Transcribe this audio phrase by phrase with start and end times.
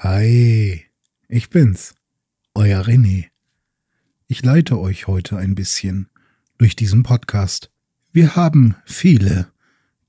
[0.00, 0.84] Hi,
[1.26, 1.94] ich bin's,
[2.52, 3.28] euer René.
[4.26, 6.10] Ich leite euch heute ein bisschen
[6.58, 7.70] durch diesen Podcast.
[8.12, 9.50] Wir haben viele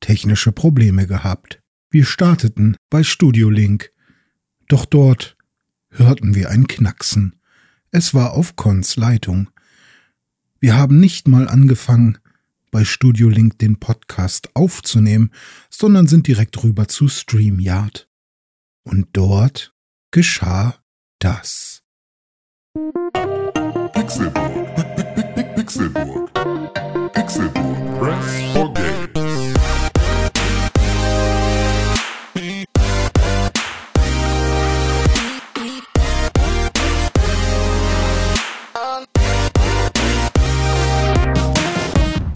[0.01, 1.61] technische Probleme gehabt.
[1.89, 3.93] Wir starteten bei Studio Link,
[4.67, 5.37] doch dort
[5.89, 7.39] hörten wir ein Knacksen.
[7.89, 9.49] Es war auf Cons Leitung.
[10.59, 12.17] Wir haben nicht mal angefangen,
[12.71, 15.31] bei Studio Link den Podcast aufzunehmen,
[15.69, 18.09] sondern sind direkt rüber zu StreamYard.
[18.83, 19.73] Und dort
[20.11, 20.75] geschah
[21.19, 21.81] das.
[23.93, 25.53] Pixelburg.
[25.55, 26.33] Pixelburg.
[27.13, 27.99] Pixelburg.
[27.99, 28.97] Press for Games.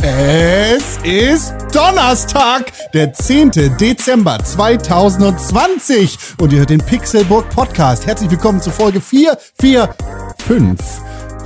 [0.03, 0.60] Es
[1.03, 3.51] ist Donnerstag, der 10.
[3.79, 8.05] Dezember 2020 und ihr hört den Pixelburg Podcast.
[8.05, 10.77] Herzlich willkommen zu Folge 445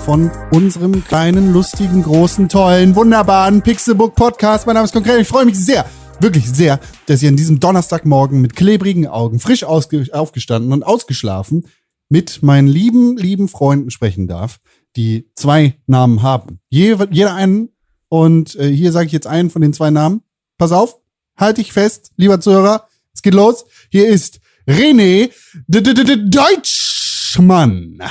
[0.04, 4.66] von unserem kleinen, lustigen, großen, tollen, wunderbaren Pixelburg Podcast.
[4.66, 5.22] Mein Name ist Konkret.
[5.22, 5.86] Ich freue mich sehr,
[6.20, 11.66] wirklich sehr, dass ihr an diesem Donnerstagmorgen mit klebrigen Augen, frisch aufgestanden und ausgeschlafen
[12.10, 14.60] mit meinen lieben, lieben Freunden sprechen darf,
[14.98, 16.60] die zwei Namen haben.
[16.70, 17.70] Je, jeder einen
[18.10, 20.22] und äh, hier sage ich jetzt einen von den zwei Namen.
[20.58, 21.00] Pass auf,
[21.36, 22.88] halt dich fest, lieber Zuhörer.
[23.14, 23.66] Es geht los.
[23.90, 25.32] Hier ist René
[25.68, 28.02] D -D -D Deutschmann.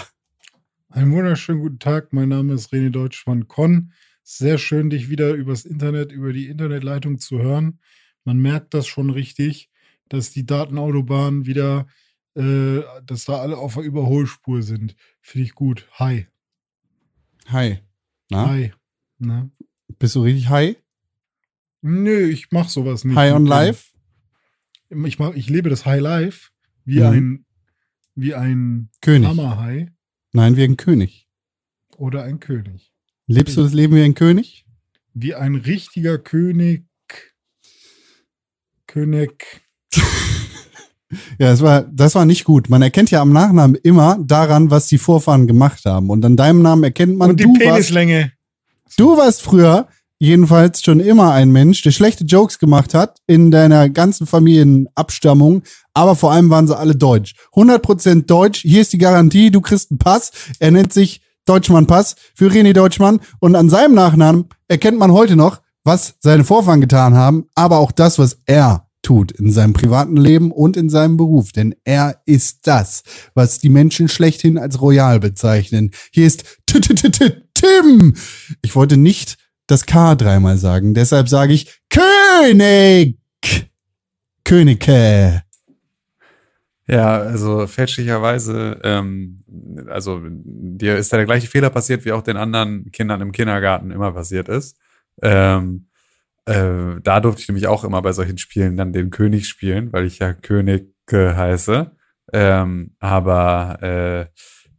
[0.91, 3.92] Einen wunderschönen guten Tag, mein Name ist René Deutschmann Con.
[4.23, 7.81] Sehr schön, dich wieder übers Internet, über die Internetleitung zu hören.
[8.25, 9.70] Man merkt das schon richtig,
[10.08, 11.86] dass die Datenautobahnen wieder,
[12.34, 14.97] äh, dass da alle auf der Überholspur sind.
[15.20, 15.89] Finde ich gut.
[15.95, 16.27] Hi.
[17.48, 17.81] Hi.
[18.31, 18.73] Na, Hi.
[19.19, 19.51] Na?
[19.99, 20.77] Bist du richtig high?
[21.83, 23.17] Nö, ich mach sowas nicht.
[23.17, 23.91] High on life?
[25.07, 26.51] Ich, mach, ich lebe das High Life
[26.85, 27.07] wie Mhm.
[27.07, 27.45] ein,
[28.15, 29.29] wie ein König.
[29.29, 29.91] Hammerhai
[30.33, 31.29] Nein, wie ein König.
[31.97, 32.93] oder ein König.
[33.27, 34.67] Lebst du das Leben wie ein König?
[35.14, 36.87] Wie ein richtiger König.
[38.87, 39.63] König.
[41.39, 42.69] Ja, das war, das war nicht gut.
[42.69, 46.11] Man erkennt ja am Nachnamen immer daran, was die Vorfahren gemacht haben.
[46.11, 48.33] Und an deinem Namen erkennt man, Und die du warst, Penislänge.
[48.97, 49.89] Du warst früher
[50.19, 55.63] jedenfalls schon immer ein Mensch, der schlechte Jokes gemacht hat in deiner ganzen Familienabstammung.
[55.93, 57.35] Aber vor allem waren sie alle deutsch.
[57.55, 58.63] 100% deutsch.
[58.63, 59.51] Hier ist die Garantie.
[59.51, 60.33] Du kriegst einen Pass.
[60.59, 63.21] Er nennt sich Deutschmann Pass für René Deutschmann.
[63.39, 67.93] Und an seinem Nachnamen erkennt man heute noch, was seine Vorfahren getan haben, aber auch
[67.93, 71.53] das, was er tut in seinem privaten Leben und in seinem Beruf.
[71.53, 73.03] Denn er ist das,
[73.35, 75.91] was die Menschen schlechthin als royal bezeichnen.
[76.11, 76.45] Hier ist
[77.64, 78.14] Tim.
[78.63, 83.19] Ich wollte nicht das K dreimal sagen, deshalb sage ich König.
[84.45, 85.42] Könige.
[86.86, 89.42] Ja, also fälschlicherweise, ähm,
[89.89, 93.91] also dir ist da der gleiche Fehler passiert, wie auch den anderen Kindern im Kindergarten
[93.91, 94.77] immer passiert ist.
[95.23, 95.86] Ähm,
[96.45, 100.05] äh, da durfte ich nämlich auch immer bei solchen Spielen dann den König spielen, weil
[100.05, 101.91] ich ja König äh, heiße.
[102.35, 104.27] Ähm, aber äh,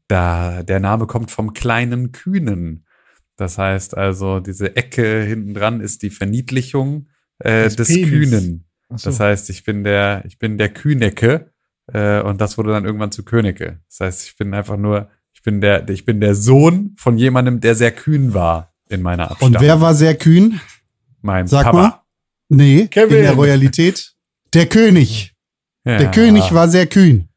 [0.08, 2.86] da der Name kommt vom kleinen Kühnen.
[3.38, 7.08] Das heißt also, diese Ecke hinten dran ist die Verniedlichung
[7.40, 7.88] äh, Des des.
[7.90, 8.66] Kühnen.
[8.90, 9.10] So.
[9.10, 11.52] Das heißt, ich bin der, ich bin der Kühnecke
[11.92, 13.80] äh, und das wurde dann irgendwann zu Könige.
[13.90, 17.60] Das heißt, ich bin einfach nur, ich bin der, ich bin der Sohn von jemandem,
[17.60, 19.56] der sehr kühn war in meiner Abstammung.
[19.56, 20.60] Und wer war sehr kühn?
[21.22, 21.78] mein Sag Papa.
[21.78, 22.02] mal.
[22.50, 23.18] Nee, Kevin.
[23.18, 24.14] in der Royalität.
[24.54, 25.34] Der König.
[25.84, 27.28] Ja, Der König war sehr kühn.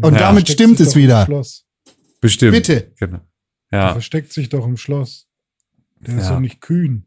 [0.00, 0.18] Und Ja.
[0.20, 1.24] damit stimmt es wieder.
[1.24, 1.64] Schloss.
[2.20, 2.52] Bestimmt.
[2.52, 2.92] Bitte.
[2.98, 3.20] Genau.
[3.70, 3.92] Der Ja.
[3.92, 5.28] versteckt sich doch im Schloss.
[6.00, 6.34] Der ist Ja.
[6.34, 7.04] doch nicht kühn.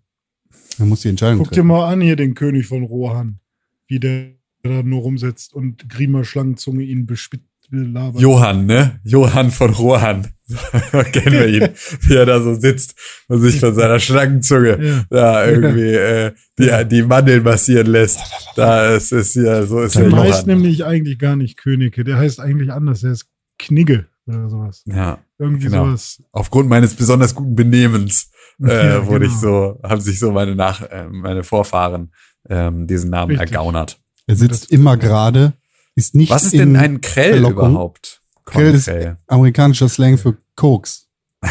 [0.78, 1.68] Man muss die Entscheidung Guck dir treffen.
[1.68, 3.40] mal an hier den König von Rohan.
[3.88, 4.32] Wie der
[4.64, 8.22] da nur rumsetzt und Griemer Schlangenzunge ihn bespitzt belabert.
[8.22, 9.00] Johann, ne?
[9.04, 10.28] Johann von Rohan.
[11.14, 11.70] Kennen wir ihn,
[12.02, 12.96] wie er da so sitzt
[13.30, 15.06] und sich von seiner Schlangenzunge Ja.
[15.10, 18.20] da irgendwie äh, die, die Mandeln massieren lässt.
[18.58, 20.48] Da ist es ja, so ist Der der heißt Johann.
[20.62, 22.04] nämlich eigentlich gar nicht Könige.
[22.04, 23.02] Der heißt eigentlich anders.
[23.02, 23.28] Der ist
[23.58, 24.84] Knigge oder sowas.
[24.86, 25.86] Ja, Irgendwie Genau.
[25.86, 26.22] sowas.
[26.32, 28.32] aufgrund meines besonders guten Benehmens
[28.64, 29.34] äh, Ja, wurde genau.
[29.36, 32.14] ich so, haben sich so meine Nach, äh, meine Vorfahren
[32.50, 33.52] ähm, diesen Namen Richtig.
[33.52, 34.00] ergaunert.
[34.28, 35.54] Er sitzt immer gerade,
[35.96, 37.72] ist nicht Was ist denn ein Krell Verlockung.
[37.72, 38.22] überhaupt?
[38.46, 39.18] Krell ist Konkrell.
[39.28, 41.08] amerikanischer Slang für Koks.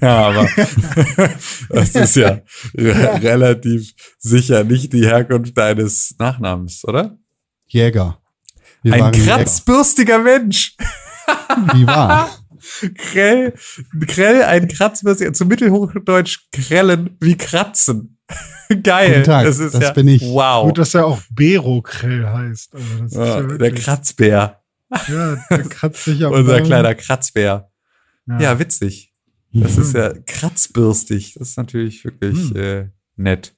[0.00, 0.48] Ja, aber
[1.68, 2.40] das ist ja
[2.74, 7.18] re- relativ sicher nicht die Herkunft deines Nachnamens, oder?
[7.66, 8.18] Jäger.
[8.82, 10.74] Wir Ein kratzbürstiger Mensch.
[11.74, 12.30] Wie war?
[12.96, 13.54] Krell,
[14.06, 18.18] Krell, ein kratzbürstiger, zu Mittelhochdeutsch krellen wie kratzen.
[18.82, 19.10] Geil.
[19.12, 20.22] Guten Tag, das ist das ja, bin ich.
[20.22, 20.66] Wow.
[20.68, 22.74] Gut, dass er auch Berokrell heißt.
[22.74, 24.60] Also das ist ja, ja der Kratzbär.
[25.08, 26.66] Ja, der kratzt sich am Unser Baum.
[26.66, 27.70] kleiner Kratzbär.
[28.26, 28.40] Ja.
[28.40, 29.12] Ja, witzig.
[29.52, 31.34] Das ist ja kratzbürstig.
[31.38, 32.56] Das ist natürlich wirklich Hm.
[32.56, 33.54] äh, nett.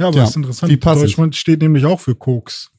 [0.00, 0.72] ja, aber Ja, das ist interessant.
[0.72, 1.04] wie passend.
[1.04, 2.70] Deutschland steht nämlich auch für Koks.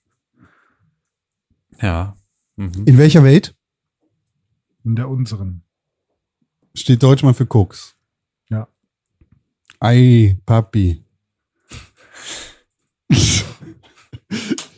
[1.81, 2.17] Ja.
[2.55, 2.83] Mhm.
[2.85, 3.53] In welcher Welt
[4.85, 5.63] In der unseren.
[6.75, 7.95] steht Deutschmann für Koks?
[8.49, 8.67] Ja.
[9.79, 11.03] Ei, Papi.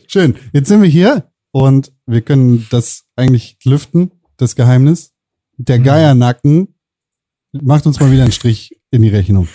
[0.06, 0.36] Schön.
[0.52, 5.12] Jetzt sind wir hier und wir können das eigentlich lüften, das Geheimnis.
[5.56, 5.84] Der Mhm.
[5.84, 6.74] Geiernacken
[7.52, 9.48] macht uns mal wieder einen Strich in die Rechnung.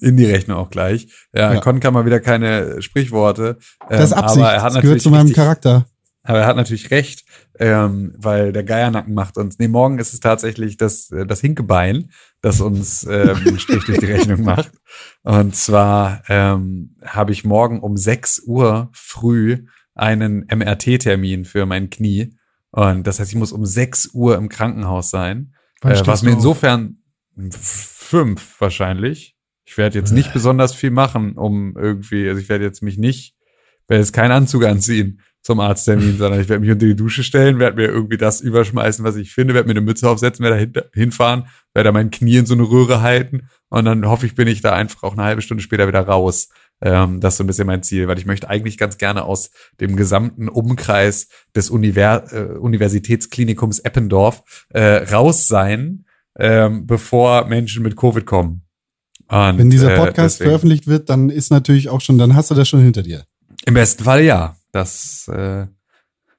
[0.00, 1.06] In die Rechnung auch gleich.
[1.32, 1.60] Ja, Ja.
[1.60, 3.58] Con kann mal wieder keine Sprichworte.
[3.82, 4.42] Ähm, Das ist Absicht.
[4.42, 5.86] Aber er hat das gehört zu meinem richtig- Charakter.
[6.24, 7.24] Aber er hat natürlich recht,
[7.58, 9.58] ähm, weil der Geiernacken macht uns.
[9.58, 12.10] Nee, morgen ist es tatsächlich das, äh, das Hinkebein,
[12.40, 14.72] das uns ähm, Strich durch die Rechnung macht.
[15.22, 22.34] Und zwar ähm, habe ich morgen um 6 Uhr früh einen MRT-Termin für mein Knie.
[22.70, 25.54] Und das heißt, ich muss um 6 Uhr im Krankenhaus sein.
[25.82, 27.02] Äh, was mir insofern
[27.50, 29.36] fünf wahrscheinlich.
[29.64, 33.36] Ich werde jetzt nicht besonders viel machen, um irgendwie, also ich werde jetzt mich nicht,
[33.88, 37.58] werde jetzt keinen Anzug anziehen zum Arzttermin, sondern ich werde mich unter die Dusche stellen,
[37.58, 40.82] werde mir irgendwie das überschmeißen, was ich finde, werde mir eine Mütze aufsetzen, werde da
[40.94, 44.48] hinfahren, werde da mein Knie in so eine Röhre halten und dann hoffe ich, bin
[44.48, 46.48] ich da einfach auch eine halbe Stunde später wieder raus.
[46.80, 49.50] Ähm, das ist so ein bisschen mein Ziel, weil ich möchte eigentlich ganz gerne aus
[49.80, 56.04] dem gesamten Umkreis des Univer äh, Universitätsklinikums Eppendorf äh, raus sein,
[56.38, 58.62] ähm, bevor Menschen mit Covid kommen.
[59.28, 62.50] Und, Wenn dieser äh, Podcast deswegen- veröffentlicht wird, dann ist natürlich auch schon, dann hast
[62.50, 63.24] du das schon hinter dir.
[63.64, 64.56] Im besten Fall ja.
[64.72, 65.66] Das, äh,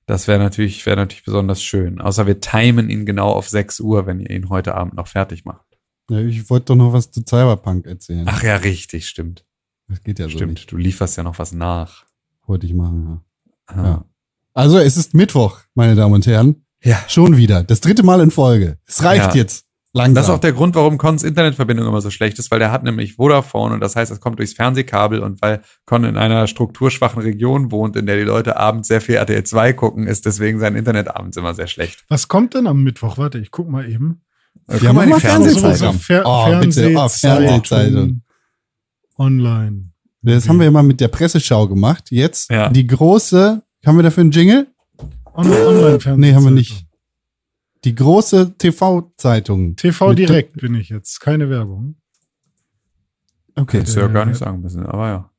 [0.05, 2.01] das wäre natürlich, wäre natürlich besonders schön.
[2.01, 5.45] Außer wir timen ihn genau auf 6 Uhr, wenn ihr ihn heute Abend noch fertig
[5.45, 5.65] macht.
[6.09, 8.25] Ja, ich wollte doch noch was zu Cyberpunk erzählen.
[8.27, 9.45] Ach ja, richtig, stimmt.
[9.87, 10.53] das geht ja so stimmt.
[10.53, 10.71] nicht.
[10.71, 12.05] Du lieferst ja noch was nach.
[12.45, 13.73] Wollte ich machen, ja.
[13.75, 13.83] Ah.
[13.85, 14.05] Ja.
[14.53, 16.65] Also, es ist Mittwoch, meine Damen und Herren.
[16.83, 17.01] ja.
[17.07, 17.63] Schon wieder.
[17.63, 18.77] Das dritte Mal in Folge.
[18.85, 19.35] Es reicht Ja.
[19.35, 19.65] jetzt.
[19.95, 20.15] Langsam.
[20.15, 22.83] Das ist auch der Grund, warum Cons Internetverbindung immer so schlecht ist, weil der hat
[22.83, 27.21] nämlich Vodafone und das heißt, es kommt durchs Fernsehkabel und weil Con in einer strukturschwachen
[27.21, 30.75] Region wohnt, in der die Leute abends sehr viel RTL 2 gucken, ist deswegen sein
[30.75, 32.05] Internet abends immer sehr schlecht.
[32.09, 33.19] Was kommt denn am Mittwoch?
[33.19, 34.21] Warte, ich guck mal eben.
[34.67, 35.61] Äh, Ja, guck mach in die mal Fernsehzeitung.
[35.61, 35.99] Fernsehzeitung.
[35.99, 36.45] Fer Oh.
[36.47, 38.21] Oh, Fernsehzeitung.
[39.19, 39.89] Online.
[40.23, 42.05] das haben wir ja mal mit der Presseschau gemacht.
[42.09, 42.69] Jetzt Ja.
[42.69, 44.67] die große, haben wir dafür einen Jingle?
[45.35, 46.15] On online -Fernsehzeitung.
[46.17, 46.85] Nee, haben wir nicht.
[47.85, 49.75] Die große TV-Zeitung.
[49.75, 51.19] TV direkt bin ich jetzt.
[51.19, 51.95] Keine Werbung.
[53.55, 53.79] Okay.
[53.79, 55.29] Hättest du ja gar nicht sagen müssen, aber ja.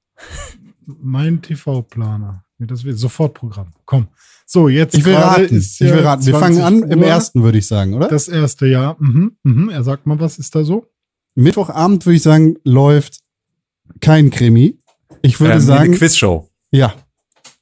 [0.86, 2.44] Mein TV-Planer.
[2.58, 3.72] Das wird Sofortprogramm.
[3.84, 4.08] Komm.
[4.46, 5.56] So, jetzt Ich will raten.
[5.56, 6.24] ist Ich will ja raten.
[6.26, 7.06] Wir 20 fangen an im Uhr.
[7.06, 8.08] ersten, würde ich sagen, oder?
[8.08, 8.96] Das erste Jahr.
[9.00, 9.70] Mhm, mhm.
[9.70, 10.86] Er sagt mal, was ist da so?
[11.34, 13.20] Mittwochabend würde ich sagen, läuft
[14.00, 14.78] kein Krimi.
[15.22, 16.48] Ich würde Ähm, sagen, eine Quizshow.
[16.70, 16.94] ja.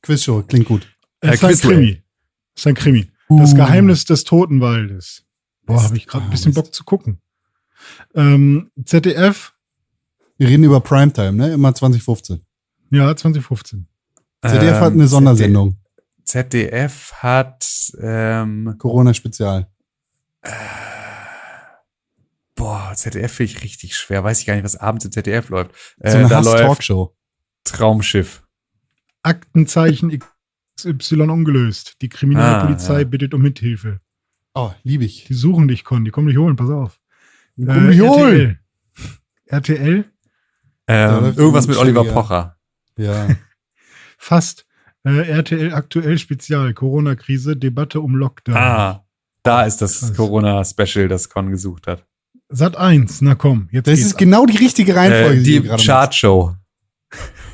[0.03, 0.87] Quizshow, klingt gut.
[1.21, 1.71] Es Äh, ist ein.
[1.71, 2.03] Krimi.
[2.55, 3.09] Es ist ein Krimi.
[3.39, 3.57] Das Uh.
[3.57, 5.25] Geheimnis des Totenwaldes.
[5.65, 6.55] Boah, habe ich gerade ein bisschen.
[6.55, 7.21] Bock zu gucken.
[8.15, 9.53] Ähm, ZDF,
[10.39, 11.53] Wir reden über Primetime, ne?
[11.53, 12.43] Immer 2015.
[12.91, 13.87] ja, 2015.
[14.45, 15.77] ZDF hat eine Ähm, Sondersendung.
[16.25, 17.65] ZDF hat,
[18.01, 19.69] ähm, Corona-Spezial.
[22.55, 24.25] boah, ZDF finde ich richtig schwer.
[24.25, 25.73] Weiß ich gar nicht, was abends im ZDF läuft.
[26.01, 27.17] Äh, So eine da läuft Hass-Talkshow.
[27.65, 28.43] Traumschiff.
[29.23, 30.11] Aktenzeichen
[30.77, 32.01] XY ungelöst.
[32.03, 33.05] Die Kriminalpolizei Ah, ja.
[33.05, 34.01] bittet um Mithilfe.
[34.55, 35.25] Oh, liebe ich.
[35.27, 36.05] Die suchen dich, Con.
[36.05, 36.57] Die kommen dich holen.
[36.57, 37.01] Pass auf.
[37.59, 38.59] Äh, Komm mich holen.
[39.47, 40.05] RTL.
[40.89, 42.05] Ähm, irgendwas mit Oliver.
[42.05, 42.57] Pocher.
[42.97, 43.29] Ja.
[44.19, 44.67] fast.
[45.05, 46.75] Äh, RTL aktuell Spezial.
[46.75, 48.57] Corona-Krise, Debatte um Lockdown.
[48.57, 49.05] Ah,
[49.43, 50.15] da ist das.
[50.15, 52.07] Corona-Special, das Con gesucht hat.
[52.49, 53.69] Sat 1, na komm.
[53.73, 56.51] Jetzt Das geht's ist genau die richtige Reihenfolge, Äh, die, die Chartshow.
[56.51, 56.59] ab.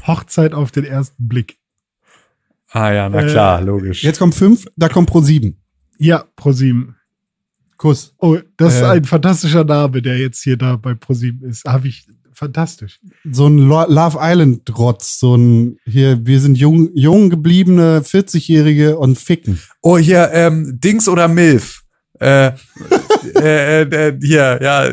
[0.07, 1.58] Hochzeit auf den ersten Blick.
[2.71, 3.89] Ah ja, na Äh, klar, logisch.
[3.99, 4.03] machst.
[4.03, 5.57] Jetzt kommt fünf, da kommt Pro 7.
[5.99, 6.95] Ja, ProSieben.
[7.77, 8.15] Kuss.
[8.19, 8.87] Oh, das ist Äh.
[8.87, 11.65] ein fantastischer Name, der jetzt hier da bei ProSieben ist.
[11.65, 13.01] Habe ich fantastisch.
[13.31, 15.19] So ein Lo Love Island-Rotz.
[15.19, 19.59] So ein, hier, wir sind jung, jung gebliebene 40-Jährige und ficken.
[19.83, 21.83] Oh, hier, ähm, Dings oder Milf.
[22.21, 22.53] Äh,
[23.37, 24.89] äh, äh, hier, ja,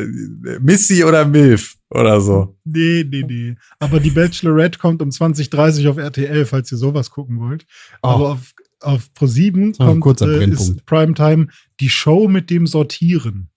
[0.60, 2.56] Missy oder Milf oder so.
[2.64, 3.54] Nee, nee, nee.
[3.78, 7.66] Aber die Bachelorette kommt um 2030 auf RTL, falls ihr sowas gucken wollt.
[8.02, 8.08] Oh.
[8.08, 11.48] Aber auf, auf ProSieben So, ein kommt kurzer äh, ist Primetime
[11.80, 13.50] die Show mit dem Sortieren.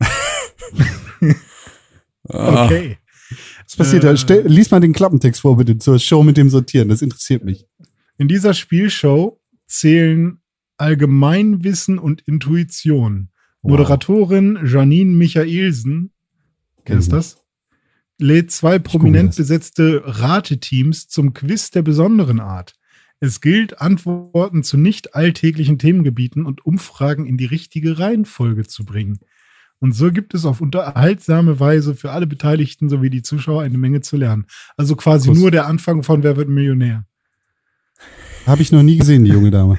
[2.28, 2.98] Ah, Okay.
[3.64, 4.12] Was passiert da?
[4.12, 4.48] Äh.
[4.48, 6.88] Lies mal den Klappentext vor, bitte, zur Show mit dem Sortieren.
[6.88, 7.66] Das interessiert mich.
[8.18, 10.40] In dieser Spielshow zählen
[10.76, 13.28] Allgemeinwissen und Intuition.
[13.62, 13.70] Wow.
[13.72, 16.12] Moderatorin Janine Michaelsen,
[16.86, 17.12] ist Mhm.
[17.12, 17.36] das?
[18.20, 22.74] Lädt zwei prominent besetzte Rateteams zum Quiz der besonderen Art.
[23.20, 29.18] Es gilt, Antworten zu nicht alltäglichen Themengebieten und Umfragen in die richtige Reihenfolge zu bringen.
[29.78, 34.02] Und so gibt es auf unterhaltsame Weise für alle Beteiligten sowie die Zuschauer eine Menge
[34.02, 34.46] zu lernen.
[34.76, 35.38] Also quasi Kuss.
[35.38, 37.06] nur der Anfang von Wer wird Millionär.
[38.46, 39.78] Habe ich noch nie gesehen, die junge Dame.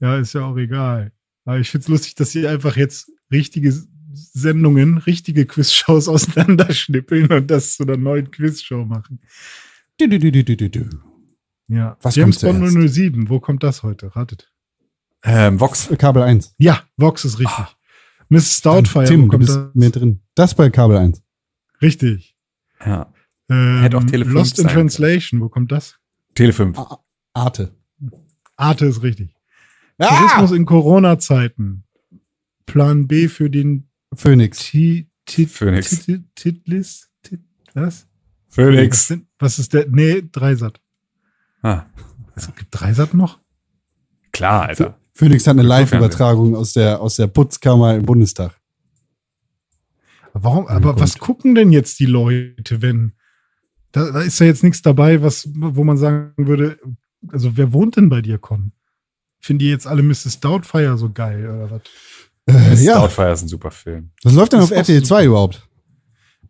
[0.00, 1.12] Ja, ist ja auch egal.
[1.44, 3.72] Aber ich find's lustig, dass sie einfach jetzt richtige
[4.12, 9.20] Sendungen, richtige Quizshows auseinanderschnippeln und das zu einer neuen Quizshow machen.
[9.98, 10.84] Du, du, du, du, du, du.
[11.68, 11.96] Ja.
[12.02, 12.94] Was James kommt Bond zuerst?
[12.94, 14.14] 007, wo kommt das heute?
[14.16, 14.52] Ratet.
[15.22, 15.88] Ähm, Vox.
[15.98, 16.54] Kabel 1.
[16.58, 17.66] Ja, Vox ist richtig.
[18.28, 19.74] Miss Doubtfire, Tim, wo du kommt bist das?
[19.74, 20.20] mehr drin.
[20.34, 21.22] Das bei Kabel 1.
[21.82, 22.36] Richtig.
[22.84, 23.12] Ja.
[23.48, 24.66] Ähm, Hätte auch Tele Lost in.
[24.68, 25.98] Translation, wo kommt das?
[26.34, 26.78] Tele 5.
[26.78, 27.74] A- Arte.
[28.56, 29.34] Arte ist richtig.
[29.98, 30.06] Ah!
[30.08, 31.84] Tourismus in Corona-Zeiten.
[32.66, 34.60] Plan B für den Phoenix.
[34.68, 36.04] Phoenix.
[36.04, 37.10] Ti- Titlis?
[37.22, 37.40] Tit-
[37.74, 38.06] Was?
[38.48, 39.14] Phoenix.
[39.38, 39.86] was ist der?
[39.88, 40.80] Nee, Dreisat.
[41.62, 41.84] Ah,
[42.56, 43.38] gibt Dreisat noch?
[44.32, 44.98] klar, Alter.
[45.12, 45.62] Phoenix hat eine.
[45.68, 48.58] Live-Übertragung aus der, aus der Putzkammer im Bundestag.
[50.32, 50.66] Warum?
[50.68, 53.12] Aber was gucken denn jetzt die Leute, wenn
[53.92, 56.78] da, da ist ja jetzt nichts dabei, was, wo man sagen würde,
[57.28, 58.72] also wer wohnt denn bei dir, Con?
[59.40, 60.40] Finden die jetzt alle Mrs.
[60.40, 61.82] Doubtfire so geil oder was?
[62.50, 64.10] Äh, Miss ja, Doubtfire ist ein super Film.
[64.22, 65.24] was läuft denn Das auf ist RTL 2 super.
[65.24, 65.68] überhaupt?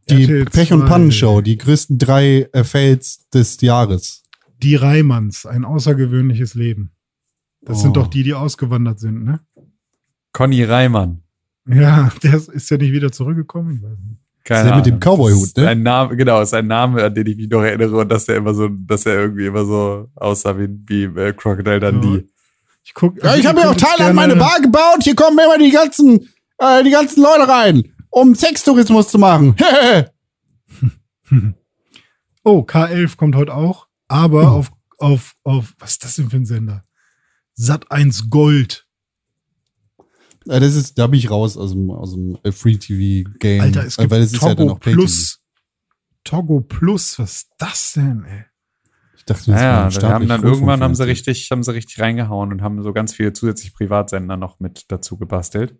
[0.08, 0.86] Die RTL Pech- und 2.
[0.88, 4.22] Pannenshow, die größten drei äh, Fails des Jahres.
[4.62, 6.92] Die Reimanns, ein außergewöhnliches Leben.
[7.62, 7.80] Das Oh.
[7.82, 9.40] sind doch die, die ausgewandert sind, ne?
[10.32, 11.22] Conny Reimann.
[11.68, 13.76] Ja, der ist ja nicht wieder zurückgekommen.
[13.76, 14.20] Ich weiß nicht.
[14.44, 14.98] Keine der mit dem.
[15.00, 15.68] Cowboy-Hut, ist ne?
[15.68, 18.36] Ein Name, genau, ist ein Name, an den ich mich noch erinnere und dass der
[18.36, 22.26] immer so, dass er irgendwie immer so aussah wie, wie äh, Crocodile Dundee.
[22.82, 25.02] Ich guck, Ja, ich habe mir auch an meine Bar gebaut.
[25.02, 29.54] Hier kommen immer die ganzen, äh, die ganzen Leute rein, um Sextourismus zu machen.
[32.42, 34.56] Oh, K11 kommt heute auch, aber Oh.
[34.58, 36.84] auf, auf, auf, was ist das denn für ein Sender?
[37.54, 38.86] Sat 1 Gold.
[40.46, 43.60] Ja, das ist, da bin ich raus aus dem, aus dem äh, Free TV Game.
[43.60, 44.96] Alter, es Äh, gibt weil das ist ja dann Togo auch Pay-TV.
[45.02, 45.38] Plus.
[46.24, 48.44] Togo Plus, was ist das denn, ey?
[49.20, 51.74] Ich dachte, das Naja, war ein wir haben dann irgendwann haben sie richtig, haben sie
[51.74, 55.78] richtig reingehauen und haben so ganz viele zusätzliche Privatsender noch mit dazu gebastelt.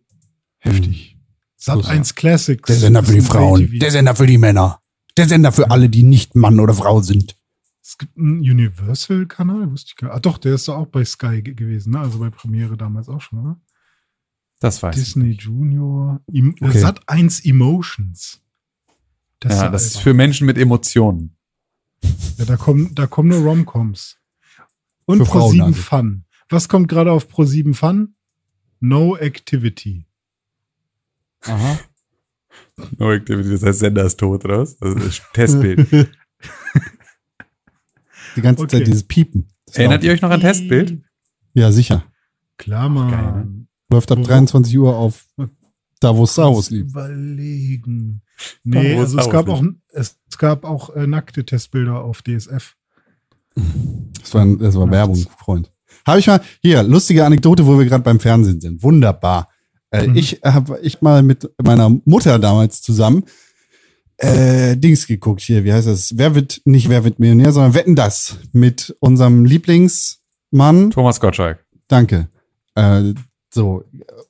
[0.59, 1.17] Heftig.
[1.57, 2.67] Sat Plus, 1 Classics.
[2.67, 4.81] Der Sender für die ist Frauen, der Sender für die Männer,
[5.17, 7.37] der Sender für alle, die nicht Mann oder Frau sind.
[7.83, 10.17] Es gibt einen Universal-Kanal, wusste ich gar nicht.
[10.17, 12.01] Ah, doch, der ist doch auch bei Sky ge- gewesen, ne?
[12.01, 13.61] Also bei Premiere damals auch schon, oder?
[14.61, 15.05] Das weiß ich.
[15.05, 16.21] Disney Junior.
[16.31, 16.79] Im, Okay.
[16.79, 18.43] Sat 1 Emotions.
[19.41, 21.37] Das Ja, ja das ist für Menschen mit Emotionen.
[22.39, 24.17] Ja, da kommen, da kommen nur Romcoms.
[25.05, 25.81] Und Für Frauen Pro7 also.
[25.83, 26.25] Fun.
[26.49, 28.15] Was kommt gerade auf Pro7 Fun?
[28.81, 30.07] No Activity.
[31.43, 31.79] Aha.
[32.99, 34.77] No Activity, das heißt, Sender ist tot, oder was?
[34.79, 35.87] Das ist Testbild.
[38.37, 38.79] Die ganze Okay.
[38.79, 39.49] Zeit dieses Piepen.
[39.67, 41.03] Das Erinnert ihr euch noch an Testbild?
[41.55, 42.05] Ja, sicher.
[42.57, 43.11] Klar, Mann.
[43.11, 43.67] Geil, ne?
[43.91, 45.27] Läuft ab Wo- 23 Uhr auf
[45.99, 46.83] da, wo Star Wars lief.
[46.83, 48.23] Überlegen.
[48.65, 52.77] Nee, also es gab auch, es, gab auch äh, nackte Testbilder auf DSF.
[54.21, 54.91] Das war, das war.
[54.91, 55.71] Werbung, Freund.
[56.07, 58.83] Habe ich mal, hier, lustige Anekdote, wo wir gerade beim Fernsehen sind.
[58.83, 59.49] Wunderbar.
[59.91, 60.17] Äh, Mhm.
[60.17, 63.25] Ich habe ich mal mit meiner Mutter damals zusammen
[64.21, 66.17] äh, Dings geguckt hier, wie heißt das?
[66.17, 70.91] Wer wird, nicht Wer wird Millionär, sondern Wetten das mit unserem Lieblingsmann.
[70.91, 71.65] Thomas Gottschalk.
[71.89, 72.29] Danke.
[72.75, 73.15] Äh,
[73.53, 73.85] so,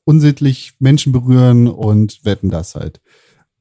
[0.04, 3.00] unsittlich Menschen berühren und wetten das halt.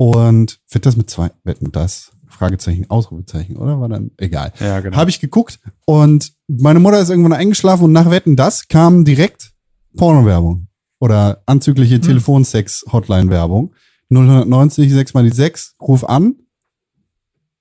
[0.01, 2.13] Und wird das mit zwei, wetten das?
[2.29, 3.81] Fragezeichen, Ausrufezeichen, oder?
[3.81, 4.53] War dann egal.
[4.61, 4.95] Ja, genau.
[4.95, 9.51] Habe ich geguckt und meine Mutter ist irgendwann eingeschlafen und nach Wetten das kam direkt
[9.97, 10.67] Porno-Werbung
[11.01, 13.73] oder anzügliche Telefonsex-Hotline-Werbung.
[14.09, 16.35] 090 6 mal die 6, ruf an.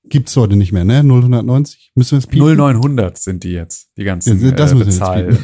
[0.04, 1.02] Gibt's heute nicht mehr, ne?
[1.02, 1.90] 090.
[1.96, 2.56] Müssen wir es piepen?
[2.56, 5.38] 0900 sind die jetzt, die ganzen Ja, das äh, Bezahl.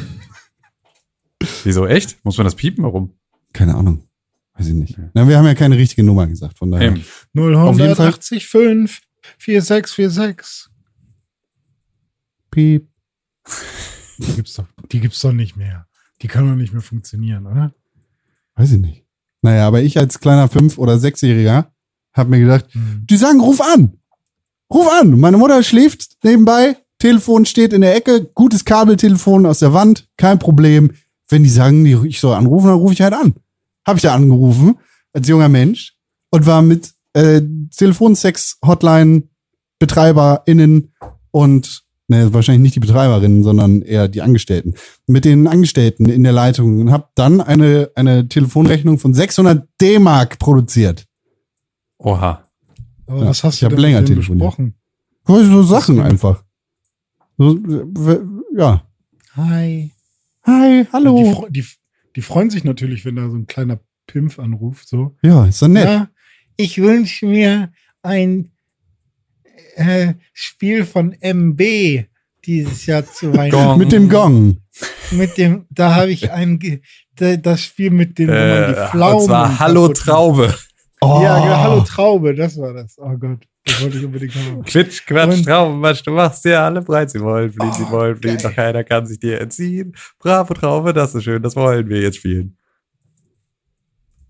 [1.65, 2.23] Wieso, echt?
[2.23, 2.85] Muss man das piepen?
[2.85, 3.11] Warum?
[3.51, 4.03] Keine Ahnung.
[4.57, 4.97] Weiß ich nicht.
[5.13, 6.95] Na, wir haben ja keine richtige Nummer gesagt, von daher.
[7.33, 10.67] 085 4646.
[12.51, 12.87] Piep.
[14.17, 15.87] Die gibt's doch, die gibt's doch nicht mehr.
[16.21, 17.73] Die kann doch nicht mehr funktionieren, oder?
[18.55, 19.03] Weiß ich nicht.
[19.41, 21.71] Naja, aber ich als kleiner Fünf- oder Sechsjähriger
[22.13, 23.05] habe mir gedacht, Hm.
[23.09, 23.97] die sagen, ruf an.
[24.73, 25.19] Ruf an.
[25.19, 30.39] Meine Mutter schläft nebenbei, Telefon steht in der Ecke, gutes Kabeltelefon aus der Wand, kein
[30.39, 30.91] Problem.
[31.27, 33.35] Wenn die sagen, die- ich soll anrufen, dann rufe ich halt an.
[33.87, 34.77] Habe ich da angerufen,
[35.13, 35.95] als junger Mensch,
[36.31, 37.41] und war mit äh,
[39.79, 40.93] Telefonsex-Hotline-BetreiberInnen
[41.31, 44.73] und, ne, wahrscheinlich nicht die Betreiberinnen, sondern eher die Angestellten,
[45.07, 50.39] mit den Angestellten in der Leitung und habe dann eine, eine Telefonrechnung von 600 D-Mark
[50.39, 51.05] produziert.
[51.97, 52.43] Oha.
[53.07, 54.75] Aber Ja, was hast ich du hab denn länger mit besprochen?
[55.27, 56.43] So Sachen einfach.
[57.37, 57.57] So,
[58.55, 58.83] ja.
[59.35, 59.91] Hi.
[60.43, 61.17] Hi, Die, hallo.
[61.17, 61.65] fre- die,
[62.15, 64.87] die freuen sich natürlich, wenn da so ein kleiner Pimpf anruft.
[64.87, 65.15] So.
[65.21, 65.85] Ja, ist doch nett.
[65.85, 66.09] Ja,
[66.57, 68.51] ich wünsche mir ein
[69.75, 72.05] äh, Spiel von MB
[72.45, 73.79] dieses Jahr zu Weihnachten.
[73.79, 74.57] Mit dem Gong.
[75.11, 76.59] Mit dem, da habe ich ein,
[77.15, 79.19] das Spiel mit dem, wo man Äh, die Pflaumen.
[79.21, 79.87] und zwar Hallo.
[79.89, 80.53] Traube.
[81.05, 81.21] Oh.
[81.21, 82.97] Ja, genau, Hallo Traube, das war das.
[82.97, 84.63] Oh Gott, das wollte ich unbedingt haben.
[84.65, 87.11] Quitsch, Quatsch, Und- Traubenmatsch, du machst dir alle breit.
[87.11, 89.95] Sie wollen fliehen, sie Oh, wollen fliehen, doch keiner kann sich dir entziehen.
[90.19, 92.57] Bravo, Traube, das ist schön, das wollen wir jetzt spielen.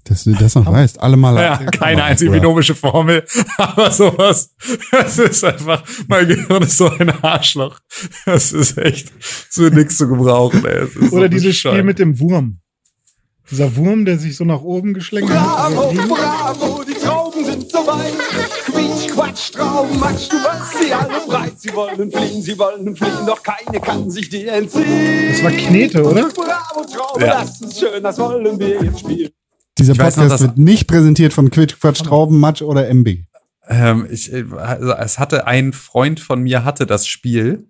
[0.07, 1.01] Dass du das noch weißt.
[1.01, 1.35] Alle mal.
[1.35, 3.25] Ja, keine einzige binomische Formel,
[3.57, 4.53] aber sowas.
[4.91, 7.79] Das ist einfach, mein Gehirn ist so ein Arschloch.
[8.27, 9.11] Das ist echt
[9.51, 10.83] zu nichts zu gebrauchen, ey.
[10.85, 12.59] Ist so Oder dieses Spiel mit dem Wurm.
[13.51, 15.73] Dieser Wurm, der sich so nach oben geschlängelt hat.
[15.73, 18.13] Bravo, bravo, die Trauben sind so weit.
[18.65, 21.53] Quietsch, Quatsch, Trauben, Matsch, du machst sie alle breit.
[21.59, 25.29] Sie wollen fliehen, sie wollen fliehen, doch keine kann sich dir entziehen.
[25.29, 26.23] Das war Knete, oder?
[26.29, 27.41] Bravo, Traube, Ja.
[27.41, 29.29] das ist schön, das wollen wir jetzt spielen.
[29.77, 33.19] Dieser Ich Podcast noch, wird nicht präsentiert von Quitsch, Quatsch, Trauben, Matsch oder MB.
[33.67, 37.67] Ähm, ich, also es hatte ein Freund von mir hatte das Spiel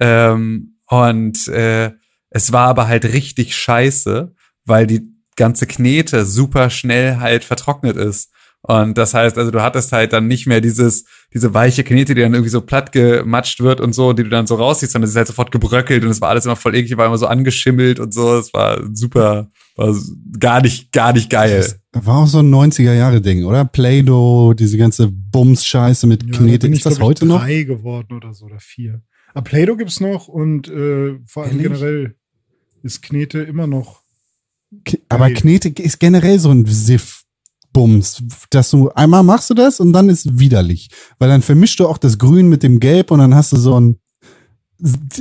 [0.00, 1.92] ähm, und äh,
[2.30, 4.33] es war aber halt richtig scheiße,
[4.64, 5.02] weil die
[5.36, 8.30] ganze Knete super schnell halt vertrocknet ist.
[8.66, 11.04] Und das heißt, also du hattest halt dann nicht mehr dieses,
[11.34, 14.46] diese weiche Knete, die dann irgendwie so platt gematscht wird und so, die du dann
[14.46, 16.96] so rausziehst, sondern es ist halt sofort gebröckelt und es war alles immer voll eklig,
[16.96, 18.38] war immer so angeschimmelt und so.
[18.38, 19.94] Es war super, war
[20.40, 21.60] gar nicht, gar nicht geil.
[21.92, 23.66] Das war auch so ein 90er-Jahre-Ding, oder?
[23.66, 26.66] Play-Doh, diese ganze Bums-Scheiße mit Ja, da Knete.
[26.68, 27.40] ich, Ist das glaub ich, heute noch?
[27.42, 29.02] drei geworden oder so, oder vier.
[29.34, 31.64] Aber Play-Doh gibt's noch und äh, vor allem Ehrlich?
[31.80, 32.14] generell
[32.82, 34.03] ist Knete immer noch.
[35.08, 35.30] Aber.
[35.30, 40.38] Knete ist generell so ein Siff-Bums, dass du einmal machst du das und dann ist
[40.38, 40.88] widerlich.
[41.18, 43.78] Weil dann vermischst du auch das Grün mit dem Gelb und dann hast du so
[43.80, 43.96] ein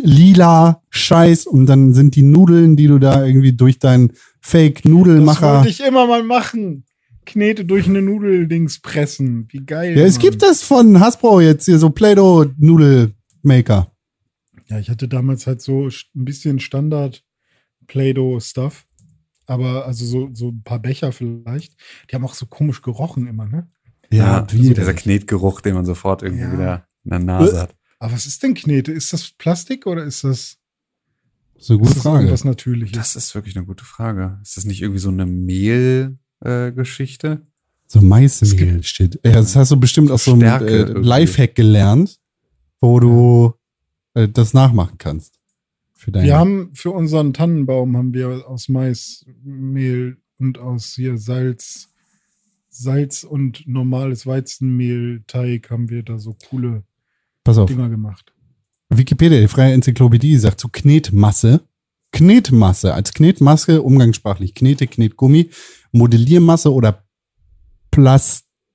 [0.02, 5.58] lila Scheiß und dann sind die Nudeln, die du da irgendwie durch deinen Das Fake-Nudelmacher.
[5.58, 6.86] wollte ich immer mal machen.
[7.26, 9.48] Knete durch eine Nudeldings pressen.
[9.50, 9.98] Wie geil.
[9.98, 10.22] Ja, es Mann.
[10.24, 13.88] gibt das von Hasbro jetzt hier so Play-Doh-Nudelmaker.
[14.70, 17.24] Ja, ich hatte damals halt so ein bisschen Standard
[17.88, 18.86] Play-Doh-Stuff.
[19.46, 21.76] Aber also so, so ein paar Becher vielleicht.
[22.10, 23.68] Die haben auch so komisch gerochen immer, ne?
[24.12, 26.54] Ja, wie so dieser Knetgeruch, den man sofort irgendwie Ja.
[26.54, 27.76] wieder in der Nase hat.
[28.00, 28.92] Aber was ist denn Knete?
[28.92, 30.58] Ist das Plastik oder ist das,
[31.58, 32.18] So eine gute ist das Frage.
[32.20, 32.98] irgendwas Natürliches?
[32.98, 34.40] Das ist wirklich eine gute Frage.
[34.44, 37.42] Ist das nicht irgendwie so eine Mehl-Geschichte?
[37.88, 39.20] So Es Maismehl steht.
[39.26, 41.02] Ja, das hast du bestimmt aus so einem äh, irgendwie.
[41.08, 42.20] Lifehack gelernt,
[42.82, 43.54] wo du
[44.14, 45.40] äh, das nachmachen kannst.
[46.08, 51.90] Wir haben für unseren Tannenbaum haben wir aus Maismehl und aus hier Salz,
[52.70, 56.84] Salz und normales Weizenmehlteig haben wir da so coole
[57.44, 57.70] Pass auf.
[57.70, 58.34] Dinger gemacht.
[58.90, 61.62] Wikipedia, die freie Enzyklopädie, sagt zu Knetmasse.
[62.12, 65.50] Knetmasse als Knetmasse, umgangssprachlich Knete, Knetgummi,
[65.92, 67.06] Modelliermasse oder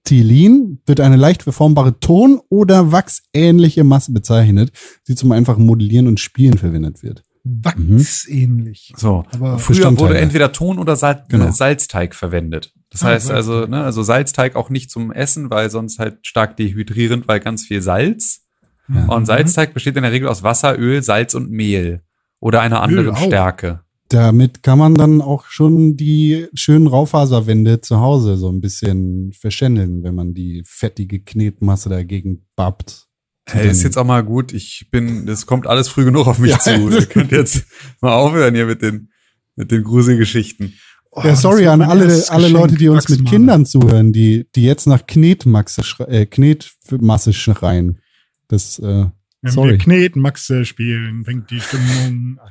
[0.09, 4.73] Plastilin wird eine leicht verformbare Ton- oder wachsähnliche Masse bezeichnet,
[5.07, 7.23] die zum einfachen Modellieren und Spielen verwendet wird.
[7.45, 8.93] Wachsähnlich.
[8.97, 9.25] So.
[9.35, 11.51] Aber Früher wurde entweder Ton oder Sal Genau.
[11.51, 12.73] Salzteig verwendet.
[12.91, 13.71] Das Ah, heißt also, Salzteig.
[13.71, 17.83] ne, also Salzteig auch nicht zum Essen, weil sonst halt stark dehydrierend, weil ganz viel
[17.83, 18.47] Salz.
[18.93, 19.07] Ja.
[19.07, 22.03] Und Salzteig besteht in der Regel aus Wasser, Öl, Salz und Mehl.
[22.41, 23.19] Oder einer anderen auch.
[23.27, 23.81] Stärke.
[24.11, 30.03] Damit kann man dann auch schon die schönen Raufaserwände zu Hause so ein bisschen verschändeln,
[30.03, 33.07] wenn man die fettige Knetmasse dagegen babbt.
[33.51, 34.53] Hey, ist jetzt auch mal gut.
[34.53, 36.59] Ich bin, das kommt alles früh genug auf mich Ja.
[36.59, 36.89] zu.
[36.91, 37.65] Ihr könnt jetzt
[38.01, 39.11] mal aufhören hier mit den,
[39.57, 40.75] mit den Gruselgeschichten.
[41.11, 43.31] Oh, Ja, sorry an alle, alle Leute, die uns mit Wachsmaler.
[43.37, 48.01] Kindern zuhören, die, die jetzt nach Knetmasse, schre äh, Knetmasse schreien.
[48.49, 49.07] Das, äh,
[49.43, 49.71] Wenn sorry.
[49.73, 52.51] wir Knetmaxe spielen, fängt die Stimmung an.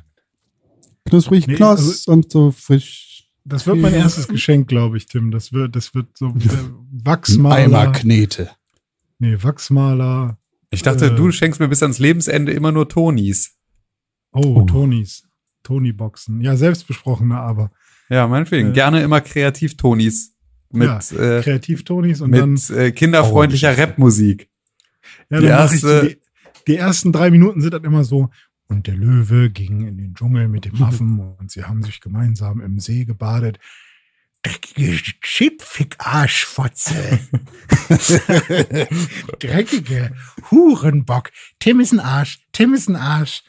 [1.08, 3.28] Knusprig, Nee, knoss also- und so frisch.
[3.44, 4.00] Das wird mein Ja.
[4.00, 5.30] erstes Geschenk, glaube ich, Tim.
[5.30, 6.32] Das wird, das wird so äh,
[6.92, 7.54] Wachsmaler.
[7.56, 8.50] Eimer Knete.
[9.18, 10.38] Nee, Wachsmaler.
[10.70, 11.14] Ich dachte, Äh.
[11.16, 13.56] du schenkst mir bis ans Lebensende immer nur Tonis.
[14.32, 14.62] Oh, Oh.
[14.64, 15.22] Tonys.
[15.62, 16.40] Tony-Boxen.
[16.42, 17.70] Ja, selbstbesprochene, aber
[18.10, 18.70] Ja, meinetwegen.
[18.70, 18.72] Äh.
[18.72, 20.34] Gerne immer Kreativ-Tonis.
[20.70, 22.52] Mit, äh, Kreativ-Tonys und dann.
[22.52, 24.50] mit äh, kinderfreundlicher Oh, Rapmusik.
[25.30, 26.18] Ja, Die erste- die,
[26.66, 28.28] die ersten drei Minuten sind dann immer so.
[28.68, 32.60] Und der Löwe ging in den Dschungel mit dem Affen und sie haben sich gemeinsam
[32.60, 33.58] im See gebadet.
[34.42, 37.18] Dreckige Chipfick-Arschfotze.
[39.40, 40.12] Dreckige
[40.50, 41.30] Hurenbock.
[41.58, 42.38] Tim ist ein Arsch.
[42.52, 43.42] Tim ist ein Arsch.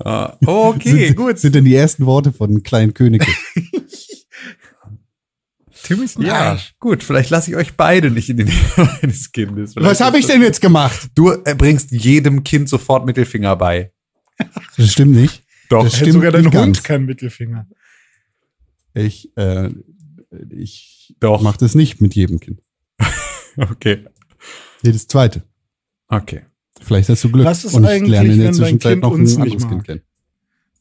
[0.00, 1.38] Ah, okay, sind, gut.
[1.38, 3.30] Sind denn die ersten Worte von Klein Königke.
[5.84, 6.74] Tim ist ein Ja, Arsch.
[6.80, 7.02] gut.
[7.04, 9.74] Vielleicht lasse ich euch beide nicht in den Nähe meines Kindes.
[9.74, 11.10] Vielleicht Was habe ich denn jetzt gemacht?
[11.14, 13.91] Du äh, bringst jedem Kind sofort Mittelfinger bei.
[14.76, 15.44] Das stimmt nicht.
[15.68, 15.84] Doch.
[15.84, 16.82] Das stimmt sogar dein Hund ganz.
[16.82, 17.66] keinen Mittelfinger.
[18.94, 19.70] Ich, äh,
[20.50, 21.40] ich Doch.
[21.42, 22.60] mach das nicht mit jedem Kind.
[23.56, 24.06] Okay.
[24.82, 25.42] Jedes zweite.
[26.08, 26.42] Okay.
[26.80, 27.44] Vielleicht hast du Glück.
[27.44, 29.68] Was ist und ich eigentlich, lerne in der Zwischenzeit noch ein anderes?
[29.68, 30.00] Kind kennen.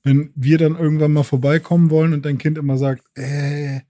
[0.04, 3.82] Wenn wir dann irgendwann mal vorbeikommen wollen und dein Kind immer sagt, äh,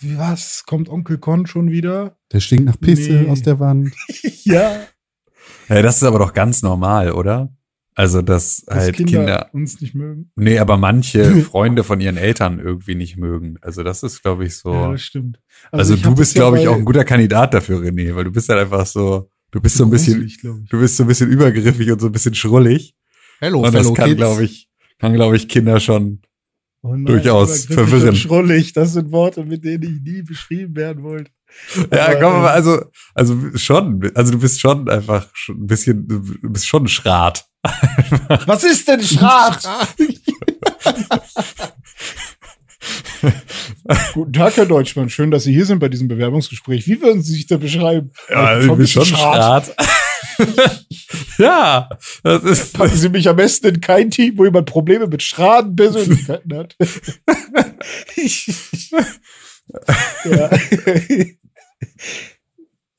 [0.00, 0.64] was?
[0.66, 2.16] Kommt Onkel Con schon wieder?
[2.32, 3.28] Der stinkt nach Pisse Nee.
[3.28, 3.92] aus der Wand.
[4.44, 4.80] ja.
[5.68, 7.52] Ja, das ist aber doch ganz normal, oder?
[7.94, 10.30] Also, dass Dass halt Kinder, Kinder, uns nicht mögen.
[10.34, 13.56] nee, aber manche Freunde von ihren Eltern irgendwie nicht mögen.
[13.60, 14.72] Also, das ist, glaube ich, so.
[14.72, 15.38] Ja, das stimmt.
[15.70, 18.32] also, ich du bist, ja glaube ich, auch ein guter Kandidat dafür, René, weil du
[18.32, 20.26] bist halt einfach so, du bist so ein bisschen,
[20.70, 22.94] du bist so ein bisschen übergriffig und so ein bisschen schrullig.
[23.40, 26.20] Hello, Und das kann, glaube ich, kann, glaube ich, Kinder schon.
[26.84, 31.30] Oh nein, durchaus und Schrullig, das sind Worte, mit denen ich nie beschrieben werden wollte.
[31.90, 32.82] Ja, komm, äh, aber also,
[33.14, 37.46] also schon, also du bist schon einfach ein bisschen, du bist schon ein Schrat.
[38.46, 39.68] Was ist denn Schrat?
[44.14, 45.08] Guten Tag, Herr Deutschmann.
[45.10, 46.86] Schön, dass Sie hier sind bei diesem Bewerbungsgespräch.
[46.86, 48.10] Wie würden Sie sich da beschreiben?
[48.28, 49.76] Ja, Schon du bist schon ein Schrat.
[51.38, 51.88] ja,
[52.22, 56.54] das ist, Packen Sie mich am besten in kein Team, wo jemand Probleme mit Schraden-Persönlichkeiten
[56.56, 56.76] hat.
[60.24, 60.50] Ja.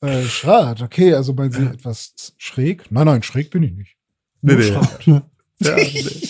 [0.00, 2.90] äh, Schrat, okay, also meinen Sie etwas schräg?
[2.90, 3.96] Nein, nein, schräg bin ich nicht.
[4.42, 4.62] Nur nee.
[4.62, 5.06] Schrat.
[5.06, 5.22] ja,
[5.60, 6.28] nee.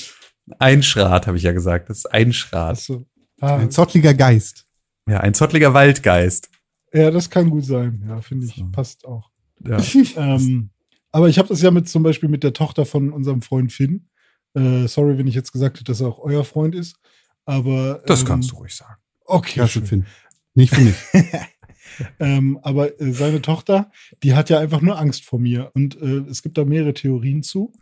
[0.58, 1.90] ein Schrat, habe ich ja gesagt.
[1.90, 2.72] Das ist ein Schrat.
[2.72, 3.06] Achso.
[3.40, 4.64] Ah, Ein zottliger Geist.
[5.08, 6.48] Ja, ein zottliger Waldgeist.
[6.92, 8.04] ja, das kann gut sein.
[8.08, 8.66] Ja, finde ich, So.
[8.70, 9.30] passt auch.
[9.66, 9.78] Ja.
[10.16, 10.70] ähm,
[11.10, 14.08] aber ich habe das ja mit zum Beispiel mit der Tochter von unserem Freund Finn.
[14.54, 16.96] Äh, sorry, wenn ich jetzt gesagt hätte, dass er auch euer Freund ist.
[17.44, 19.00] Aber Das ähm, kannst du ruhig sagen.
[19.26, 19.86] Okay, Klasse, schön.
[19.86, 20.06] Finn.
[20.54, 20.96] Nicht für mich.
[22.20, 23.90] ähm, aber äh, seine Tochter,
[24.22, 25.70] die hat ja einfach nur Angst vor mir.
[25.74, 27.72] Und äh, es gibt da mehrere Theorien zu.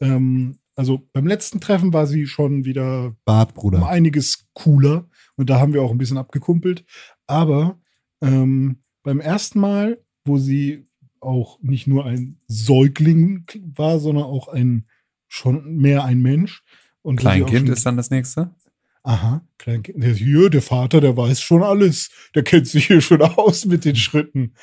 [0.00, 5.08] Ähm, also beim letzten Treffen war sie schon wieder Bart, um einiges cooler.
[5.36, 6.84] Und da haben wir auch ein bisschen abgekumpelt.
[7.26, 7.78] Aber
[8.22, 10.84] ähm, beim ersten Mal, wo sie
[11.20, 14.86] auch nicht nur ein Säugling war, sondern auch ein
[15.28, 16.62] schon mehr ein Mensch.
[17.02, 18.54] Und Kleinkind ist dann das nächste.
[19.02, 20.02] Aha, Kleinkind.
[20.02, 22.10] Der, hier, der Vater, der weiß schon alles.
[22.34, 24.54] Der kennt sich hier schon aus mit den Schritten.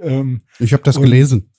[0.00, 1.50] Ähm, Ich habe das Und- gelesen.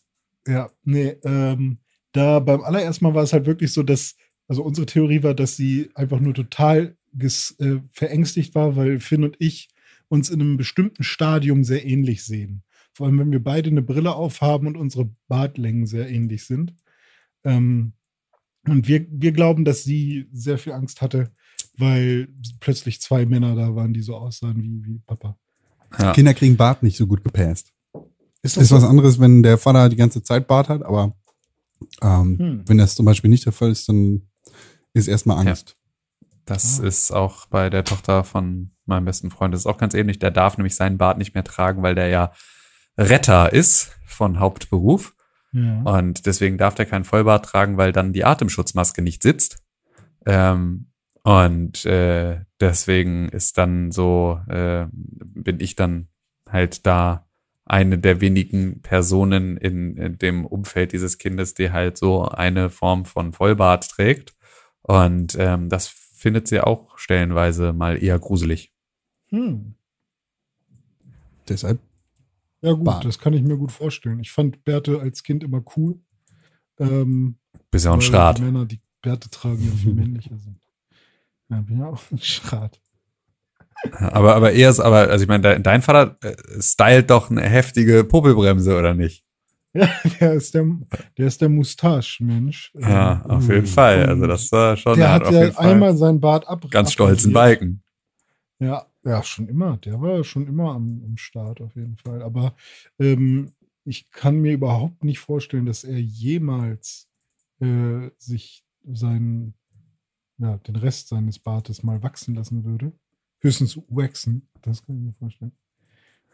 [0.47, 1.79] ja, nee, ähm,
[2.11, 4.15] da beim allerersten Mal war es halt wirklich so, dass,
[4.47, 9.23] also unsere Theorie war, dass sie einfach nur total ges, äh, verängstigt war, weil Finn
[9.23, 9.69] und ich
[10.07, 12.63] uns in einem bestimmten Stadium sehr ähnlich sehen.
[12.93, 16.73] Vor allem, wenn wir beide eine Brille aufhaben und unsere Bartlängen sehr ähnlich sind.
[17.43, 17.93] Ähm,
[18.67, 21.31] und wir, wir glauben, dass sie sehr viel Angst hatte,
[21.77, 22.27] weil
[22.59, 25.37] plötzlich zwei Männer da waren, die so aussahen wie, wie Papa.
[25.99, 26.11] Ja.
[26.13, 27.71] Kinder kriegen Bart nicht so gut gepasst.
[28.41, 31.15] Ist Ist was anderes, wenn der Vater die ganze Zeit Bart hat, aber
[32.01, 32.63] ähm, Hm.
[32.67, 34.23] wenn das zum Beispiel nicht der Fall ist, dann
[34.93, 35.75] ist erstmal Angst.
[36.45, 36.85] Das Ah.
[36.87, 39.53] ist auch bei der Tochter von meinem besten Freund.
[39.53, 40.17] Das ist auch ganz ähnlich.
[40.19, 42.31] Der darf nämlich seinen Bart nicht mehr tragen, weil der ja
[42.97, 45.13] Retter ist von Hauptberuf.
[45.51, 45.81] Ja.
[45.83, 49.57] Und deswegen darf der keinen Vollbart tragen, weil dann die Atemschutzmaske nicht sitzt.
[50.25, 50.87] Ähm,
[51.27, 56.07] und äh, deswegen ist dann so, äh, bin ich dann
[56.49, 57.27] halt da
[57.65, 63.03] eine der wenigen Personen in, in dem Umfeld dieses Kindes, die halt so eine Form
[63.03, 64.37] von Vollbart trägt.
[64.83, 68.73] Und ähm, das findet sie auch stellenweise mal eher gruselig.
[69.27, 69.75] Hm.
[71.49, 71.79] Deshalb,
[72.61, 73.03] Ja, gut, Bart.
[73.03, 74.21] das kann ich mir gut vorstellen.
[74.21, 75.99] Ich fand Bärte als Kind immer cool.
[76.79, 77.35] Ähm,
[77.69, 78.37] Bist ja auch ein weil Schrat.
[78.37, 80.66] Die Männer, die Bärte tragen, ja viel männlicher sind.
[81.49, 82.79] Ja, bin ja auch ein Schrat.
[83.93, 88.03] Aber, aber eher ist, aber, also ich meine, dein, Vater äh, stylt doch eine heftige
[88.03, 89.23] Popelbremse, oder nicht?
[89.73, 89.87] Ja,
[90.19, 90.65] der ist der,
[91.17, 92.71] der ist der Mustache-Mensch.
[92.73, 94.07] Ja, Ähm, auf jeden Fall.
[94.07, 96.65] Also das war schon, der er hat auf ja einmal seinen Bart ab.
[96.71, 97.31] ganz stolzen.
[97.31, 97.83] Balken.
[98.59, 99.77] Ja, ja, schon immer.
[99.77, 102.23] Der war schon immer am, am Start auf jeden Fall.
[102.23, 102.55] Aber
[102.99, 103.51] ähm,
[103.85, 107.07] ich kann mir überhaupt nicht vorstellen, dass er jemals
[107.61, 109.53] äh, sich seinen,
[110.39, 112.91] ja, den Rest seines Bartes mal wachsen lassen würde.
[113.39, 115.51] Höchstens waxen, das kann ich mir vorstellen.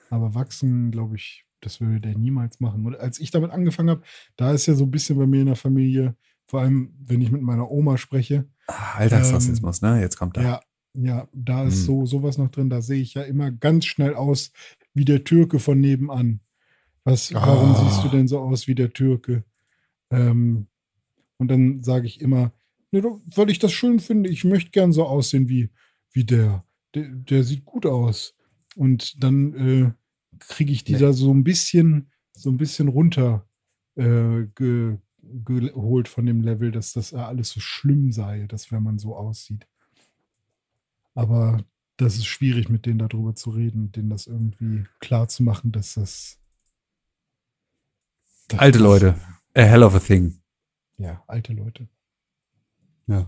[0.10, 2.86] Aber wachsen, glaube ich, das würde der niemals machen.
[2.86, 4.04] Und als ich damit angefangen habe,
[4.36, 6.16] da ist ja so ein bisschen bei mir in der Familie,
[6.48, 10.00] vor allem wenn ich mit meiner Oma spreche, Ah, Alltagsrassismus, ne?
[10.00, 10.44] Jetzt kommt er.
[10.44, 10.60] ja,
[10.94, 11.86] ja, da ist Hm.
[11.86, 12.70] so sowas noch drin.
[12.70, 14.52] Da sehe ich ja immer ganz schnell aus
[14.94, 16.40] wie der Türke von nebenan.
[17.04, 17.90] Was, warum Ah.
[17.90, 19.44] siehst du denn so aus wie der Türke?
[20.12, 20.68] Ähm,
[21.38, 22.54] und dann sage ich immer,
[22.94, 25.70] ne, weil ich das schön finde, ich möchte gern so aussehen wie,
[26.12, 26.64] wie der.
[26.96, 27.10] der.
[27.10, 28.36] Der sieht gut aus.
[28.76, 29.92] Und dann äh,
[30.40, 31.00] kriege ich die Nee.
[31.00, 33.48] da so ein bisschen, so ein bisschen runter
[33.96, 38.98] äh, ge, geholt von dem Level, dass das alles so schlimm sei, dass wenn man
[39.00, 39.68] so aussieht.
[41.14, 41.64] Aber
[41.98, 45.94] das ist schwierig, mit denen darüber zu reden, denen das irgendwie klar zu machen, dass
[45.94, 46.40] das.
[48.48, 49.16] dass Alte Leute.
[49.56, 50.40] A hell of a thing.
[50.98, 51.88] Ja, alte Leute.
[53.08, 53.28] Ja.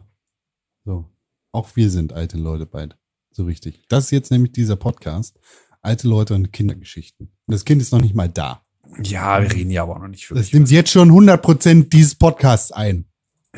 [0.86, 1.10] So.
[1.52, 2.96] Auch wir sind alte Leute beide.
[3.32, 3.86] So richtig.
[3.90, 5.40] Das ist jetzt nämlich dieser Podcast.
[5.82, 7.28] Alte Leute und Kindergeschichten.
[7.46, 8.62] Und das Kind ist noch nicht mal da.
[9.04, 10.54] Ja, wir reden ja aber auch noch nicht Das wirklich.
[10.54, 13.06] nimmt jetzt schon 100% dieses Podcasts ein.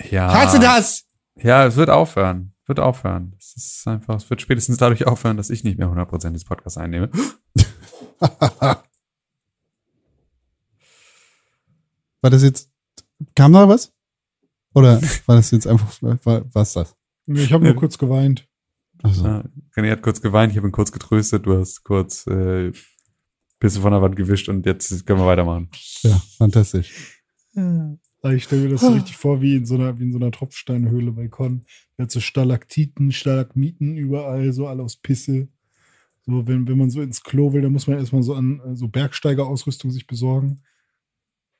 [0.09, 0.31] ja.
[0.33, 1.05] Hast du das?
[1.35, 2.53] Ja, es wird aufhören.
[2.65, 3.33] Wird aufhören.
[3.39, 6.77] Es ist einfach, es wird spätestens dadurch aufhören, dass ich nicht mehr 100% des Podcasts
[6.77, 7.09] einnehme.
[12.21, 12.69] War das jetzt,
[13.35, 13.93] kam da was?
[14.77, 16.95] Oder war das jetzt einfach, war, was das?
[17.25, 18.47] Nee, Ich habe nur kurz geweint.
[19.01, 19.43] Also, Ja,
[19.75, 22.71] René hat kurz geweint, ich habe ihn kurz getröstet, du hast kurz äh,
[23.59, 25.69] Pisse von der Wand gewischt und jetzt können wir weitermachen.
[26.03, 27.21] ja, fantastisch.
[27.55, 30.19] Aber Ich stelle mir das so richtig vor, wie in so einer, wie in so
[30.19, 31.65] einer Tropfsteinhöhle bei Con.
[31.97, 35.47] Der hat so Stalaktiten, Stalagmiten überall, so alle aus Pisse.
[36.27, 38.75] So, wenn, wenn man so ins Klo will, dann muss man erstmal so an äh,
[38.75, 40.61] so Bergsteigerausrüstung sich besorgen.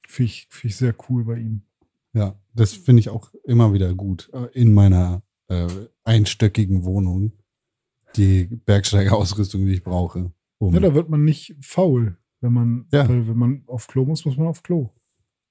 [0.07, 1.63] Finde ich, find ich sehr cool bei ihm.
[2.17, 4.29] Ja, das finde ich auch immer wieder gut.
[4.33, 5.67] äh, In meiner äh,
[6.03, 7.31] einstöckigen Wohnung.
[8.15, 10.31] Die Bergsteigerausrüstung, die ich brauche.
[10.57, 13.07] Um Ja, da wird man nicht faul, wenn man, Ja.
[13.07, 14.89] weil wenn man auf Klo muss, muss man auf Klo.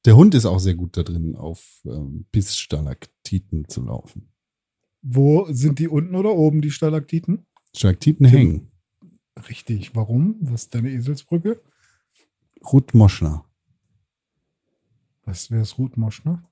[0.04, 4.28] Der Hund ist auch sehr gut da drin, auf ähm, Pissstalaktiten zu laufen.
[5.02, 7.46] Wo sind die unten oder oben, die Stalaktiten?
[7.74, 8.72] Stalaktiten hängen.
[9.48, 9.94] Richtig.
[9.94, 10.36] Warum?
[10.40, 11.60] Was ist deine Eselsbrücke?
[12.72, 13.44] Ruth Moschner,
[15.24, 16.42] Was wäre es Ruth Moschner?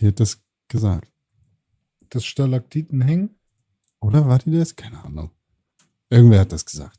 [0.00, 1.10] Die hat das gesagt.
[2.10, 3.36] Das Stalaktiten hängen?
[4.00, 4.76] Oder war die das?
[4.76, 5.30] Keine Ahnung.
[6.10, 6.98] Irgendwer hat das gesagt.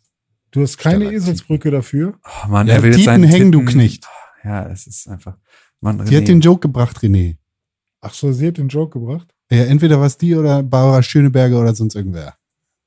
[0.52, 1.12] Du hast keine.
[1.12, 2.20] Eselsbrücke dafür.
[2.26, 4.08] Oh Mann, Ja, er will jetzt Titen seinen hängen, du Titten- Knecht.
[4.44, 5.38] Ja, es ist einfach.
[5.82, 6.26] Mann, Die hat René.
[6.26, 7.38] den Joke gebracht, René.
[8.02, 9.34] Ach so, sie hat den Joke gebracht.
[9.52, 12.36] Ja, entweder war es die oder Barbara Schöneberger oder sonst irgendwer.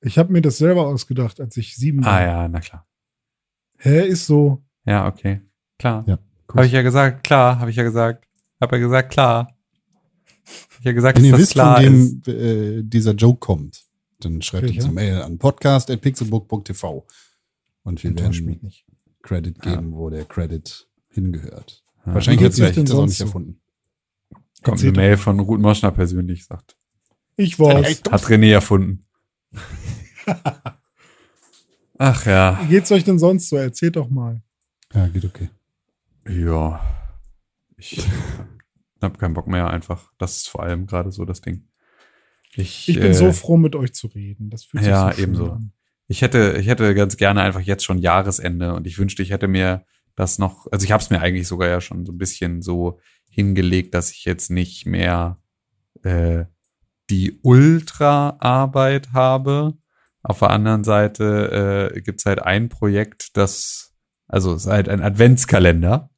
[0.01, 2.13] Ich habe mir das selber ausgedacht, als ich sieben war.
[2.13, 2.87] Ah ja, na klar.
[3.79, 4.63] Hä, ist so.
[4.85, 5.41] Ja, okay.
[5.79, 6.05] Klar.
[6.07, 6.19] Ja,
[6.51, 8.27] Habe ich ja gesagt, klar, habe ich ja gesagt.
[8.61, 9.52] Habe ja gesagt, klar.
[10.45, 13.83] Ich ja gesagt, Wenn ihr das wisst, von wem äh, dieser Joke kommt,
[14.21, 14.85] dann schreibt uns Welcher?
[14.87, 17.07] eine Mail an podcast.pixelbook.tv
[17.85, 18.85] und wir Enttäuscht mich werden nicht.
[19.23, 19.75] Credit Ja.
[19.77, 21.85] geben, wo der Credit hingehört.
[22.07, 22.15] Ja.
[22.15, 23.25] Wahrscheinlich hat denn das auch sonst nicht so?
[23.25, 23.61] erfunden.
[24.63, 26.77] Kommt Erzähl eine Mail von Ruth Moschner persönlich, sagt.
[27.37, 28.03] Ich war's.
[28.11, 29.07] Hat René erfunden.
[31.99, 32.59] Ach ja.
[32.63, 33.57] Wie geht's euch denn sonst so?
[33.57, 34.43] Erzählt doch mal.
[34.93, 35.51] Ja, geht okay.
[36.29, 36.81] Ja.
[37.77, 38.05] Ich
[39.03, 40.13] habe keinen Bock mehr einfach.
[40.19, 41.69] Das ist vor allem gerade so das Ding.
[42.55, 44.51] Ich, Ich bin äh, so froh, mit euch zu reden.
[44.51, 45.53] Das fühlt sich ja, so schön ebenso.
[45.53, 45.73] an.
[46.09, 49.49] Ich hätte, ich hätte ganz gerne einfach jetzt schon Jahresende und ich wünschte, ich hätte
[49.49, 49.85] mir
[50.15, 53.01] das noch, also ich habe es mir eigentlich sogar ja schon so ein bisschen so
[53.31, 55.39] hingelegt, dass ich jetzt nicht mehr
[56.03, 56.45] äh,
[57.09, 59.79] die Ultra-Arbeit habe.
[60.23, 63.95] Auf der anderen Seite äh, gibt's halt ein Projekt, das,
[64.29, 66.12] also es ist halt ein Adventskalender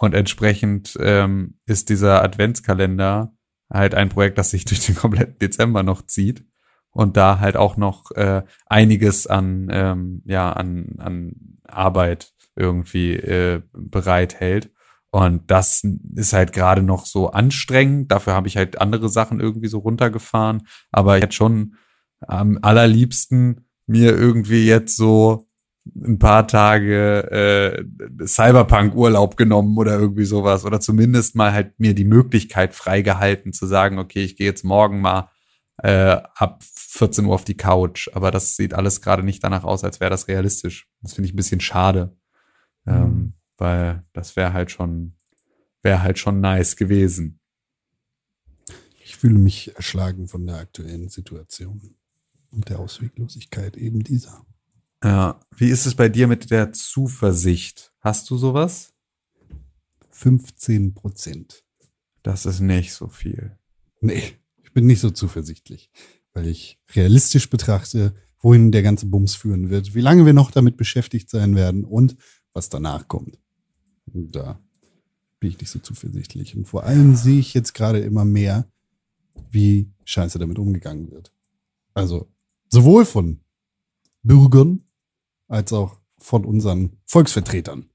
[0.00, 3.34] und entsprechend ähm, ist dieser Adventskalender
[3.70, 6.44] halt ein Projekt, das sich durch den kompletten Dezember noch zieht.
[6.92, 13.62] Und da halt auch noch äh, einiges an ähm, ja an an Arbeit irgendwie äh,
[13.72, 14.72] bereithält.
[15.10, 15.84] Und das
[16.16, 18.10] ist halt gerade noch so anstrengend.
[18.10, 20.66] Dafür habe ich halt andere Sachen irgendwie so runtergefahren.
[20.90, 21.74] Aber ich hätte schon
[22.20, 25.49] am allerliebsten mir irgendwie jetzt so
[25.96, 32.04] ein paar Tage äh, Cyberpunk-Urlaub genommen oder irgendwie sowas oder zumindest mal halt mir die
[32.04, 35.30] Möglichkeit freigehalten zu sagen, okay, ich gehe jetzt morgen mal
[35.82, 39.84] äh, ab 14 Uhr auf die Couch, aber das sieht alles gerade nicht danach aus,
[39.84, 40.88] als wäre das realistisch.
[41.00, 42.16] Das finde ich ein bisschen schade,
[42.86, 45.16] ähm, weil das wäre halt schon,
[45.82, 47.40] wäre halt schon nice gewesen.
[49.04, 51.96] Ich fühle mich erschlagen von der aktuellen Situation
[52.50, 54.44] und der Ausweglosigkeit eben dieser.
[55.02, 57.92] Ja, wie ist es bei dir mit der Zuversicht?
[58.00, 58.92] Hast du sowas?
[60.10, 61.64] 15 Prozent.
[62.22, 63.58] Das ist nicht so viel.
[64.02, 64.22] Nee,
[64.62, 65.90] ich bin nicht so zuversichtlich,
[66.34, 70.76] weil ich realistisch betrachte, wohin der ganze Bums führen wird, wie lange wir noch damit
[70.76, 72.16] beschäftigt sein werden und
[72.52, 73.38] was danach kommt.
[74.12, 74.60] Und da
[75.38, 76.56] bin ich nicht so zuversichtlich.
[76.56, 78.70] Und vor allem sehe ich jetzt gerade immer mehr,
[79.50, 81.32] wie scheiße damit umgegangen wird.
[81.94, 82.30] Also
[82.68, 83.40] sowohl von
[84.22, 84.84] Bürgern
[85.50, 87.86] als auch von unseren Volksvertretern.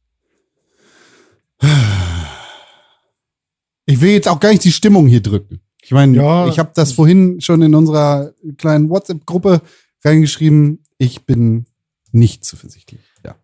[3.86, 5.62] Ich will jetzt auch gar nicht die Stimmung hier drücken.
[5.82, 6.48] Ich meine, Ja.
[6.48, 9.62] ich habe das vorhin schon in unserer kleinen WhatsApp-Gruppe
[10.04, 10.80] reingeschrieben.
[10.98, 11.66] Ich bin
[12.12, 13.02] nicht zuversichtlich.
[13.24, 13.36] Ja.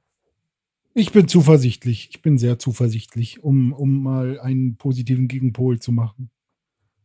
[0.93, 2.09] Ich bin zuversichtlich.
[2.11, 6.31] Ich bin sehr zuversichtlich, um, um mal einen positiven Gegenpol zu machen.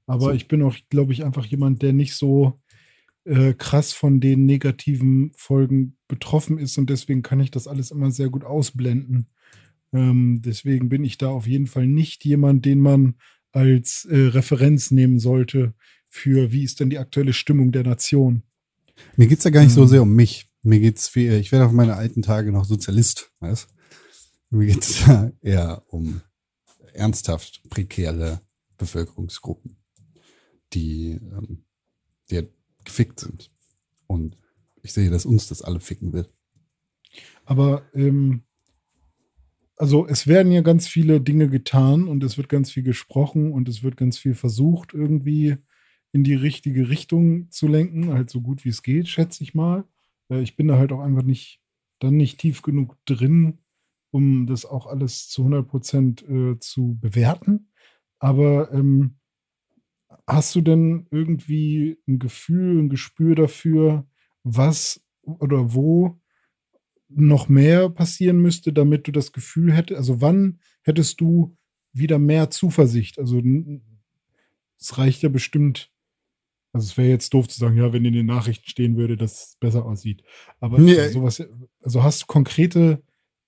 [0.07, 0.31] Aber So.
[0.33, 2.59] ich bin auch, glaube ich, einfach jemand, der nicht so
[3.27, 8.11] äh, krass von den negativen Folgen betroffen ist und deswegen kann ich das alles immer
[8.11, 9.27] sehr gut ausblenden.
[9.93, 13.17] Ähm, deswegen bin ich da auf jeden Fall nicht jemand, den man
[13.53, 15.75] als äh, Referenz nehmen sollte
[16.07, 18.43] für, wie ist denn die aktuelle Stimmung der Nation.
[19.17, 19.89] Mir geht's ja gar nicht so Ähm.
[19.89, 20.49] sehr um mich.
[20.63, 23.69] Mir geht's viel, ich werde auf meine alten Tage noch Sozialist, weißt
[24.51, 26.21] Mir geht's ja eher um
[26.93, 28.41] ernsthaft prekäre
[28.79, 29.77] Bevölkerungsgruppen,
[30.73, 31.65] die, ähm,
[32.31, 32.47] die
[32.87, 33.51] gefickt sind.
[34.07, 34.39] Und
[34.83, 36.33] ich sehe, dass uns das alle ficken wird.
[37.45, 38.43] Aber ähm,
[39.77, 43.69] also es werden ja ganz viele Dinge getan und es wird ganz viel gesprochen und
[43.69, 45.57] es wird ganz viel versucht, irgendwie
[46.13, 49.85] in die richtige Richtung zu lenken, halt so gut wie es geht, schätze ich mal.
[50.31, 51.61] Äh, ich bin da halt auch einfach nicht,
[51.99, 53.59] dann nicht tief genug drin,
[54.11, 57.69] um das auch alles zu 100 Prozent äh, zu bewerten.
[58.19, 59.19] Aber ähm,
[60.27, 64.07] hast du denn irgendwie ein Gefühl, ein Gespür dafür,
[64.43, 66.21] was oder wo
[67.09, 71.57] noch mehr passieren müsste, damit du das Gefühl hättest, also wann hättest du
[71.93, 73.19] wieder mehr Zuversicht?
[73.19, 73.41] Also
[74.79, 75.91] es reicht ja bestimmt,
[76.73, 79.51] also es wäre jetzt doof zu sagen, ja, wenn in den Nachrichten stehen würde, dass
[79.51, 80.23] es besser aussieht.
[80.61, 81.09] Aber Nee.
[81.09, 81.43] sowas,
[81.83, 83.03] also hast du konkrete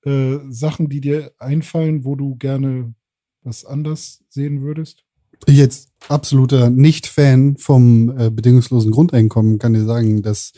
[0.05, 2.95] äh, Sachen, die dir einfallen, wo du gerne
[3.43, 5.05] was anders sehen würdest?
[5.47, 10.53] Jetzt absoluter Nicht-Fan vom äh, bedingungslosen Grundeinkommen kann dir sagen, dass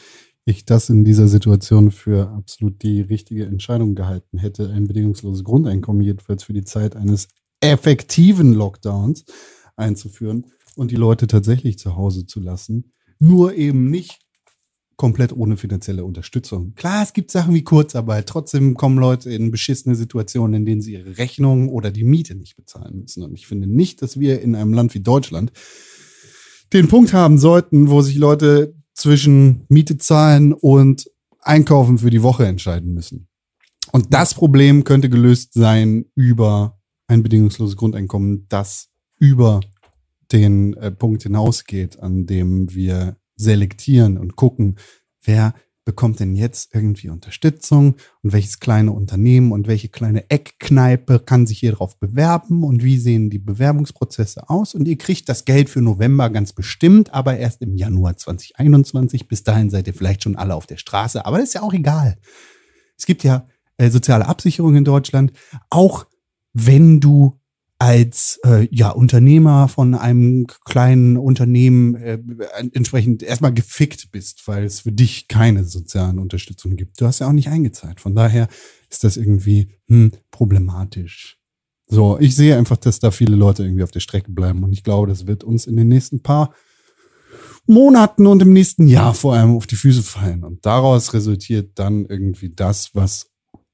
[0.45, 6.03] ich das in dieser Situation für absolut die richtige Entscheidung gehalten hätte, ein bedingungsloses Grundeinkommen
[6.03, 7.29] jedenfalls für die Zeit eines
[7.61, 9.25] effektiven Lockdowns
[9.77, 12.93] einzuführen und die Leute tatsächlich zu Hause zu lassen.
[13.19, 14.21] Nur eben nicht
[15.01, 16.75] komplett ohne finanzielle Unterstützung.
[16.75, 18.27] Klar, es gibt Sachen wie Kurzarbeit.
[18.27, 22.55] Trotzdem kommen Leute in beschissene Situationen, in denen sie ihre Rechnung oder die Miete nicht
[22.55, 23.23] bezahlen müssen.
[23.23, 25.53] Und ich finde nicht, dass wir in einem Land wie Deutschland
[26.75, 31.11] den Punkt haben sollten, wo sich Leute zwischen Miete zahlen und
[31.41, 33.27] Einkaufen für die Woche entscheiden müssen.
[33.93, 39.61] Und das Problem könnte gelöst sein über ein bedingungsloses Grundeinkommen, das über
[40.31, 44.76] den äh, Punkt hinausgeht, an dem wir selektieren und gucken,
[45.22, 51.46] wer bekommt denn jetzt irgendwie Unterstützung und welches kleine Unternehmen und welche kleine Eckkneipe kann
[51.46, 55.68] sich hier drauf bewerben und wie sehen die Bewerbungsprozesse aus und ihr kriegt das Geld
[55.68, 59.26] für November ganz bestimmt, aber erst im Januar 2021.
[59.26, 61.74] Bis dahin seid ihr vielleicht schon alle auf der Straße, aber das ist ja auch
[61.74, 62.18] egal.
[62.96, 63.48] Es gibt ja
[63.79, 65.33] äh, soziale Absicherung in Deutschland,
[65.70, 66.07] auch
[66.53, 67.39] wenn du
[67.81, 72.19] als äh, ja, Unternehmer von einem kleinen Unternehmen äh,
[72.75, 77.01] entsprechend erstmal gefickt bist, weil es für dich keine sozialen Unterstützung gibt.
[77.01, 77.99] Du hast ja auch nicht eingezahlt.
[77.99, 78.49] Von daher
[78.90, 81.38] ist das irgendwie hm, problematisch.
[81.87, 84.85] So, ich sehe einfach, dass da viele Leute irgendwie auf der Strecke bleiben und ich
[84.85, 86.55] glaube, das wird uns in den nächsten paar
[87.66, 90.45] Monaten und im nächsten Jahr vor allem auf die Füße fallen.
[90.45, 93.30] Und daraus resultiert dann irgendwie das, was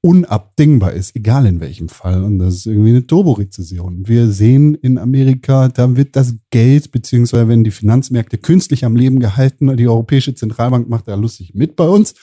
[0.07, 2.23] unabdingbar ist, egal in welchem Fall.
[2.23, 4.07] Und das ist irgendwie eine Turborezession.
[4.07, 9.19] Wir sehen in Amerika, da wird das Geld, beziehungsweise werden die Finanzmärkte künstlich am Leben
[9.19, 9.75] gehalten.
[9.75, 12.15] Die Europäische Zentralbank macht da lustig mit bei uns.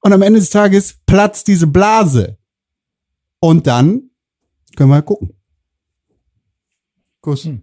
[0.00, 2.38] Und am Ende des Tages platzt diese Blase.
[3.38, 4.10] Und dann
[4.74, 5.34] können wir halt gucken.
[7.20, 7.44] Kuss.
[7.44, 7.62] Hm.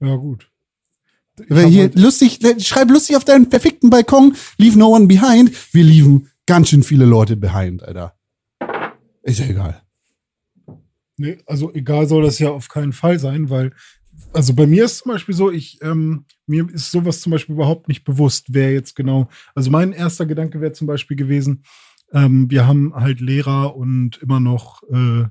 [0.00, 0.50] Ja, gut.
[1.48, 5.52] Hier lustig, schreib lustig auf deinen perfekten Balkon, leave no one behind.
[5.74, 8.16] Wir liefen ganz schön viele Leute behind, Alter.
[9.22, 9.82] Ist ja egal.
[11.16, 13.72] Nee, also egal soll das ja auf keinen Fall sein, weil,
[14.32, 17.88] also bei mir ist zum Beispiel so, ich, ähm, mir ist sowas zum Beispiel überhaupt
[17.88, 21.64] nicht bewusst, wer jetzt genau, also mein erster Gedanke wäre zum Beispiel gewesen,
[22.12, 25.26] ähm, wir haben halt Lehrer und immer noch äh,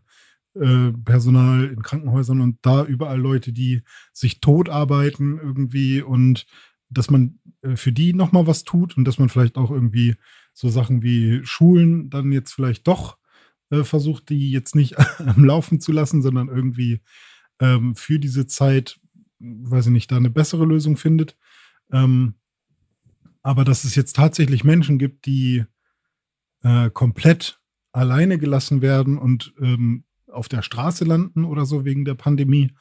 [0.60, 3.82] äh, Personal in Krankenhäusern und da überall Leute, die
[4.14, 6.46] sich tot arbeiten irgendwie und
[6.90, 10.16] dass man äh, für die nochmal was tut und dass man vielleicht auch irgendwie
[10.60, 13.18] so Sachen wie Schulen dann jetzt vielleicht doch
[13.70, 17.00] äh, versucht, die jetzt nicht am Laufen zu lassen, sondern irgendwie
[17.62, 19.00] ähm, für diese Zeit,
[19.40, 21.38] weiß ich nicht, da eine bessere Lösung findet.
[21.94, 22.34] Ähm,
[23.42, 25.64] aber dass es jetzt tatsächlich Menschen gibt, die
[26.64, 27.62] äh, komplett
[27.94, 32.74] alleine gelassen werden und ähm, auf der Straße landen oder so wegen der Pandemie,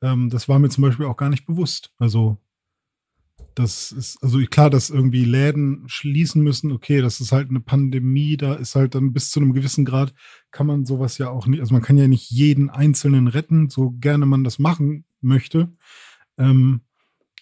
[0.00, 1.92] ähm, das war mir zum Beispiel auch gar nicht bewusst.
[1.98, 2.38] Also
[3.56, 8.36] das ist, also klar, dass irgendwie Läden schließen müssen, okay, das ist halt eine Pandemie,
[8.36, 10.12] da ist halt dann bis zu einem gewissen Grad,
[10.50, 13.92] kann man sowas ja auch nicht, also man kann ja nicht jeden Einzelnen retten, so
[13.92, 15.72] gerne man das machen möchte.
[16.36, 16.82] Ähm,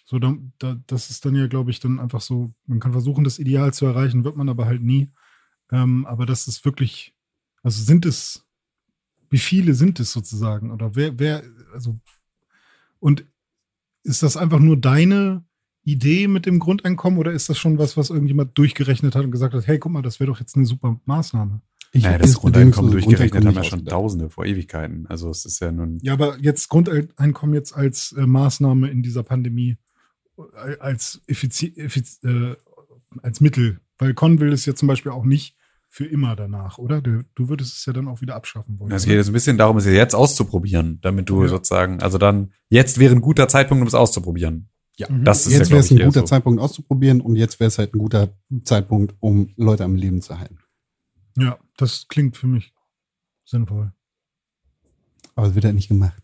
[0.05, 3.25] so, da, da, das ist dann ja, glaube ich, dann einfach so, man kann versuchen,
[3.25, 5.11] das Ideal zu erreichen, wird man aber halt nie.
[5.69, 7.13] Ähm, aber das ist wirklich,
[7.61, 8.47] also sind es,
[9.29, 10.71] wie viele sind es sozusagen?
[10.71, 11.43] Oder wer, wer,
[11.73, 11.99] also,
[12.99, 13.25] und
[14.03, 15.43] ist das einfach nur deine
[15.85, 19.53] Idee mit dem Grundeinkommen oder ist das schon was, was irgendjemand durchgerechnet hat und gesagt
[19.53, 21.61] hat, hey, guck mal, das wäre doch jetzt eine super Maßnahme?
[21.91, 23.85] Ich naja, das Grundeinkommen durchgerechnet haben ja schon.
[23.85, 25.05] Tausende vor Ewigkeiten.
[25.07, 25.99] Also es ist ja nun.
[26.01, 29.77] Ja, aber jetzt Grundeinkommen jetzt als äh, Maßnahme in dieser Pandemie,
[30.37, 32.55] äh, als, effizi effiz äh,
[33.21, 33.79] als Mittel.
[33.97, 35.55] Weil Con will es ja zum Beispiel auch nicht
[35.87, 37.01] für immer danach, oder?
[37.01, 38.91] Du, du würdest es ja dann auch wieder abschaffen wollen.
[38.91, 41.47] Es geht jetzt ein bisschen darum, es jetzt auszuprobieren, damit du Ja.
[41.47, 44.67] sozusagen, also dann, jetzt wäre ein guter Zeitpunkt, um es auszuprobieren.
[44.97, 45.23] Ja, Mhm.
[45.25, 46.25] Das ist jetzt ja, wäre es ein guter so.
[46.25, 48.29] Zeitpunkt auszuprobieren und jetzt wäre es halt ein guter
[48.63, 50.57] Zeitpunkt, um Leute am Leben zu halten.
[51.37, 52.73] Ja, das klingt für mich
[53.43, 53.91] sinnvoll.
[55.35, 56.21] Aber es wird halt nicht gemacht.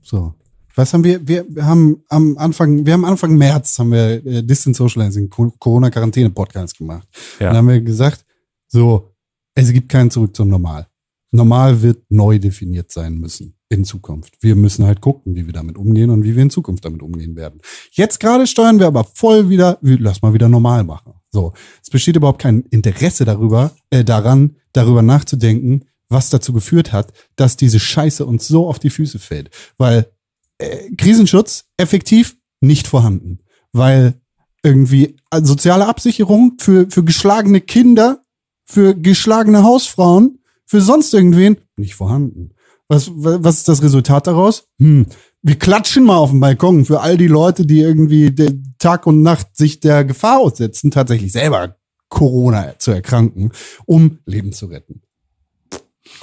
[0.00, 0.34] So.
[0.74, 1.26] Was haben wir?
[1.26, 6.78] Wir haben am Anfang, wir haben Anfang März haben wir äh, Distance Socializing, Co- Corona-Quarantäne-Podcast
[6.78, 7.06] gemacht.
[7.40, 7.48] Ja.
[7.48, 8.24] Dann haben wir gesagt,
[8.68, 9.12] so,
[9.54, 10.86] es gibt keinen Zurück zum Normal.
[11.34, 14.34] Normal wird neu definiert sein müssen in Zukunft.
[14.40, 17.36] Wir müssen halt gucken, wie wir damit umgehen und wie wir in Zukunft damit umgehen
[17.36, 17.60] werden.
[17.90, 21.14] Jetzt gerade steuern wir aber voll wieder, lass mal wieder normal machen.
[21.30, 27.14] So, es besteht überhaupt kein Interesse darüber, äh, daran, darüber nachzudenken, was dazu geführt hat,
[27.36, 29.48] dass diese Scheiße uns so auf die Füße fällt.
[29.78, 30.12] Weil
[30.58, 33.38] äh, Krisenschutz effektiv nicht vorhanden.
[33.72, 34.20] Weil
[34.62, 38.22] irgendwie äh, soziale Absicherung für, für geschlagene Kinder,
[38.66, 40.41] für geschlagene Hausfrauen,
[40.72, 42.54] für sonst irgendwen nicht vorhanden.
[42.88, 44.68] Was, wa- was ist das Resultat daraus?
[44.78, 45.04] Hm,
[45.42, 48.34] wir klatschen mal auf dem Balkon für all die Leute, die irgendwie
[48.78, 51.76] Tag und Nacht sich der Gefahr aussetzen, tatsächlich selber
[52.08, 53.52] Corona zu erkranken,
[53.84, 55.02] um Leben zu retten.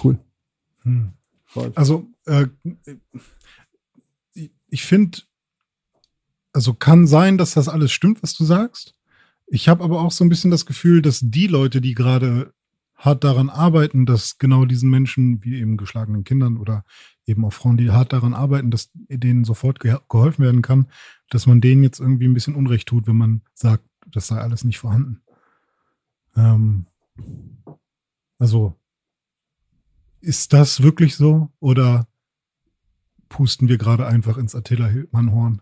[0.03, 0.17] Cool.
[0.81, 1.13] Hm.
[1.75, 2.47] Also, äh,
[4.33, 5.19] ich- ich finde,
[6.53, 8.95] also kann sein, dass das alles stimmt, was du sagst.
[9.45, 12.51] Ich habe aber auch so ein bisschen das Gefühl, dass die Leute, die gerade
[12.99, 16.83] hart daran arbeiten, dass genau diesen Menschen, wie eben geschlagenen Kindern oder
[17.25, 20.87] eben auch Frauen, die hart daran arbeiten, dass denen sofort ge geholfen werden kann,
[21.29, 24.65] dass man denen jetzt irgendwie ein bisschen Unrecht tut, wenn man sagt, das sei alles
[24.65, 25.21] nicht vorhanden.
[26.35, 26.87] Ähm,
[28.37, 28.75] also,
[30.19, 32.07] ist das wirklich so oder
[33.29, 35.61] pusten wir gerade einfach ins Attila Hildmann-Horn?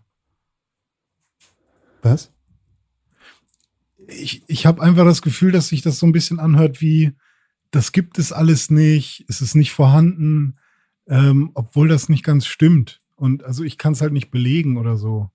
[2.02, 2.32] Was?
[4.08, 7.12] Ich, ich habe einfach das Gefühl, dass sich das so ein bisschen anhört wie,
[7.70, 10.56] das gibt es alles nicht, es ist nicht vorhanden,
[11.06, 13.00] ähm, obwohl das nicht ganz stimmt.
[13.16, 15.30] Und also ich kann es halt nicht belegen oder so.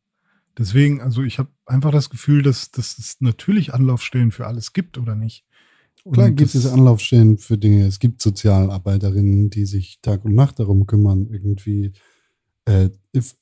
[0.58, 4.98] Deswegen, also ich habe einfach das Gefühl, dass, dass es natürlich Anlaufstellen für alles gibt
[4.98, 5.46] oder nicht.
[6.12, 7.86] Klar Und gibt es Anlaufstellen für Dinge.
[7.86, 11.94] Es gibt Sozialarbeiterinnen, die sich Tag und Nacht darum kümmern, irgendwie
[12.66, 12.90] äh,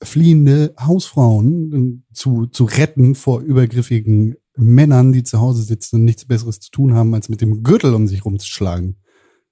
[0.02, 6.26] fliehende Hausfrauen äh, zu, zu retten vor übergriffigen Männern, die zu Hause sitzen und nichts
[6.26, 8.98] Besseres zu tun haben, als mit dem Gürtel um sich rumzuschlagen.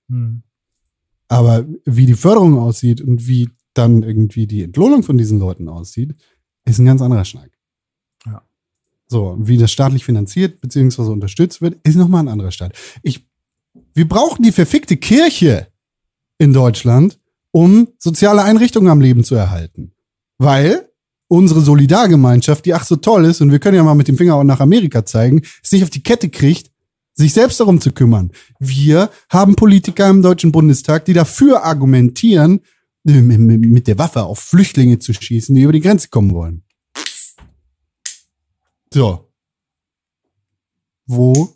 [0.09, 0.43] Hm.
[1.27, 6.13] Aber wie die Förderung aussieht und wie dann irgendwie die Entlohnung von diesen Leuten aussieht,
[6.65, 7.51] ist ein ganz anderer Schnack.
[8.25, 8.41] Ja.
[9.07, 11.03] So, wie das staatlich finanziert bzw.
[11.03, 12.73] unterstützt wird, ist nochmal ein anderer Staat.
[13.03, 13.27] Ich,
[13.93, 15.67] wir brauchen die verfickte Kirche
[16.39, 17.19] in Deutschland,
[17.51, 19.93] um soziale Einrichtungen am Leben zu erhalten.
[20.37, 20.89] Weil
[21.27, 24.35] unsere Solidargemeinschaft, die ach so toll ist, und wir können ja mal mit dem Finger
[24.35, 26.71] auch nach Amerika zeigen, es nicht auf die Kette kriegt,
[27.13, 28.31] sich selbst darum zu kümmern.
[28.59, 32.61] Wir haben Politiker im Deutschen Bundestag, die dafür argumentieren,
[33.07, 36.63] äh, mit der Waffe auf Flüchtlinge zu schießen, die über die Grenze kommen wollen.
[38.93, 39.29] So.
[41.05, 41.55] Wo?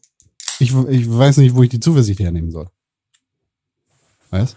[0.59, 2.69] Ich, ich weiß nicht, wo ich die Zuversicht hernehmen soll.
[4.29, 4.55] Was?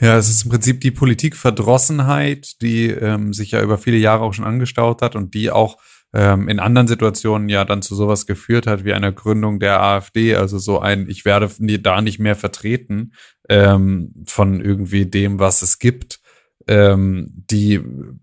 [0.00, 4.34] Ja, es ist im Prinzip die Politikverdrossenheit, die ähm, sich ja über viele Jahre auch
[4.34, 5.78] schon angestaut hat und die auch
[6.12, 10.36] ähm, in anderen Situationen ja dann zu sowas geführt hat wie einer Gründung der AfD,
[10.36, 13.12] also so ein, ich werde da nicht mehr vertreten
[13.48, 16.20] ähm, von irgendwie dem, was es gibt.
[16.66, 17.80] Ähm, die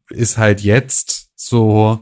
[0.09, 1.99] ist halt jetzt so,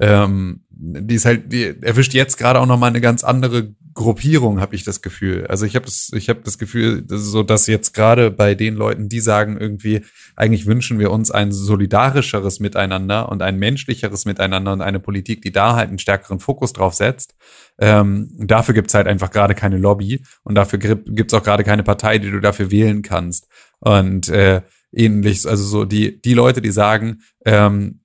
[0.00, 4.60] ähm, die ist halt, die erwischt jetzt gerade auch noch mal eine ganz andere Gruppierung,
[4.60, 5.48] habe ich das Gefühl.
[5.48, 9.08] Also ich habe das, ich habe das Gefühl, so dass jetzt gerade bei den Leuten,
[9.08, 10.02] die sagen irgendwie,
[10.36, 15.50] eigentlich wünschen wir uns ein solidarischeres Miteinander und ein menschlicheres Miteinander und eine Politik, die
[15.50, 17.34] da halt einen stärkeren Fokus drauf setzt.
[17.80, 21.82] Ähm, dafür gibt's halt einfach gerade keine Lobby und dafür gib- gibt's auch gerade keine
[21.82, 23.48] Partei, die du dafür wählen kannst.
[23.80, 28.00] Und äh, ähnlich, also so die, die Leute, die sagen, ähm,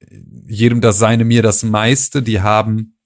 [0.48, 2.98] jedem das seine, mir das meiste, die haben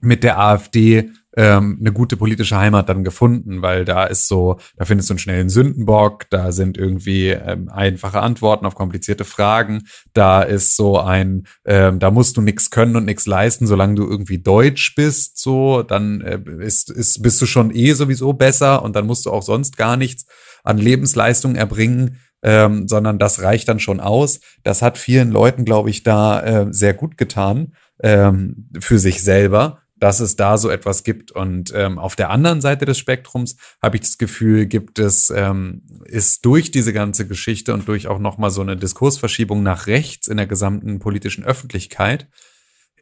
[0.00, 4.86] mit der AfD ähm, eine gute politische Heimat dann gefunden, weil da ist so, da
[4.86, 9.82] findest du einen schnellen Sündenbock, da sind irgendwie ähm, einfache Antworten auf komplizierte Fragen,
[10.14, 14.08] da ist so ein, ähm, da musst du nichts können und nichts leisten, solange du
[14.08, 18.96] irgendwie deutsch bist, so, dann äh, ist, ist, bist du schon eh sowieso besser und
[18.96, 20.26] dann musst du auch sonst gar nichts
[20.64, 24.40] an Lebensleistung erbringen, ähm, sondern das reicht dann schon aus.
[24.62, 27.72] Das hat vielen Leuten, glaube ich, da äh, sehr gut getan.
[28.02, 31.32] ähm, für sich selber, dass es da so etwas gibt.
[31.32, 35.82] Und ähm, auf der anderen Seite des Spektrums habe ich das Gefühl, gibt es, ähm,
[36.04, 40.36] ist durch diese ganze Geschichte und durch auch nochmal so eine Diskursverschiebung nach rechts in
[40.36, 42.28] der gesamten politischen Öffentlichkeit,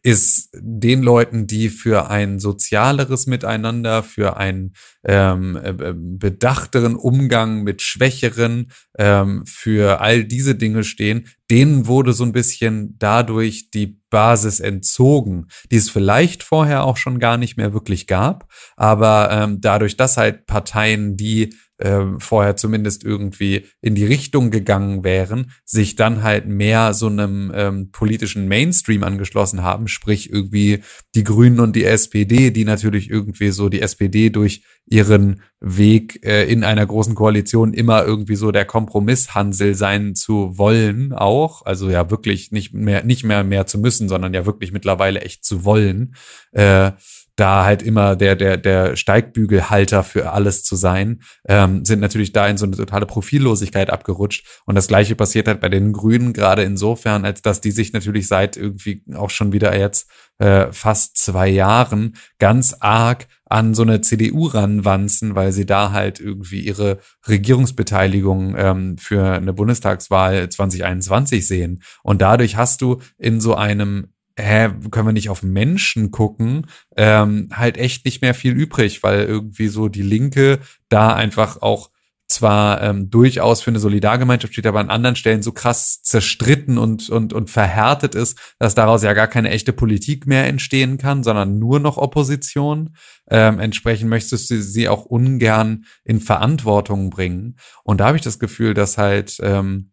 [0.05, 7.63] ist den Leuten, die für ein sozialeres Miteinander, für einen ähm, äh, äh, bedachteren Umgang
[7.63, 13.99] mit Schwächeren, ähm, für all diese Dinge stehen, denen wurde so ein bisschen dadurch die
[14.11, 19.63] Basis entzogen, die es vielleicht vorher auch schon gar nicht mehr wirklich gab, aber ähm,
[19.63, 25.97] dadurch, dass halt Parteien, die ähm, vorher zumindest irgendwie in die Richtung gegangen wären, sich
[25.97, 30.83] dann halt mehr so einem ähm, politischen Mainstream angeschlossen haben, sprich irgendwie
[31.15, 36.45] die Grünen und die SPD, die natürlich irgendwie so die SPD durch ihren Weg äh,
[36.45, 42.11] in einer großen Koalition immer irgendwie so der Kompromisshansel sein zu wollen auch, also ja
[42.11, 46.15] wirklich nicht mehr nicht mehr mehr zu müssen, sondern ja wirklich mittlerweile echt zu wollen.
[46.53, 46.93] Äh,
[47.37, 52.47] da halt immer der, der, der Steigbügelhalter für alles zu sein, ähm, sind natürlich da
[52.47, 54.63] in so eine totale Profillosigkeit abgerutscht.
[54.67, 58.29] Und das gleiche passiert halt bei den Grünen, gerade insofern, als dass die sich natürlich
[58.29, 60.09] seit irgendwie auch schon wieder jetzt
[60.39, 66.19] äh, fast zwei Jahren ganz arg an so eine CDU ranwanzen, weil sie da halt
[66.19, 71.83] irgendwie ihre Regierungsbeteiligung ähm, für eine Bundestagswahl 2021 sehen.
[72.03, 76.67] Und dadurch hast du in so einem hä, können wir nicht auf Menschen gucken,
[76.97, 81.91] ähm, halt echt nicht mehr viel übrig, weil irgendwie so die Linke da einfach auch
[82.27, 87.11] zwar ähm, durchaus für eine Solidargemeinschaft steht, aber an anderen Stellen so krass zerstritten und,
[87.11, 91.59] und, und verhärtet ist, dass daraus ja gar keine echte Politik mehr entstehen kann, sondern
[91.59, 92.97] nur noch Opposition.
[93.31, 97.57] Ähm, entsprechend möchtest du sie auch ungern in Verantwortung bringen.
[97.85, 99.93] Und da habe ich das Gefühl, dass halt, ähm,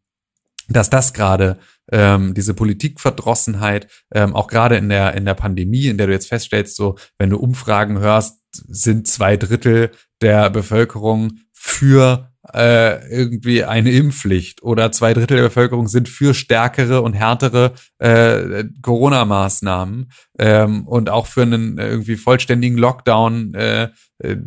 [0.67, 1.59] dass das gerade
[1.91, 6.27] ähm, diese Politikverdrossenheit, ähm, auch gerade in der, in der Pandemie, in der du jetzt
[6.27, 13.91] feststellst, so, wenn du Umfragen hörst, sind zwei Drittel der Bevölkerung für äh, irgendwie eine
[13.91, 20.11] Impfpflicht oder zwei Drittel der Bevölkerung sind für stärkere und härtere äh, Corona-Maßnahmen
[20.41, 23.89] ähm, und auch für einen irgendwie vollständigen Lockdown äh,
[24.23, 24.37] äh,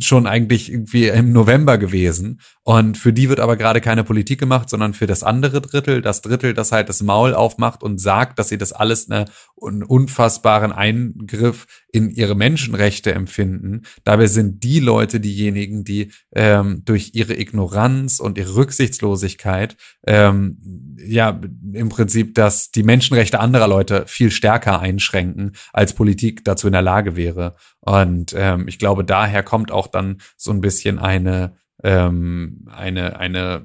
[0.00, 2.40] schon eigentlich irgendwie im November gewesen.
[2.62, 6.22] Und für die wird aber gerade keine Politik gemacht, sondern für das andere Drittel, das
[6.22, 9.26] Drittel, das halt das Maul aufmacht und sagt, dass sie das alles eine,
[9.60, 13.82] einen unfassbaren Eingriff in ihre Menschenrechte empfinden.
[14.02, 19.76] Dabei sind die Leute diejenigen, die ähm, durch ihre Ignoranz und ihre Rücksichtslosigkeit
[20.06, 21.40] ähm, ja
[21.72, 25.23] im Prinzip, dass die Menschenrechte anderer Leute viel stärker einschränken,
[25.72, 27.56] als Politik dazu in der Lage wäre.
[27.80, 33.64] Und ähm, ich glaube, daher kommt auch dann so ein bisschen eine, ähm, eine, eine,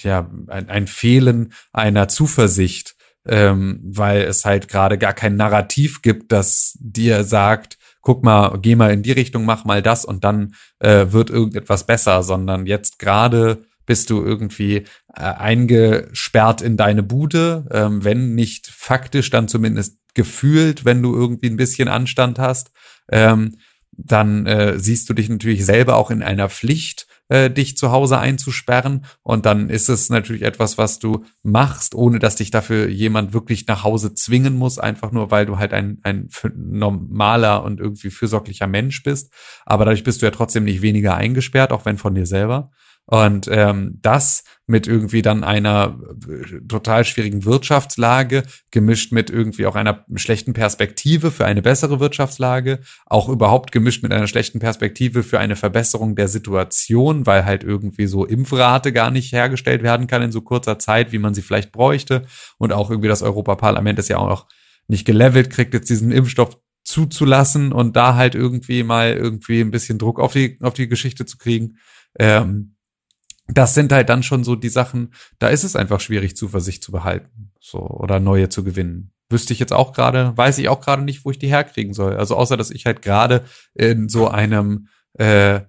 [0.00, 6.32] ja, ein, ein Fehlen einer Zuversicht, ähm, weil es halt gerade gar kein Narrativ gibt,
[6.32, 10.54] das dir sagt, guck mal, geh mal in die Richtung, mach mal das und dann
[10.78, 17.66] äh, wird irgendetwas besser, sondern jetzt gerade bist du irgendwie äh, eingesperrt in deine Bude,
[17.70, 22.70] ähm, wenn nicht faktisch, dann zumindest gefühlt, wenn du irgendwie ein bisschen Anstand hast
[23.10, 23.56] ähm,
[23.96, 28.18] dann äh, siehst du dich natürlich selber auch in einer Pflicht, äh, dich zu Hause
[28.18, 29.04] einzusperren.
[29.22, 33.68] Und dann ist es natürlich etwas, was du machst, ohne dass dich dafür jemand wirklich
[33.68, 38.66] nach Hause zwingen muss, einfach nur, weil du halt ein, ein normaler und irgendwie fürsorglicher
[38.66, 39.32] Mensch bist.
[39.64, 42.72] Aber dadurch bist du ja trotzdem nicht weniger eingesperrt, auch wenn von dir selber.
[43.06, 49.74] Und ähm, das mit irgendwie dann einer äh, total schwierigen Wirtschaftslage, gemischt mit irgendwie auch
[49.74, 55.38] einer schlechten Perspektive für eine bessere Wirtschaftslage, auch überhaupt gemischt mit einer schlechten Perspektive für
[55.38, 60.32] eine Verbesserung der Situation, weil halt irgendwie so Impfrate gar nicht hergestellt werden kann in
[60.32, 62.22] so kurzer Zeit, wie man sie vielleicht bräuchte.
[62.56, 64.46] Und auch irgendwie das Europaparlament ist ja auch noch
[64.88, 69.98] nicht gelevelt, kriegt jetzt diesen Impfstoff zuzulassen und da halt irgendwie mal irgendwie ein bisschen
[69.98, 71.78] Druck auf die, auf die Geschichte zu kriegen.
[72.18, 72.73] Ähm,
[73.48, 76.92] das sind halt dann schon so die Sachen, da ist es einfach schwierig, Zuversicht zu
[76.92, 79.12] behalten, so, oder neue zu gewinnen.
[79.28, 82.16] Wüsste ich jetzt auch gerade, weiß ich auch gerade nicht, wo ich die herkriegen soll.
[82.16, 85.60] Also außer, dass ich halt gerade in so einem, äh,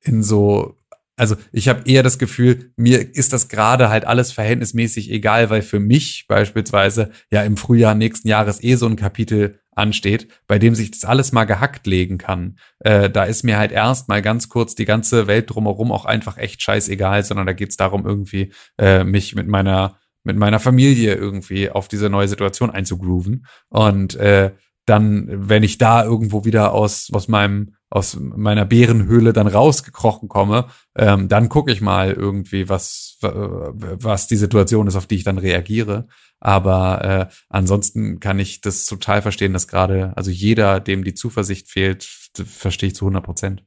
[0.00, 0.76] in so,
[1.16, 5.62] also ich habe eher das Gefühl, mir ist das gerade halt alles verhältnismäßig egal, weil
[5.62, 10.74] für mich beispielsweise ja im Frühjahr nächsten Jahres eh so ein Kapitel ansteht, bei dem
[10.74, 12.58] sich das alles mal gehackt legen kann.
[12.80, 16.38] Äh, da ist mir halt erst mal ganz kurz die ganze Welt drumherum auch einfach
[16.38, 21.70] echt scheißegal, sondern da geht's darum, irgendwie äh, mich mit meiner mit meiner Familie irgendwie
[21.70, 23.46] auf diese neue Situation einzugrooven.
[23.68, 24.50] Und äh,
[24.86, 30.66] dann, wenn ich da irgendwo wieder aus, aus meinem, aus meiner Bärenhöhle dann rausgekrochen komme,
[30.96, 35.38] ähm, dann gucke ich mal irgendwie, was, was die Situation ist, auf die ich dann
[35.38, 36.06] reagiere.
[36.40, 41.68] Aber äh, ansonsten kann ich das total verstehen, dass gerade, also jeder, dem die Zuversicht
[41.68, 43.64] fehlt, verstehe ich zu 100 Prozent.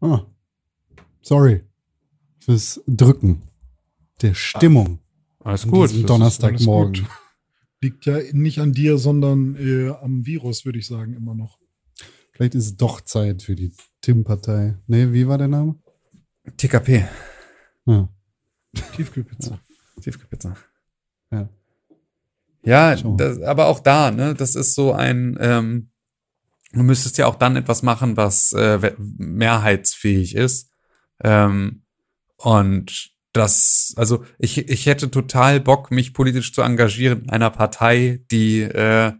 [0.00, 0.22] Ah.
[1.22, 1.62] Sorry
[2.44, 3.42] fürs Drücken
[4.20, 4.98] der Stimmung
[5.40, 6.08] Alles gut.
[6.08, 7.06] Donnerstagmorgen.
[7.84, 11.58] Liegt ja nicht an dir, sondern äh, am Virus, würde ich sagen, immer noch.
[12.32, 14.78] Vielleicht ist es doch Zeit für die Tim-Partei.
[14.86, 15.74] Nee, wie war der Name?
[16.56, 17.06] TKP.
[17.84, 18.08] Ja.
[18.96, 19.60] Tiefkühlpizza.
[20.00, 20.56] Tiefkühlpizza.
[21.30, 21.50] Ja.
[22.62, 25.90] Ja, das, aber auch da, ne, das ist so ein, ähm,
[26.72, 30.72] du müsstest ja auch dann etwas machen, was äh, mehrheitsfähig ist.
[31.22, 31.82] Ähm,
[32.38, 38.20] und das, also ich, ich hätte total Bock, mich politisch zu engagieren in einer Partei,
[38.30, 39.12] die äh,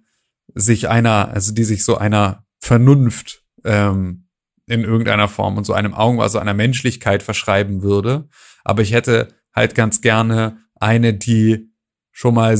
[0.54, 4.28] sich einer, also die sich so einer Vernunft ähm,
[4.66, 8.28] in irgendeiner Form und so einem Augen, also einer Menschlichkeit verschreiben würde.
[8.62, 11.72] Aber ich hätte halt ganz gerne eine, die
[12.12, 12.56] schon mal,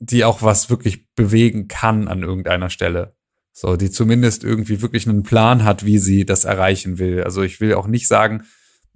[0.00, 3.14] die auch was wirklich bewegen kann an irgendeiner Stelle.
[3.52, 7.24] So, die zumindest irgendwie wirklich einen Plan hat, wie sie das erreichen will.
[7.24, 8.44] Also ich will auch nicht sagen,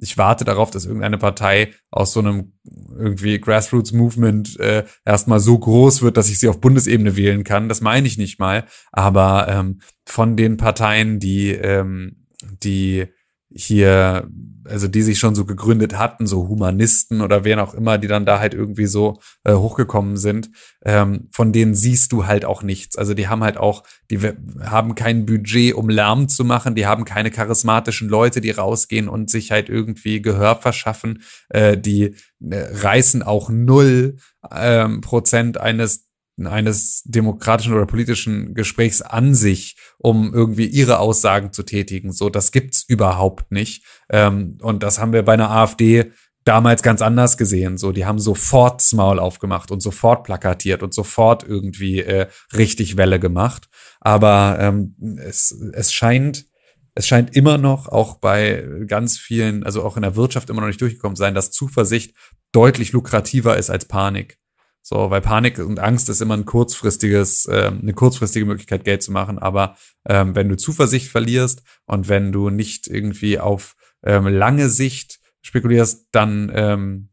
[0.02, 2.54] ich warte darauf, dass irgendeine Partei aus so einem
[2.98, 7.68] irgendwie Grassroots-Movement äh, erstmal so groß wird, dass ich sie auf Bundesebene wählen kann.
[7.68, 8.64] Das meine ich nicht mal.
[8.90, 13.06] Aber ähm, von den Parteien, die, ähm, die
[13.54, 14.28] hier,
[14.64, 18.26] also die sich schon so gegründet hatten, so Humanisten oder wer auch immer, die dann
[18.26, 20.50] da halt irgendwie so äh, hochgekommen sind,
[20.84, 22.96] ähm, von denen siehst du halt auch nichts.
[22.96, 24.20] Also die haben halt auch, die
[24.62, 29.30] haben kein Budget, um Lärm zu machen, die haben keine charismatischen Leute, die rausgehen und
[29.30, 34.16] sich halt irgendwie Gehör verschaffen, äh, die äh, reißen auch null
[34.50, 36.11] ähm, Prozent eines
[36.42, 42.12] eines demokratischen oder politischen Gesprächs an sich, um irgendwie ihre Aussagen zu tätigen.
[42.12, 43.84] So, das gibt's überhaupt nicht.
[44.08, 46.12] Ähm, und das haben wir bei einer AfD
[46.44, 47.78] damals ganz anders gesehen.
[47.78, 52.96] So, die haben sofort das Maul aufgemacht und sofort plakatiert und sofort irgendwie äh, richtig
[52.96, 53.68] Welle gemacht.
[54.00, 56.46] Aber ähm, es, es scheint,
[56.94, 60.68] es scheint immer noch auch bei ganz vielen, also auch in der Wirtschaft immer noch
[60.68, 62.14] nicht durchgekommen sein, dass Zuversicht
[62.52, 64.38] deutlich lukrativer ist als Panik.
[64.82, 69.12] So, weil Panik und Angst ist immer ein kurzfristiges, ähm, eine kurzfristige Möglichkeit, Geld zu
[69.12, 69.38] machen.
[69.38, 69.76] Aber
[70.08, 76.08] ähm, wenn du Zuversicht verlierst und wenn du nicht irgendwie auf ähm, lange Sicht spekulierst,
[76.10, 77.08] dann ähm,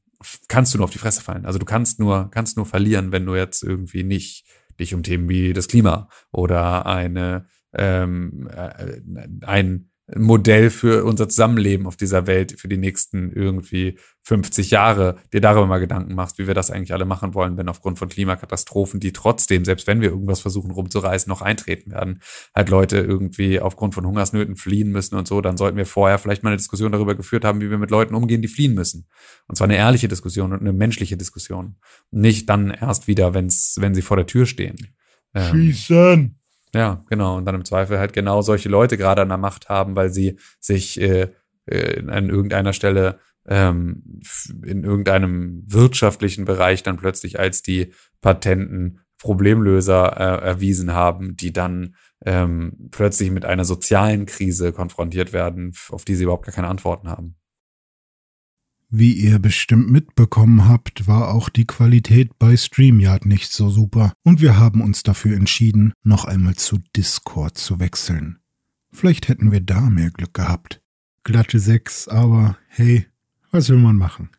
[0.47, 1.45] kannst du nur auf die Fresse fallen.
[1.45, 4.45] Also du kannst nur, kannst nur verlieren, wenn du jetzt irgendwie nicht
[4.79, 9.01] dich um Themen wie das Klima oder eine ähm, äh,
[9.45, 15.41] ein Modell für unser Zusammenleben auf dieser Welt für die nächsten irgendwie 50 Jahre dir
[15.41, 18.99] darüber mal Gedanken machst, wie wir das eigentlich alle machen wollen, wenn aufgrund von Klimakatastrophen,
[18.99, 22.21] die trotzdem, selbst wenn wir irgendwas versuchen rumzureißen, noch eintreten werden,
[22.55, 26.43] halt Leute irgendwie aufgrund von Hungersnöten fliehen müssen und so, dann sollten wir vorher vielleicht
[26.43, 29.07] mal eine Diskussion darüber geführt haben, wie wir mit Leuten umgehen, die fliehen müssen.
[29.47, 31.77] Und zwar eine ehrliche Diskussion und eine menschliche Diskussion.
[32.11, 34.75] Nicht dann erst wieder, wenn's, wenn sie vor der Tür stehen.
[35.33, 36.38] Ähm, Schießen!
[36.73, 37.37] Ja, genau.
[37.37, 40.37] Und dann im Zweifel halt genau solche Leute gerade an der Macht haben, weil sie
[40.59, 41.29] sich äh,
[41.65, 44.21] äh, an irgendeiner Stelle ähm,
[44.63, 51.95] in irgendeinem wirtschaftlichen Bereich dann plötzlich als die patenten Problemlöser äh, erwiesen haben, die dann
[52.25, 57.09] ähm, plötzlich mit einer sozialen Krise konfrontiert werden, auf die sie überhaupt gar keine Antworten
[57.09, 57.35] haben.
[58.91, 64.41] Wie ihr bestimmt mitbekommen habt, war auch die Qualität bei StreamYard nicht so super und
[64.41, 68.39] wir haben uns dafür entschieden, noch einmal zu Discord zu wechseln.
[68.91, 70.81] Vielleicht hätten wir da mehr Glück gehabt.
[71.23, 73.05] Glatte 6, aber hey,
[73.51, 74.29] was will man machen?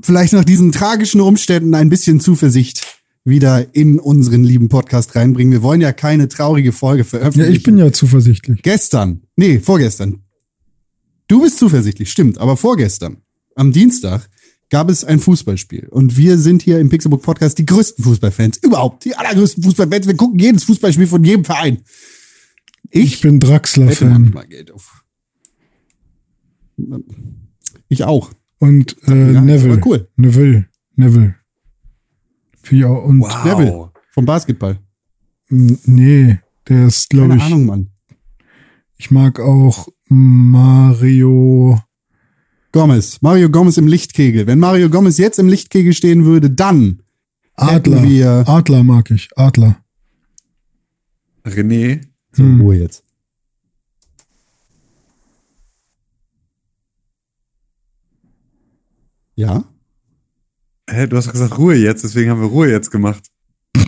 [0.00, 2.86] Vielleicht nach diesen tragischen Umständen ein bisschen Zuversicht
[3.24, 5.52] wieder in unseren lieben Podcast reinbringen.
[5.52, 7.76] Wir wollen ja keine traurige Folge veröffentlichen.
[7.76, 8.62] ja zuversichtlich.
[8.62, 10.22] Gestern, nee, vorgestern.
[11.28, 13.18] Du bist zuversichtlich, stimmt, aber vorgestern,
[13.54, 14.28] am Dienstag,
[14.70, 15.88] gab es ein Fußballspiel.
[15.88, 19.04] Und wir sind hier im Pixelbook Podcast die größten Fußballfans überhaupt.
[19.04, 20.06] Die allergrößten Fußballfans.
[20.06, 21.78] Wir gucken jedes Fußballspiel von jedem Verein.
[22.90, 24.34] Ich, bin wette Draxler-Fan.
[27.88, 28.30] Ich auch.
[28.58, 29.80] und äh, Ja, Neville.
[29.84, 30.08] cool.
[30.16, 30.66] Neville.
[30.96, 31.34] Neville.
[32.70, 33.04] Ich auch.
[33.04, 33.90] Und Neville.
[34.10, 34.78] Vom Basketball.
[35.50, 37.90] nee, der ist, glaube Keine ich, Ahnung, Mann.
[38.96, 41.80] ich mag auch Mario.
[42.72, 43.18] Gomez.
[43.22, 44.46] Mario Gomez im Lichtkegel.
[44.46, 47.02] Wenn Mario Gomez jetzt im Lichtkegel stehen würde, dann
[47.54, 48.02] Adler.
[48.02, 48.44] wir.
[48.46, 49.28] Adler mag ich.
[49.36, 49.76] Adler.
[51.46, 52.02] René,
[52.32, 52.60] So, Hm.
[52.60, 53.02] Ruhe jetzt.
[59.36, 59.64] Ja?
[60.90, 63.24] hä, du hast doch gesagt Ruhe jetzt, deswegen haben wir Ruhe jetzt gemacht.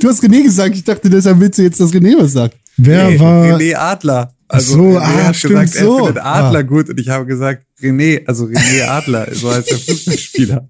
[0.00, 0.74] Du hast René gesagt.
[0.76, 2.56] Ich dachte, deshalb willst du jetzt, dass René was sagt.
[2.78, 3.44] Wer Nee, war.
[3.44, 4.34] René Adler.
[4.52, 5.98] Also so, René ah, hat stimmt, gesagt, so.
[5.98, 6.62] er findet Adler Ah.
[6.62, 10.68] gut und ich habe gesagt René, also René Adler, so heißt der Fußballspieler.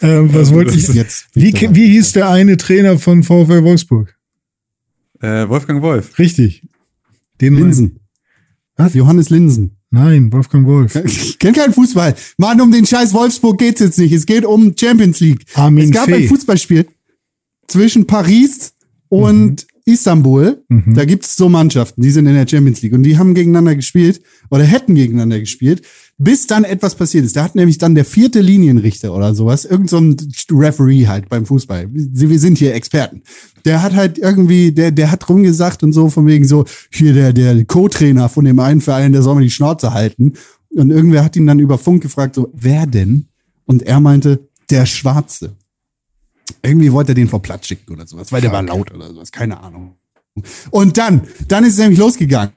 [0.00, 0.86] Äh, was wollte ich.
[0.88, 1.26] jetzt?
[1.34, 4.16] Wie, wie hieß der eine Trainer von VfL Wolfsburg?
[5.20, 6.18] Äh, Wolfgang Wolf.
[6.18, 6.62] Richtig.
[7.40, 7.98] Den Linsen.
[8.76, 8.94] Was?
[8.94, 9.76] Johannes Linsen.
[9.90, 10.94] Nein, Wolfgang Wolf.
[11.04, 12.14] Ich kenne keinen Fußball.
[12.38, 14.12] Mann, um den scheiß Wolfsburg geht's jetzt nicht.
[14.12, 15.44] Es geht um Champions League.
[15.54, 16.14] Armin es gab Fee.
[16.14, 16.86] ein Fußballspiel
[17.66, 18.74] zwischen Paris
[19.08, 20.64] und Istanbul.
[20.68, 20.94] Mhm.
[20.94, 24.22] Da gibt's so Mannschaften, die sind in der Champions League und die haben gegeneinander gespielt
[24.50, 25.82] oder hätten gegeneinander gespielt,
[26.18, 27.36] bis dann etwas passiert ist.
[27.36, 30.16] Da hat nämlich dann der vierte Linienrichter oder sowas, irgend so ein
[30.50, 31.88] Referee halt beim Fußball.
[31.92, 33.22] Wir sind hier Experten.
[33.64, 37.32] Der hat halt irgendwie, der, der hat rumgesagt und so von wegen so, hier der,
[37.32, 40.34] der Co-Trainer von dem einen Verein, der soll mal die Schnauze halten.
[40.70, 43.26] Und irgendwer hat ihn dann über Funk gefragt, so, wer denn?
[43.66, 45.56] Und er meinte, der Schwarze.
[46.62, 49.32] Irgendwie wollte er den vor Platz schicken oder sowas, weil der war laut oder sowas,
[49.32, 49.96] keine Ahnung.
[50.70, 52.54] Und dann, dann ist es nämlich losgegangen.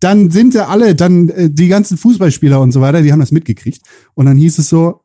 [0.00, 3.30] Dann sind sie alle, dann äh, die ganzen Fußballspieler und so weiter, die haben das
[3.30, 3.82] mitgekriegt.
[4.14, 5.02] Und dann hieß es so,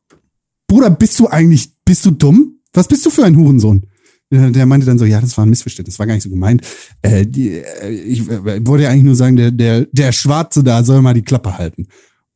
[0.67, 2.59] Bruder, bist du eigentlich, bist du dumm?
[2.73, 3.83] Was bist du für ein Hurensohn?
[4.31, 6.29] Der der meinte dann so, ja, das war ein Missverständnis, das war gar nicht so
[6.29, 6.65] gemeint.
[7.01, 10.83] Äh, die, äh, ich äh, wollte ja eigentlich nur sagen, der, der, der Schwarze da
[10.83, 11.87] soll mal die Klappe halten.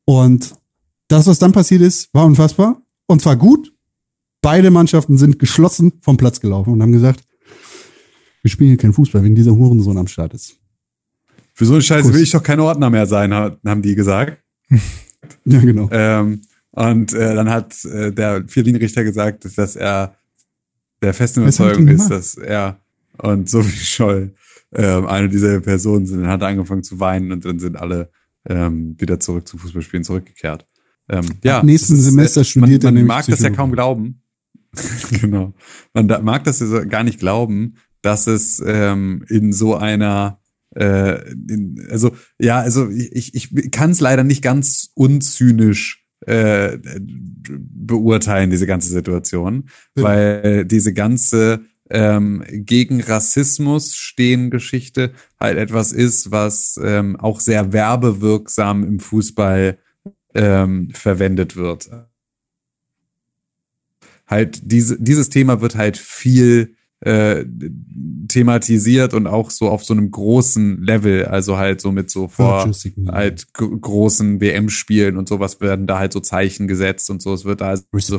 [0.06, 0.54] Und
[1.08, 2.82] das, was dann passiert ist, war unfassbar.
[3.08, 3.74] Und zwar gut.
[4.42, 7.22] Beide Mannschaften sind geschlossen vom Platz gelaufen und haben gesagt,
[8.42, 10.56] wir spielen hier keinen Fußball, wegen dieser Hurensohn am Start ist.
[11.54, 12.14] Für so einen Scheiß Kuss.
[12.14, 14.38] will ich doch kein Ordner mehr sein, ha- haben die gesagt.
[15.46, 15.88] Ja, genau.
[15.92, 20.16] Ähm, und äh, dann hat äh, der Vierlinienrichter gesagt, dass er
[21.02, 22.80] der festen er Überzeugung ist, dass er
[23.20, 24.34] und Sophie Scholl
[24.74, 26.22] ähm, eine dieser Personen sind.
[26.22, 28.10] Dann hat er angefangen zu weinen und dann sind alle
[28.48, 30.66] ähm, wieder zurück zum Fußballspielen zurückgekehrt.
[31.08, 33.50] Ähm, ja, Ab nächsten das ist, Semester äh, studiert er man, man mag das ja
[33.52, 34.24] kaum glauben.
[35.22, 35.53] genau.
[35.93, 40.39] Man da, mag das gar nicht glauben, dass es ähm, in so einer
[40.76, 46.78] äh, in, also ja, also ich, ich kann es leider nicht ganz unzynisch äh,
[47.49, 50.03] beurteilen, diese ganze Situation, Ja.
[50.03, 57.74] weil diese ganze ähm, gegen Rassismus stehen Geschichte halt etwas ist, was ähm, auch sehr
[57.74, 59.78] werbewirksam im Fußball
[60.34, 61.89] ähm, verwendet wird.
[64.32, 67.45] Halt diese, dieses Thema wird halt viel äh,
[68.27, 72.63] thematisiert und auch so auf so einem großen Level, also halt so mit so vor
[73.11, 77.34] halt gro- großen WM-Spielen und sowas werden da halt so Zeichen gesetzt und so.
[77.34, 78.17] Es wird da also so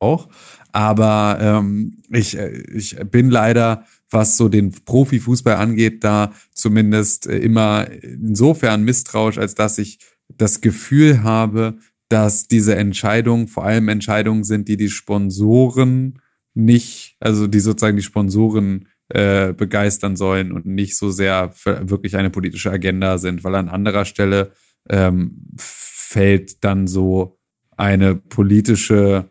[0.00, 0.28] auch.
[0.72, 7.90] Aber ähm, ich, äh, ich bin leider, was so den Profifußball angeht, da zumindest immer
[7.90, 9.98] insofern misstrauisch, als dass ich
[10.36, 11.78] das Gefühl habe,
[12.08, 16.20] dass diese Entscheidungen vor allem Entscheidungen sind, die die Sponsoren
[16.54, 22.16] nicht, also die sozusagen die Sponsoren äh, begeistern sollen und nicht so sehr für wirklich
[22.16, 24.52] eine politische Agenda sind, weil an anderer Stelle
[24.88, 27.38] ähm, fällt dann so
[27.76, 29.30] eine politische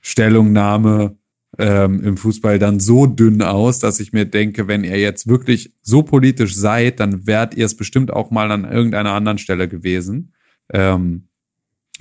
[0.00, 1.18] Stellungnahme
[1.58, 5.74] ähm, im Fußball dann so dünn aus, dass ich mir denke, wenn ihr jetzt wirklich
[5.82, 10.32] so politisch seid, dann wärt ihr es bestimmt auch mal an irgendeiner anderen Stelle gewesen.
[10.72, 11.28] Ähm,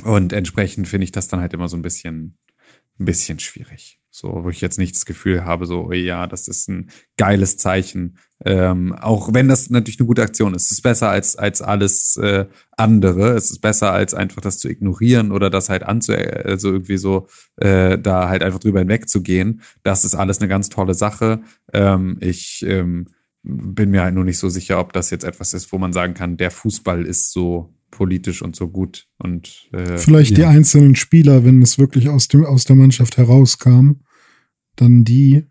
[0.04, 2.38] und entsprechend finde ich das dann halt immer so ein bisschen,
[3.00, 4.00] ein bisschen schwierig.
[4.14, 7.56] So, wo ich jetzt nicht das Gefühl habe, so, oh ja, das ist ein geiles
[7.56, 8.18] Zeichen.
[8.44, 10.66] Ähm, auch wenn das natürlich eine gute Aktion ist.
[10.66, 12.46] Es ist besser als, als alles äh,
[12.76, 13.30] andere.
[13.32, 17.28] Es ist besser als einfach das zu ignorieren oder das halt anzu, also irgendwie so,
[17.56, 19.62] äh, da halt einfach drüber hinwegzugehen.
[19.84, 21.42] Das ist alles eine ganz tolle Sache.
[21.72, 23.08] Ähm, ich ähm,
[23.44, 26.16] bin mir halt nur nicht so sicher, ob das jetzt etwas ist, wo man sagen
[26.16, 30.50] kann, der Fußball ist so politisch und so gut und äh, Vielleicht die Ja.
[30.50, 34.02] einzelnen Spieler, wenn es wirklich aus, dem, aus der Mannschaft herauskam,
[34.76, 35.46] dann die.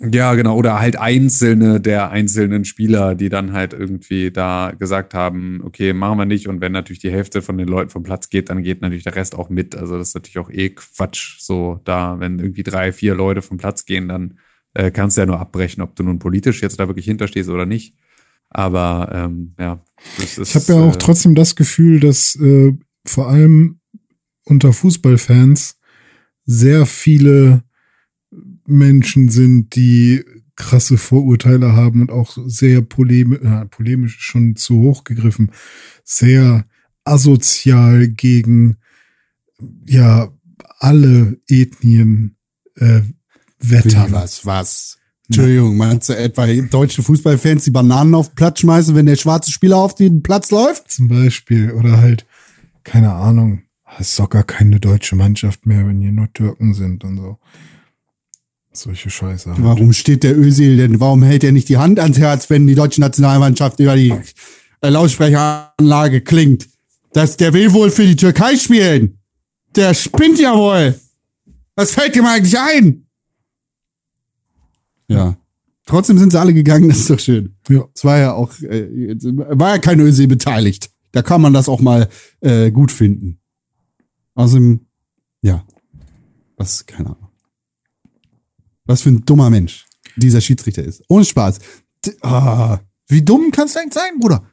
[0.00, 0.56] Ja, genau.
[0.56, 6.18] Oder halt einzelne der einzelnen Spieler, die dann halt irgendwie da gesagt haben, okay, machen
[6.18, 6.48] wir nicht.
[6.48, 9.14] Und wenn natürlich die Hälfte von den Leuten vom Platz geht, dann geht natürlich der
[9.14, 9.76] Rest auch mit.
[9.76, 11.38] Also das ist natürlich auch eh Quatsch.
[11.38, 14.38] So da, wenn irgendwie drei, vier Leute vom Platz gehen, dann
[14.74, 17.66] äh, kannst du ja nur abbrechen, ob du nun politisch jetzt da wirklich hinterstehst oder
[17.66, 17.94] nicht.
[18.54, 19.82] Aber ähm, ja,
[20.18, 20.48] das ist.
[20.50, 22.76] Ich habe ja auch äh, trotzdem das Gefühl, dass äh,
[23.06, 23.80] vor allem
[24.44, 25.78] unter Fußballfans
[26.44, 27.62] sehr viele
[28.66, 30.24] Menschen sind, die
[30.56, 35.50] krasse Vorurteile haben und auch sehr polemisch, äh, polemisch schon zu hoch gegriffen,
[36.04, 36.64] sehr
[37.04, 38.76] asozial gegen
[39.86, 40.32] ja
[40.78, 42.36] alle Ethnien
[42.76, 43.00] äh,
[43.58, 44.08] wettern.
[44.08, 44.98] Wie, was, was?
[45.32, 49.50] Entschuldigung, meinst du etwa deutsche Fußballfans, die Bananen auf den Platz schmeißen, wenn der schwarze
[49.50, 50.90] Spieler auf den Platz läuft?
[50.90, 51.72] zum Beispiel.
[51.72, 52.26] Oder halt,
[52.84, 53.62] keine Ahnung,
[53.98, 57.38] ist doch gar keine deutsche Mannschaft mehr, wenn hier nur Türken sind und so.
[58.74, 59.54] Solche Scheiße.
[59.56, 61.00] Warum steht der Özil denn?
[61.00, 64.14] Warum hält er nicht die Hand ans Herz, wenn die deutsche Nationalmannschaft über die
[64.82, 66.68] äh, Lautsprecheranlage klingt?
[67.14, 69.18] Das, der will wohl für die Türkei spielen.
[69.76, 70.94] Der spinnt ja wohl.
[71.74, 73.01] Was fällt ihm eigentlich ein?
[75.12, 75.36] Ja.
[75.86, 77.56] Trotzdem sind sie alle gegangen, das ist doch schön.
[77.68, 77.84] Ja.
[77.94, 80.90] Es war ja auch, äh, war ja kein Özil beteiligt.
[81.12, 82.08] Da kann man das auch mal
[82.40, 83.40] äh, gut finden.
[84.34, 84.86] Außerdem,
[85.42, 85.64] ja.
[86.56, 87.28] Was, keine Ahnung.
[88.84, 89.86] Was für ein dummer Mensch
[90.16, 91.02] dieser Schiedsrichter ist.
[91.08, 91.58] Ohne Spaß.
[92.04, 94.44] D ah, wie dumm kannst du eigentlich sein, Bruder?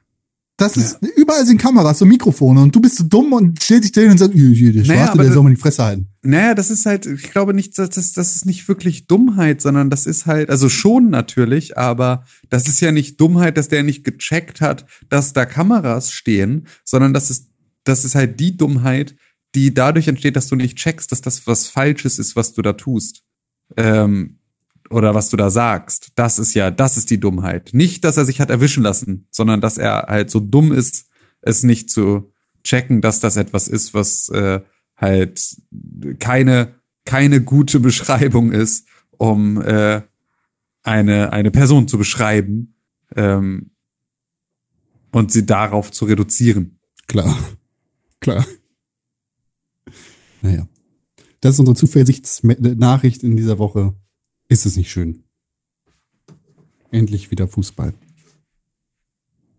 [0.60, 3.92] Das ist, überall sind Kameras und Mikrofone und du bist so dumm und stellst dich
[3.94, 6.08] dahin und sagst, der Naja, Schwarze, aber der das- soll mal die Fresse halten.
[6.22, 9.90] Naja, das ist halt, ich glaube nicht, dass das, das ist nicht wirklich Dummheit, sondern
[9.90, 14.04] das ist halt, also schon natürlich, aber das ist ja nicht Dummheit, dass der nicht
[14.04, 17.48] gecheckt hat, dass da Kameras stehen, sondern das ist,
[17.86, 19.16] das ist halt die Dummheit,
[19.56, 22.74] die dadurch entsteht, dass du nicht checkst, dass das was Falsches ist, was du da
[22.74, 23.24] tust.
[23.78, 24.39] Ähm,
[24.90, 26.12] oder was du da sagst.
[26.16, 27.72] Das ist ja, das ist die Dummheit.
[27.74, 31.08] Nicht, dass er sich hat erwischen lassen, sondern dass er halt so dumm ist,
[31.42, 32.32] es nicht zu
[32.64, 34.62] checken, dass das etwas ist, was äh,
[34.96, 35.58] halt
[36.20, 36.76] keine,
[37.06, 40.02] keine gute Beschreibung ist, um äh,
[40.84, 42.76] eine, eine Person zu beschreiben
[43.16, 43.72] ähm,
[45.12, 46.80] und sie darauf zu reduzieren.
[47.08, 47.38] Klar.
[48.20, 48.46] Klar.
[50.42, 50.68] Naja.
[51.42, 53.96] Das ist unsere Zuversichtsnachricht in dieser Woche.
[54.50, 55.24] Ist es nicht schön?
[56.92, 57.94] Endlich wieder Fußball.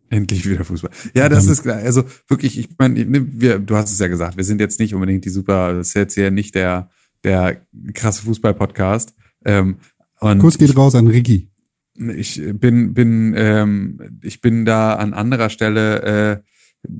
[0.08, 0.90] Endlich wieder Fußball.
[1.14, 1.76] Ja, das ist klar.
[1.76, 4.92] Also wirklich, ich meine, ne, wir, du hast es ja gesagt, wir sind jetzt nicht
[4.92, 6.90] unbedingt die super, das ist jetzt hier nicht der,
[7.22, 7.64] der
[7.94, 9.14] krasse Fußball-Podcast.
[9.44, 9.76] Ähm,
[10.18, 11.50] Kuss geht raus an Ricky.
[11.96, 16.92] ich bin bin ähm, ich bin da an anderer Stelle äh,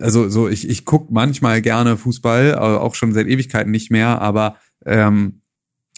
[0.00, 4.56] also so ich ich guck manchmal gerne Fußball auch schon seit Ewigkeiten nicht mehr aber
[4.86, 5.42] ähm,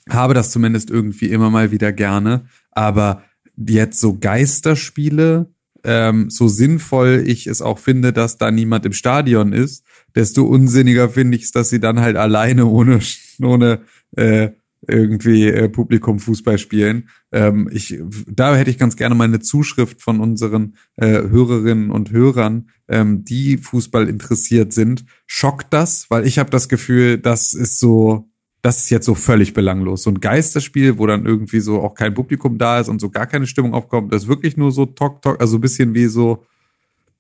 [0.09, 3.23] habe das zumindest irgendwie immer mal wieder gerne aber
[3.57, 9.53] jetzt so Geisterspiele ähm, so sinnvoll ich es auch finde dass da niemand im Stadion
[9.53, 9.85] ist
[10.15, 13.01] desto unsinniger finde ich es dass sie dann halt alleine ohne
[13.43, 13.81] ohne
[14.17, 14.51] äh,
[14.87, 17.09] irgendwie äh, Publikum Fußball spielen.
[17.33, 22.11] Ähm, ich, da hätte ich ganz gerne mal eine Zuschrift von unseren äh, Hörerinnen und
[22.11, 25.05] Hörern, ähm, die Fußball interessiert sind.
[25.27, 26.11] Schockt das?
[26.11, 28.30] Weil ich habe das Gefühl, das ist so,
[28.63, 30.03] das ist jetzt so völlig belanglos.
[30.03, 33.27] So ein Geisterspiel, wo dann irgendwie so auch kein Publikum da ist und so gar
[33.27, 36.45] keine Stimmung aufkommt, das ist wirklich nur so Tok Tok, also ein bisschen wie so,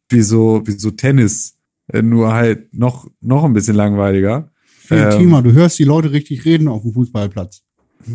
[0.09, 1.57] wie so, wie so Tennis,
[1.89, 4.51] äh, nur halt noch, noch ein bisschen langweiliger.
[4.67, 5.43] Viel Ähm, Thema.
[5.43, 7.63] Du hörst die Leute richtig reden auf dem Fußballplatz.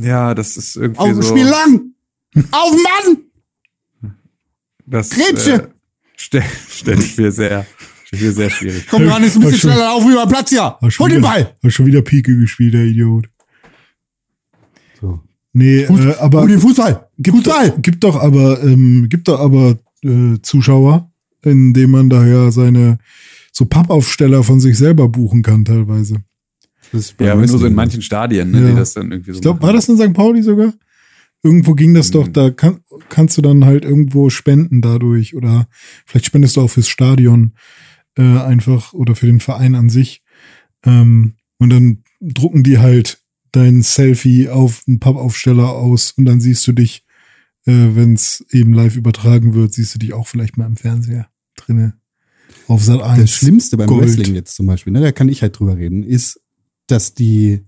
[0.01, 1.30] Ja, das ist irgendwie Auf dem so.
[1.30, 1.93] Spiel lang!
[2.51, 3.17] Auf Mann!
[4.86, 5.53] Das Grätsche!
[5.53, 5.67] äh,
[6.15, 7.65] stell, stell ich mir sehr,
[8.12, 8.86] ich mir sehr schwierig.
[8.89, 10.76] Komm ran, ist ein bisschen schon- schneller auf über Platz hier.
[10.82, 11.56] Hast schon Hol den wieder- Ball!
[11.64, 13.30] Hast schon wieder Pike gespielt, der Idiot.
[15.01, 15.20] So.
[15.53, 17.08] Nee, Fuß- äh, aber Hol den Fußball!
[17.18, 17.70] gibt, Fußball!
[17.72, 21.12] doch, gibt doch aber, ähm, gibt doch aber äh, Zuschauer,
[21.43, 22.99] indem man da ja seine
[23.51, 26.24] so Pappaufsteller von sich selber buchen kann teilweise.
[26.91, 28.70] Das ist Ja, aber nur so in manchen Stadien, ne, Ja.
[28.70, 30.14] die das dann irgendwie so Ich glaube, war das in St.
[30.14, 30.74] Pauli sogar?
[31.41, 32.34] Irgendwo ging das doch, Mhm.
[32.34, 32.80] da kann,
[33.10, 35.68] kannst du dann halt irgendwo spenden dadurch oder
[36.06, 37.53] vielleicht spendest du auch fürs Stadion
[38.18, 40.24] äh, einfach oder für den Verein an sich.
[40.86, 43.20] Ähm, und dann drucken die halt
[43.51, 47.05] dein Selfie auf einen Pappaufsteller aus und dann siehst du dich,
[47.66, 51.28] äh, wenn es eben live übertragen wird, siehst du dich auch vielleicht mal im Fernseher
[51.55, 51.97] drinne.
[52.68, 53.22] Auf Sat 1.
[53.22, 54.03] Das Schlimmste beim Gold.
[54.03, 56.41] Wrestling jetzt zum Beispiel, ne, da kann ich halt drüber reden, ist,
[56.88, 57.63] dass die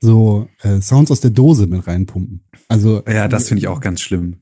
[0.00, 2.44] so äh, Sounds aus der Dose mit reinpumpen.
[2.68, 4.38] Also Ja, das finde ich auch ganz schlimm.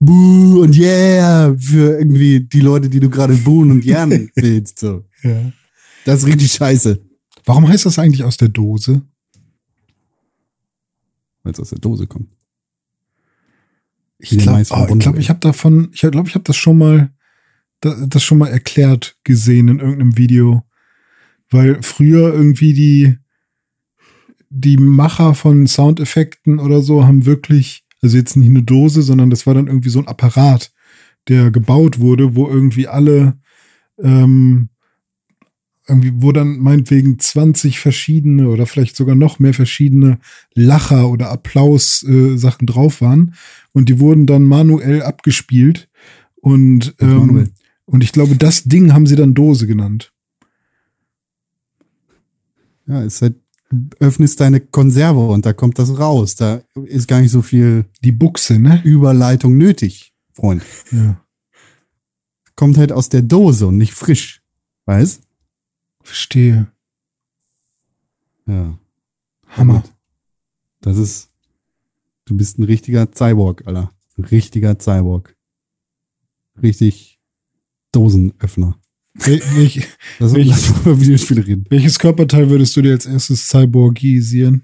[0.00, 4.78] Boo und Yeah für irgendwie die Leute, die du gerade buhen und jahren willst.
[4.78, 5.04] So.
[5.22, 5.52] Ja.
[6.04, 7.00] Das ist richtig scheiße.
[7.44, 9.02] Warum heißt das eigentlich aus der Dose?
[11.42, 12.30] Weil es aus der Dose kommt.
[14.18, 17.12] Ich glaube, oh, ich, glaub, ich habe davon, ich glaube, ich habe das schon mal,
[17.80, 20.64] da- das schon mal erklärt gesehen in irgendeinem Video,
[21.50, 23.16] weil früher irgendwie die
[24.50, 29.46] die Macher von Soundeffekten oder so haben wirklich, also jetzt nicht eine Dose, sondern das
[29.46, 30.72] war dann irgendwie so ein Apparat,
[31.28, 33.38] der gebaut wurde, wo irgendwie alle
[34.02, 34.68] ähm,
[35.88, 40.18] irgendwie, wo dann meinetwegen 20 verschiedene oder vielleicht sogar noch mehr verschiedene
[40.54, 43.34] Lacher oder Applaus-Sachen äh, Sachen drauf waren.
[43.72, 45.88] Und die wurden dann manuell abgespielt.
[46.40, 47.50] Und, ähm,
[47.86, 50.12] und ich glaube, das Ding haben sie dann Dose genannt.
[52.86, 53.36] Ja, ist halt,
[53.98, 56.34] öffnest deine Konserve und da kommt das raus.
[56.36, 58.80] Da ist gar nicht so viel Die Buchse, ne?
[58.84, 60.62] Überleitung nötig, Freund.
[60.90, 61.20] Ja.
[62.56, 64.42] Kommt halt aus der Dose und nicht frisch.
[64.86, 65.22] Weißt?
[66.02, 66.72] Verstehe.
[68.46, 68.78] Ja.
[69.48, 69.84] Hammer.
[70.80, 71.28] Das ist
[72.28, 73.90] Du bist ein richtiger Cyborg, Alter.
[74.18, 75.34] Ein richtiger Cyborg.
[76.62, 77.18] Richtig
[77.90, 78.78] Dosenöffner.
[79.18, 79.88] Wel welch,
[80.18, 81.64] Lass Welch- lass uns über Videospiele reden.
[81.70, 84.62] welches Körperteil würdest du dir als erstes cyborgisieren?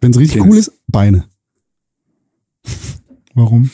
[0.00, 0.50] Wenn es richtig Penis.
[0.52, 1.28] cool ist, Beine.
[3.34, 3.70] Warum?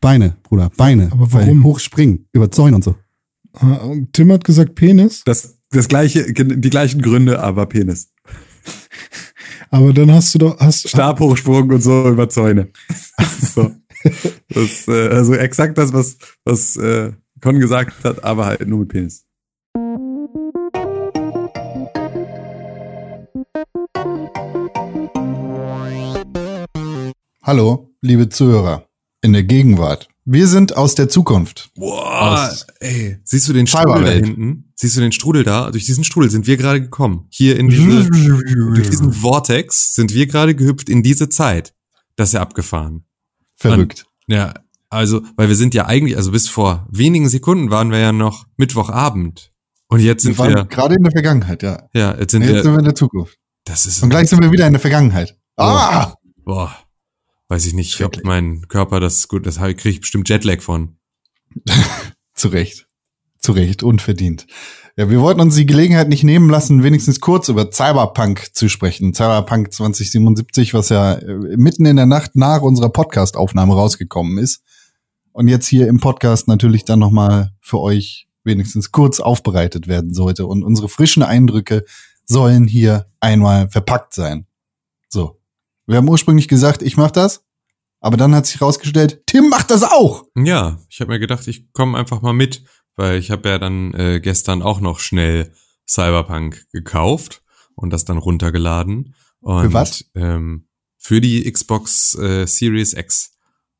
[0.00, 1.10] Beine, Bruder, Beine.
[1.12, 1.64] Aber Weil warum?
[1.64, 2.96] Hochspringen, über Zäune und so.
[3.54, 8.12] Ah, Tim hat gesagt Penis, Das, das gleiche, die gleichen Gründe, aber Penis.
[9.70, 12.70] aber dann hast du doch, hast, Stabhochsprung und so über Zäune.
[13.54, 13.74] So.
[14.50, 17.12] Das, äh, also exakt das, was, was äh,
[17.46, 19.24] Con gesagt hat, aber halt nur mit Penis.
[27.44, 28.88] Hallo, liebe Zuhörer.
[29.22, 30.08] In der Gegenwart.
[30.24, 31.70] Wir sind aus der Zukunft.
[31.76, 34.72] Boah, Aus ey, siehst du den Strudel da hinten?
[34.74, 35.70] Siehst du den Strudel da?
[35.70, 37.28] Durch diesen Strudel sind wir gerade gekommen.
[37.30, 41.74] Hier in diese, durch diesen Vortex sind wir gerade gehüpft in diese Zeit.
[42.16, 43.04] Das ist ja abgefahren.
[43.54, 44.04] Verrückt.
[44.26, 44.52] Ja,
[44.88, 48.46] also, weil wir sind ja eigentlich, also bis vor wenigen Sekunden waren wir ja noch
[48.56, 49.52] Mittwochabend.
[49.88, 51.88] Und jetzt Wir sind waren wir, gerade in der Vergangenheit, ja.
[51.92, 53.38] ja, jetzt sind Jetzt sind wir, wir in der Zukunft.
[53.64, 55.36] das ist, Und gleich sind wir wieder in der Vergangenheit.
[55.56, 56.14] Ah!
[56.44, 56.76] boah,
[57.48, 60.96] weiß ich nicht, ob mein Körper das gut, das kriege ich bestimmt Jetlag von.
[62.34, 62.86] Zu Recht.
[63.38, 63.82] Zu Recht.
[63.82, 64.46] Unverdient.
[64.98, 69.12] Ja, wir wollten uns die Gelegenheit nicht nehmen lassen, wenigstens kurz über Cyberpunk zu sprechen.
[69.12, 74.62] Cyberpunk 2077, was ja äh, mitten in der Nacht nach unserer Podcast-Aufnahme rausgekommen ist.
[75.36, 80.46] Und jetzt hier im Podcast natürlich dann nochmal für euch wenigstens kurz aufbereitet werden sollte.
[80.46, 81.84] Und unsere frischen Eindrücke
[82.24, 84.46] sollen hier einmal verpackt sein.
[85.10, 85.38] So.
[85.84, 87.44] Wir haben ursprünglich gesagt, ich mach das.
[88.00, 90.24] Aber dann hat sich rausgestellt, Tim macht das auch.
[90.38, 92.64] Ja, ich habe mir gedacht, ich komme einfach mal mit,
[92.94, 95.52] weil ich habe ja dann äh, gestern auch noch schnell
[95.86, 97.42] Cyberpunk gekauft
[97.74, 99.14] und das dann runtergeladen.
[99.40, 100.02] Und, Für was?
[100.14, 100.66] Ähm,
[100.96, 103.35] für die Xbox äh, Series X.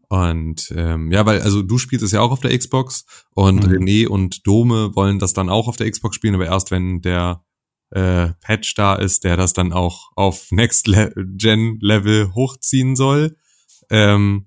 [0.09, 3.05] Und ähm, ja, weil, also du spielst es ja auch auf der Xbox
[3.35, 3.73] und Mhm.
[3.73, 7.43] René und Dome wollen das dann auch auf der Xbox spielen, aber erst wenn der
[7.91, 13.37] äh, Patch da ist, der das dann auch auf Next Le Gen Level hochziehen soll.
[13.91, 14.47] Ähm,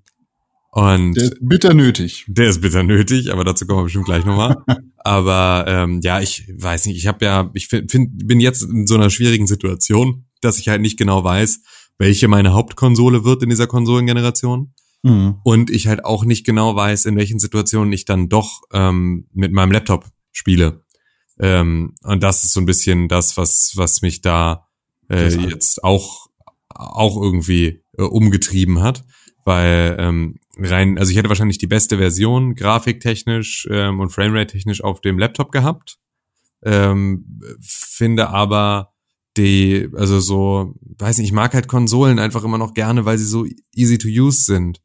[0.72, 2.24] und Der ist bitter nötig.
[2.28, 4.56] der ist bitter nötig, aber dazu kommen wir bestimmt gleich nochmal.
[4.98, 7.90] aber ähm, ja, ich weiß nicht, ich habe ja, ich find,
[8.26, 11.60] bin jetzt in so einer schwierigen Situation, dass ich halt nicht genau weiß,
[11.98, 14.72] welche meine Hauptkonsole wird in dieser Konsolengeneration.
[15.02, 15.36] Mhm.
[15.42, 19.52] Und ich halt auch nicht genau weiß, in welchen Situationen ich dann doch ähm, mit
[19.52, 20.84] meinem Laptop spiele.
[21.38, 24.66] Ähm, und das ist so ein bisschen das, was, was mich da
[25.08, 26.28] äh, jetzt auch,
[26.68, 29.04] auch irgendwie äh, umgetrieben hat.
[29.44, 35.00] Weil ähm, rein, also ich hätte wahrscheinlich die beste Version, grafiktechnisch ähm, und Framerate-technisch auf
[35.00, 35.98] dem Laptop gehabt.
[36.62, 38.92] Ähm, finde aber
[39.36, 43.24] die, also so, weiß nicht, ich mag halt Konsolen einfach immer noch gerne, weil sie
[43.24, 44.80] so easy to use sind.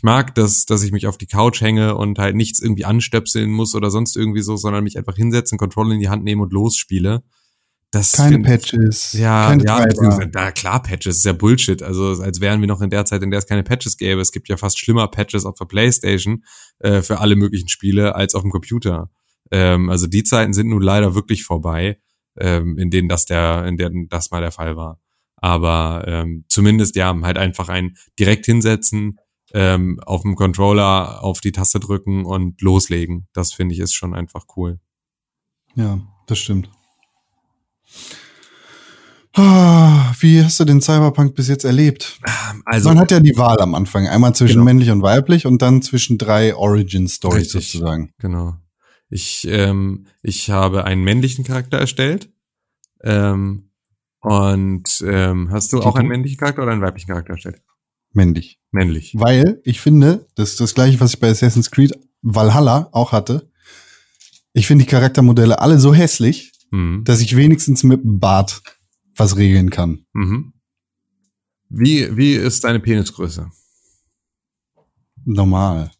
[0.00, 3.50] Ich mag das, dass ich mich auf die Couch hänge und halt nichts irgendwie anstöpseln
[3.50, 6.54] muss oder sonst irgendwie so, sondern mich einfach hinsetzen, Controller in die Hand nehmen und
[6.54, 7.22] losspiele.
[7.90, 9.12] Das Keine find- Patches.
[9.12, 9.84] ja, keine ja,
[10.32, 11.82] na klar, Patches ist ja Bullshit.
[11.82, 14.22] Also als wären wir noch in der Zeit, in der es keine Patches gäbe.
[14.22, 16.44] Es gibt ja fast schlimmer Patches auf der Playstation
[16.78, 19.10] äh, für alle möglichen Spiele als auf dem Computer.
[19.50, 21.98] Ähm, also die Zeiten sind nun leider wirklich vorbei,
[22.38, 24.98] ähm, in denen das der, in denen das mal der Fall war.
[25.36, 29.18] Aber ähm, zumindest ja, halt einfach ein direkt hinsetzen,
[29.52, 33.26] ähm, auf dem Controller auf die Taste drücken und loslegen.
[33.32, 34.78] Das finde ich ist schon einfach cool.
[35.74, 36.70] Ja, das stimmt.
[39.34, 42.18] Ah, Wie hast du den Cyberpunk bis jetzt erlebt?
[42.64, 44.08] Also Man hat ja die Wahl am Anfang.
[44.08, 44.64] Einmal zwischen Genau.
[44.64, 48.12] männlich und weiblich und dann zwischen drei Origin-Stories sozusagen.
[48.18, 48.54] Genau.
[49.08, 52.30] Ich, ähm, ich habe einen männlichen Charakter erstellt.
[53.02, 53.70] Ähm,
[54.20, 57.62] und ähm, hast du auch einen männlichen Charakter oder einen weiblichen Charakter erstellt?
[58.12, 58.58] Männlich.
[58.72, 59.14] Männlich.
[59.16, 61.92] Weil ich finde, das ist das gleiche, was ich bei Assassin's Creed
[62.22, 63.50] Valhalla auch hatte.
[64.52, 67.02] Ich finde die Charaktermodelle alle so hässlich, Mhm.
[67.04, 68.62] dass ich wenigstens mit dem Bart
[69.16, 70.04] was regeln kann.
[70.12, 70.52] Mhm.
[71.68, 73.50] Wie, wie ist deine Penisgröße?
[75.24, 75.90] Normal.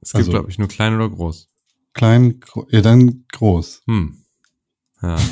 [0.00, 1.48] Es gibt, Also- glaube ich, nur klein oder groß.
[1.94, 3.82] Klein, gro ja, dann groß.
[3.86, 4.18] Hm.
[5.02, 5.16] Ja.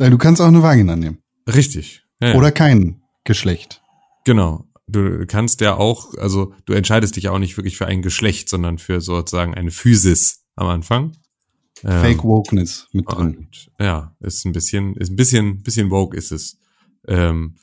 [0.00, 1.18] Äh, Du kannst auch eine Vagina nehmen.
[1.48, 2.04] Richtig.
[2.22, 2.34] Ja, ja.
[2.36, 3.82] Oder kein Geschlecht.
[4.28, 4.68] Genau.
[4.86, 8.50] Du kannst ja auch, also du entscheidest dich ja auch nicht wirklich für ein Geschlecht,
[8.50, 11.16] sondern für sozusagen eine Physis am Anfang.
[11.82, 13.38] Ähm, Fake Wokeness mit drin.
[13.38, 16.58] Und ja, ist ein bisschen, ist ein bisschen, bisschen woke ist es.
[17.06, 17.56] Ähm,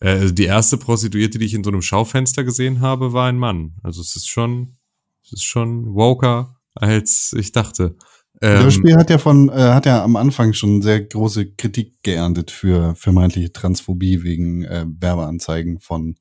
[0.00, 3.38] äh, also die erste Prostituierte, die ich in so einem Schaufenster gesehen habe, war ein
[3.38, 3.74] Mann.
[3.84, 4.76] Also es ist schon,
[5.22, 7.94] es ist schon woker, als ich dachte.
[8.42, 12.02] Ähm, das Spiel hat ja von, äh, hat ja am Anfang schon sehr große Kritik
[12.02, 16.16] geerntet für vermeintliche Transphobie wegen äh, Werbeanzeigen von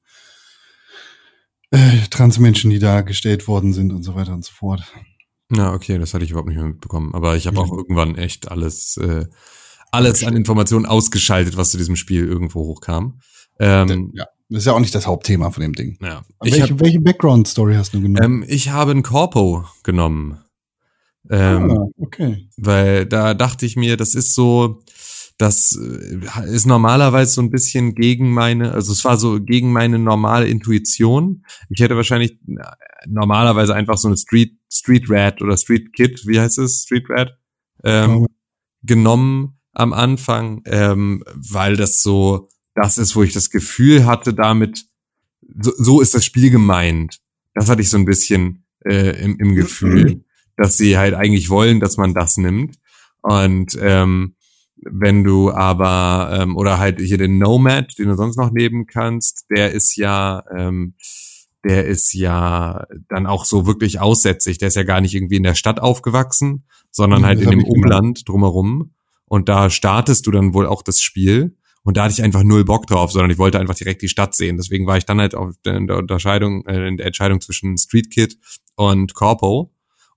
[1.72, 4.84] äh, Transmenschen, die dargestellt worden sind und so weiter und so fort.
[5.50, 7.14] Na, okay, das hatte ich überhaupt nicht mehr mitbekommen.
[7.16, 9.26] Aber ich habe auch irgendwann echt alles, äh,
[9.92, 13.20] alles an Informationen ausgeschaltet, was zu diesem Spiel irgendwo hochkam.
[13.60, 15.98] Ähm, ja, das ist ja auch nicht das Hauptthema von dem Ding.
[16.02, 16.22] ja.
[16.40, 18.44] Welche, hab, welche Background-Story hast du genommen?
[18.44, 20.40] ähm, ich habe ein Corpo genommen.
[21.32, 22.50] Ähm, ah, okay.
[22.58, 24.84] Weil da dachte ich mir, das ist so,
[25.38, 29.98] das äh, ist normalerweise so ein bisschen gegen meine, also es war so gegen meine
[29.98, 31.46] normale Intuition.
[31.70, 32.64] Ich hätte wahrscheinlich äh,
[33.08, 36.84] normalerweise einfach so eine Street, Street Rat oder Street Kid, wie heißt es?
[36.84, 37.38] Street Rat?
[37.84, 38.28] Ähm,
[38.84, 44.86] genommen am Anfang, ähm, weil das so das ist, wo ich das Gefühl hatte, damit,
[45.62, 47.20] so, so ist das Spiel gemeint.
[47.54, 50.24] Das hatte ich so ein bisschen äh, im, im Gefühl,
[50.58, 52.76] dass sie halt eigentlich wollen, dass man das nimmt.
[53.22, 54.36] Und ähm,
[54.84, 59.45] wenn du aber, ähm, oder halt hier den Nomad, den du sonst noch nehmen kannst,
[59.49, 60.95] der ist ja, ähm,
[61.64, 64.58] der ist ja dann auch so wirklich aussätzig.
[64.58, 67.60] Der ist ja gar nicht irgendwie in der Stadt aufgewachsen, sondern Mhm, halt das in
[67.60, 67.64] dem.
[67.64, 68.93] Umland drumherum.
[69.26, 71.56] Und da startest du dann wohl auch das Spiel.
[71.84, 74.36] Und da hatte ich einfach null Bock drauf, sondern ich wollte einfach direkt die Stadt
[74.36, 74.58] sehen.
[74.58, 78.38] Deswegen war ich dann halt auf der Unterscheidung, äh, in der Entscheidung zwischen Street Kid
[78.76, 79.71] und Corpo.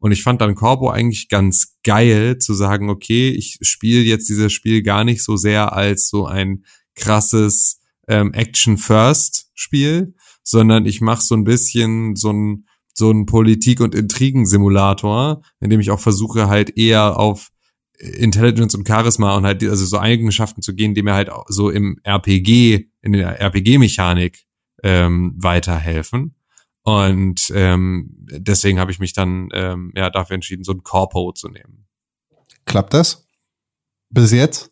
[0.04, 4.52] Und ich fand dann Corpo eigentlich ganz geil zu sagen, okay, ich spiele jetzt dieses
[4.52, 11.34] Spiel gar nicht so sehr als so ein krasses ähm, Action-First-Spiel, sondern ich mache so
[11.34, 16.76] ein bisschen so ein so ein Politik- und Intrigensimulator, in dem ich auch versuche halt
[16.76, 17.48] eher auf
[17.98, 21.98] Intelligence und Charisma und halt also so Eigenschaften zu gehen, die mir halt so im
[22.02, 24.44] RPG, in der RPG-Mechanik
[24.82, 26.34] ähm, weiterhelfen.
[26.84, 31.48] Und ähm, deswegen habe ich mich dann ähm, ja dafür entschieden, so ein Corpo zu
[31.48, 31.86] nehmen.
[32.66, 33.26] Klappt das?
[34.10, 34.70] Bis jetzt?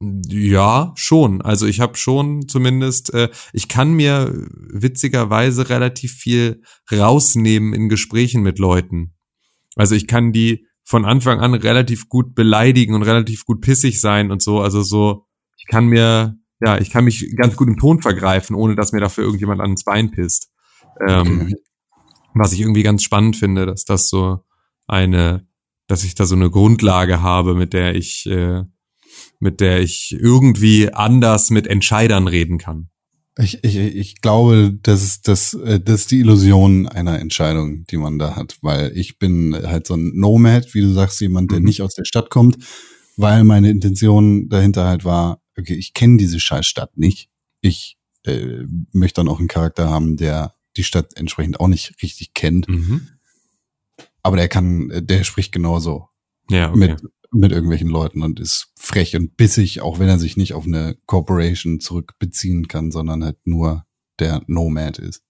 [0.00, 1.40] Ja, schon.
[1.40, 6.62] Also ich habe schon zumindest, äh, ich kann mir witzigerweise relativ viel
[6.92, 9.14] rausnehmen in Gesprächen mit Leuten.
[9.76, 14.30] Also ich kann die von Anfang an relativ gut beleidigen und relativ gut pissig sein
[14.32, 14.60] und so.
[14.60, 18.74] Also so, ich kann mir, ja, ich kann mich ganz gut im Ton vergreifen, ohne
[18.74, 20.50] dass mir dafür irgendjemand ans Bein pisst.
[21.06, 21.56] Ähm, Okay.
[22.34, 24.40] was ich irgendwie ganz spannend finde, dass das so
[24.86, 25.46] eine,
[25.86, 28.62] dass ich da so eine Grundlage habe, mit der ich, äh,
[29.38, 32.88] mit der ich irgendwie anders mit Entscheidern reden kann.
[33.36, 37.96] Ich, ich, ich glaube, das ist, das, äh, das ist die Illusion einer Entscheidung, die
[37.96, 41.58] man da hat, weil ich bin halt so ein Nomad, wie du sagst, jemand, der
[41.60, 41.64] Mhm.
[41.66, 42.58] nicht aus der Stadt kommt,
[43.16, 47.28] weil meine Intention dahinter halt war, okay, ich kenne diese scheiß Stadt nicht.
[47.60, 52.34] Ich äh, möchte dann auch einen Charakter haben, der die Stadt entsprechend auch nicht richtig
[52.34, 53.08] kennt, Mhm.
[54.22, 56.08] aber der kann, der spricht genauso
[56.50, 56.78] Ja, okay.
[56.78, 57.02] mit,
[57.32, 60.96] mit irgendwelchen Leuten und ist frech und bissig, auch wenn er sich nicht auf eine
[61.06, 63.84] Corporation zurückbeziehen kann, sondern halt nur
[64.18, 65.22] der Nomad ist.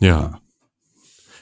[0.00, 0.40] Ja.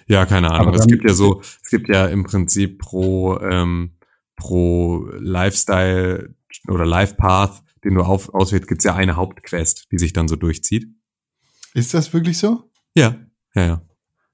[0.09, 0.68] Ja, keine Ahnung.
[0.68, 3.92] Aber es gibt ja so, es gibt ja im Prinzip pro, ähm,
[4.36, 6.34] pro Lifestyle
[6.68, 10.36] oder Life Path, den du auf, auswählst, gibt's ja eine Hauptquest, die sich dann so
[10.36, 10.88] durchzieht.
[11.77, 12.70] Ist das wirklich so?
[12.97, 13.16] Ja,
[13.55, 13.83] ja, ja.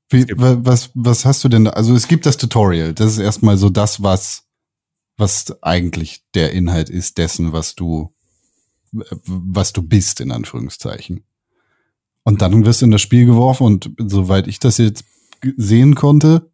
[0.09, 1.73] Wie, was, was hast du denn da?
[1.73, 2.95] Also es gibt das Tutorial.
[2.95, 4.45] Das ist erstmal so das, was,
[5.17, 8.15] was eigentlich der Inhalt ist dessen, was du,
[8.93, 11.25] was du bist, in Anführungszeichen.
[12.23, 15.05] Und dann wirst du in das Spiel geworfen und soweit ich das jetzt
[15.57, 16.53] sehen konnte,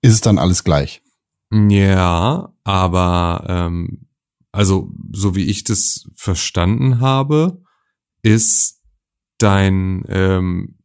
[0.00, 1.02] ist es dann alles gleich.
[1.50, 4.06] Ja, aber ähm,
[4.52, 7.60] also so wie ich das verstanden habe,
[8.22, 8.79] ist
[9.42, 10.76] dein ähm,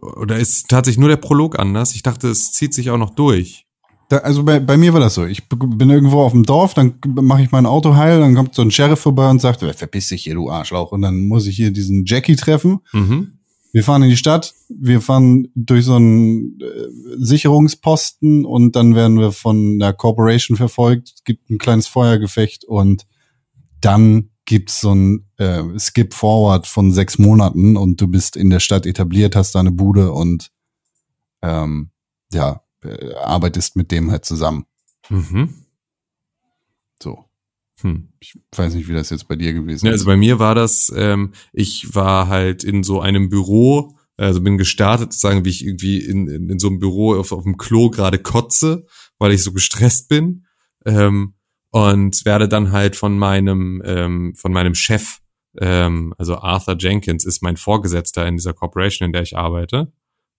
[0.00, 1.94] oder ist tatsächlich nur der Prolog anders?
[1.94, 3.66] Ich dachte, es zieht sich auch noch durch.
[4.08, 5.24] Da, also bei, bei mir war das so.
[5.24, 8.62] Ich bin irgendwo auf dem Dorf, dann mache ich mein Auto heil, dann kommt so
[8.62, 10.92] ein Sheriff vorbei und sagt, "Äh, verpiss dich hier, du Arschlauch.
[10.92, 12.80] Und dann muss ich hier diesen Jackie treffen.
[12.92, 13.38] Mhm.
[13.72, 19.18] Wir fahren in die Stadt, wir fahren durch so einen äh, Sicherungsposten und dann werden
[19.18, 21.12] wir von der Corporation verfolgt.
[21.14, 23.06] Es gibt ein kleines Feuergefecht und
[23.80, 28.60] dann gibt's so ein äh, Skip Forward von sechs Monaten und du bist in der
[28.60, 30.50] Stadt etabliert, hast deine Bude und
[31.42, 31.90] ähm,
[32.32, 34.66] ja, äh, arbeitest mit dem halt zusammen.
[35.08, 35.54] Mhm.
[37.02, 37.24] So.
[37.80, 38.08] Hm.
[38.20, 40.00] Ich weiß nicht, wie das jetzt bei dir gewesen Ja, ist.
[40.00, 44.58] also bei mir war das, ähm, ich war halt in so einem Büro, also bin
[44.58, 47.90] gestartet, sozusagen, wie ich irgendwie in, in, in so einem Büro auf, auf dem Klo
[47.90, 48.86] gerade kotze,
[49.18, 50.46] weil ich so gestresst bin.
[50.84, 51.34] Ähm,
[51.72, 55.18] und werde dann halt von meinem, ähm, von meinem Chef,
[55.58, 59.92] ähm, also Arthur Jenkins ist mein Vorgesetzter in dieser Corporation, in der ich arbeite.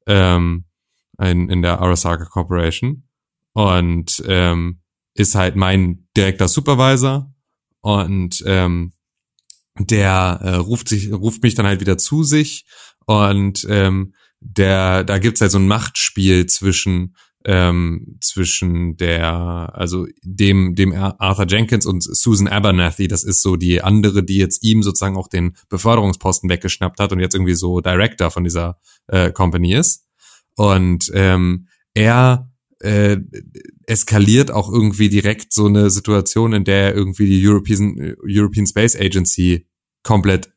[0.07, 0.65] Ähm,
[1.19, 3.07] in, in der Arasaka Corporation
[3.53, 4.81] und ähm,
[5.13, 7.33] ist halt mein direkter Supervisor
[7.81, 8.93] und ähm,
[9.77, 12.65] der äh, ruft sich ruft mich dann halt wieder zu sich
[13.05, 17.15] und ähm, der da gibt's halt so ein Machtspiel zwischen
[17.45, 23.81] ähm, zwischen der also dem dem Arthur Jenkins und Susan Abernathy das ist so die
[23.81, 28.31] andere die jetzt ihm sozusagen auch den Beförderungsposten weggeschnappt hat und jetzt irgendwie so Director
[28.31, 30.05] von dieser äh, Company ist
[30.55, 32.49] und ähm, er
[32.83, 33.17] äh,
[33.85, 39.67] eskaliert auch irgendwie direkt so eine Situation, in der irgendwie die European, European Space Agency
[40.03, 40.51] komplett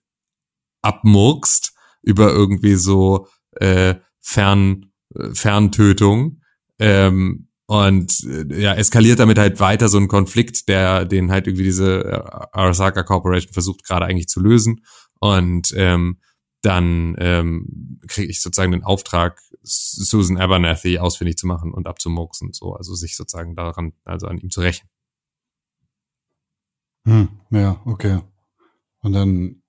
[0.82, 1.72] abmurkst
[2.02, 4.92] über irgendwie so äh, Fern,
[5.32, 6.40] Ferntötung.
[6.78, 11.64] Ähm, und äh, ja, eskaliert damit halt weiter so ein Konflikt, der den halt irgendwie
[11.64, 14.84] diese äh, Arasaka Corporation versucht gerade eigentlich zu lösen.
[15.18, 16.20] Und ähm,
[16.62, 22.74] dann ähm, kriege ich sozusagen den Auftrag, Susan Abernathy ausfindig zu machen und abzumurksen, so,
[22.74, 24.88] also sich sozusagen daran, also an ihm zu rächen.
[27.06, 28.20] Hm, ja, okay.
[29.00, 29.62] Und dann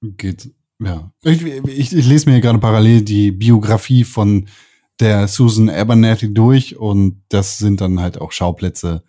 [0.00, 1.12] geht, ja.
[1.22, 4.48] Ich, ich, ich lese mir gerade parallel die Biografie von
[5.00, 9.04] der Susan Abernathy durch und das sind dann halt auch Schauplätze,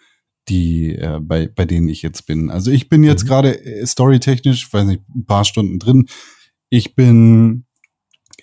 [0.48, 2.50] die äh, bei, bei denen ich jetzt bin.
[2.50, 3.28] Also ich bin jetzt mhm.
[3.28, 6.08] gerade äh, storytechnisch, weiß nicht, ein paar Stunden drin.
[6.70, 7.66] Ich bin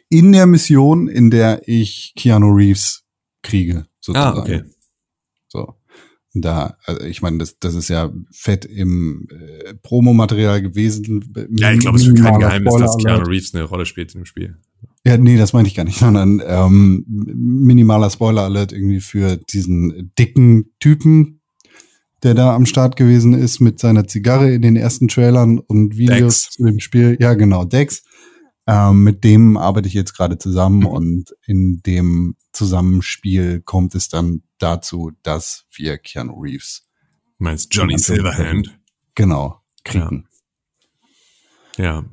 [0.09, 3.05] in der Mission, in der ich Keanu Reeves
[3.43, 4.39] kriege, sozusagen.
[4.39, 4.63] Ah, okay.
[5.49, 5.75] So.
[6.35, 11.33] Da, also ich meine, das, das ist ja fett im äh, Promomaterial gewesen.
[11.57, 14.27] Ja, ich glaube, es ist kein Geheimnis, dass Keanu Reeves eine Rolle spielt in dem
[14.27, 14.59] Spiel.
[15.07, 20.73] Ja, nee, das meine ich gar nicht, sondern ähm, minimaler Spoiler-Alert irgendwie für diesen dicken
[20.81, 21.43] Typen,
[22.25, 26.43] der da am Start gewesen ist mit seiner Zigarre in den ersten Trailern und Videos
[26.43, 26.51] Dex.
[26.51, 27.17] zu dem Spiel.
[27.21, 28.03] Ja, genau, Dex.
[28.67, 30.87] Ähm, mit dem arbeite ich jetzt gerade zusammen mhm.
[30.87, 36.83] und in dem Zusammenspiel kommt es dann dazu, dass wir Keanu Reeves.
[37.39, 38.77] Meinst Johnny Silverhand?
[39.15, 40.27] Genau, kriegen.
[41.77, 41.85] Ja.
[41.85, 42.05] ja.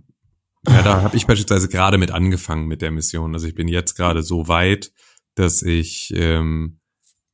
[0.67, 3.33] Ja, da habe ich beispielsweise gerade mit angefangen mit der Mission.
[3.33, 4.91] Also ich bin jetzt gerade so weit,
[5.35, 6.79] dass ich ähm,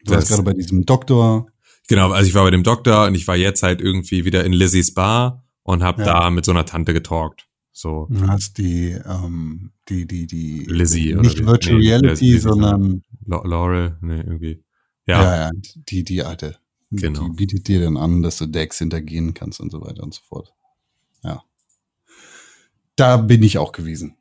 [0.03, 1.47] Du warst gerade bei diesem Doktor.
[1.87, 4.53] Genau, also ich war bei dem Doktor und ich war jetzt halt irgendwie wieder in
[4.53, 6.21] Lizzys Bar und habe ja.
[6.21, 7.47] da mit so einer Tante getalkt.
[7.71, 8.07] So.
[8.09, 13.03] Du hast die, ähm, die, die, die Lizzie nicht oder Virtual nee, Reality, Lizzie, sondern
[13.25, 14.63] Laurel, nee, irgendwie.
[15.07, 15.23] Ja.
[15.23, 16.57] ja, ja, die, die alte.
[16.91, 17.27] Genau.
[17.27, 20.21] Die bietet dir dann an, dass du Decks hintergehen kannst und so weiter und so
[20.27, 20.53] fort.
[21.23, 21.43] Ja.
[22.99, 24.15] Da bin ich auch gewesen.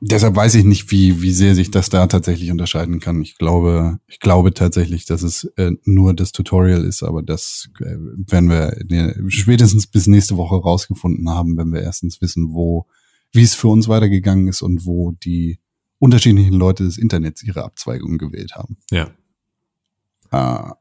[0.00, 3.22] Deshalb weiß ich nicht, wie, wie sehr sich das da tatsächlich unterscheiden kann.
[3.22, 7.96] Ich glaube, ich glaube tatsächlich, dass es äh, nur das Tutorial ist, aber das äh,
[8.30, 12.86] werden wir spätestens bis nächste Woche rausgefunden haben, wenn wir erstens wissen, wo,
[13.32, 15.60] wie es für uns weitergegangen ist und wo die
[15.98, 18.76] unterschiedlichen Leute des Internets ihre Abzweigungen gewählt haben.
[18.90, 19.12] Ja.
[20.32, 20.72] Äh,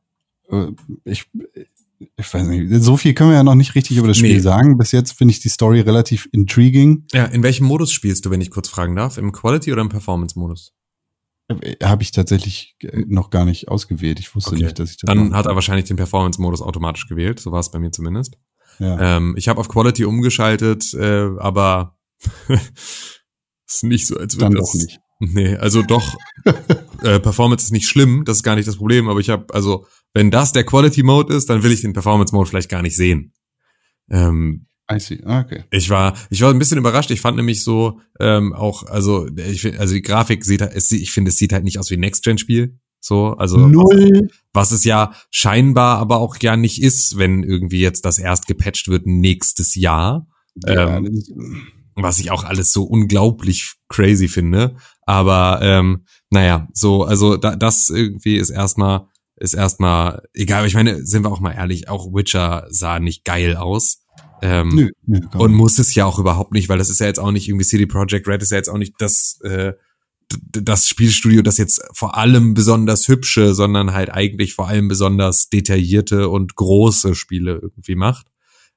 [1.04, 1.30] ich,
[2.00, 4.40] ich weiß nicht, so viel können wir ja noch nicht richtig über das Spiel nee.
[4.40, 4.78] sagen.
[4.78, 7.06] Bis jetzt finde ich die Story relativ intriguing.
[7.14, 9.18] Ja, in welchem Modus spielst du, wenn ich kurz fragen darf?
[9.18, 10.74] Im Quality oder im Performance-Modus?
[11.48, 14.20] Äh, Habe ich tatsächlich äh, noch gar nicht ausgewählt.
[14.20, 14.64] Ich wusste okay.
[14.64, 15.08] nicht, dass ich das.
[15.08, 17.40] Dann hat er wahrscheinlich den Performance-Modus automatisch gewählt.
[17.40, 18.38] So war es bei mir zumindest.
[18.80, 19.18] Ja.
[19.18, 21.98] Ähm, ich habe auf Quality umgeschaltet, äh, aber
[23.68, 24.72] ist nicht so, als würde das.
[24.72, 25.00] Doch nicht.
[25.20, 26.16] Nee, also doch.
[27.04, 29.86] äh, Performance ist nicht schlimm, das ist gar nicht das Problem, aber ich habe also
[30.16, 32.96] wenn das der Quality Mode ist, dann will ich den Performance Mode vielleicht gar nicht
[32.96, 33.34] sehen.
[34.10, 35.20] Ähm, I see.
[35.24, 35.66] Okay.
[35.72, 37.12] Ich war, ich war ein bisschen überrascht.
[37.12, 41.30] Ich fand nämlich so ähm, auch, also ich also die Grafik sieht, es, ich finde,
[41.30, 42.80] es sieht halt nicht aus wie ein Next-Gen-Spiel.
[43.02, 44.30] So, also Null.
[44.54, 48.48] Was, was es ja scheinbar aber auch ja nicht ist, wenn irgendwie jetzt das erst
[48.48, 50.28] gepatcht wird nächstes Jahr.
[50.66, 51.22] Ja, ähm,
[51.96, 54.78] was ich auch alles so unglaublich crazy finde.
[55.06, 59.08] Aber ähm, naja, so, also da, das irgendwie ist erstmal
[59.38, 60.66] ist erstmal egal.
[60.66, 64.02] Ich meine, sind wir auch mal ehrlich, auch Witcher sah nicht geil aus.
[64.42, 67.20] Ähm, nö, nö, und muss es ja auch überhaupt nicht, weil das ist ja jetzt
[67.20, 69.74] auch nicht irgendwie CD Projekt Red ist ja jetzt auch nicht das äh,
[70.52, 76.30] das Spielstudio, das jetzt vor allem besonders hübsche, sondern halt eigentlich vor allem besonders detaillierte
[76.30, 78.28] und große Spiele irgendwie macht.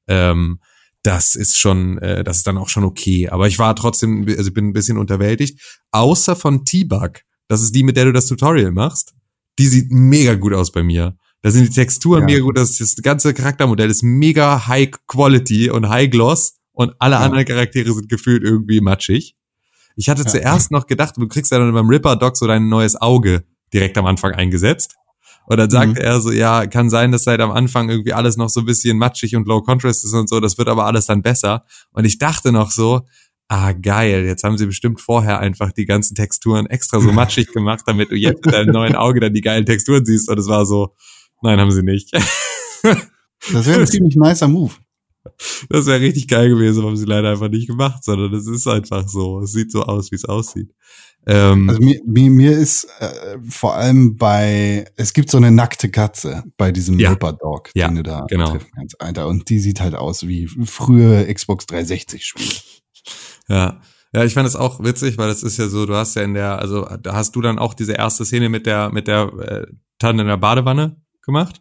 [0.09, 0.61] Ähm,
[1.03, 3.31] das ist schon, äh, das ist dann auch schon okay.
[3.31, 5.81] Aber ich war trotzdem, also ich bin ein bisschen unterwältigt.
[5.91, 7.23] Außer von T-Bug.
[7.49, 9.15] Das ist die, mit der du das Tutorial machst
[9.59, 11.17] die sieht mega gut aus bei mir.
[11.43, 12.27] Da sind die Texturen ja.
[12.27, 17.17] mega gut, das, das ganze Charaktermodell ist mega high quality und high gloss und alle
[17.17, 17.21] ja.
[17.21, 19.37] anderen Charaktere sind gefühlt irgendwie matschig.
[19.97, 20.29] Ich hatte ja.
[20.29, 23.99] zuerst noch gedacht, du kriegst ja dann beim Ripper Doc so dein neues Auge direkt
[23.99, 24.95] am Anfang eingesetzt.
[25.47, 26.07] Und dann sagte mhm.
[26.07, 28.99] er so, ja, kann sein, dass seit am Anfang irgendwie alles noch so ein bisschen
[28.99, 31.65] matschig und low contrast ist und so, das wird aber alles dann besser.
[31.93, 33.07] Und ich dachte noch so,
[33.49, 37.83] ah geil, jetzt haben sie bestimmt vorher einfach die ganzen Texturen extra so matschig gemacht,
[37.87, 40.29] damit du jetzt mit deinem neuen Auge dann die geilen Texturen siehst.
[40.29, 40.95] Und es war so,
[41.43, 42.11] nein, haben sie nicht.
[43.53, 44.75] Das wäre ein ziemlich nicer Move.
[45.69, 49.09] Das wäre richtig geil gewesen, haben sie leider einfach nicht gemacht, sondern es ist einfach
[49.09, 49.41] so.
[49.41, 50.75] Es sieht so aus, wie es aussieht.
[51.27, 55.89] Ähm, Also mir, mir, mir ist äh, vor allem bei, es gibt so eine nackte
[55.91, 57.11] Katze bei diesem Ja.
[57.11, 58.51] Leopard-Dog, Ja, den du da genau.
[58.51, 59.01] treffen kannst.
[59.01, 62.51] Alter, und die sieht halt aus wie frühe Xbox 360 Spiele.
[63.49, 63.81] Ja.
[64.15, 66.33] Ja, ich fand es auch witzig, weil das ist ja so, du hast ja in
[66.33, 69.67] der, also da hast du dann auch diese erste Szene mit der, mit der äh,
[69.99, 71.61] Tanne in der Badewanne gemacht?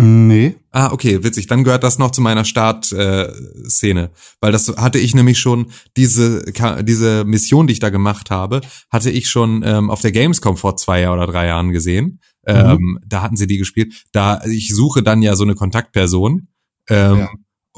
[0.00, 0.54] Nee.
[0.70, 1.48] Ah, okay, witzig.
[1.48, 4.08] Dann gehört das noch zu meiner Startszene, äh,
[4.40, 6.44] weil das hatte ich nämlich schon diese
[6.82, 8.60] diese Mission, die ich da gemacht habe,
[8.90, 12.20] hatte ich schon ähm, auf der Gamescom vor zwei oder drei Jahren gesehen.
[12.46, 13.92] Ähm, da hatten sie die gespielt.
[14.12, 16.46] Da ich suche dann ja so eine Kontaktperson
[16.88, 17.28] ähm, Ja.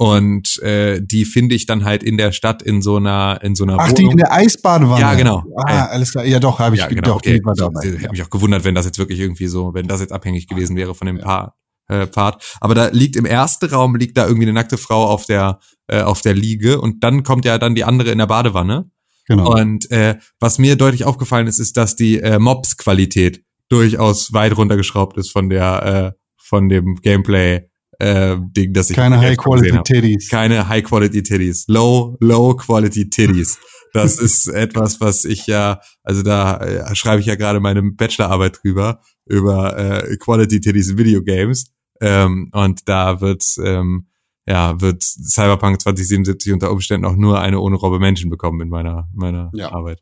[0.00, 3.64] Und äh, die finde ich dann halt in der Stadt in so einer in so
[3.64, 4.98] einer Ach, die in der Eisbadewanne.
[4.98, 5.44] Ja, genau.
[5.58, 5.86] Ah, Ja.
[5.88, 6.24] alles klar.
[6.24, 7.38] Ja, doch, habe ich ja, genau, doch, okay.
[7.38, 7.82] die war dabei.
[7.84, 10.48] Ich hätte mich auch gewundert, wenn das jetzt wirklich irgendwie so, wenn das jetzt abhängig
[10.48, 11.54] gewesen wäre von dem Paar,
[11.88, 12.42] äh, Pfad.
[12.62, 16.00] Aber da liegt im ersten Raum liegt da irgendwie eine nackte Frau auf der äh,
[16.00, 18.90] auf der Liege und dann kommt ja dann die andere in der Badewanne.
[19.26, 19.54] Genau.
[19.54, 25.18] Und äh, was mir deutlich aufgefallen ist, ist, dass die äh, Mobs-Qualität durchaus weit runtergeschraubt
[25.18, 27.69] ist von der äh, von dem Gameplay
[28.00, 29.88] äh, Ding, das ich Keine auf der Gamescom gesehen hab.
[29.88, 30.28] High-Quality-Titties.
[30.30, 31.64] Keine High-Quality-Titties.
[31.68, 33.58] Low, Low-Quality-Titties.
[33.92, 38.60] Das ist etwas, was ich ja, also da äh, schreibe ich ja gerade meine Bachelorarbeit
[38.62, 41.72] drüber, über äh, Quality-Titties in Videogames.
[42.00, 44.06] Ähm, und da wird, ähm,
[44.46, 49.08] ja, wird Cyberpunk 2077 unter Umständen auch nur eine ohne Robbe Menschen bekommen in meiner,
[49.14, 49.72] meiner Ja.
[49.72, 50.00] Arbeit.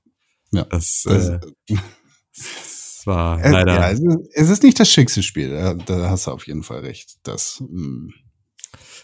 [0.53, 0.63] Ja.
[0.65, 1.41] Das, äh,
[3.09, 3.75] war Äh, leider.
[3.75, 5.51] Ja, es, ist, es ist nicht das schickste Spiel.
[5.51, 7.17] Da, da hast du auf jeden Fall recht.
[7.25, 8.13] Das, mh.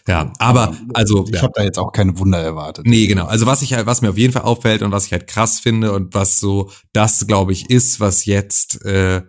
[0.07, 1.41] ja, aber, also, ich ja.
[1.41, 2.85] habe da jetzt auch keine Wunder erwartet.
[2.85, 3.25] Nee, genau.
[3.25, 5.59] Also was ich halt, was mir auf jeden Fall auffällt und was ich halt krass
[5.59, 9.23] finde und was so das, glaube ich, ist, was jetzt, äh,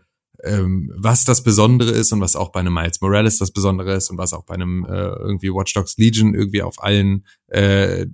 [0.47, 4.11] ähm, was das Besondere ist und was auch bei einem Miles Morales das Besondere ist
[4.11, 8.07] und was auch bei einem äh, irgendwie Watch Dogs Legion irgendwie auf allen äh,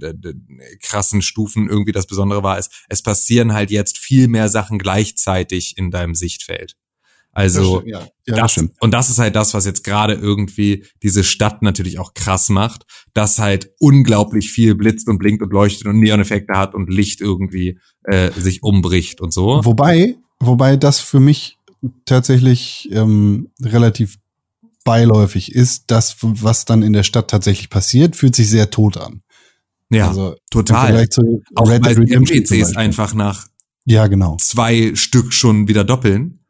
[0.83, 5.77] krassen Stufen irgendwie das Besondere war, ist, es passieren halt jetzt viel mehr Sachen gleichzeitig
[5.77, 6.77] in deinem Sichtfeld.
[7.33, 10.85] Also Das ja, ja, das das, und das ist halt das, was jetzt gerade irgendwie
[11.03, 12.85] diese Stadt natürlich auch krass macht,
[13.15, 17.79] dass halt unglaublich viel blitzt und blinkt und leuchtet und Neon-Effekte hat und Licht irgendwie
[18.05, 19.65] äh, sich umbricht und so.
[19.65, 21.57] Wobei, wobei das für mich
[22.05, 24.19] tatsächlich ähm, relativ
[24.85, 29.23] beiläufig ist, das, was dann in der Stadt tatsächlich passiert, fühlt sich sehr tot an.
[29.91, 31.09] ja, also total.
[31.09, 33.47] Zu Auch Red weil NPCs einfach nach
[33.85, 34.37] Ja, genau.
[34.41, 36.45] zwei Stück schon wieder doppeln.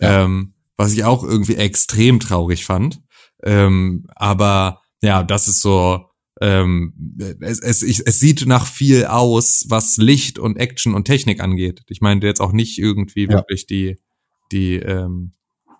[0.00, 0.24] Ja.
[0.24, 3.00] Ähm, was ich auch irgendwie extrem traurig fand.
[3.44, 6.06] Ähm, aber ja, das ist so,
[6.40, 6.94] ähm,
[7.40, 11.82] es, es, es sieht nach viel aus, was Licht und Action und Technik angeht.
[11.88, 13.30] Ich meinte jetzt auch nicht irgendwie Ja.
[13.34, 13.96] wirklich die,
[14.52, 15.32] die ähm,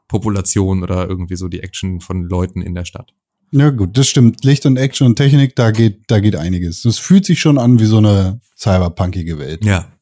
[0.08, 3.14] Population oder irgendwie so die Action von Leuten in der Stadt.
[3.52, 4.44] Ja, gut, das stimmt.
[4.44, 6.82] Licht und Action und Technik, da geht, da geht einiges.
[6.82, 9.64] Das fühlt sich schon an wie so eine cyberpunkige Welt.
[9.64, 9.92] Ja.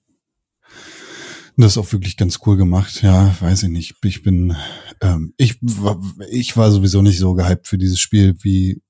[1.56, 3.02] Das ist auch wirklich ganz cool gemacht.
[3.02, 3.96] Ja, weiß ich nicht.
[4.04, 4.56] Ich bin,
[5.02, 5.58] ähm, ich,
[6.30, 8.80] ich war sowieso nicht so gehypt für dieses Spiel wie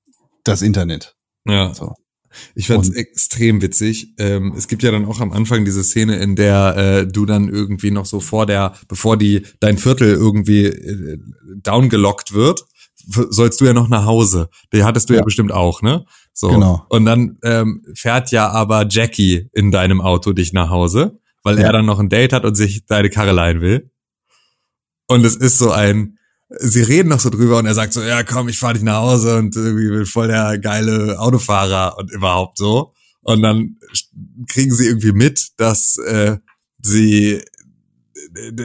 [0.43, 1.15] das Internet.
[1.45, 1.73] Ja.
[1.73, 1.95] So.
[2.55, 4.13] Ich fand's Und- extrem witzig.
[4.17, 7.49] Ähm, es gibt ja dann auch am Anfang diese Szene, in der äh, du dann
[7.49, 11.17] irgendwie noch so vor der, bevor die dein Viertel irgendwie äh,
[11.57, 12.65] downgelockt wird,
[13.05, 14.49] sollst du ja noch nach Hause.
[14.73, 15.25] Die hattest du ja, Ja.
[15.25, 16.05] bestimmt auch, ne?
[16.33, 16.49] So.
[16.49, 16.85] Genau.
[16.89, 21.65] Und dann ähm, fährt ja aber Jackie in deinem Auto dich nach Hause, weil Ja.
[21.65, 23.91] er dann noch ein Date hat und sich deine Karre leihen will.
[25.07, 26.17] Und es ist so ein,
[26.59, 29.01] sie reden noch so drüber und er sagt so, ja komm, ich fahr dich nach
[29.01, 32.93] Hause und irgendwie bin voll der geile Autofahrer und überhaupt so.
[33.21, 33.77] Und dann
[34.47, 36.37] kriegen sie irgendwie mit, dass äh,
[36.79, 37.41] sie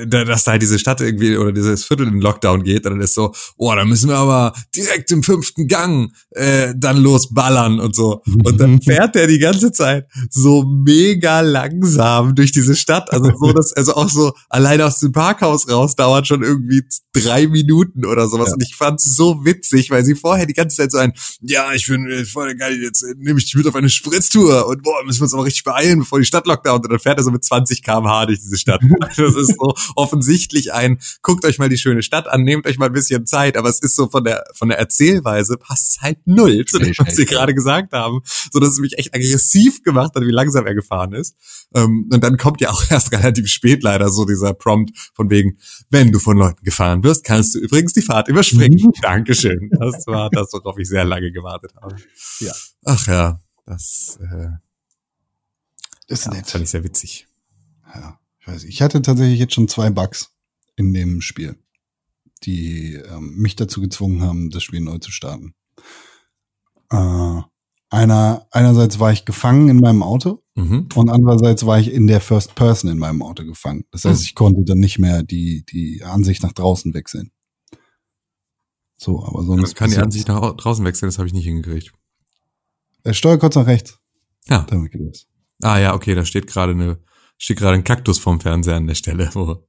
[0.07, 3.33] dass da halt diese Stadt irgendwie oder dieses Viertel in Lockdown geht, dann ist so,
[3.57, 8.23] oh, da müssen wir aber direkt im fünften Gang äh, dann losballern und so.
[8.45, 13.13] Und dann fährt der die ganze Zeit so mega langsam durch diese Stadt.
[13.13, 17.47] Also so, dass, also auch so alleine aus dem Parkhaus raus dauert schon irgendwie drei
[17.49, 18.49] Minuten oder sowas.
[18.49, 18.55] Ja.
[18.55, 21.87] Und ich fand's so witzig, weil sie vorher die ganze Zeit so ein, ja, ich
[21.87, 25.03] bin äh, voll geil, jetzt äh, nehme ich dich mit auf eine Spritztour und boah,
[25.05, 26.83] müssen wir uns aber richtig beeilen, bevor die Stadt lockdown.
[26.83, 28.81] Und dann fährt er so mit 20 km/h durch diese Stadt.
[29.17, 32.87] Das ist so offensichtlich ein, guckt euch mal die schöne Stadt an, nehmt euch mal
[32.87, 36.19] ein bisschen Zeit, aber es ist so von der, von der Erzählweise passt es halt
[36.27, 38.21] null zu dem, was sie gerade gesagt haben,
[38.53, 41.35] so dass es mich echt aggressiv gemacht hat, wie langsam er gefahren ist.
[41.75, 45.59] Ähm, und dann kommt ja auch erst relativ spät leider so dieser Prompt von wegen,
[45.91, 48.93] wenn du von Leuten gefahren wirst, kannst du übrigens die Fahrt überspringen.
[49.03, 49.71] Dankeschön.
[49.79, 51.97] Das war das, worauf ich sehr lange gewartet habe.
[52.41, 52.53] Ja.
[52.85, 54.49] Ach ja, das, äh,
[56.09, 56.49] ist Ja, nett.
[56.51, 57.27] fand ich sehr witzig.
[57.95, 58.65] Ja, ich weiß.
[58.65, 60.31] Ich hatte tatsächlich jetzt schon zwei Bugs
[60.77, 61.57] in dem Spiel,
[62.45, 65.55] die ähm, mich dazu gezwungen haben, das Spiel neu zu starten.
[66.91, 67.41] Äh,
[67.91, 70.89] einer, einerseits war ich gefangen in meinem Auto Mhm.
[70.95, 73.85] und andererseits war ich in der First Person in meinem Auto gefangen.
[73.91, 74.25] Das heißt, Hm.
[74.25, 77.31] ich konnte dann nicht mehr die, die Ansicht nach draußen wechseln.
[78.97, 79.77] So, aber Man sonst.
[79.77, 81.93] kann die Ansicht nach au- draußen wechseln, das habe ich nicht hingekriegt.
[83.05, 83.99] Äh, Steuer kurz nach rechts.
[84.49, 84.63] Ja.
[84.71, 85.27] Damit geht das.
[85.63, 86.99] Ah ja, okay, da steht gerade eine
[87.39, 89.67] steht gerade ein Kaktus vorm Fernseher an der Stelle, wo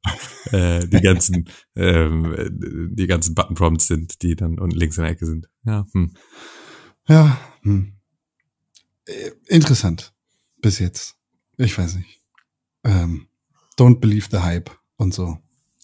[0.52, 5.04] äh, die ganzen ähm, äh, die ganzen Button Prompts sind, die dann unten links in
[5.04, 5.48] der Ecke sind.
[5.66, 6.14] Ja, hm.
[7.08, 7.94] Ja, hm.
[9.06, 10.14] Äh, interessant.
[10.62, 11.16] Bis jetzt.
[11.58, 12.22] Ich weiß nicht.
[12.84, 13.28] Ähm,
[13.78, 15.38] don't believe the hype und so.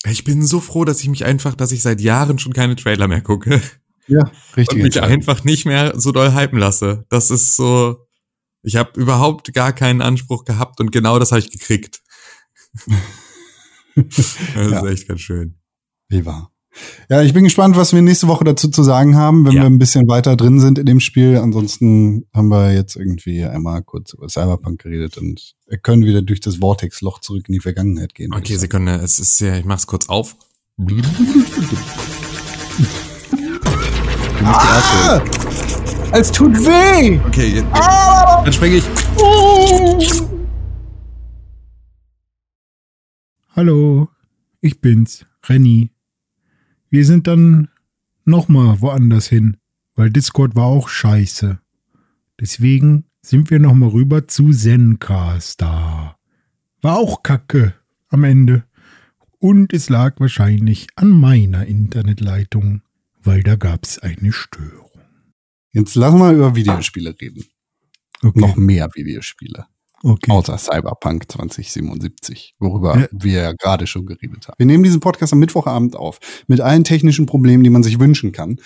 [0.06, 3.08] Ich bin so froh, dass ich mich einfach, dass ich seit Jahren schon keine Trailer
[3.08, 3.62] mehr gucke
[4.08, 4.84] Ja, und richtig.
[4.84, 7.06] mich einfach nicht mehr so doll hypen lasse.
[7.10, 8.03] Das ist so,
[8.64, 12.02] ich habe überhaupt gar keinen Anspruch gehabt und genau das habe ich gekriegt.
[13.96, 14.80] das Ja.
[14.80, 15.60] ist echt ganz schön.
[16.10, 16.50] Wie war.
[17.08, 19.62] Ja, ich bin gespannt, was wir nächste Woche dazu zu sagen haben, wenn Ja.
[19.62, 21.38] wir ein bisschen weiter drin sind in dem Spiel.
[21.38, 25.54] Ansonsten haben wir jetzt irgendwie einmal kurz über Cyberpunk geredet und
[25.84, 28.34] können wieder durch das Vortex-Loch zurück in die Vergangenheit gehen.
[28.34, 28.56] Okay.
[28.58, 30.36] Sekunde, es ist ja, ich mach's kurz auf.
[34.44, 35.22] Ah!
[36.12, 37.20] Es tut weh!
[37.28, 37.93] Okay, jetzt, Ah!
[38.44, 38.86] Dann springe ich.
[43.56, 44.10] Hallo,
[44.62, 45.92] ich bin's, Renny.
[46.90, 47.70] Wir sind dann
[48.26, 49.58] nochmal woanders hin,
[49.96, 51.60] weil Discord war auch scheiße.
[52.40, 56.18] Deswegen sind wir nochmal rüber zu Zencaster.
[56.82, 57.76] War auch kacke
[58.10, 58.64] am Ende.
[59.40, 62.82] Und es lag wahrscheinlich an meiner Internetleitung,
[63.22, 64.90] weil da gab's eine Störung.
[65.72, 67.44] Jetzt lass mal über Videospiele reden.
[68.24, 69.66] Okay, Noch mehr Videospiele.
[70.04, 70.32] okay.
[70.32, 73.08] Außer Cyberpunk 2077, worüber Ja.
[73.12, 74.56] wir ja gerade schon geredet haben.
[74.58, 78.32] Wir nehmen diesen Podcast am Mittwochabend auf, mit allen technischen Problemen, die man sich wünschen
[78.32, 78.58] kann.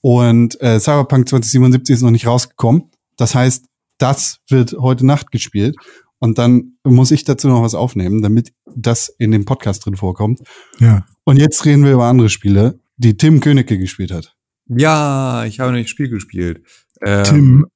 [0.00, 2.90] Und äh, Cyberpunk 2077 ist noch nicht rausgekommen.
[3.16, 3.66] Das heißt,
[3.98, 5.76] das wird heute Nacht gespielt.
[6.18, 10.40] Und dann muss ich dazu noch was aufnehmen, damit das in dem Podcast drin vorkommt.
[10.78, 11.04] Ja.
[11.24, 14.34] Und jetzt reden wir über andere Spiele, die Tim Königke gespielt hat.
[14.68, 16.64] Ja, ich habe nämlich Spiel gespielt.
[17.04, 17.66] Ähm, Tim,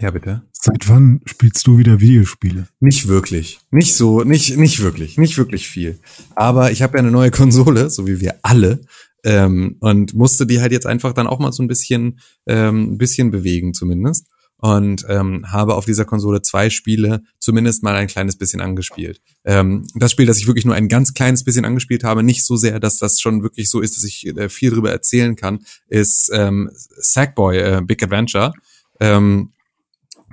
[0.00, 0.42] Ja, bitte.
[0.52, 2.68] seit wann spielst du wieder Videospiele?
[2.80, 3.58] Nicht wirklich.
[3.70, 5.18] Nicht so, nicht, nicht wirklich.
[5.18, 5.98] Nicht wirklich viel.
[6.36, 8.80] Aber ich habe ja eine neue Konsole, so wie wir alle.
[9.24, 12.98] Ähm, und musste die halt jetzt einfach dann auch mal so ein bisschen, ähm, ein
[12.98, 14.26] bisschen bewegen zumindest.
[14.60, 19.20] Und ähm, habe auf dieser Konsole zwei Spiele zumindest mal ein kleines bisschen angespielt.
[19.44, 22.56] Ähm, das Spiel, das ich wirklich nur ein ganz kleines bisschen angespielt habe, nicht so
[22.56, 26.30] sehr, dass das schon wirklich so ist, dass ich äh, viel drüber erzählen kann, ist
[26.32, 28.52] ähm, Sackboy äh, Big Adventure.
[28.98, 29.52] Ähm,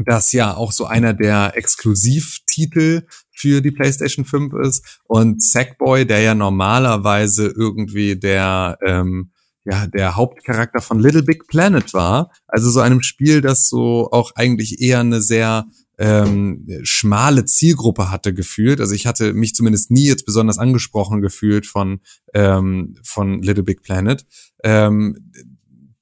[0.04, 5.00] das ja auch so einer der Exklusivtitel für die PlayStation 5 ist.
[5.06, 9.32] Und Sackboy, der ja normalerweise irgendwie der, ähm,
[9.66, 12.32] ja, der Hauptcharakter von Little Big Planet war.
[12.48, 15.66] Also so einem Spiel, das so auch eigentlich eher eine sehr
[15.98, 18.82] ähm, schmale Zielgruppe hatte gefühlt.
[18.82, 22.02] Also ich hatte mich zumindest nie jetzt besonders angesprochen gefühlt von,
[22.34, 24.26] ähm, von Little Big Planet.
[24.64, 25.32] Ähm,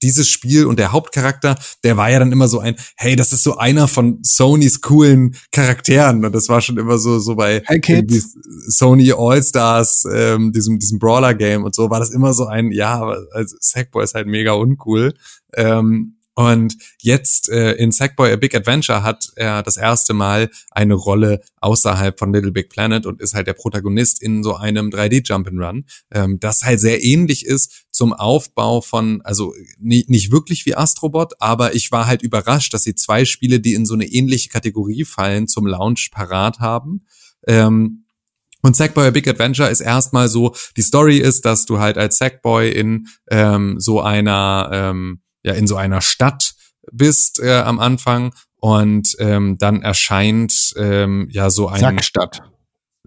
[0.03, 3.43] dieses Spiel und der Hauptcharakter, der war ja dann immer so ein, hey, das ist
[3.43, 6.23] so einer von Sonys coolen Charakteren.
[6.23, 8.21] Und das war schon immer so, so bei Hey,
[8.67, 13.25] Sony All-Stars, ähm, diesem, diesem Brawler-Game und so, war das immer so ein, ja, aber
[13.31, 15.13] also Sackboy ist halt mega uncool.
[15.55, 20.95] Ähm, und jetzt äh, in Sackboy A Big Adventure hat er das erste Mal eine
[20.95, 25.27] Rolle außerhalb von Little Big Planet und ist halt der Protagonist in so einem 3D
[25.27, 31.33] Jump'n'Run, ähm, das halt sehr ähnlich ist zum Aufbau von, also nicht wirklich wie Astrobot,
[31.39, 35.05] aber ich war halt überrascht, dass sie zwei Spiele, die in so eine ähnliche Kategorie
[35.05, 37.05] fallen, zum Launch parat haben.
[37.47, 38.05] Ähm,
[38.63, 42.17] und Sackboy A Big Adventure ist erstmal so, die Story ist, dass du halt als
[42.17, 46.53] Sackboy in ähm, so einer, ähm, ja, in so einer Stadt
[46.91, 52.41] bist äh, am Anfang und ähm, dann erscheint ähm, ja so ein Sackstadt.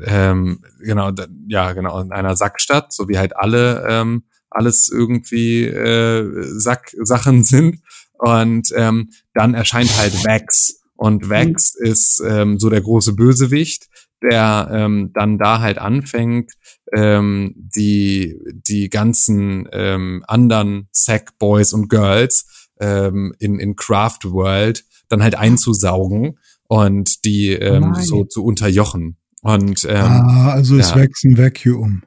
[0.03, 1.11] ähm, genau,
[1.49, 4.25] ja, genau, in einer Sackstadt, so wie halt alle ähm,
[4.57, 7.81] alles irgendwie äh, Sacksachen sind.
[8.19, 10.81] Und ähm, dann erscheint halt Vax.
[10.97, 13.89] Und Vax ist ähm, so der große Bösewicht,
[14.23, 16.53] der ähm, dann da halt anfängt,
[16.95, 25.23] ähm, die, die ganzen ähm, anderen Sackboys und Girls ähm, in, in Craft World dann
[25.23, 26.39] halt einzusaugen
[26.69, 28.03] und die ähm, Nein.
[28.05, 29.17] so zu unterjochen.
[29.43, 30.97] Und ähm, ah, also es ja.
[30.97, 32.03] wächst ein Vacuum.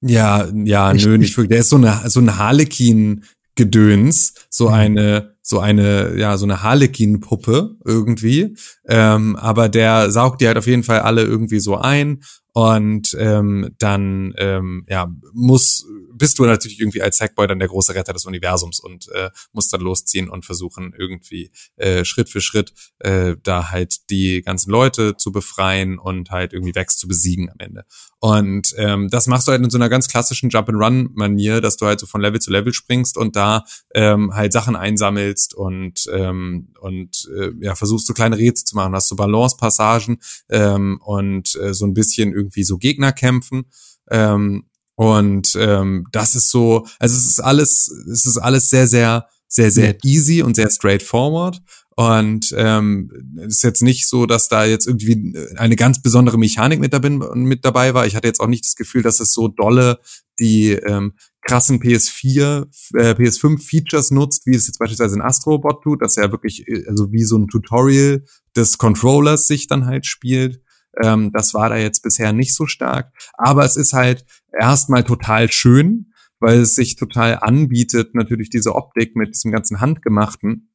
[0.00, 1.50] ja, ja, Ich- nö, ich- nicht wirklich.
[1.50, 3.24] Der ist so eine so ein Harlequin
[3.54, 4.74] Gedöns, so Mhm.
[4.74, 8.54] eine so eine, ja, so eine Harlequin-Puppe irgendwie.
[8.86, 12.22] Ähm, aber der saugt die halt auf jeden Fall alle irgendwie so ein
[12.52, 17.94] und ähm, dann ähm, ja muss bist du natürlich irgendwie als Sackboy dann der große
[17.94, 22.72] Retter des Universums und äh, musst dann losziehen und versuchen irgendwie äh, Schritt für Schritt
[22.98, 27.56] äh, da halt die ganzen Leute zu befreien und halt irgendwie Vex zu besiegen am
[27.58, 27.84] Ende.
[28.18, 32.00] Und ähm, das machst du halt in so einer ganz klassischen Jump-and-Run-Manier, dass du halt
[32.00, 33.64] so von Level zu Level springst und da
[33.94, 38.94] ähm, halt Sachen einsammelst und ähm, und äh, ja versuchst so kleine Rätsel zu machen,
[38.94, 40.18] hast so Balance-Passagen
[40.50, 43.64] ähm, und äh, so ein bisschen irgendwie so Gegner kämpfen.
[44.10, 44.64] Ähm,
[44.96, 49.70] und ähm, das ist so, also es ist alles, es ist alles sehr, sehr, sehr,
[49.70, 51.62] sehr easy und sehr straightforward.
[51.96, 56.80] Und ähm, es ist jetzt nicht so, dass da jetzt irgendwie eine ganz besondere Mechanik
[56.80, 58.06] mit, dabei, mit dabei war.
[58.06, 59.98] Ich hatte jetzt auch nicht das Gefühl, dass es so dolle
[60.38, 61.12] die ähm,
[61.42, 66.32] krassen PS4, äh, PS5 Features nutzt, wie es jetzt beispielsweise in Astrobot tut, dass er
[66.32, 68.24] wirklich äh, also wie so ein Tutorial
[68.56, 70.62] des Controllers sich dann halt spielt.
[71.02, 73.12] Ähm, das war da jetzt bisher nicht so stark.
[73.34, 74.24] Aber es ist halt
[74.58, 80.70] erstmal total schön, weil es sich total anbietet, natürlich diese Optik mit diesem ganzen Handgemachten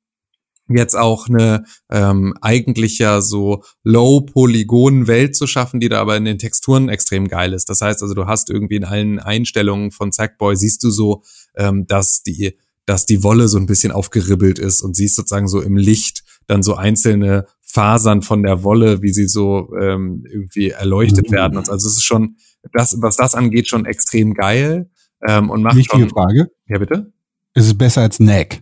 [0.68, 6.39] jetzt auch eine ähm, eigentlich ja so Low-Polygon-Welt zu schaffen, die da aber in den
[6.39, 7.69] Texturen extrem geil ist.
[7.69, 11.23] Das heißt also, du hast irgendwie in allen Einstellungen von Sackboy siehst du so,
[11.56, 12.57] ähm, dass die
[12.88, 16.63] dass die Wolle so ein bisschen aufgeribbelt ist und siehst sozusagen so im Licht dann
[16.63, 21.34] so einzelne Fasern von der Wolle, wie sie so ähm, irgendwie erleuchtet mhm.
[21.34, 21.57] werden.
[21.57, 22.38] Also es ist schon,
[22.73, 24.89] das, was das angeht, schon extrem geil.
[25.27, 26.51] Ähm, und macht Wichtige schon, Frage.
[26.67, 27.11] Ja, bitte?
[27.53, 28.61] Ist es besser als Neck?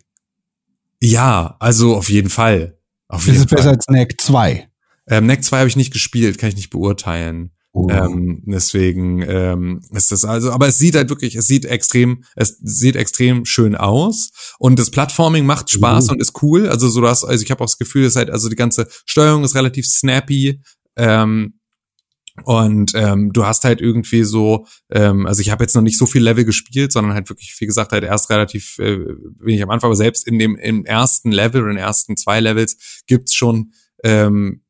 [1.02, 2.78] Ja, also auf jeden Fall.
[3.08, 3.74] Auf Ist jeden es besser Fall.
[3.74, 4.70] als Neck 2?
[5.08, 7.52] Ähm, Neck 2 habe ich nicht gespielt, kann ich nicht beurteilen.
[7.76, 7.90] Oh.
[7.90, 12.60] Ähm, deswegen ähm, ist das also, aber es sieht halt wirklich, es sieht extrem, es
[12.62, 14.30] sieht extrem schön aus
[14.60, 16.12] und das Plattforming macht Spaß Mhm.
[16.12, 16.70] und ist cool.
[16.70, 19.44] Also so das, also ich habe auch das Gefühl, dass halt also die ganze Steuerung
[19.44, 20.62] ist relativ snappy.
[20.96, 21.60] Ähm,
[22.46, 26.08] und ähm, du hast halt irgendwie so, ähm, also ich habe jetzt noch nicht so
[26.08, 28.98] viel Level gespielt, sondern halt wirklich, wie gesagt, halt erst relativ äh,
[29.40, 33.04] wenig am Anfang, aber selbst in dem im ersten Level, in den ersten zwei Levels
[33.06, 33.74] gibt's schon
[34.04, 34.63] ähm,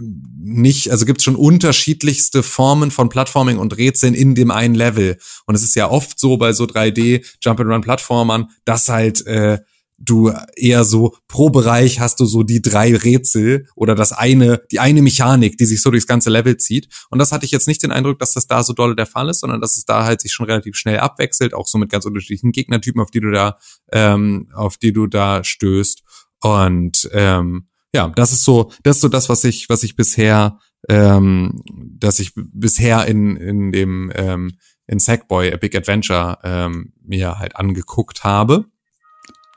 [0.00, 5.18] nicht, also gibt's schon unterschiedlichste Formen von Plattforming und Rätseln in dem einen Level.
[5.46, 9.58] Und es ist ja oft so bei so 3D Jump-and-Run-Plattformern, dass halt äh,
[9.98, 14.78] du eher so pro Bereich hast du so die drei Rätsel oder das eine, die
[14.78, 16.88] eine Mechanik, die sich so durchs ganze Level zieht.
[17.10, 19.28] Und das hatte ich jetzt nicht den Eindruck, dass das da so doll der Fall
[19.28, 22.04] ist, sondern dass es da halt sich schon relativ schnell abwechselt, auch so mit ganz
[22.04, 23.58] unterschiedlichen Gegnertypen, auf die du da,
[23.92, 26.02] ähm, auf die du da stößt.
[26.40, 30.58] Und ähm, ja, das ist so, das ist so das, was ich, was ich bisher,
[30.88, 31.62] ähm,
[31.98, 34.52] dass ich bisher in in dem ähm,
[34.86, 38.66] in Sackboy A Big Adventure ähm, mir halt angeguckt habe.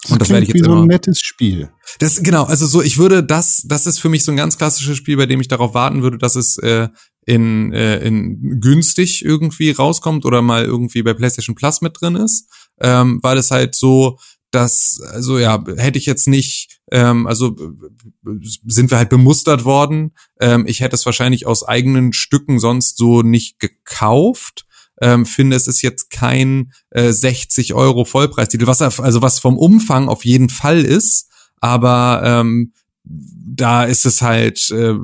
[0.08, 1.70] Und das werde ich jetzt wie so ein nettes Spiel.
[2.00, 4.98] Das genau, also so, ich würde das, das ist für mich so ein ganz klassisches
[4.98, 6.88] Spiel, bei dem ich darauf warten würde, dass es äh,
[7.26, 12.48] in, äh, in günstig irgendwie rauskommt oder mal irgendwie bei PlayStation Plus mit drin ist,
[12.80, 14.18] ähm, weil es halt so,
[14.52, 18.32] dass, also ja, hätte ich jetzt nicht, ähm, also äh,
[18.66, 20.12] sind wir halt bemustert worden.
[20.40, 24.66] Ähm, ich hätte es wahrscheinlich aus eigenen Stücken sonst so nicht gekauft.
[25.02, 30.10] Ähm, finde, es ist jetzt kein äh, 60 Euro Vollpreistitel, was also was vom Umfang
[30.10, 31.30] auf jeden Fall ist,
[31.62, 32.74] aber ähm,
[33.06, 34.96] da ist es halt, äh,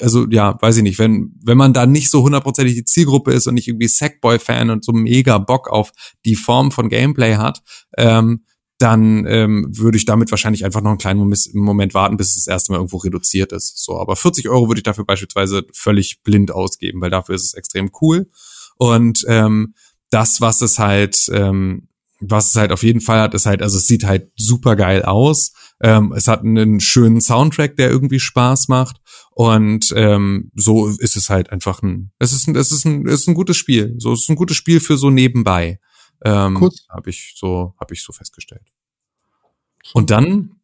[0.00, 3.46] also ja, weiß ich nicht, wenn wenn man da nicht so hundertprozentig die Zielgruppe ist
[3.46, 5.92] und nicht irgendwie Sackboy-Fan und so mega Bock auf
[6.24, 7.62] die Form von Gameplay hat,
[7.96, 8.44] ähm,
[8.78, 12.46] dann ähm, würde ich damit wahrscheinlich einfach noch einen kleinen Moment warten, bis es das
[12.48, 13.78] erste Mal irgendwo reduziert ist.
[13.78, 17.54] So, aber 40 Euro würde ich dafür beispielsweise völlig blind ausgeben, weil dafür ist es
[17.54, 18.28] extrem cool.
[18.76, 19.74] Und ähm,
[20.10, 21.88] das, was es halt, ähm,
[22.20, 25.02] was es halt auf jeden Fall hat, ist halt, also es sieht halt super geil
[25.02, 25.52] aus.
[25.80, 28.96] Ähm, es hat einen schönen Soundtrack, der irgendwie Spaß macht.
[29.30, 33.22] Und ähm, so ist es halt einfach ein, es ist ein, es ist ein, es
[33.22, 33.94] ist ein gutes Spiel.
[33.98, 35.78] So, es ist ein gutes Spiel für so nebenbei.
[36.24, 36.70] Ähm.
[36.88, 38.72] Habe ich so, habe ich so festgestellt.
[39.92, 40.56] Und dann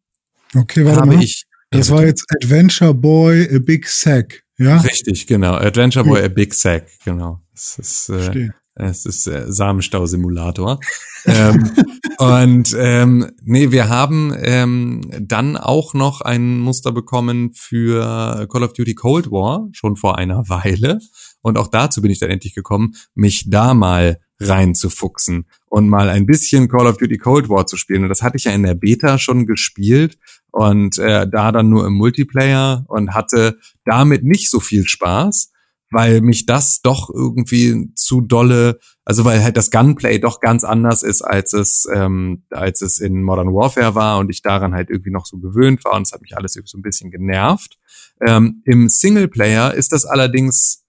[0.55, 1.23] Okay, warte habe mal.
[1.23, 1.45] ich.
[1.69, 4.43] das war jetzt Adventure Boy, a Big Sack.
[4.57, 4.77] Ja?
[4.77, 5.53] Richtig, genau.
[5.55, 7.41] Adventure Boy, a Big Sack, genau.
[7.53, 10.79] Es ist, äh, es ist äh, Samenstau-Simulator.
[11.25, 11.71] ähm,
[12.17, 18.73] und ähm, nee, wir haben ähm, dann auch noch ein Muster bekommen für Call of
[18.73, 20.99] Duty Cold War, schon vor einer Weile.
[21.41, 26.25] Und auch dazu bin ich dann endlich gekommen, mich da mal reinzufuchsen und mal ein
[26.25, 28.03] bisschen Call of Duty Cold War zu spielen.
[28.03, 30.17] Und das hatte ich ja in der Beta schon gespielt
[30.51, 35.51] und äh, da dann nur im Multiplayer und hatte damit nicht so viel Spaß,
[35.91, 41.03] weil mich das doch irgendwie zu dolle, also weil halt das Gunplay doch ganz anders
[41.03, 45.11] ist, als es, ähm, als es in Modern Warfare war und ich daran halt irgendwie
[45.11, 47.77] noch so gewöhnt war und es hat mich alles irgendwie so ein bisschen genervt.
[48.25, 50.80] Ähm, Im Singleplayer ist das allerdings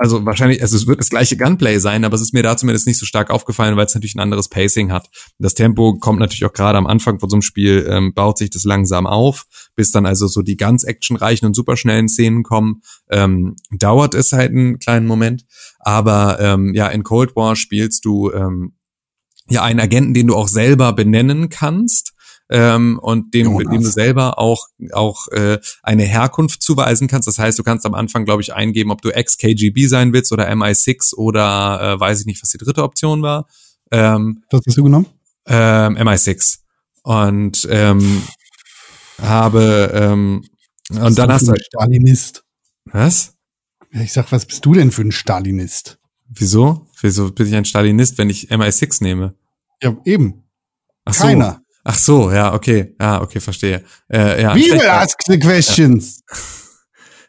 [0.00, 2.86] also wahrscheinlich, also es wird das gleiche Gunplay sein, aber es ist mir da zumindest
[2.86, 5.10] nicht so stark aufgefallen, weil es natürlich ein anderes Pacing hat.
[5.38, 8.48] Das Tempo kommt natürlich auch gerade am Anfang von so einem Spiel, ähm, baut sich
[8.48, 9.44] das langsam auf,
[9.76, 12.80] bis dann also so die ganz actionreichen und superschnellen Szenen kommen.
[13.10, 15.44] Ähm, dauert es halt einen kleinen Moment,
[15.80, 18.76] aber ähm, ja, in Cold War spielst du ähm,
[19.50, 22.14] ja einen Agenten, den du auch selber benennen kannst
[22.50, 23.72] ähm, und dem, Jonas.
[23.72, 27.28] dem du selber auch auch äh, eine Herkunft zuweisen kannst.
[27.28, 30.50] Das heißt, du kannst am Anfang, glaube ich, eingeben, ob du ex-KGB sein willst oder
[30.50, 33.46] MI6 oder äh, weiß ich nicht, was die dritte Option war.
[33.92, 35.06] Ähm, Was hast du genommen?
[35.46, 36.58] ähm, MI6
[37.02, 38.22] und ähm,
[39.22, 40.44] habe ähm,
[40.90, 42.44] und dann hast du ein Stalinist.
[42.84, 43.34] was?
[43.92, 45.98] Ich sag, was bist du denn für ein Stalinist?
[46.28, 46.86] Wieso?
[47.00, 49.34] Wieso bin ich ein Stalinist, wenn ich MI6 nehme?
[49.82, 50.44] Ja, eben.
[51.04, 51.59] Ach so.
[51.84, 53.84] Ach so, ja, okay, ja, okay, verstehe.
[54.12, 56.22] Äh, ja, We will ask the questions.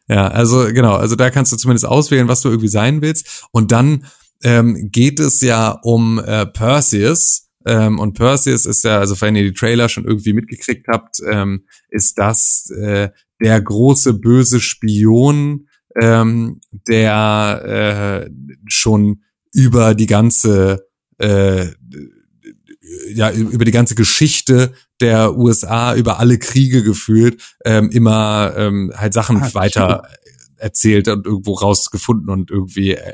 [0.07, 3.45] Ja, also genau, also da kannst du zumindest auswählen, was du irgendwie sein willst.
[3.51, 4.05] Und dann
[4.43, 7.47] ähm, geht es ja um äh, Perseus.
[7.65, 11.65] Ähm, und Perseus ist ja, also wenn ihr die Trailer schon irgendwie mitgekriegt habt, ähm,
[11.89, 13.09] ist das äh,
[13.41, 15.67] der große böse Spion,
[16.01, 18.31] ähm, der äh,
[18.67, 19.21] schon
[19.53, 20.87] über die ganze
[21.19, 21.67] äh,
[23.13, 29.13] ja über die ganze Geschichte der USA über alle Kriege gefühlt ähm, immer ähm, halt
[29.13, 30.03] Sachen Ah, weiter
[30.57, 33.13] erzählt und irgendwo rausgefunden und irgendwie äh,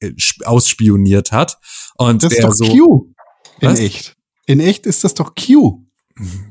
[0.00, 1.58] äh, sp- ausspioniert hat
[1.96, 3.12] und Das ist der doch so Q.
[3.60, 3.78] In Was?
[3.80, 4.16] echt.
[4.46, 5.84] In echt ist das doch Q.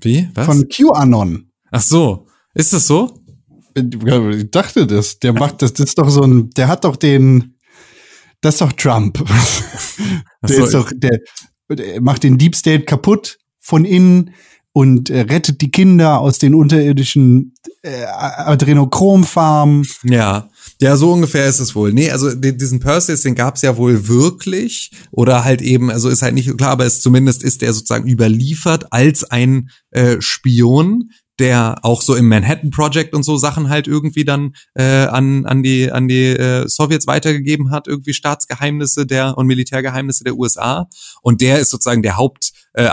[0.02, 1.52] wie was Von QAnon.
[1.72, 3.19] ach so ist das so
[3.76, 5.19] Ich dachte das.
[5.19, 7.57] Der macht das, das ist doch so ein, der hat doch den,
[8.41, 9.18] das ist doch Trump.
[10.47, 11.19] Der so, ist doch, der
[12.01, 14.31] macht den Deep State kaputt von innen
[14.73, 19.87] und äh, rettet die Kinder aus den unterirdischen äh, Adrenochrom-Farmen.
[20.03, 20.49] Ja,
[20.81, 21.93] ja, so ungefähr ist es wohl.
[21.93, 26.21] Nee, also die- diesen Perseus, den gab's ja wohl wirklich oder halt eben, also ist
[26.21, 31.79] halt nicht klar, aber es zumindest ist der sozusagen überliefert als ein äh, Spion, der
[31.83, 35.91] auch so im Manhattan Project und so Sachen halt irgendwie dann äh, an an die
[35.91, 40.87] an die äh, Sowjets weitergegeben hat, irgendwie Staatsgeheimnisse der und Militärgeheimnisse der USA
[41.21, 42.89] und der ist sozusagen der Haupt äh,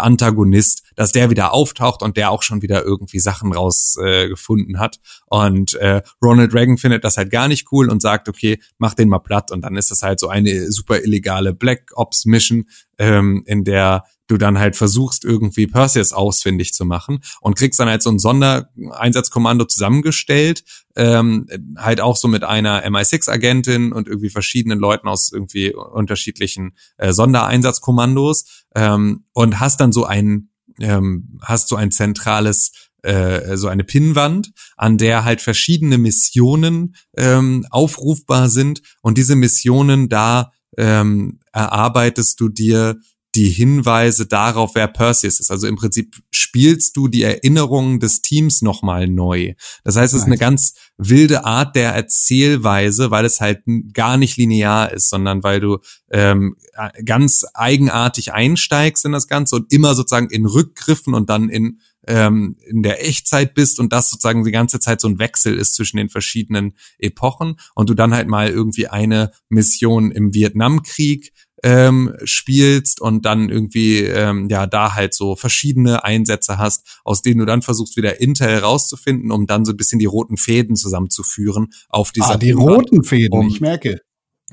[0.95, 4.99] dass der wieder auftaucht und der auch schon wieder irgendwie Sachen rausgefunden äh, gefunden hat
[5.27, 9.09] und äh, Ronald Reagan findet das halt gar nicht cool und sagt, okay, mach den
[9.09, 9.51] mal platt.
[9.51, 12.67] Und dann ist das halt so eine super illegale Black Ops Mission,
[12.99, 17.89] ähm, in der du dann halt versuchst, irgendwie Perseus ausfindig zu machen und kriegst dann
[17.89, 20.65] halt so ein Sondereinsatzkommando zusammengestellt,
[20.97, 21.47] ähm,
[21.77, 28.65] halt auch so mit einer MI6-Agentin und irgendwie verschiedenen Leuten aus irgendwie unterschiedlichen äh, Sondereinsatzkommandos
[28.75, 30.49] ähm, und hast dann so ein
[30.81, 32.73] ähm, hast so ein zentrales
[33.03, 40.09] äh, so eine Pinnwand, an der halt verschiedene Missionen ähm, aufrufbar sind und diese Missionen
[40.09, 42.99] da ähm, erarbeitest du dir
[43.35, 45.51] die Hinweise darauf, wer Perseus ist.
[45.51, 49.55] Also im Prinzip spielst du die Erinnerungen des Teams nochmal neu.
[49.85, 53.63] Das heißt, es ist eine ganz wilde Art der Erzählweise, weil es halt
[53.95, 55.79] gar nicht linear ist, sondern weil du
[56.11, 61.49] ähm, äh, ganz eigenartig einsteigst in das Ganze und immer sozusagen in Rückgriffen und dann
[61.49, 65.57] in ähm, in der Echtzeit bist und das sozusagen die ganze Zeit so ein Wechsel
[65.57, 71.33] ist zwischen den verschiedenen Epochen und du dann halt mal irgendwie eine Mission im Vietnamkrieg
[71.63, 77.39] ähm, spielst und dann irgendwie ähm, ja da halt so verschiedene Einsätze hast, aus denen
[77.41, 81.69] du dann versuchst wieder Intel rauszufinden, um dann so ein bisschen die roten Fäden zusammenzuführen
[81.89, 84.01] auf dieser Ah, die Pinnwand roten Fäden, Um- ich merke.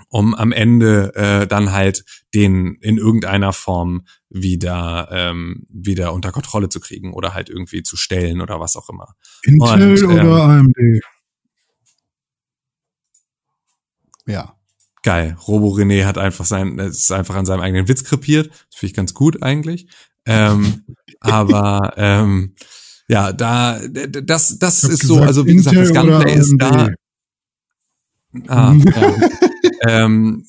[0.09, 6.69] um am Ende äh, dann halt den in irgendeiner Form wieder ähm, wieder unter Kontrolle
[6.69, 9.15] zu kriegen oder halt irgendwie zu stellen oder was auch immer.
[9.43, 10.75] Intel Und, ähm, oder AMD?
[14.27, 14.58] Ja.
[15.03, 15.37] Geil.
[15.47, 18.49] Robo René hat einfach sein, ist einfach an seinem eigenen Witz krepiert.
[18.49, 19.87] Das finde ich ganz gut eigentlich.
[20.25, 20.83] Ähm,
[21.19, 22.55] aber ähm,
[23.07, 26.89] ja, da das das ist so, gesagt, also wie gesagt, das Gunplay ist da.
[28.47, 29.15] Ah, ja.
[29.87, 30.45] ähm,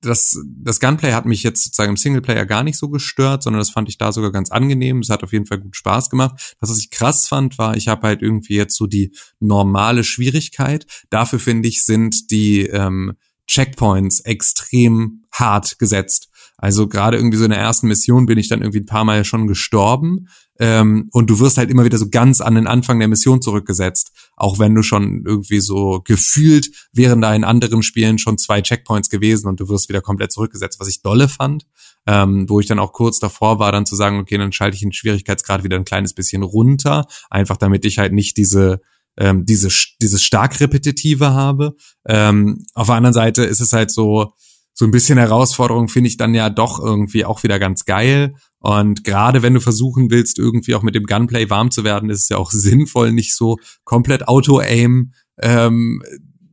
[0.00, 3.70] das, das Gunplay hat mich jetzt sozusagen im Singleplayer gar nicht so gestört, sondern das
[3.70, 5.00] fand ich da sogar ganz angenehm.
[5.00, 6.56] Es hat auf jeden Fall gut Spaß gemacht.
[6.60, 10.86] Das, was ich krass fand, war, ich habe halt irgendwie jetzt so die normale Schwierigkeit.
[11.10, 13.14] Dafür finde ich, sind die ähm,
[13.48, 16.28] Checkpoints extrem hart gesetzt.
[16.56, 19.24] Also gerade irgendwie so in der ersten Mission bin ich dann irgendwie ein paar Mal
[19.24, 20.28] schon gestorben.
[20.58, 24.10] Ähm, und du wirst halt immer wieder so ganz an den Anfang der Mission zurückgesetzt.
[24.36, 29.08] Auch wenn du schon irgendwie so gefühlt wären da in anderen Spielen schon zwei Checkpoints
[29.08, 31.64] gewesen und du wirst wieder komplett zurückgesetzt, was ich dolle fand.
[32.06, 34.80] Ähm, wo ich dann auch kurz davor war, dann zu sagen, okay, dann schalte ich
[34.80, 37.06] den Schwierigkeitsgrad wieder ein kleines bisschen runter.
[37.30, 38.80] Einfach damit ich halt nicht diese
[39.18, 39.68] ähm, diese,
[40.00, 41.74] dieses stark repetitive habe.
[42.06, 44.32] Ähm, auf der anderen Seite ist es halt so,
[44.72, 48.34] so ein bisschen Herausforderung finde ich dann ja doch irgendwie auch wieder ganz geil.
[48.60, 52.22] Und gerade wenn du versuchen willst, irgendwie auch mit dem Gunplay warm zu werden, ist
[52.22, 56.02] es ja auch sinnvoll, nicht so komplett Auto-Aim ähm,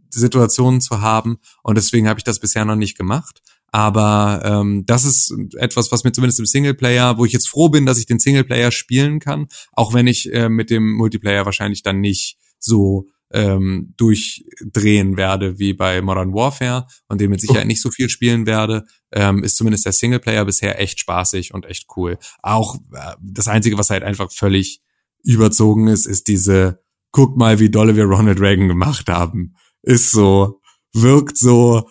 [0.10, 1.38] Situationen zu haben.
[1.62, 3.42] Und deswegen habe ich das bisher noch nicht gemacht.
[3.72, 7.86] Aber ähm, das ist etwas, was mir zumindest im Singleplayer, wo ich jetzt froh bin,
[7.86, 12.00] dass ich den Singleplayer spielen kann, auch wenn ich äh, mit dem Multiplayer wahrscheinlich dann
[12.00, 17.92] nicht so ähm, durchdrehen werde wie bei Modern Warfare und den mit Sicherheit nicht so
[17.92, 22.18] viel spielen werde, ähm, ist zumindest der Singleplayer bisher echt spaßig und echt cool.
[22.42, 24.82] Auch äh, das Einzige, was halt einfach völlig
[25.24, 26.80] überzogen ist, ist diese,
[27.12, 29.56] guck mal, wie dolle wir Ronald Reagan gemacht haben.
[29.82, 30.62] Ist so,
[30.94, 31.90] wirkt so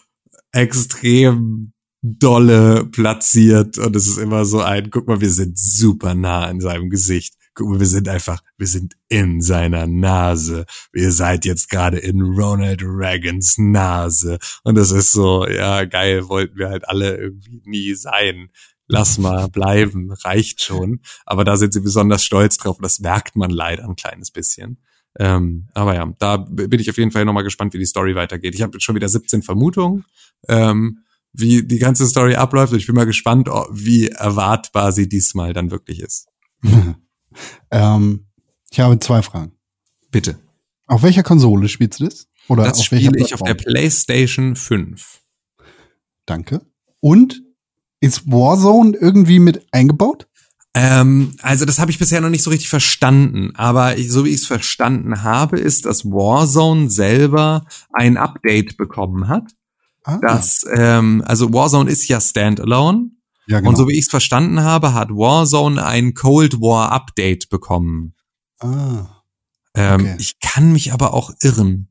[0.52, 6.44] extrem dolle platziert und es ist immer so ein, guck mal, wir sind super nah
[6.44, 7.34] an seinem Gesicht.
[7.55, 10.66] Guck mal, wir sind einfach, wir sind in seiner Nase.
[10.93, 14.39] Ihr seid jetzt gerade in Ronald Reagans Nase.
[14.64, 18.51] Und das ist so, ja, geil, wollten wir halt alle irgendwie nie sein.
[18.86, 21.01] Lass mal bleiben, reicht schon.
[21.24, 22.76] Aber da sind sie besonders stolz drauf.
[22.81, 24.78] Das merkt man leider ein kleines bisschen.
[25.18, 28.55] Ähm, aber ja, da bin ich auf jeden Fall nochmal gespannt, wie die Story weitergeht.
[28.55, 30.05] Ich habe schon wieder 17 Vermutungen,
[30.48, 32.72] ähm, wie die ganze Story abläuft.
[32.72, 36.26] Ich bin mal gespannt, wie erwartbar sie diesmal dann wirklich ist.
[37.70, 38.27] ähm,
[38.70, 39.52] ich habe zwei Fragen.
[40.11, 40.39] Bitte.
[40.86, 42.28] Auf welcher Konsole spielst du das?
[42.48, 45.23] Oder das spiele ich auf der PlayStation 5.
[46.27, 46.61] Danke.
[47.01, 47.43] Und
[48.01, 50.28] ist Warzone irgendwie mit eingebaut?
[50.74, 54.31] Ähm, also das habe ich bisher noch nicht so richtig verstanden, aber ich, so wie
[54.31, 59.52] ich es verstanden habe, ist, dass Warzone selber ein Update bekommen hat.
[60.02, 60.19] Ah.
[60.20, 63.11] Das, ähm, also Warzone ist ja Standalone
[63.46, 63.70] ja, genau.
[63.70, 68.14] Und so wie ich es verstanden habe, hat Warzone ein Cold War Update bekommen.
[68.60, 69.22] Ah.
[69.74, 70.16] Ähm, okay.
[70.18, 71.88] Ich kann mich aber auch irren.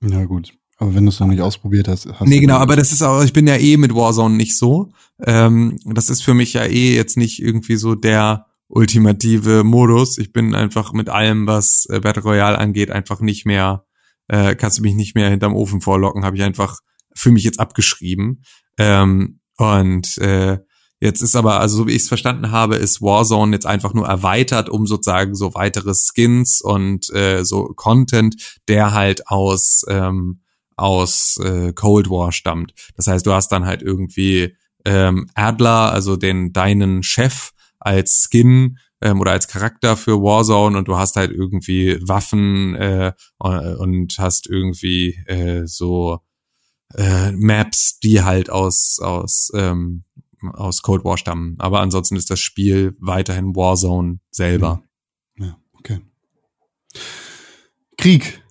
[0.00, 0.54] Na gut.
[0.76, 3.24] Aber wenn du es noch nicht ausprobiert hast, hast Nee, genau, aber das ist auch,
[3.24, 4.92] ich bin ja eh mit Warzone nicht so.
[5.24, 10.18] Ähm, das ist für mich ja eh jetzt nicht irgendwie so der ultimative Modus.
[10.18, 13.86] Ich bin einfach mit allem, was äh, Battle Royale angeht, einfach nicht mehr,
[14.28, 16.78] äh, kannst du mich nicht mehr hinterm Ofen vorlocken, habe ich einfach
[17.12, 18.42] für mich jetzt abgeschrieben.
[18.76, 20.58] Ähm, und äh,
[21.00, 24.06] jetzt ist aber, also so wie ich es verstanden habe, ist Warzone jetzt einfach nur
[24.06, 30.40] erweitert um sozusagen so weitere Skins und äh, so Content, der halt aus ähm,
[30.76, 32.72] aus äh, Cold War stammt.
[32.96, 34.54] Das heißt, du hast dann halt irgendwie
[34.84, 40.88] ähm, Adler, also den deinen Chef als Skin ähm, oder als Charakter für Warzone und
[40.88, 46.20] du hast halt irgendwie Waffen äh, und hast irgendwie äh, so
[46.94, 50.04] äh, Maps, die halt aus, aus, ähm,
[50.52, 51.56] aus Cold War stammen.
[51.58, 54.82] Aber ansonsten ist das Spiel weiterhin Warzone selber.
[55.38, 56.00] Ja, okay.
[57.96, 58.42] Krieg.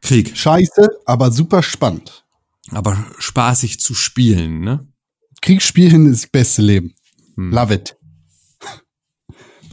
[0.00, 0.36] Krieg.
[0.36, 2.24] Scheiße, aber super spannend.
[2.70, 4.86] Aber spaßig zu spielen, ne?
[5.40, 6.94] Krieg spielen ist das beste Leben.
[7.36, 7.50] Hm.
[7.50, 7.96] Love it.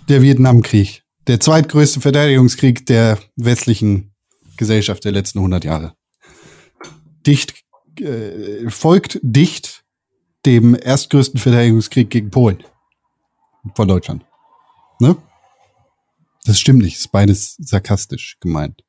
[0.07, 1.03] Der Vietnamkrieg.
[1.27, 4.15] Der zweitgrößte Verteidigungskrieg der westlichen
[4.57, 5.93] Gesellschaft der letzten 100 Jahre.
[7.27, 7.53] Dicht
[8.01, 9.83] äh, folgt dicht
[10.45, 12.63] dem erstgrößten Verteidigungskrieg gegen Polen
[13.75, 14.25] von Deutschland.
[14.99, 15.17] Ne?
[16.45, 18.83] Das stimmt nicht, ist beides sarkastisch gemeint.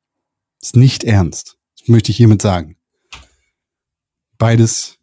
[0.61, 1.57] Ist nicht ernst.
[1.77, 2.77] Das möchte ich hiermit sagen.
[4.37, 4.97] Beides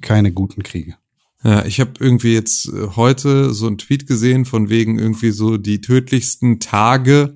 [0.00, 0.96] keine guten Kriege.
[1.44, 5.56] Ja, ich habe irgendwie jetzt äh, heute so einen Tweet gesehen von wegen irgendwie so
[5.56, 7.34] die tödlichsten Tage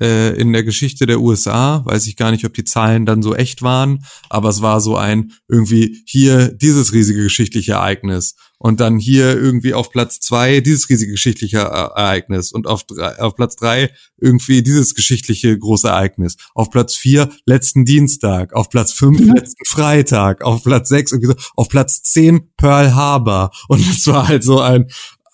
[0.00, 1.84] äh, in der Geschichte der USA.
[1.84, 4.96] Weiß ich gar nicht, ob die Zahlen dann so echt waren, aber es war so
[4.96, 10.88] ein irgendwie hier dieses riesige geschichtliche Ereignis und dann hier irgendwie auf Platz zwei dieses
[10.88, 16.36] riesige geschichtliche Ereignis und auf, drei, auf Platz drei irgendwie dieses geschichtliche große Ereignis.
[16.54, 19.34] Auf Platz vier letzten Dienstag, auf Platz fünf mhm.
[19.34, 24.28] letzten Freitag, auf Platz sechs irgendwie so, auf Platz zehn Pearl Harbor und es war
[24.28, 24.86] halt so ein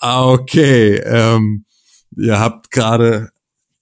[0.02, 1.64] ah, okay, ähm,
[2.16, 3.30] ihr habt gerade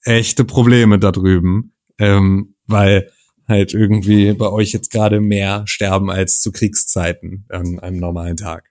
[0.05, 3.11] echte Probleme da drüben, ähm, weil
[3.47, 8.71] halt irgendwie bei euch jetzt gerade mehr sterben als zu Kriegszeiten an einem normalen Tag.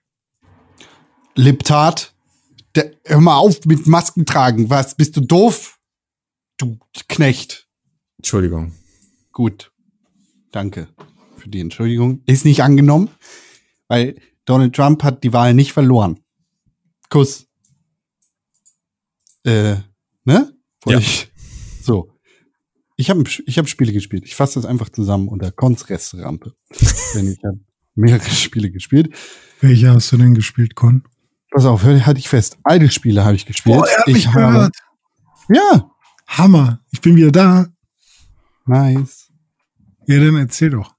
[1.36, 2.14] Liptat,
[2.74, 4.70] der, hör mal auf mit Masken tragen.
[4.70, 5.78] Was, bist du doof?
[6.56, 6.78] Du
[7.08, 7.68] Knecht.
[8.18, 8.72] Entschuldigung.
[9.32, 9.72] Gut.
[10.50, 10.88] Danke
[11.36, 12.22] für die Entschuldigung.
[12.26, 13.10] Ist nicht angenommen,
[13.88, 16.20] weil Donald Trump hat die Wahl nicht verloren.
[17.08, 17.46] Kuss.
[19.44, 19.76] Äh,
[20.24, 20.52] ne?
[20.86, 20.98] Ja.
[20.98, 21.30] Ich,
[21.82, 22.12] so.
[22.96, 24.24] Ich habe ich hab Spiele gespielt.
[24.26, 26.54] Ich fasse das einfach zusammen unter Konzrestrampe.
[27.14, 27.58] Denn ich habe
[27.94, 29.14] mehrere Spiele gespielt.
[29.60, 31.04] Welche hast du denn gespielt, Con?
[31.50, 32.58] Pass auf, hör, halt ich fest.
[32.62, 33.78] Alte Spiele habe ich gespielt.
[33.78, 34.76] Oh, er hat ich mich habe, gehört.
[35.48, 35.90] ja,
[36.26, 36.80] Hammer.
[36.92, 37.66] Ich bin wieder da.
[38.66, 39.30] nice.
[40.06, 40.94] Ja, dann erzähl doch.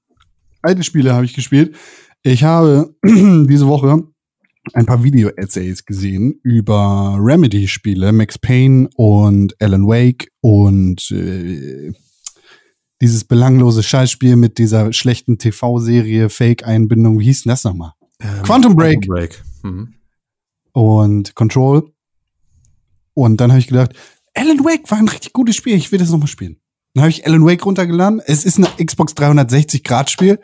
[0.60, 1.76] alte Spiele habe ich gespielt.
[2.22, 4.04] Ich habe diese Woche
[4.72, 11.92] ein paar Video-Essays gesehen über Remedy-Spiele, Max Payne und Alan Wake und äh,
[13.00, 17.92] dieses belanglose Scheißspiel mit dieser schlechten TV-Serie, Fake-Einbindung, wie hieß denn das nochmal?
[18.20, 19.02] Ähm, Quantum Break.
[19.02, 19.42] Quantum Break.
[19.62, 19.94] Mhm.
[20.72, 21.92] Und Control.
[23.14, 23.92] Und dann habe ich gedacht,
[24.34, 26.58] Alan Wake war ein richtig gutes Spiel, ich will das nochmal spielen.
[26.94, 28.20] Dann habe ich Alan Wake runtergeladen.
[28.24, 30.38] Es ist ein Xbox 360-Grad-Spiel.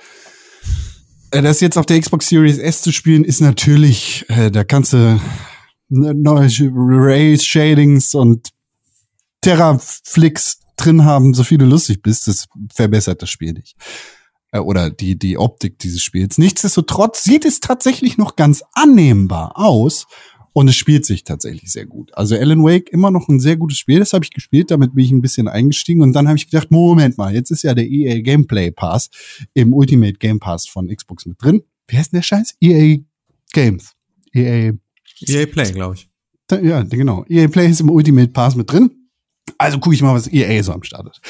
[1.31, 4.93] Äh, Das jetzt auf der Xbox Series S zu spielen, ist natürlich, äh, da kannst
[4.93, 5.21] du
[5.89, 8.51] ne- neue Ray Shadings und
[9.41, 12.29] Terraflix drin haben, so viel du lustig bist.
[12.29, 13.77] Das verbessert das Spiel nicht.
[14.53, 16.39] Äh, Oder die, die Optik dieses Spiels.
[16.39, 20.07] Nichtsdestotrotz sieht es tatsächlich noch ganz annehmbar aus.
[20.59, 22.11] Und es spielt sich tatsächlich sehr gut.
[22.17, 24.01] Also Alan Wake immer noch ein sehr gutes Spiel.
[24.01, 26.03] Das habe ich gespielt, damit bin ich ein bisschen eingestiegen.
[26.03, 29.09] Und dann habe ich gedacht, Moment mal, jetzt ist ja der EA Gameplay Pass
[29.55, 31.63] im Ultimate Game Pass von Xbox mit drin.
[31.87, 32.57] Wie heißt denn der Scheiß?
[32.61, 32.99] EA
[33.53, 33.93] Games.
[34.33, 34.73] EA
[35.29, 36.11] EA Play, glaube ich.
[36.51, 37.25] Ja, genau.
[37.29, 38.91] EA Play ist im Ultimate Pass mit drin.
[39.59, 41.21] Also gucke ich mal, was EA so am Start hat.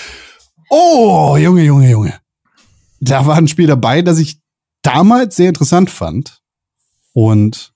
[0.71, 2.15] Oh, Junge, Junge, Junge.
[3.01, 4.41] Da war ein Spiel dabei, das ich
[4.81, 6.41] damals sehr interessant fand
[7.13, 7.75] und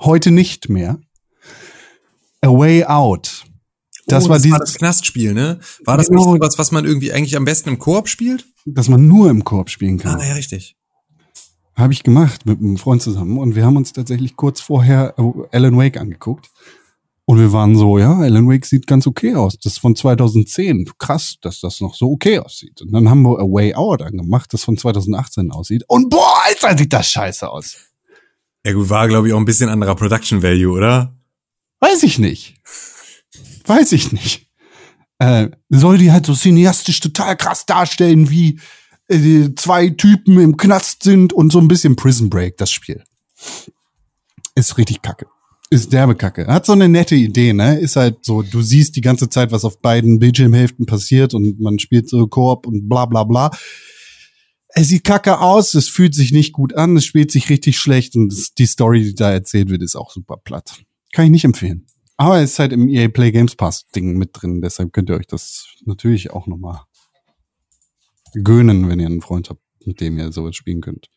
[0.00, 0.98] heute nicht mehr.
[2.42, 3.44] A Way Out.
[4.06, 5.58] Das oh, war das dieses, war das Knastspiel, ne?
[5.84, 6.32] War das Genau.
[6.32, 8.46] nicht sowas, was man irgendwie eigentlich am besten im Koop spielt?
[8.66, 10.20] das man nur im Koop spielen kann.
[10.20, 10.76] Ah, ja, richtig.
[11.76, 15.56] Habe ich gemacht mit einem Freund zusammen und wir haben uns tatsächlich kurz vorher äh,
[15.56, 16.50] Alan Wake angeguckt.
[17.28, 19.58] Und wir waren so, ja, Alan Wake sieht ganz okay aus.
[19.58, 20.92] Das ist von 2010.
[20.98, 22.80] Krass, dass das noch so okay aussieht.
[22.82, 25.82] Und dann haben wir A Way Out angemacht, das von 2018 aussieht.
[25.88, 27.76] Und boah, Alter, sieht das scheiße aus.
[28.66, 31.16] Ja gut, war glaube ich auch ein bisschen anderer Production Value, oder?
[31.78, 32.56] Weiß ich nicht.
[33.64, 34.50] Weiß ich nicht.
[35.20, 38.58] Äh, soll die halt so cineastisch total krass darstellen, wie
[39.06, 43.04] äh, zwei Typen im Knast sind und so ein bisschen Prison Break, das Spiel.
[44.56, 45.28] Ist richtig kacke.
[45.70, 46.48] Ist derbe kacke.
[46.48, 47.78] Hat so eine nette Idee, ne?
[47.78, 51.78] Ist halt so, du siehst die ganze Zeit, was auf beiden Bildschirmhälften passiert und man
[51.78, 53.52] spielt so Koop und bla bla bla.
[54.78, 58.14] Es sieht kacke aus, es fühlt sich nicht gut an, es spielt sich richtig schlecht
[58.14, 60.82] und es, die Story, die da erzählt wird, ist auch super platt.
[61.14, 61.86] Kann ich nicht empfehlen.
[62.18, 65.16] Aber es ist halt im EA Play Games Pass Ding mit drin, deshalb könnt ihr
[65.16, 66.82] euch das natürlich auch nochmal
[68.34, 71.08] gönnen, wenn ihr einen Freund habt, mit dem ihr sowas spielen könnt.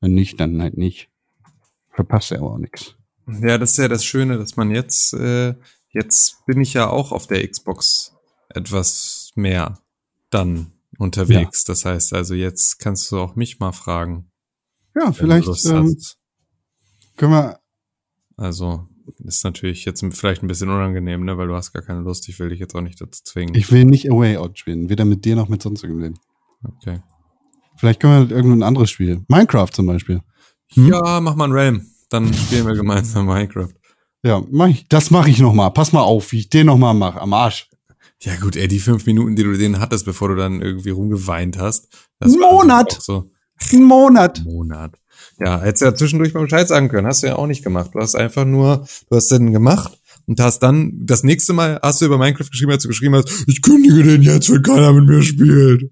[0.00, 1.10] Wenn nicht, dann halt nicht.
[1.92, 2.96] Verpasst ihr aber auch nichts.
[3.28, 5.54] Ja, das ist ja das Schöne, dass man jetzt, äh,
[5.92, 8.12] jetzt bin ich ja auch auf der Xbox
[8.48, 9.78] etwas mehr
[10.30, 11.64] dann unterwegs.
[11.64, 14.30] Das heißt also, jetzt kannst du auch mich mal fragen.
[14.94, 15.96] Ja, vielleicht ähm,
[17.16, 17.58] können wir.
[18.36, 18.88] Also,
[19.18, 22.28] ist natürlich jetzt vielleicht ein bisschen unangenehm, ne, weil du hast gar keine Lust.
[22.28, 23.54] Ich will dich jetzt auch nicht dazu zwingen.
[23.54, 26.14] Ich will nicht Away Out spielen, weder mit dir noch mit sonst irgendwem.
[26.64, 27.00] okay.
[27.76, 29.24] Vielleicht können wir halt irgendein anderes Spiel.
[29.28, 30.22] Minecraft zum Beispiel.
[30.74, 30.88] Hm?
[30.88, 31.86] Ja, mach mal ein Realm.
[32.08, 33.72] Dann spielen wir gemeinsam Minecraft.
[34.22, 35.70] Ja, mach ich, das mache ich noch mal.
[35.70, 37.20] Pass mal auf, wie ich den noch mal mache.
[37.20, 37.68] Am Arsch.
[38.24, 41.58] Ja gut, ey, die fünf Minuten, die du den hattest, bevor du dann irgendwie rumgeweint
[41.58, 41.88] hast.
[42.20, 42.96] Das Monat.
[43.00, 43.30] So
[43.70, 44.42] Ein Monat.
[44.44, 44.98] Monat.
[45.38, 47.06] Ja, hättest du ja zwischendurch mal Bescheid sagen können.
[47.06, 47.90] Hast du ja auch nicht gemacht.
[47.92, 52.00] Du hast einfach nur, du hast den gemacht und hast dann, das nächste Mal hast
[52.00, 55.06] du über Minecraft geschrieben, als du geschrieben hast, ich kündige den jetzt, wenn keiner mit
[55.06, 55.90] mir spielt.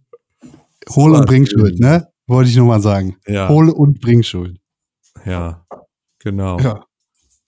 [0.90, 1.46] Hol und bring.
[1.46, 2.08] Schuld, ne?
[2.26, 3.16] Wollte ich noch mal sagen.
[3.26, 4.58] Ja, Hol und bring Schuld.
[5.26, 5.66] ja,
[6.18, 6.58] genau.
[6.58, 6.86] Ja,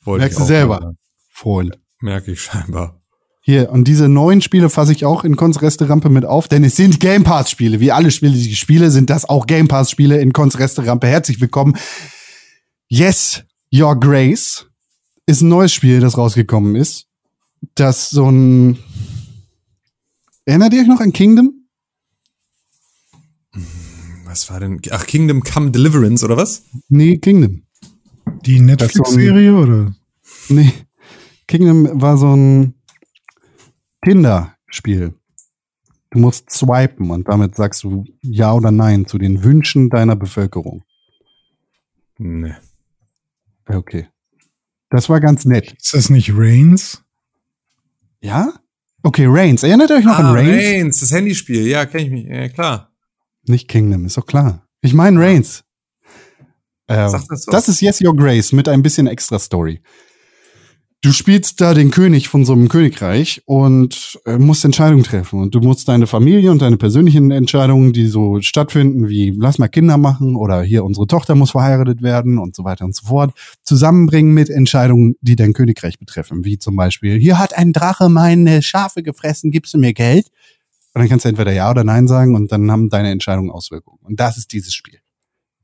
[0.05, 0.95] merkst du selber.
[1.31, 1.79] Freund.
[2.01, 3.01] Merke ich scheinbar.
[3.47, 6.77] Hier, und diese neuen Spiele fasse ich auch in Cons Resterampe mit auf, denn es
[6.77, 7.79] sind Game Pass Spiele.
[7.79, 11.07] Wie alle Spiele, die ich spiele, sind das auch Game Pass Spiele in Cons Resterampe.
[11.09, 11.77] Herzlich willkommen.
[12.89, 14.65] Yes, Your Grace
[15.27, 17.05] ist ein neues Spiel, das rausgekommen ist.
[17.75, 18.79] Das so ein,
[20.47, 21.67] erinnert ihr euch noch an Kingdom?
[24.25, 24.81] Was war denn?
[24.91, 26.63] Ach, Kingdom Come Deliverance, oder was?
[26.89, 27.65] Nee, Kingdom.
[28.47, 29.95] Die Netflix-Serie oder?
[30.49, 30.73] Nee.
[31.47, 32.74] Kingdom war so ein
[34.05, 35.15] Kinderspiel.
[36.11, 40.85] Du musst swipen und damit sagst du Ja oder Nein zu den Wünschen deiner Bevölkerung.
[42.19, 42.55] Nee.
[43.69, 44.09] Ja, Okay.
[44.91, 45.73] Das war ganz nett.
[45.73, 47.03] Ist das nicht Reigns?
[48.21, 48.53] Ja?
[49.03, 49.65] Okay, Reigns.
[49.65, 50.65] Erinnert ihr euch noch ah, an Reigns?
[50.65, 51.67] Reigns, das Handyspiel.
[51.67, 52.27] Ja, kenne ich mich.
[52.27, 52.93] Ja, klar.
[53.47, 54.69] Nicht Kingdom, ist doch klar.
[54.83, 55.65] Ich meine Reigns.
[56.87, 59.81] Ähm, Sag das das ist Yes Your Grace mit ein bisschen extra Story.
[61.05, 65.39] Du spielst da den König von so einem Königreich und äh, musst Entscheidungen treffen.
[65.39, 69.69] Und du musst deine Familie und deine persönlichen Entscheidungen, die so stattfinden, wie lass mal
[69.69, 73.35] Kinder machen oder hier unsere Tochter muss verheiratet werden und so weiter und so fort,
[73.65, 76.43] zusammenbringen mit Entscheidungen, die dein Königreich betreffen.
[76.47, 80.29] Wie zum Beispiel, hier hat ein Drache meine Schafe gefressen, gibst du mir Geld?
[80.95, 83.99] Und dann kannst du entweder Ja oder Nein sagen und dann haben deine Entscheidungen Auswirkungen.
[84.05, 85.01] Und das ist dieses Spiel.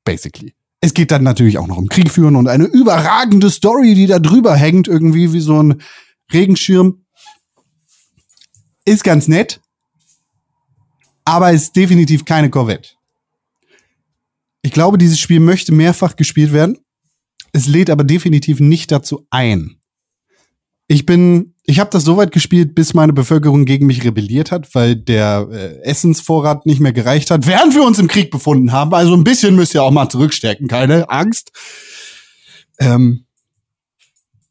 [0.04, 0.52] Basically.
[0.80, 4.18] Es geht dann natürlich auch noch um Krieg führen und eine überragende Story, die da
[4.18, 5.82] drüber hängt, irgendwie wie so ein
[6.32, 7.04] Regenschirm.
[8.86, 9.60] Ist ganz nett,
[11.24, 12.90] aber ist definitiv keine Corvette.
[14.62, 16.78] Ich glaube, dieses Spiel möchte mehrfach gespielt werden.
[17.52, 19.80] Es lädt aber definitiv nicht dazu ein.
[20.86, 24.74] Ich bin, ich habe das so weit gespielt, bis meine Bevölkerung gegen mich rebelliert hat,
[24.74, 28.94] weil der äh, Essensvorrat nicht mehr gereicht hat, während wir uns im Krieg befunden haben.
[28.94, 31.52] Also ein bisschen müsst ihr auch mal zurückstecken, keine Angst.
[32.78, 33.26] Ähm,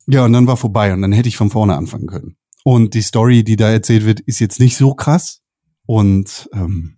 [0.08, 2.36] ja, und dann war vorbei und dann hätte ich von vorne anfangen können.
[2.64, 5.42] Und die Story, die da erzählt wird, ist jetzt nicht so krass
[5.86, 6.98] und ähm,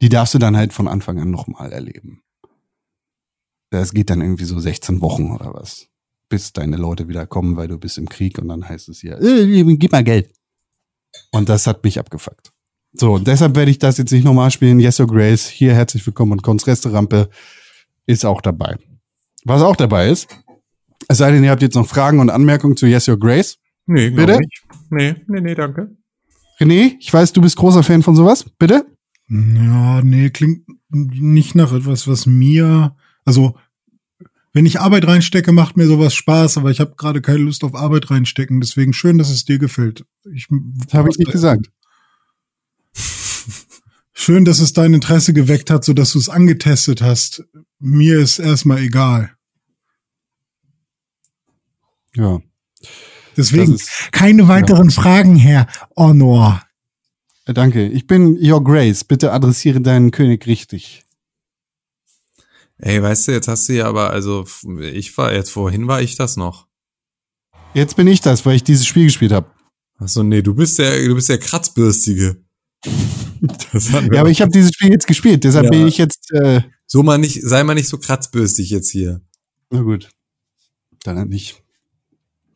[0.00, 2.22] die darfst du dann halt von Anfang an nochmal erleben.
[3.70, 5.88] Das geht dann irgendwie so 16 Wochen oder was
[6.28, 9.20] bis deine Leute wieder kommen, weil du bist im Krieg und dann heißt es hier,
[9.20, 10.30] äh, gib mal Geld.
[11.30, 12.52] Und das hat mich abgefuckt.
[12.92, 14.80] So, und deshalb werde ich das jetzt nicht nochmal spielen.
[14.80, 17.28] Yes or Grace, hier herzlich willkommen und Cons Resterampe
[18.06, 18.78] ist auch dabei.
[19.44, 20.28] Was auch dabei ist,
[21.08, 23.58] es sei denn, ihr habt jetzt noch Fragen und Anmerkungen zu Yes or Grace.
[23.86, 24.38] Nee, Bitte?
[24.38, 24.62] nicht.
[24.90, 25.96] Nee, nee, nee, danke.
[26.58, 28.46] René, ich weiß, du bist großer Fan von sowas.
[28.58, 28.86] Bitte?
[29.28, 33.56] Ja, nee, klingt nicht nach etwas, was mir, also
[34.56, 37.74] wenn ich Arbeit reinstecke, macht mir sowas Spaß, aber ich habe gerade keine Lust auf
[37.74, 38.58] Arbeit reinstecken.
[38.58, 40.06] Deswegen schön, dass es dir gefällt.
[40.32, 41.70] Ich, Das habe ich nicht gesagt.
[44.14, 47.44] Schön, dass es dein Interesse geweckt hat, so dass du es angetestet hast.
[47.80, 49.30] Mir ist erstmal egal.
[52.14, 52.40] Ja.
[53.36, 53.78] Deswegen
[54.10, 56.62] keine weiteren Fragen, Herr Honor.
[57.44, 57.88] Äh, Danke.
[57.88, 59.04] Ich bin Your Grace.
[59.04, 61.05] Bitte adressiere deinen König richtig.
[62.78, 64.44] Ey, weißt du, jetzt hast du ja aber, also,
[64.92, 66.66] ich war, jetzt vorhin war ich das noch.
[67.74, 69.50] Jetzt bin ich das, weil ich dieses Spiel gespielt habe.
[69.98, 72.42] Ach so, nee, du bist der, du bist der Kratzbürstige.
[74.10, 75.44] Ja, aber ich habe dieses Spiel jetzt gespielt.
[75.44, 75.70] Deshalb Ja.
[75.70, 76.32] bin ich jetzt.
[76.32, 79.20] Äh, So mal nicht, sei mal nicht so kratzbürstig jetzt hier,
[79.70, 80.08] na gut.
[81.04, 81.62] Dann halt nicht.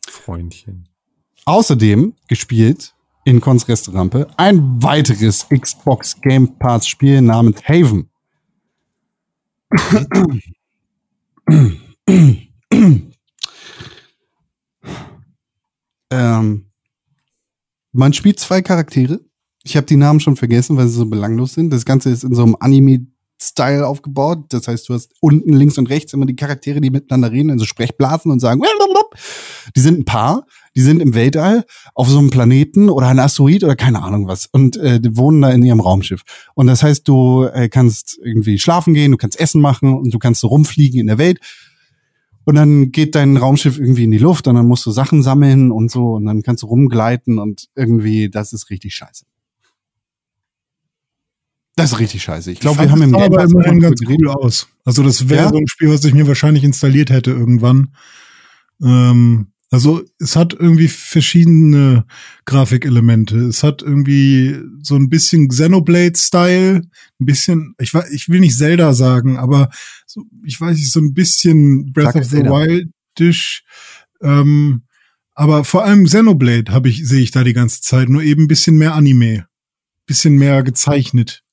[0.08, 0.88] Freundchen.
[1.44, 2.94] Außerdem gespielt
[3.24, 8.09] in Cons Restaurante ein weiteres Xbox Game Pass Spiel namens Haven.
[16.10, 16.66] Ähm,
[17.92, 19.20] man spielt zwei Charaktere.
[19.62, 21.70] Ich habe die Namen schon vergessen, weil sie so belanglos sind.
[21.70, 24.46] Das Ganze ist in so einem Anime-Style aufgebaut.
[24.48, 27.64] Das heißt, du hast unten links und rechts immer die Charaktere, die miteinander reden, also
[27.64, 28.62] Sprechblasen und sagen,
[29.76, 31.64] die sind ein Paar, die sind im Weltall
[31.94, 35.42] auf so einem Planeten oder ein Asteroid oder keine Ahnung was und äh, die wohnen
[35.42, 36.22] da in ihrem Raumschiff.
[36.54, 40.18] Und das heißt, du äh, kannst irgendwie schlafen gehen, du kannst Essen machen und du
[40.18, 41.40] kannst so rumfliegen in der Welt.
[42.44, 45.70] Und dann geht dein Raumschiff irgendwie in die Luft und dann musst du Sachen sammeln
[45.70, 49.24] und so und dann kannst du rumgleiten und irgendwie, das ist richtig scheiße.
[51.76, 52.50] Das ist richtig scheiße.
[52.50, 54.68] Ich glaube, wir haben im Game aber immerhin ganz cool aus.
[54.84, 55.48] Also das wäre Ja?
[55.48, 57.94] so ein Spiel, was ich mir wahrscheinlich installiert hätte irgendwann.
[58.82, 62.04] Ähm, also es hat irgendwie verschiedene
[62.44, 63.36] Grafikelemente.
[63.38, 66.82] Es hat irgendwie so ein bisschen Xenoblade-Style,
[67.20, 69.70] ein bisschen, ich, ich will nicht Zelda sagen, aber
[70.06, 72.50] so, ich weiß nicht, so ein bisschen Breath Sag of the Zelda.
[72.50, 73.62] Wildish.
[74.22, 74.82] Ähm,
[75.34, 78.48] aber vor allem Xenoblade habe ich, sehe ich da die ganze Zeit, nur eben ein
[78.48, 79.46] bisschen mehr Anime.
[80.04, 81.44] Bisschen mehr gezeichnet.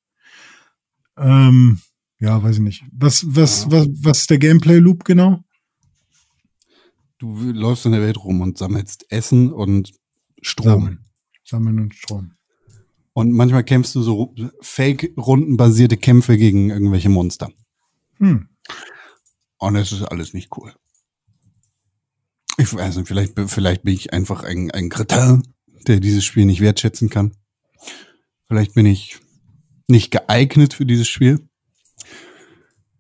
[1.17, 1.79] Ähm,
[2.19, 2.83] ja, weiß ich nicht.
[2.91, 3.71] Was, was, Ja.
[3.71, 5.43] was, was ist der Gameplay-Loop genau?
[7.19, 9.93] Du läufst in der Welt rum und sammelst Essen und
[10.41, 10.65] Strom.
[10.65, 11.05] Sammeln.
[11.43, 12.33] Sammeln und Strom.
[13.13, 17.51] Und manchmal kämpfst du so fake-rundenbasierte Kämpfe gegen irgendwelche Monster.
[18.17, 18.49] Hm.
[19.57, 20.73] Und das ist alles nicht cool.
[22.59, 25.43] Ich weiß nicht, vielleicht, vielleicht bin ich einfach ein, ein Kretin,
[25.87, 27.35] der dieses Spiel nicht wertschätzen kann.
[28.47, 29.19] Vielleicht bin ich
[29.87, 31.47] nicht geeignet für dieses Spiel.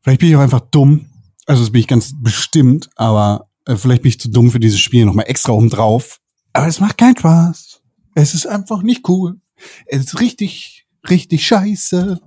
[0.01, 1.09] Vielleicht bin ich auch einfach dumm.
[1.45, 4.79] Also das bin ich ganz bestimmt, aber äh, vielleicht bin ich zu dumm für dieses
[4.79, 6.19] Spiel nochmal extra oben drauf.
[6.53, 7.81] Aber es macht keinen Spaß.
[8.15, 9.39] Es ist einfach nicht cool.
[9.85, 12.19] Es ist richtig, richtig scheiße.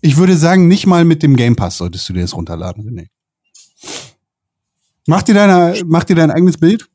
[0.00, 3.08] Ich würde sagen, nicht mal mit dem Game Pass solltest du dir das runterladen, René.
[5.06, 6.88] Mach dir, deine, mach dir dein eigenes Bild.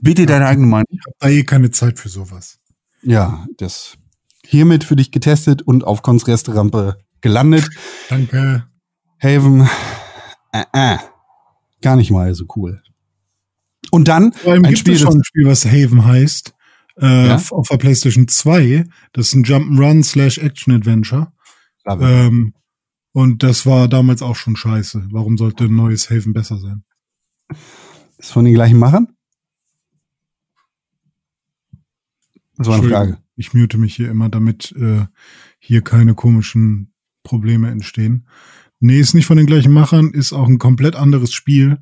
[0.00, 0.86] Bitte deine eigene Meinung.
[0.90, 2.58] Ich habe da eh keine Zeit für sowas.
[3.02, 3.96] Ja, das
[4.44, 7.68] hiermit für dich getestet und auf Cons Resterampe gelandet.
[8.08, 8.66] Danke.
[9.18, 9.68] Haven,
[10.52, 10.98] äh, äh,
[11.82, 12.82] gar nicht mal so cool.
[13.90, 16.54] Und dann Vor allem ein gibt Spiel, es schon ein Spiel, was Haven heißt.
[17.00, 17.42] Äh, Ja?
[17.50, 18.84] Auf der PlayStation 2.
[19.12, 21.32] Das ist ein Jump'n'Run slash Action Adventure.
[21.86, 22.54] Ähm,
[23.12, 25.08] und das war damals auch schon scheiße.
[25.10, 26.82] Warum sollte ein neues Haven besser sein?
[28.18, 29.08] ist von den gleichen Machern?
[32.56, 33.18] Das war eine Frage.
[33.36, 35.06] Ich mute mich hier immer, damit äh,
[35.58, 36.92] hier keine komischen
[37.22, 38.26] Probleme entstehen.
[38.78, 41.78] Nee, ist nicht von den gleichen Machern, ist auch ein komplett anderes Spiel.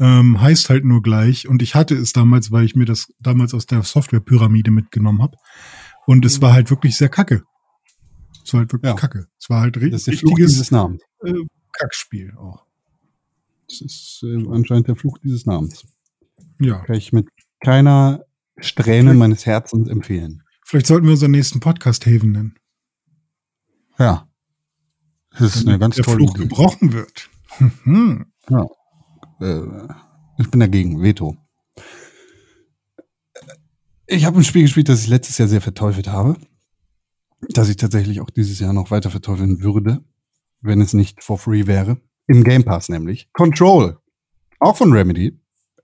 [0.00, 1.46] Ähm, heißt halt nur gleich.
[1.46, 5.36] Und ich hatte es damals, weil ich mir das damals aus der Softwarepyramide mitgenommen habe.
[6.06, 7.44] Und es war halt wirklich sehr kacke.
[8.44, 8.96] Es war halt wirklich Ja.
[8.96, 9.28] kacke.
[9.38, 11.02] Es war halt ri Das ist der Fluch richtiges dieses Namens.
[11.24, 11.32] äh,
[11.72, 12.64] Kackspiel auch.
[13.68, 15.86] Das ist äh, anscheinend der Fluch dieses Namens.
[16.60, 16.80] Ja.
[16.84, 17.28] Kann ich mit
[17.60, 18.24] keiner
[18.58, 20.42] Strähne meines Herzens empfehlen.
[20.66, 22.54] Vielleicht sollten wir unseren nächsten Podcast Haven nennen.
[23.98, 24.28] Ja.
[25.38, 26.42] Das ist eine ganz der tolle Fluch Idee.
[26.44, 27.30] gebrochen wird.
[27.84, 28.26] Hm.
[29.40, 29.60] Äh,
[30.38, 31.02] ich bin dagegen.
[31.02, 31.36] Veto.
[34.06, 36.36] Ich habe ein Spiel gespielt, das ich letztes Jahr sehr verteufelt habe.
[37.50, 40.04] Das ich tatsächlich auch dieses Jahr noch weiter verteufeln würde,
[40.60, 41.98] wenn es nicht for free wäre.
[42.26, 43.28] Im Game Pass nämlich.
[43.32, 43.98] Control.
[44.60, 45.38] Auch von Remedy.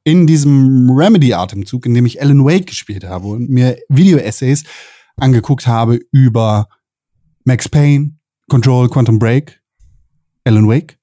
[0.05, 4.65] In diesem Remedy-Atemzug, in dem ich Alan Wake gespielt habe und mir Video-Essays
[5.17, 6.69] angeguckt habe über
[7.45, 8.19] Max Payne,
[8.51, 9.63] Control, Quantum Break,
[10.45, 10.99] Alan Wake,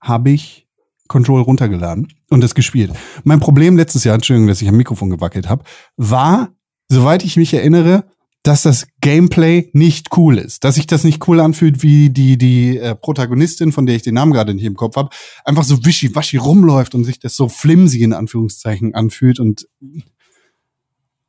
[0.00, 0.66] habe ich
[1.06, 2.92] Control runtergeladen und das gespielt.
[3.22, 5.62] Mein Problem letztes Jahr, Entschuldigung, dass ich am Mikrofon gewackelt habe,
[5.96, 6.52] war,
[6.88, 8.04] soweit ich mich erinnere,
[8.42, 10.64] dass das Gameplay nicht cool ist.
[10.64, 14.14] Dass sich das nicht cool anfühlt, wie die, die äh, Protagonistin, von der ich den
[14.14, 15.10] Namen gerade nicht im Kopf habe,
[15.44, 19.68] einfach so wischiwaschi rumläuft und sich das so flimsy in Anführungszeichen anfühlt und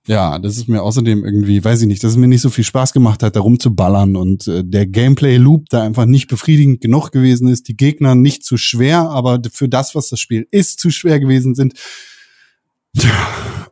[0.07, 2.65] ja, das ist mir außerdem irgendwie, weiß ich nicht, dass es mir nicht so viel
[2.65, 7.47] Spaß gemacht hat, da rumzuballern und äh, der Gameplay-Loop da einfach nicht befriedigend genug gewesen
[7.47, 11.19] ist, die Gegner nicht zu schwer, aber für das, was das Spiel ist, zu schwer
[11.19, 11.73] gewesen sind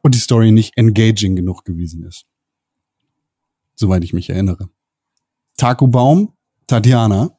[0.01, 2.25] und die Story nicht engaging genug gewesen ist.
[3.75, 4.69] Soweit ich mich erinnere.
[5.57, 6.33] Taku Baum,
[6.67, 7.37] Tatjana,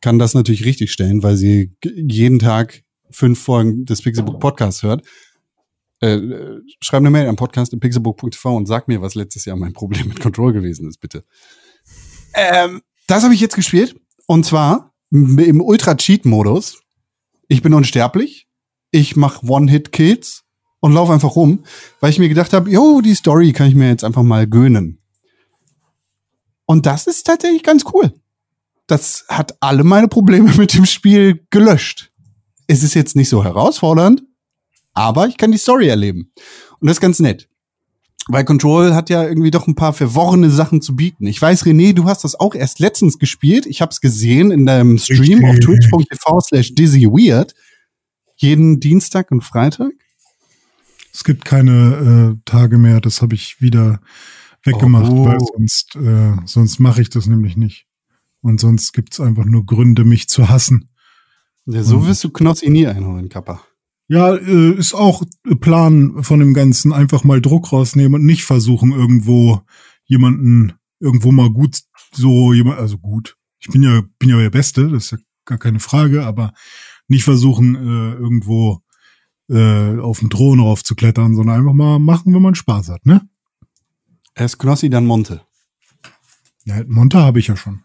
[0.00, 5.04] kann das natürlich richtig stellen, weil sie jeden Tag fünf Folgen des Pixelbook Podcasts hört.
[6.00, 9.56] Äh, äh, schreib eine Mail am Podcast im pixelbook.tv und sag mir, was letztes Jahr
[9.56, 11.24] mein Problem mit Control gewesen ist, bitte.
[12.34, 13.96] Ähm, das habe ich jetzt gespielt.
[14.26, 16.80] Und zwar im Ultra-Cheat-Modus.
[17.48, 18.48] Ich bin unsterblich.
[18.92, 20.44] Ich mache One-Hit-Kills
[20.80, 21.64] und laufe einfach rum,
[22.00, 24.98] weil ich mir gedacht habe, jo, die Story kann ich mir jetzt einfach mal gönnen.
[26.64, 28.12] Und das ist tatsächlich ganz cool.
[28.86, 32.12] Das hat alle meine Probleme mit dem Spiel gelöscht.
[32.66, 34.22] Es ist jetzt nicht so herausfordernd,
[34.94, 36.32] aber ich kann die Story erleben.
[36.80, 37.48] Und das ist ganz nett.
[38.28, 41.26] Weil Control hat ja irgendwie doch ein paar verworrene Sachen zu bieten.
[41.26, 43.66] Ich weiß, René, du hast das auch erst letztens gespielt.
[43.66, 47.54] Ich habe es gesehen in deinem Stream auf twitch.tv slash dizzyweird.
[48.36, 49.92] Jeden Dienstag und Freitag.
[51.12, 54.00] Es gibt keine äh, Tage mehr, das habe ich wieder
[54.64, 55.24] weggemacht, Oh.
[55.24, 57.86] weil sonst, äh, sonst mache ich das nämlich nicht.
[58.42, 60.88] Und sonst gibt's einfach nur Gründe, mich zu hassen.
[61.66, 63.60] Ja, so wirst du Knossi nie einholen, Kappa.
[64.10, 65.22] Ja, äh, ist auch
[65.60, 69.60] Plan von dem Ganzen, einfach mal Druck rausnehmen und nicht versuchen, irgendwo
[70.04, 71.82] jemanden, irgendwo mal gut,
[72.12, 73.36] so jemand, also gut.
[73.60, 76.52] Ich bin ja, bin ja der Beste, das ist ja gar keine Frage, aber
[77.06, 78.80] nicht versuchen, äh, irgendwo
[79.48, 83.28] äh, auf den Thron raufzuklettern, sondern einfach mal machen, wenn man Spaß hat, ne?
[84.34, 85.42] Erst Knossi, dann Monte.
[86.64, 87.84] Ja, Monte habe ich ja schon.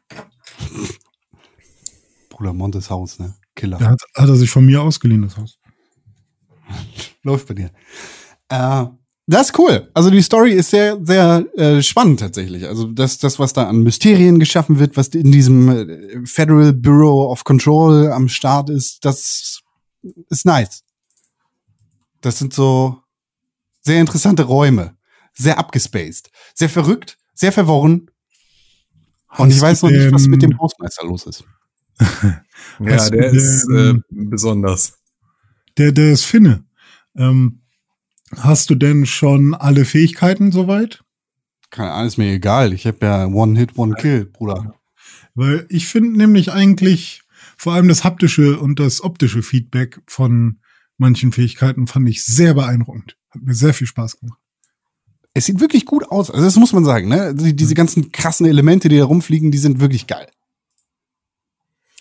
[2.29, 3.35] Bruder, Montes Haus, ne?
[3.53, 3.77] Killer.
[3.77, 5.59] Der hat, hat er sich von mir ausgeliehen, das Haus.
[7.23, 7.71] Läuft bei dir.
[8.49, 8.85] Äh,
[9.27, 9.89] das ist cool.
[9.95, 12.67] Also die Story ist sehr, sehr äh, spannend tatsächlich.
[12.67, 17.31] Also das, das, was da an Mysterien geschaffen wird, was in diesem äh, Federal Bureau
[17.31, 19.61] of Control am Start ist, das
[20.29, 20.83] ist nice.
[22.21, 22.97] Das sind so
[23.81, 24.95] sehr interessante Räume.
[25.33, 26.29] Sehr abgespaced.
[26.53, 28.11] Sehr verrückt, sehr verworren.
[29.37, 31.43] Und ich weiß noch nicht, was mit dem Hausmeister los ist.
[32.79, 34.97] Ja, der ist äh, besonders.
[35.77, 36.65] Der, der ist Finne.
[37.15, 37.61] Ähm,
[38.35, 41.03] hast du denn schon alle Fähigkeiten soweit?
[41.69, 42.73] Keine Ahnung, ist mir egal.
[42.73, 44.75] Ich habe ja One Hit, One Kill, Bruder.
[45.33, 47.23] Weil ich finde nämlich eigentlich
[47.57, 50.59] vor allem das haptische und das optische Feedback von
[50.97, 53.17] manchen Fähigkeiten fand ich sehr beeindruckend.
[53.29, 54.39] Hat mir sehr viel Spaß gemacht.
[55.33, 56.31] Es sieht wirklich gut aus.
[56.31, 57.35] Also das muss man sagen, ne?
[57.35, 60.27] Die, diese ganzen krassen Elemente, die da rumfliegen, die sind wirklich geil.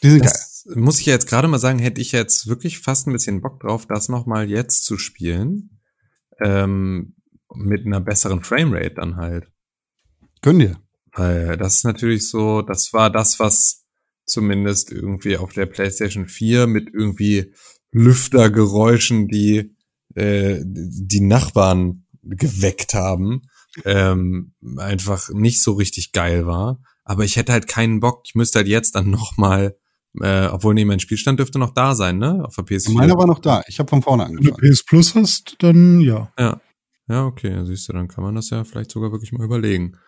[0.04, 0.32] Die sind geil.
[0.64, 3.40] Das muss ich ja jetzt gerade mal sagen, hätte ich jetzt wirklich fast ein bisschen
[3.40, 5.80] Bock drauf, das nochmal jetzt zu spielen.
[6.42, 7.14] Ähm,
[7.54, 9.46] mit einer besseren Framerate dann halt.
[10.42, 10.78] Gönn dir.
[11.12, 13.84] Weil das ist natürlich so, das war das, was
[14.26, 17.54] zumindest irgendwie auf der PlayStation 4 mit irgendwie
[17.92, 19.76] Lüftergeräuschen, die
[20.14, 23.42] äh, die Nachbarn geweckt haben,
[23.84, 26.80] ähm, einfach nicht so richtig geil war.
[27.04, 28.22] Aber ich hätte halt keinen Bock.
[28.24, 29.76] Ich müsste halt jetzt dann noch mal,
[30.20, 32.44] äh, obwohl nee, mein Spielstand dürfte noch da sein, ne?
[32.44, 32.94] Auf der PS4.
[32.94, 33.62] Meiner war noch da.
[33.66, 34.72] Ich habe von vorne Wenn du angefangen.
[34.72, 36.32] PS Plus hast, dann ja.
[36.38, 36.60] Ja.
[37.06, 39.98] Ja, okay, dann siehst du, dann kann man das ja vielleicht sogar wirklich mal überlegen.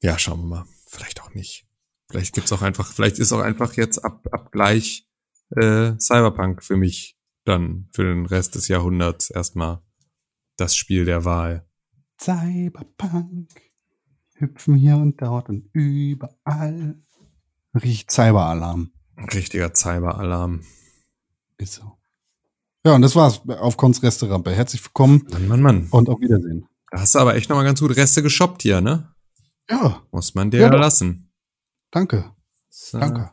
[0.00, 0.64] Ja, schauen wir mal.
[0.86, 1.66] Vielleicht auch nicht.
[2.08, 5.08] Vielleicht gibt's auch einfach, vielleicht ist auch einfach jetzt ab, ab gleich
[5.50, 9.82] äh, Cyberpunk für mich dann für den Rest des Jahrhunderts erstmal
[10.56, 11.66] das Spiel der Wahl.
[12.20, 13.48] Cyberpunk.
[14.34, 17.02] Hüpfen hier und dort und überall.
[17.74, 18.92] Riecht Cyberalarm.
[19.32, 20.60] Richtiger Cyberalarm.
[21.58, 21.92] Ist so.
[22.84, 24.52] Ja, und das war's auf Cons Resterampe.
[24.52, 25.88] Herzlich willkommen Mann, Mann, Mann.
[25.90, 26.66] und auf Wiedersehen.
[26.90, 29.14] Da hast du aber echt nochmal ganz gut Reste geshoppt hier, ne?
[29.68, 31.30] Ja, Muss man dir Ja, lassen.
[31.90, 32.32] danke.
[32.70, 33.30] So, Danke.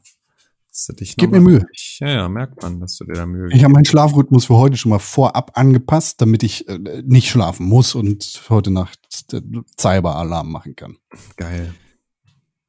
[1.16, 1.66] Gib mir Mühe.
[2.00, 4.78] Ja, ja, merkt man, dass du dir da Mühe Ich habe meinen Schlafrhythmus für heute
[4.78, 9.00] schon mal vorab angepasst, damit ich äh, nicht schlafen muss und heute Nacht
[9.34, 9.42] äh,
[9.80, 10.98] Cyberalarm machen kann.
[11.38, 11.74] Geil.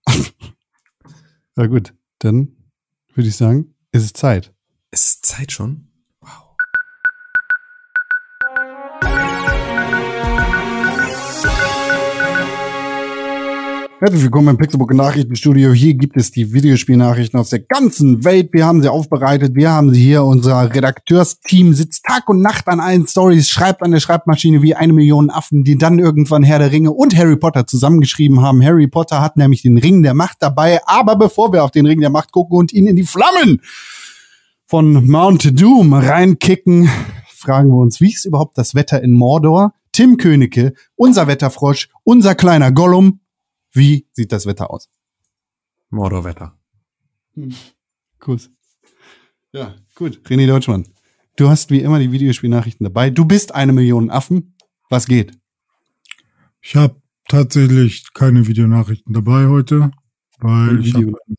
[1.56, 2.56] Ja gut, dann
[3.18, 4.54] würde ich sagen, ist es Zeit.
[4.92, 5.87] Es ist Zeit schon?
[14.00, 15.72] Herzlich willkommen im Pixelbook Nachrichtenstudio.
[15.72, 18.52] Hier gibt es die Videospielnachrichten aus der ganzen Welt.
[18.52, 19.56] Wir haben sie aufbereitet.
[19.56, 20.22] Wir haben sie hier.
[20.22, 24.92] Unser Redakteursteam sitzt Tag und Nacht an allen Stories, schreibt an der Schreibmaschine wie eine
[24.92, 28.64] Million Affen, die dann irgendwann Herr der Ringe und Harry Potter zusammengeschrieben haben.
[28.64, 30.78] Harry Potter hat nämlich den Ring der Macht dabei.
[30.86, 33.62] Aber bevor wir auf den Ring der Macht gucken und ihn in die Flammen
[34.64, 36.88] von Mount Doom reinkicken,
[37.34, 39.72] fragen wir uns, wie ist überhaupt das Wetter in Mordor?
[39.90, 43.18] Tim Königke, unser Wetterfrosch, unser kleiner Gollum.
[43.72, 44.88] Wie sieht das Wetter aus?
[45.90, 46.58] Mordorwetter.
[48.18, 48.50] Kuss.
[49.52, 50.20] Ja, gut.
[50.26, 50.86] René Deutschmann,
[51.36, 53.10] du hast wie immer die Videospielnachrichten dabei.
[53.10, 54.54] Du bist eine Million Affen.
[54.90, 55.38] Was geht?
[56.60, 59.90] Ich habe tatsächlich keine Videonachrichten dabei heute,
[60.38, 61.12] weil ich Video.
[61.12, 61.36] hab,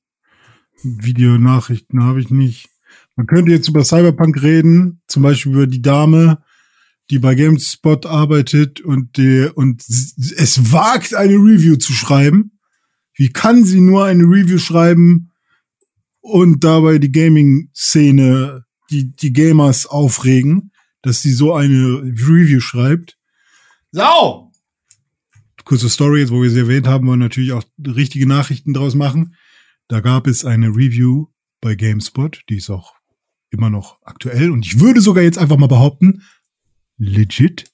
[0.84, 2.70] Videonachrichten habe ich nicht.
[3.16, 6.42] Man könnte jetzt über Cyberpunk reden, zum Beispiel über die Dame,
[7.10, 12.60] die bei GameSpot arbeitet und, die, und es wagt, eine Review zu schreiben.
[13.16, 15.32] Wie kann sie nur eine Review schreiben
[16.22, 20.72] und dabei die Gaming-Szene, die, die Gamers aufregen,
[21.02, 23.18] dass sie so eine Review schreibt?
[23.92, 24.50] Sau!
[25.70, 28.96] kurze Story, jetzt wo wir sie erwähnt haben, wollen wir natürlich auch richtige Nachrichten draus
[28.96, 29.36] machen.
[29.88, 31.28] Da gab es eine Review
[31.62, 32.96] bei GameSpot, die ist auch
[33.52, 36.24] immer noch aktuell und ich würde sogar jetzt einfach mal behaupten,
[37.00, 37.66] legit,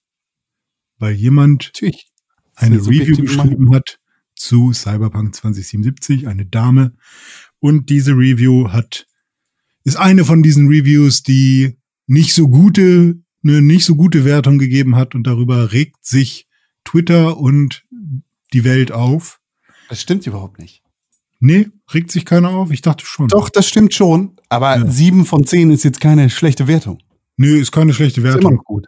[0.97, 2.07] weil jemand Natürlich.
[2.55, 3.99] eine Review geschrieben hat
[4.35, 6.93] zu Cyberpunk 2077, eine Dame.
[7.59, 9.07] Und diese Review hat,
[9.83, 11.77] ist eine von diesen Reviews, die
[12.07, 16.47] nicht so gute, eine nicht so gute Wertung gegeben hat und darüber regt sich
[16.83, 17.83] Twitter und
[18.53, 19.39] die Welt auf.
[19.89, 20.83] Das stimmt überhaupt nicht.
[21.39, 22.71] Nee, regt sich keiner auf?
[22.71, 23.27] Ich dachte schon.
[23.27, 24.35] Doch, das stimmt schon.
[24.49, 24.87] Aber Ja.
[24.89, 26.99] sieben von zehn ist jetzt keine schlechte Wertung.
[27.37, 28.55] Nee, ist keine schlechte Ist immer Wertung.
[28.55, 28.85] noch gut.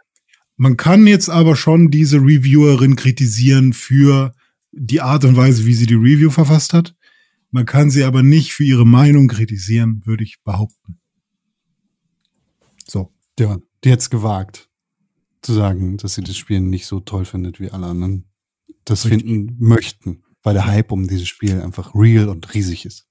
[0.58, 4.34] Man kann jetzt aber schon diese Reviewerin kritisieren für
[4.72, 6.96] die Art und Weise, wie sie die Review verfasst hat.
[7.52, 10.98] Man kann sie aber nicht für ihre Meinung kritisieren, würde ich behaupten.
[12.86, 13.12] So.
[13.38, 14.68] Ja, die hat's gewagt,
[15.42, 18.24] zu sagen, dass sie das Spiel nicht so toll findet, wie alle anderen
[18.84, 19.22] das Richtig.
[19.22, 20.24] finden möchten.
[20.42, 23.07] Weil der Hype um dieses Spiel einfach real und riesig ist.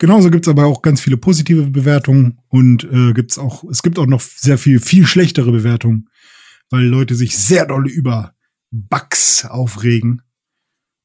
[0.00, 4.06] Genauso gibt's aber auch ganz viele positive Bewertungen und äh, gibt's auch, es gibt auch
[4.06, 6.08] noch sehr viel, viel schlechtere Bewertungen,
[6.70, 8.32] weil Leute sich sehr doll über
[8.70, 10.22] Bugs aufregen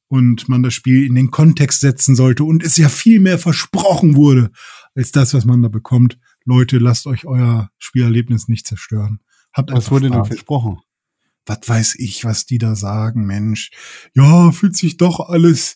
[0.07, 4.15] und man das Spiel in den Kontext setzen sollte und es ja viel mehr versprochen
[4.15, 4.51] wurde
[4.95, 6.17] als das, was man da bekommt.
[6.45, 9.19] Leute, lasst euch euer Spielerlebnis nicht zerstören.
[9.51, 10.27] Habt Was wurde denn Spaß.
[10.29, 10.79] versprochen?
[11.45, 13.71] was weiß ich, was die da sagen, Mensch.
[14.13, 15.75] Ja, fühlt sich doch alles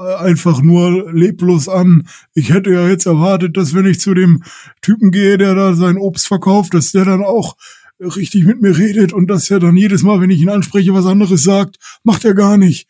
[0.00, 2.06] einfach nur leblos an.
[2.34, 4.42] Ich hätte ja jetzt erwartet, dass wenn ich zu dem
[4.80, 7.56] Typen gehe, der da sein Obst verkauft, dass der dann auch
[7.98, 11.06] richtig mit mir redet und dass er dann jedes Mal, wenn ich ihn anspreche, was
[11.06, 11.76] anderes sagt.
[12.02, 12.88] Macht er gar nicht.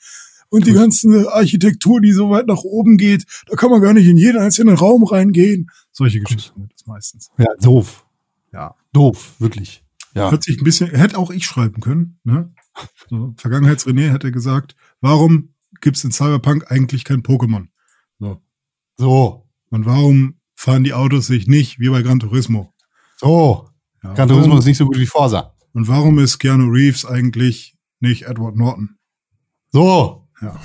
[0.49, 4.07] Und die ganze Architektur, die so weit nach oben geht, da kann man gar nicht
[4.07, 5.71] in jeden einzelnen Raum reingehen.
[5.93, 7.31] Solche Geschichten sind es meistens.
[7.39, 8.05] Ja, doof.
[8.53, 8.75] Ja.
[8.93, 9.85] Doof, wirklich.
[10.15, 10.31] Ja.
[10.31, 12.53] Hört sich ein bisschen, hätte auch ich schreiben können, ne?
[13.09, 15.51] So, Vergangenheits-René hätte gesagt, warum
[15.81, 17.69] gibt's in Cyberpunk eigentlich kein Pokémon?
[18.19, 18.43] So.
[18.97, 19.49] So.
[19.71, 22.75] Und warum fahren die Autos sich nicht wie bei Gran Turismo?
[23.17, 23.69] So.
[24.03, 25.55] Ja, Gran Turismo warum, ist nicht so gut wie Forsa.
[25.73, 28.99] und warum ist Keanu Reeves eigentlich nicht Edward Norton?
[29.73, 30.29] So.
[30.41, 30.61] Ja.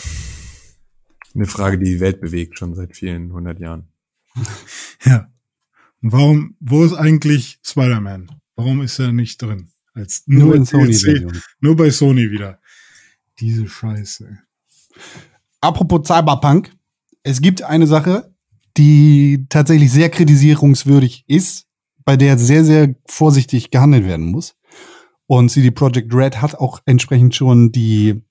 [1.34, 3.90] Eine Frage, die die Welt bewegt, schon seit vielen hundert Jahren.
[5.06, 5.32] Ja.
[6.02, 8.28] Und warum, wo ist eigentlich Spider-Man?
[8.56, 9.70] Warum ist er nicht drin?
[9.94, 11.32] Als Nur in als Sony.
[11.60, 12.60] Nur bei Sony wieder.
[13.40, 14.40] Diese Scheiße.
[15.62, 16.72] Apropos Cyberpunk.
[17.24, 18.36] Es gibt eine Sache,
[18.78, 21.66] die tatsächlich sehr kritisierungswürdig ist,
[22.04, 24.56] bei der sehr, sehr vorsichtig gehandelt werden muss.
[25.28, 28.22] Und CD Projekt Red hat auch entsprechend schon die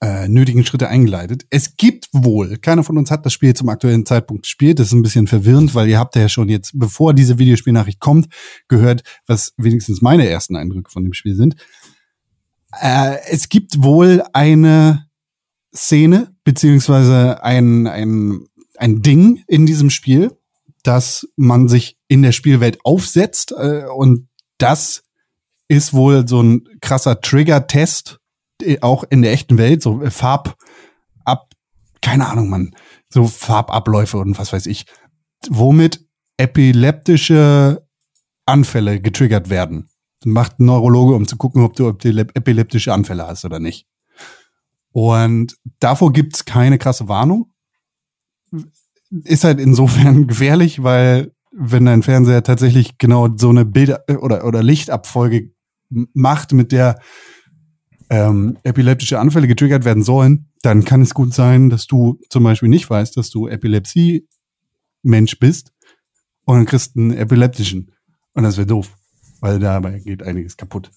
[0.00, 1.46] äh, nötigen Schritte eingeleitet.
[1.50, 4.78] Es gibt wohl, keiner von uns hat das Spiel zum aktuellen Zeitpunkt gespielt.
[4.78, 8.28] Das ist ein bisschen verwirrend, weil ihr habt ja schon jetzt, bevor diese Videospielnachricht kommt,
[8.68, 11.56] gehört, was wenigstens meine ersten Eindrücke von dem Spiel sind.
[12.80, 15.07] Äh, es gibt wohl eine
[15.74, 18.46] Szene, beziehungsweise ein, ein,
[18.76, 20.36] ein Ding in diesem Spiel,
[20.82, 24.28] dass man sich in der Spielwelt aufsetzt äh, und
[24.58, 25.02] das
[25.68, 28.18] ist wohl so ein krasser Trigger-Test,
[28.62, 30.56] äh, auch in der echten Welt, so äh, Farb
[31.24, 31.52] ab,
[32.00, 32.74] keine Ahnung, man,
[33.10, 34.86] so Farbabläufe und was weiß ich,
[35.48, 36.04] womit
[36.38, 37.86] epileptische
[38.46, 39.90] Anfälle getriggert werden.
[40.24, 43.86] Macht ein Neurologe, um zu gucken, ob du epilep- epileptische Anfälle hast oder nicht.
[45.00, 47.52] Und davor gibt's keine krasse Warnung.
[49.10, 54.60] Ist halt insofern gefährlich, weil wenn dein Fernseher tatsächlich genau so eine Bilder- oder, oder
[54.60, 55.52] Lichtabfolge
[55.88, 56.98] macht, mit der
[58.10, 62.68] ähm, epileptische Anfälle getriggert werden sollen, dann kann es gut sein, dass du zum Beispiel
[62.68, 65.72] nicht weißt, dass du Epilepsie-Mensch bist
[66.44, 67.92] und dann kriegst einen epileptischen.
[68.34, 68.96] Und das wäre doof,
[69.38, 70.90] weil dabei geht einiges kaputt.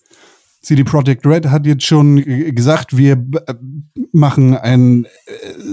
[0.62, 2.18] CD Projekt Red hat jetzt schon
[2.54, 3.56] gesagt, wir äh,
[4.12, 5.10] machen einen äh,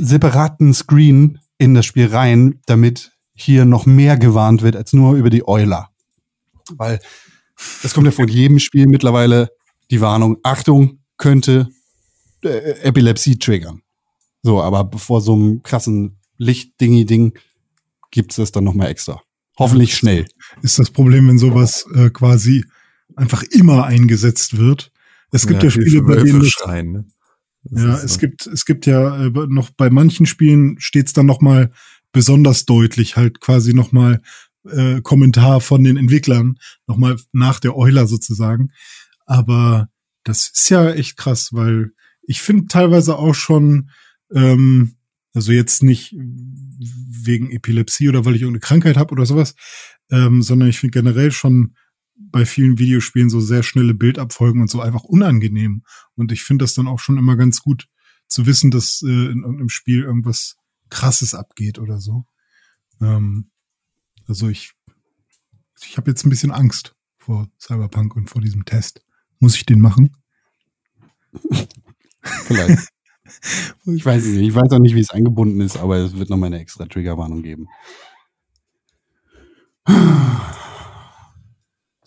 [0.00, 5.30] separaten Screen in das Spiel rein, damit hier noch mehr gewarnt wird als nur über
[5.30, 5.90] die Euler.
[6.70, 7.00] Weil
[7.82, 9.50] es kommt ja von jedem Spiel mittlerweile
[9.90, 11.68] die Warnung, Achtung, könnte
[12.42, 13.82] äh, Epilepsie triggern.
[14.42, 17.36] So, aber bevor so einem krassen Lichtdingi-Ding
[18.10, 19.20] gibt's es dann noch mal extra.
[19.58, 20.26] Hoffentlich schnell.
[20.62, 22.64] Ist das Problem, wenn sowas äh, quasi
[23.18, 24.92] einfach immer eingesetzt wird.
[25.30, 27.04] Es gibt ja, Spiele, bei denen das, ne?
[27.64, 28.18] Das ja, ist es so.
[28.20, 31.70] gibt, es gibt ja äh, noch bei manchen Spielen steht's dann noch mal
[32.12, 34.22] besonders deutlich, halt quasi noch mal
[34.70, 38.70] äh, Kommentar von den Entwicklern, noch mal nach der Euler sozusagen.
[39.26, 39.88] Aber
[40.24, 41.92] das ist ja echt krass, weil
[42.22, 43.90] ich finde teilweise auch schon,
[44.34, 44.96] ähm,
[45.34, 49.54] also jetzt nicht wegen Epilepsie oder weil ich irgendeine Krankheit habe oder sowas,
[50.10, 51.74] ähm, sondern ich finde generell schon
[52.18, 55.84] bei vielen Videospielen so sehr schnelle Bildabfolgen und so einfach unangenehm.
[56.14, 57.88] Und ich finde das dann auch schon immer ganz gut
[58.28, 60.56] zu wissen, dass äh, in irgendeinem Spiel irgendwas
[60.90, 62.26] Krasses abgeht oder so.
[63.00, 63.50] Ähm,
[64.26, 64.72] also ich,
[65.82, 69.04] ich habe jetzt ein bisschen Angst vor Cyberpunk und vor diesem Test.
[69.38, 70.16] Muss ich den machen?
[72.20, 72.88] Vielleicht.
[73.86, 74.48] ich weiß es nicht.
[74.48, 76.86] Ich weiß auch nicht, wie es eingebunden ist, aber es wird noch mal eine extra
[76.86, 77.68] Triggerwarnung geben.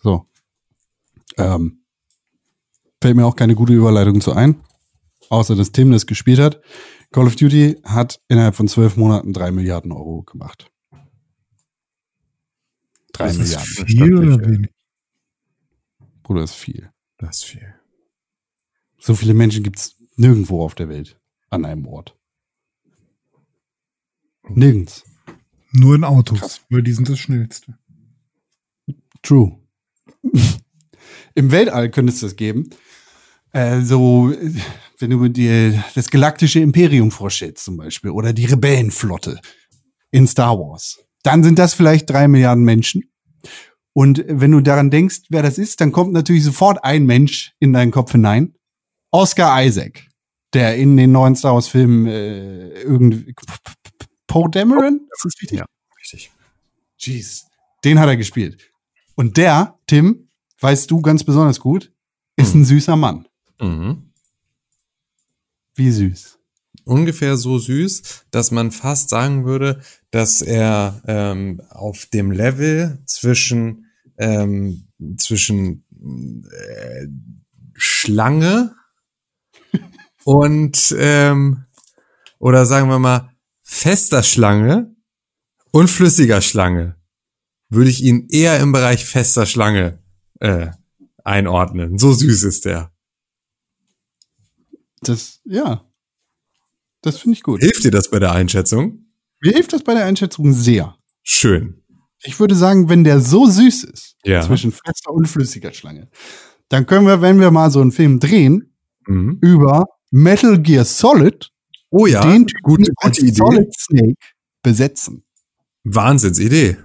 [0.01, 0.27] So.
[1.37, 1.83] Ähm,
[3.01, 4.61] fällt mir auch keine gute Überleitung zu ein.
[5.29, 6.61] Außer, dass Tim das gespielt hat.
[7.11, 10.69] Call of Duty hat innerhalb von zwölf Monaten drei Milliarden Euro gemacht.
[13.13, 13.87] Drei ist das Milliarden.
[13.87, 14.71] viel oder wenig?
[16.23, 16.91] Bruder, ist viel.
[17.17, 17.75] Das ist viel.
[18.99, 21.19] So viele Menschen gibt's nirgendwo auf der Welt
[21.49, 22.17] an einem Ort.
[24.47, 25.03] Nirgends.
[25.71, 26.61] Nur in Autos, Krass.
[26.69, 27.77] weil die sind das schnellste.
[29.21, 29.60] True.
[31.35, 32.69] Im Weltall könnte es das geben.
[33.53, 34.53] Äh, so, äh,
[34.99, 39.39] wenn du dir das galaktische Imperium vorstellst zum Beispiel oder die Rebellenflotte
[40.11, 43.03] in Star Wars, dann sind das vielleicht drei Milliarden Menschen.
[43.93, 47.73] Und wenn du daran denkst, wer das ist, dann kommt natürlich sofort ein Mensch in
[47.73, 48.55] deinen Kopf hinein.
[49.11, 50.07] Oscar Isaac,
[50.53, 53.33] der in den neuen Star Wars Filmen äh, irgendwie
[54.27, 55.01] Poe Dameron?
[55.11, 55.59] Ist das richtig?
[55.59, 55.65] Ja,
[55.99, 56.31] richtig.
[56.97, 57.45] Jeez.
[57.83, 58.70] Den hat er gespielt.
[59.21, 60.29] Und der, Tim,
[60.61, 61.93] weißt du ganz besonders gut,
[62.37, 63.27] ist ein süßer Mann.
[63.61, 64.11] Mhm.
[65.75, 66.39] Wie süß.
[66.85, 69.79] ungefähr so süß, dass man fast sagen würde,
[70.09, 74.87] dass er ähm, auf dem Level zwischen ähm,
[75.17, 75.85] zwischen
[76.49, 77.05] äh,
[77.75, 78.73] Schlange
[80.23, 81.65] und ähm,
[82.39, 83.29] oder sagen wir mal
[83.61, 84.95] fester Schlange
[85.69, 86.95] und flüssiger Schlange
[87.71, 89.99] würde ich ihn eher im Bereich fester Schlange
[90.39, 90.67] äh,
[91.23, 91.97] einordnen.
[91.97, 92.91] So süß ist der.
[95.01, 95.85] Das, ja.
[97.01, 97.61] Das finde ich gut.
[97.61, 99.05] Hilft dir das bei der Einschätzung?
[99.41, 100.95] Mir hilft das bei der Einschätzung sehr.
[101.23, 101.81] Schön.
[102.23, 104.41] Ich würde sagen, wenn der so süß ist, Ja.
[104.41, 106.09] zwischen fester und flüssiger Schlange,
[106.69, 108.75] dann können wir, wenn wir mal so einen Film drehen,
[109.07, 109.39] Mhm.
[109.41, 111.49] über Metal Gear Solid,
[111.89, 113.33] Oh ja, den gute, gute Idee.
[113.33, 114.15] Solid Snake
[114.61, 115.23] besetzen.
[115.83, 116.77] Wahnsinnsidee.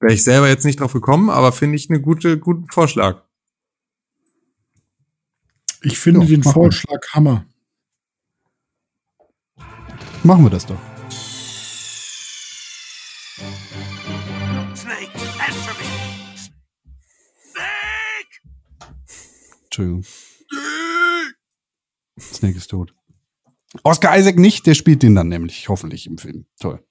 [0.00, 3.22] Wäre ich selber jetzt nicht drauf gekommen, aber finde ich einen gute, guten Vorschlag.
[5.82, 6.42] Ich finde Ja, den.
[6.42, 7.44] Vorschlag Hammer.
[10.22, 10.78] Machen wir das doch.
[14.74, 15.86] Snake, answer me!
[17.50, 18.34] Snake!
[19.64, 20.04] Entschuldigung.
[22.18, 22.94] Snake ist tot.
[23.82, 26.46] Oscar Isaac nicht, der spielt den dann nämlich, hoffentlich im Film.
[26.58, 26.82] Toll.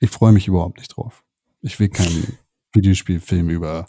[0.00, 1.25] Ich freue mich überhaupt nicht drauf.
[1.66, 2.38] Ich will keinen
[2.74, 3.86] Videospielfilm über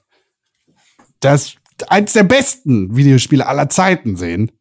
[1.20, 4.52] das eins der besten Videospiele aller Zeiten sehen.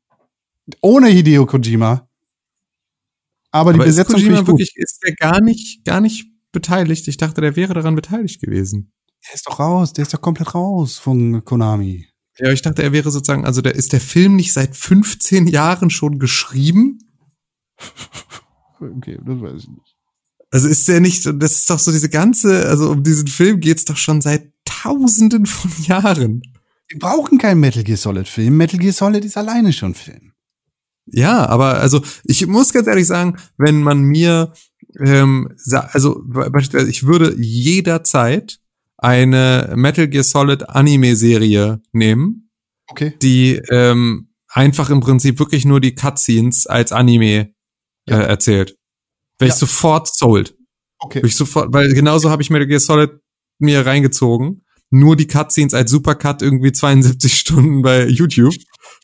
[0.83, 2.09] Ohne Hideo Kojima.
[3.53, 7.09] Aber die Aber ist Besetzung finde Kojima wirklich, ist der gar nicht, gar nicht beteiligt?
[7.09, 8.93] Ich dachte, der wäre daran beteiligt gewesen.
[9.27, 12.07] Der ist doch raus, der ist doch komplett raus von Konami.
[12.39, 15.89] Ja, ich dachte, er wäre sozusagen, also der, ist der Film nicht seit 15 Jahren
[15.91, 16.99] schon geschrieben?
[18.79, 19.96] Okay, das weiß ich nicht.
[20.51, 23.85] Also ist der nicht, das ist doch so diese ganze, also um diesen Film geht's
[23.85, 26.43] doch schon seit tausenden von Jahren.
[26.89, 28.57] Wir brauchen keinen Metal Gear Solid Film.
[28.57, 30.33] Metal Gear Solid ist alleine schon Film.
[31.07, 34.53] Ja, aber also ich muss ganz ehrlich sagen, wenn man mir,
[34.99, 35.53] ähm,
[35.93, 38.59] also beispielsweise, ich würde jederzeit
[38.99, 42.51] eine Metal Gear Solid Anime-Serie nehmen,
[42.89, 43.15] Okay.
[43.21, 47.51] die ähm, einfach im Prinzip wirklich nur die Cutscenes als Anime
[48.09, 48.21] Ja.
[48.21, 48.77] äh, erzählt.
[49.39, 49.55] Wäre Ja.
[49.55, 50.57] ich sofort sold.
[50.99, 51.19] Okay.
[51.19, 53.11] Würde ich sofort, weil genauso habe ich Metal Gear Solid
[53.59, 54.63] mir reingezogen.
[54.91, 58.55] Nur die Cutscenes als Supercut irgendwie 72 Stunden bei YouTube.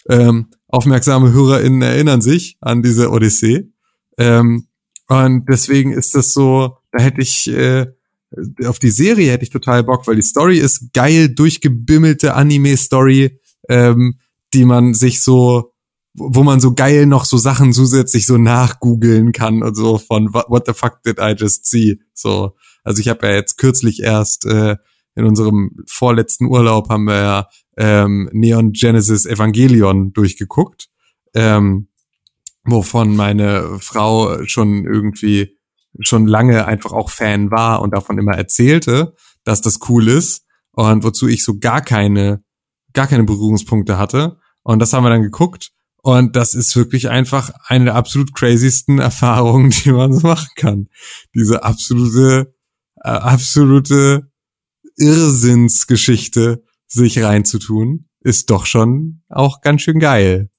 [0.08, 3.68] Ähm, aufmerksame HörerInnen erinnern sich an diese Odyssee.
[4.18, 4.68] Ähm,
[5.08, 7.86] und deswegen ist das so, da hätte ich, äh,
[8.64, 13.38] auf die Serie hätte ich total Bock, weil die Story ist geil, durchgebimmelte Anime-Story,
[13.68, 14.18] ähm,
[14.54, 15.71] die man sich so,
[16.14, 20.46] wo man so geil noch so Sachen zusätzlich so nachgoogeln kann und so von what,
[20.48, 22.00] what the fuck did I just see?
[22.12, 24.76] So, also ich habe ja jetzt kürzlich erst äh,
[25.14, 30.88] in unserem vorletzten Urlaub haben wir ja ähm, Neon Genesis Evangelion durchgeguckt,
[31.34, 31.88] ähm,
[32.64, 35.58] wovon meine Frau schon irgendwie
[36.00, 39.14] schon lange einfach auch Fan war und davon immer erzählte,
[39.44, 42.42] dass das cool ist und wozu ich so gar keine
[42.94, 45.72] gar keine Berührungspunkte hatte und das haben wir dann geguckt
[46.02, 50.88] und das ist wirklich einfach eine der absolut crazysten Erfahrungen, die man so machen kann.
[51.34, 52.54] Diese absolute
[53.04, 54.30] äh, absolute
[54.96, 60.50] Irrsinnsgeschichte sich reinzutun, ist doch schon auch ganz schön geil.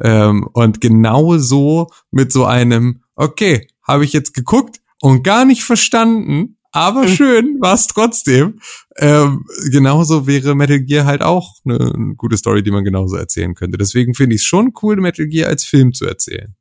[0.00, 5.62] Ähm, und genau so mit so einem, okay, habe ich jetzt geguckt und gar nicht
[5.62, 8.60] verstanden, aber schön war es trotzdem.
[8.96, 13.54] Ähm, genauso wäre Metal Gear halt auch eine, eine gute Story, die man genauso erzählen
[13.54, 13.78] könnte.
[13.78, 16.54] Deswegen finde ich es schon cool, Metal Gear als Film zu erzählen.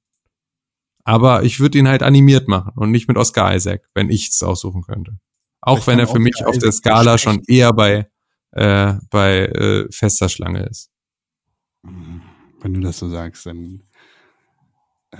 [1.03, 4.43] Aber ich würde ihn halt animiert machen und nicht mit Oscar Isaac, wenn ich es
[4.43, 5.19] aussuchen könnte.
[5.61, 8.09] Auch Ich wenn er für mich auf der Skala schon eher bei,
[8.51, 10.91] äh, bei äh, fester Schlange ist.
[12.61, 13.83] Wenn du das so sagst, dann
[15.11, 15.17] äh,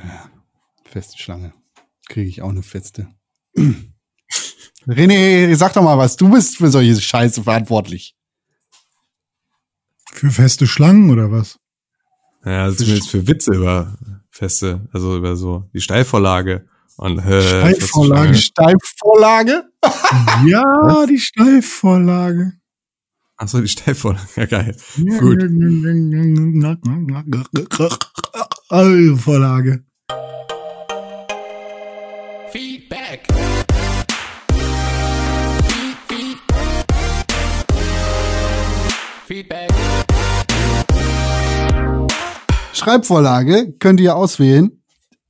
[0.86, 1.54] feste Schlange.
[2.08, 3.08] Kriege ich auch eine feste.
[4.88, 6.16] René, sag doch mal was.
[6.16, 8.16] Du bist für solche Scheiße verantwortlich.
[10.12, 11.60] Für feste Schlangen oder was?
[12.46, 13.98] Ja, also zumindest für Witze über
[14.32, 18.36] Feste, also über so die Steilvorlage und äh, Steilvorlage.
[18.36, 19.64] Steilvorlage?
[20.46, 22.54] Ja, die Steilvorlage.
[23.38, 24.76] Ach so, die Steilvorlage, ja geil.
[25.20, 25.42] Gut.
[29.20, 29.86] Vorlage.
[32.52, 33.29] Feedback.
[39.30, 39.70] Feedback.
[42.74, 44.82] Schreibvorlage könnt ihr auswählen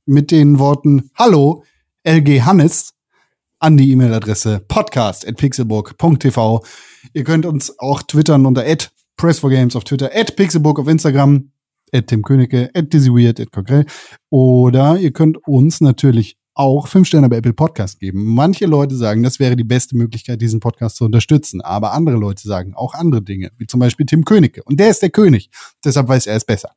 [0.06, 1.64] mit den Worten Hallo,
[2.04, 2.94] LG Hannes
[3.58, 6.64] an die E-Mail-Adresse podcast.pixelburg.tv.
[7.12, 8.62] Ihr könnt uns auch twittern unter
[9.18, 11.52] press4games auf Twitter, pixelburg auf Instagram,
[12.06, 13.84] Tim Königke, dizzyweird, Konkrell.
[14.30, 18.22] Oder ihr könnt uns natürlich auch fünf Sterne bei Apple Podcast geben.
[18.34, 21.62] Manche Leute sagen, das wäre die beste Möglichkeit, diesen Podcast zu unterstützen.
[21.62, 24.62] Aber andere Leute sagen auch andere Dinge, wie zum Beispiel Tim Königke.
[24.64, 25.50] Und der ist der König.
[25.84, 26.72] Deshalb weiß er es besser.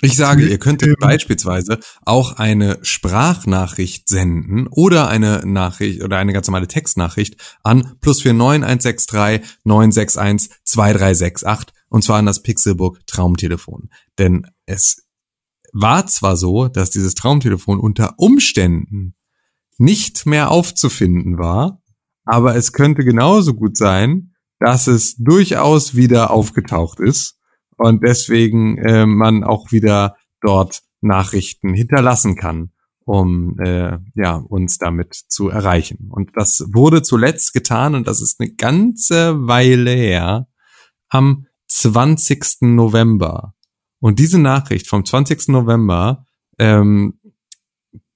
[0.00, 0.94] Ich sage, ihr könntet Ähm.
[1.00, 8.22] beispielsweise auch eine Sprachnachricht senden oder eine Nachricht oder eine ganz normale Textnachricht an plus
[8.24, 13.90] 49163 961 2368 und zwar an das Pixelbook Traumtelefon.
[14.18, 15.07] Denn es
[15.72, 19.14] war zwar so, dass dieses Traumtelefon unter Umständen
[19.78, 21.80] nicht mehr aufzufinden war,
[22.24, 27.38] aber es könnte genauso gut sein, dass es durchaus wieder aufgetaucht ist
[27.76, 32.72] und deswegen äh, man auch wieder dort Nachrichten hinterlassen kann.
[33.08, 36.10] um äh, ja uns damit zu erreichen.
[36.10, 40.46] Und das wurde zuletzt getan und das ist eine ganze Weile her
[41.08, 42.62] am 20.
[42.62, 43.54] November.
[44.00, 45.48] Und diese Nachricht vom 20.
[45.48, 46.24] November,
[46.58, 47.14] ähm,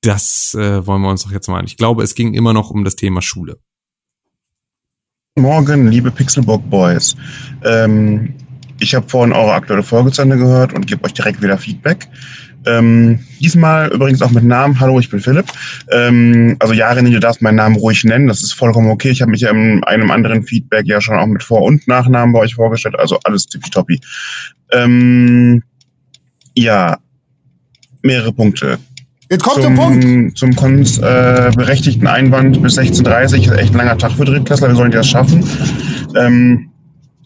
[0.01, 1.65] das äh, wollen wir uns doch jetzt mal an.
[1.65, 3.59] Ich glaube, es ging immer noch um das Thema Schule.
[5.37, 7.17] Morgen, liebe Pixelbook Boys.
[7.65, 8.35] Ähm,
[8.81, 12.09] ich habe vorhin eure aktuelle Folge zu Ende gehört und gebe euch direkt wieder Feedback.
[12.67, 14.79] Ähm, diesmal übrigens auch mit Namen.
[14.79, 15.47] Hallo, ich bin Philipp.
[15.91, 18.27] Ähm, also Jarin, du darfst meinen Namen ruhig nennen.
[18.27, 19.11] Das ist vollkommen okay.
[19.11, 22.33] Ich habe mich ja in einem anderen Feedback ja schon auch mit Vor- und Nachnamen
[22.33, 22.99] bei euch vorgestellt.
[22.99, 24.01] Also alles tippitoppi.
[24.73, 25.63] Ähm,
[26.55, 26.99] ja,
[28.03, 28.79] mehrere Punkte.
[29.31, 30.37] Jetzt kommt der Punkt.
[30.37, 34.77] Zum Kons äh, berechtigten Einwand bis 16.30 ist echt ein langer Tag für Drittklässler, wir
[34.77, 35.43] sollen das schaffen.
[36.15, 36.71] Ähm,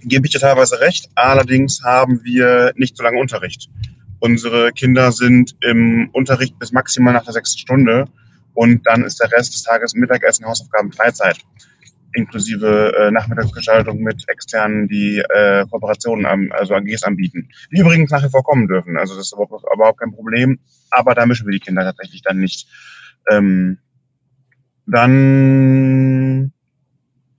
[0.02, 3.68] gebe ich dir teilweise recht, allerdings haben wir nicht so lange Unterricht.
[4.20, 8.04] Unsere Kinder sind im Unterricht bis maximal nach der sechsten Stunde
[8.54, 11.38] und dann ist der Rest des Tages Mittagessen, Hausaufgaben, Freizeit
[12.16, 17.48] inklusive äh, Nachmittagsgestaltung mit externen, die äh, Kooperationen, am, also AGs anbieten.
[17.70, 18.96] Die übrigens nach wie vor kommen dürfen.
[18.98, 20.58] Also das ist überhaupt, überhaupt kein Problem.
[20.90, 22.68] Aber da mischen wir die Kinder tatsächlich dann nicht.
[23.30, 23.78] Ähm,
[24.86, 26.52] dann,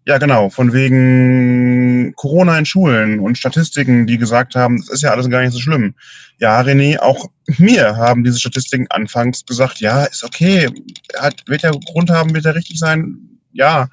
[0.06, 5.12] ja genau, von wegen Corona in Schulen und Statistiken, die gesagt haben, das ist ja
[5.12, 5.96] alles gar nicht so schlimm.
[6.40, 7.28] Ja, René, auch
[7.58, 10.70] mir haben diese Statistiken anfangs gesagt, ja, ist okay,
[11.18, 13.18] hat, wird der Grund haben, wird er richtig sein,
[13.54, 13.88] ja.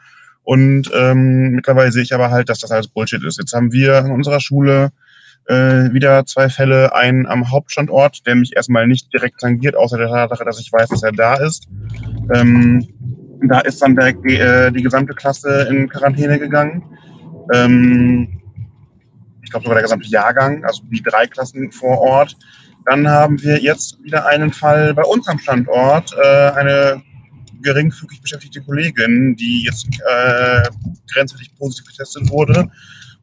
[0.44, 3.38] Und ähm, mittlerweile sehe ich aber halt, dass das alles Bullshit ist.
[3.38, 4.90] Jetzt haben wir in unserer Schule
[5.46, 6.94] äh, wieder zwei Fälle.
[6.94, 10.90] Einen am Hauptstandort, der mich erstmal nicht direkt tangiert, außer der Tatsache, dass ich weiß,
[10.90, 11.68] dass er da ist.
[12.34, 12.86] Ähm,
[13.48, 16.84] da ist dann direkt die, äh, die gesamte Klasse in Quarantäne gegangen.
[17.52, 18.40] Ähm,
[19.42, 22.36] ich glaube sogar der gesamte Jahrgang, also die drei Klassen vor Ort.
[22.86, 27.02] Dann haben wir jetzt wieder einen Fall bei uns am Standort, äh, eine
[27.65, 30.69] geringfügig beschäftigte Kollegin, die jetzt äh,
[31.12, 32.70] grenzwertig positiv getestet wurde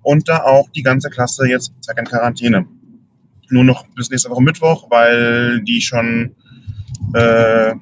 [0.03, 2.65] und da auch die ganze Klasse jetzt zack in Quarantäne.
[3.49, 6.35] Nur noch bis nächste Woche Mittwoch, weil die schon
[7.13, 7.73] äh,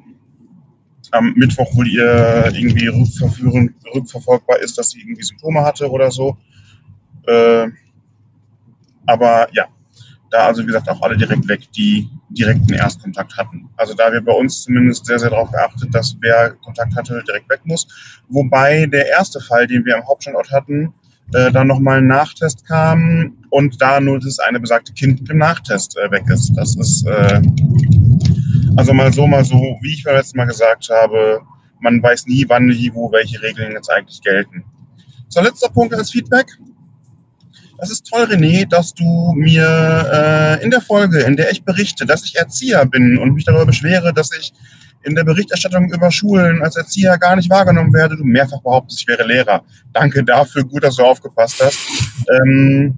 [1.12, 6.38] am Mittwoch wohl ihr irgendwie rückverfolgbar ist, dass sie irgendwie Symptome hatte oder so.
[7.26, 7.68] Äh,
[9.06, 9.68] aber ja,
[10.32, 13.70] da also wie gesagt auch alle direkt weg, die direkten Erstkontakt hatten.
[13.78, 17.50] Also da wir bei uns zumindest sehr, sehr darauf geachtet, dass wer Kontakt hatte, direkt
[17.50, 17.88] weg muss.
[18.28, 20.94] Wobei der erste Fall, den wir am Hauptstandort hatten,
[21.34, 25.38] äh, dann nochmal ein Nachtest kam und da nur das eine besagte Kind mit dem
[25.38, 26.54] Nachtest äh, weg ist.
[26.56, 27.42] Das ist äh,
[28.76, 31.42] also mal so, mal so, wie ich beim letzten Mal gesagt habe,
[31.82, 34.64] man weiß nie, wann, wie, wo, welche Regeln jetzt eigentlich gelten.
[35.28, 36.48] So, letzter Punkt als Feedback.
[37.80, 42.06] Das ist toll, René, dass du mir äh, in der Folge, in der ich berichte,
[42.06, 44.52] dass ich Erzieher bin und mich darüber beschwere, dass ich
[45.04, 49.08] in der Berichterstattung über Schulen als Erzieher gar nicht wahrgenommen werde, du mehrfach behauptest, ich
[49.08, 49.64] wäre Lehrer.
[49.94, 51.80] Danke dafür, gut, dass du aufgepasst hast.
[52.30, 52.98] Ähm,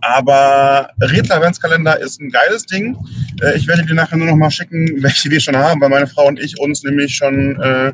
[0.00, 2.96] aber Rätsel Adventskalender ist ein geiles Ding.
[3.40, 6.08] Äh, ich werde dir nachher nur noch mal schicken, welche wir schon haben, weil meine
[6.08, 7.92] Frau und ich uns nämlich schon äh,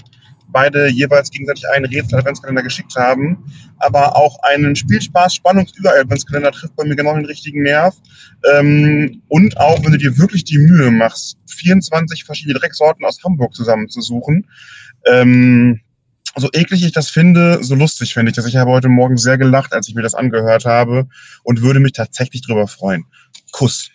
[0.51, 3.45] beide jeweils gegenseitig einen Rätsel Adventskalender geschickt haben.
[3.79, 7.95] Aber auch einen Spielspaß Spannungsüber Adventskalender trifft bei mir genau den richtigen Nerv.
[8.55, 13.55] Ähm, und auch, wenn du dir wirklich die Mühe machst, 24 verschiedene Drecksorten aus Hamburg
[13.55, 14.47] zusammenzusuchen.
[15.07, 15.81] Ähm,
[16.37, 18.47] so eklig ich das finde, so lustig finde ich das.
[18.47, 21.09] Ich habe heute Morgen sehr gelacht, als ich mir das angehört habe
[21.43, 23.05] und würde mich tatsächlich drüber freuen.
[23.53, 23.91] Kuss.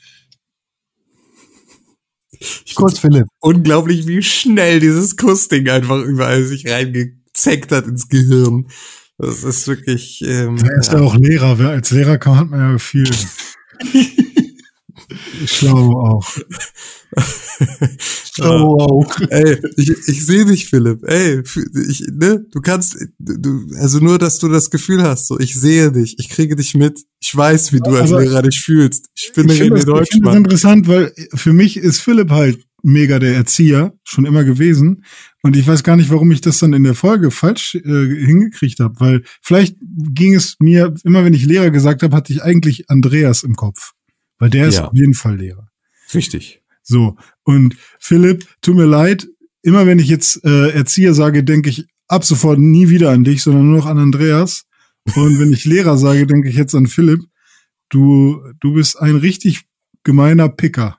[2.75, 3.27] Kuss, Philipp.
[3.39, 8.67] Unglaublich, wie schnell dieses Kussding einfach überall sich reingezeckt hat ins Gehirn.
[9.17, 10.21] Das ist wirklich.
[10.25, 10.99] Ähm, Er ist ja.
[10.99, 11.59] auch Lehrer.
[11.69, 13.09] Als Lehrer kann, hat man ja viel.
[15.45, 16.27] Schlau auch.
[18.41, 18.43] Oh,
[19.05, 19.17] wow.
[19.29, 21.03] Ey, ich, ich sehe dich, Philipp.
[21.07, 21.43] Ey,
[21.87, 25.91] ich, ne, du kannst, du, also nur, dass du das Gefühl hast, so, ich sehe
[25.91, 29.07] dich, ich kriege dich mit, ich weiß, wie du als Aber- Lehrer dich fühlst.
[29.15, 30.37] Ich bin ich finde René das, ich finde das Deutschmann.
[30.37, 35.05] interessant, weil für mich ist Philipp halt mega der Erzieher, schon immer gewesen.
[35.43, 37.79] Und ich weiß gar nicht, warum ich das dann in der Folge falsch äh,
[38.25, 42.41] hingekriegt habe, weil vielleicht ging es mir, immer wenn ich Lehrer gesagt habe, hatte ich
[42.41, 43.91] eigentlich Andreas im Kopf.
[44.39, 44.87] Weil der ist Ja.
[44.87, 45.69] auf jeden Fall Lehrer.
[46.15, 46.62] Richtig.
[46.83, 47.17] So.
[47.43, 49.27] Und Philipp, tut mir leid,
[49.61, 53.41] immer wenn ich jetzt äh, Erzieher sage, denke ich ab sofort nie wieder an dich,
[53.41, 54.65] sondern nur noch an Andreas.
[55.15, 57.21] Und wenn ich Lehrer sage, denke ich jetzt an Philipp.
[57.89, 59.65] Du, du bist ein richtig
[60.03, 60.97] gemeiner Picker.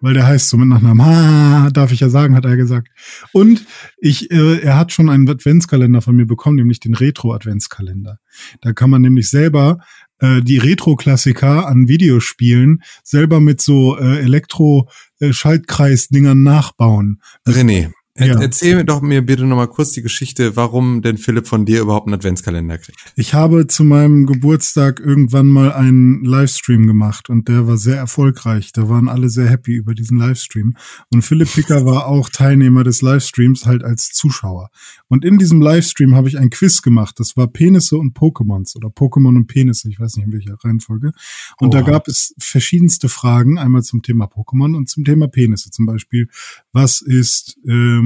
[0.00, 1.04] Weil der heißt so mit Nachnamen.
[1.04, 2.88] Ha, darf ich ja sagen, hat er gesagt.
[3.32, 3.64] Und
[3.98, 8.18] ich, äh, er hat schon einen Adventskalender von mir bekommen, nämlich den Retro-Adventskalender.
[8.60, 9.78] Da kann man nämlich selber
[10.20, 17.20] äh, die Retro-Klassiker an Videospielen selber mit so äh, Elektro-Schaltkreis-Dingern nachbauen.
[17.46, 18.40] René, Ja.
[18.40, 22.06] erzähl mir doch mir bitte nochmal kurz die Geschichte, warum denn Philipp von dir überhaupt
[22.06, 22.98] einen Adventskalender kriegt.
[23.14, 28.72] Ich habe zu meinem Geburtstag irgendwann mal einen Livestream gemacht und der war sehr erfolgreich.
[28.72, 30.76] Da waren alle sehr happy über diesen Livestream.
[31.12, 34.70] Und Philipp Picker war auch Teilnehmer des Livestreams halt als Zuschauer.
[35.08, 37.20] Und in diesem Livestream habe ich ein Quiz gemacht.
[37.20, 39.88] Das war Penisse und Pokémons oder Pokémon und Penisse.
[39.88, 41.12] Ich weiß nicht in welcher Reihenfolge.
[41.58, 41.90] Und da Oha.
[41.90, 43.58] gab es verschiedenste Fragen.
[43.58, 45.70] Einmal zum Thema Pokémon und zum Thema Penisse.
[45.70, 46.28] Zum Beispiel,
[46.72, 48.05] was ist, ähm,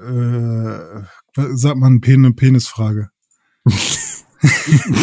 [0.00, 1.02] äh,
[1.54, 3.10] sagt man Pen Penisfrage?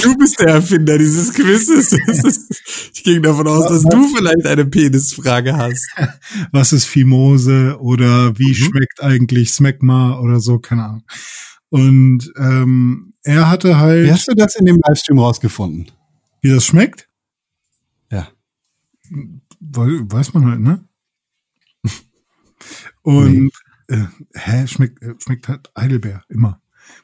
[0.01, 1.93] Du bist der Erfinder dieses Quizzes.
[1.93, 5.87] Ist, ich ging davon aus, dass du vielleicht eine Penisfrage hast.
[6.51, 8.53] was ist Fimose oder wie Mhm.
[8.53, 11.03] schmeckt eigentlich Smegma oder so, keine Ahnung.
[11.69, 15.89] Und ähm, er hatte halt, Wie hast du das in dem Livestream rausgefunden?
[16.41, 17.07] wie das schmeckt,
[18.11, 18.27] Ja.
[19.61, 20.85] wei- weiß man halt, ne?
[23.01, 23.51] Und
[23.87, 26.61] äh, hä, schmeckt, äh, schmeckt halt Heidelbeer, immer.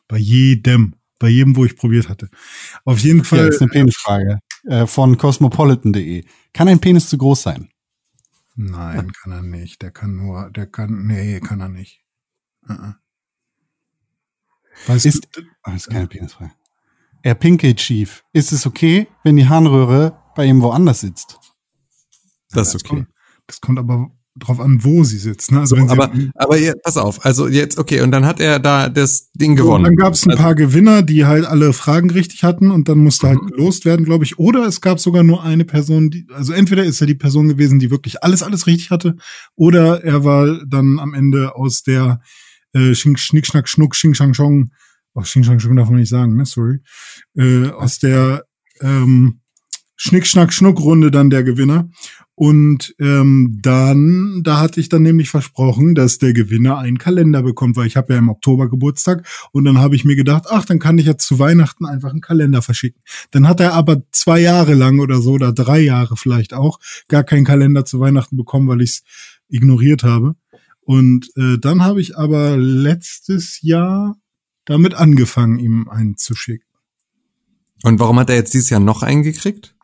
[0.08, 2.30] Bei jedem, bei jedem, wo ich probiert hatte.
[2.84, 3.46] Auf jeden Ja, Fall.
[3.48, 6.26] das ist eine Penisfrage äh, von cosmopolitan.de.
[6.54, 7.70] Kann ein Penis zu groß sein?
[8.56, 9.82] Nein, kann er nicht.
[9.82, 12.02] Der kann nur, der kann, nee, kann er nicht.
[12.68, 12.94] Uh -uh.
[14.88, 16.52] Weißt Ist, du, oh, das ist keine Penisfrage.
[17.22, 18.24] Er pinkelt schief.
[18.34, 21.40] Ist es okay, wenn die Harnröhre bei ihm woanders sitzt?
[22.52, 22.88] Das ist okay.
[22.88, 23.08] Kommt,
[23.48, 25.52] das kommt aber drauf an, wo sie sitzt.
[25.52, 25.62] Ne?
[25.62, 28.90] Also So, aber, aber jetzt, pass auf, also jetzt, okay, und dann hat er da
[28.90, 29.86] das Ding gewonnen.
[29.86, 32.98] Dann gab es ein Also- paar Gewinner, die halt alle Fragen richtig hatten und dann
[32.98, 33.30] musste Mhm.
[33.30, 34.38] halt gelost werden, glaube ich.
[34.38, 37.80] Oder es gab sogar nur eine Person, die, also entweder ist er die Person gewesen,
[37.80, 39.16] die wirklich alles, alles richtig hatte,
[39.56, 42.20] oder er war dann am Ende aus der
[42.74, 44.70] äh, Schink, Schnick, Schnack, Schnuck, Xing, Shang, Chong,
[45.14, 46.80] oh, Xing, Shang, Chong darf man nicht sagen, ne, sorry,
[47.38, 48.44] äh, aus der
[48.82, 49.40] ähm,
[49.96, 51.90] Schnick, Schnack, Schnuck-Runde dann der Gewinner.
[52.38, 57.78] Und ähm, dann, da hatte ich dann nämlich versprochen, dass der Gewinner einen Kalender bekommt,
[57.78, 60.80] weil ich habe ja im Oktober Geburtstag und dann habe ich mir gedacht, ach, dann
[60.80, 63.02] kann ich jetzt zu Weihnachten einfach einen Kalender verschicken.
[63.32, 67.24] Dann hat er aber zwei Jahre lang oder so oder drei Jahre vielleicht auch gar
[67.24, 69.04] keinen Kalender zu Weihnachten bekommen, weil ich es
[69.48, 70.36] ignoriert habe.
[70.82, 74.18] Und äh, dann habe ich aber letztes Jahr
[74.66, 76.66] damit angefangen, ihm einen zu schicken.
[77.84, 79.75] Und warum hat er jetzt dieses Jahr noch einen gekriegt?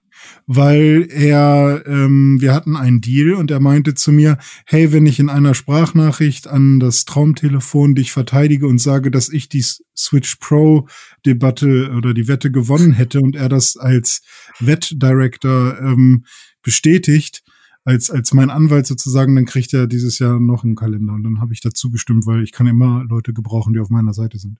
[0.48, 5.20] Weil er, ähm, wir hatten einen Deal und er meinte zu mir, hey, wenn ich
[5.20, 9.64] in einer Sprachnachricht an das Traumtelefon dich verteidige und sage, dass ich die
[9.96, 10.88] Switch Pro
[11.26, 14.22] Debatte oder die Wette gewonnen hätte und er das als
[14.60, 16.26] Wettdirector ähm,
[16.62, 17.44] bestätigt,
[17.84, 21.40] als, als mein Anwalt sozusagen, dann kriegt er dieses Jahr noch einen Kalender und dann
[21.40, 24.60] habe ich dazu gestimmt, weil ich kann immer Leute gebrauchen, die auf meiner Seite sind.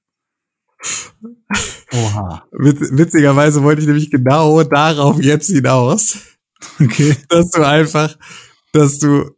[1.94, 2.44] Oha.
[2.52, 6.18] Witz, witzigerweise wollte ich nämlich genau darauf jetzt hinaus,
[6.80, 7.16] Okay.
[7.30, 8.16] dass du einfach,
[8.72, 9.32] dass du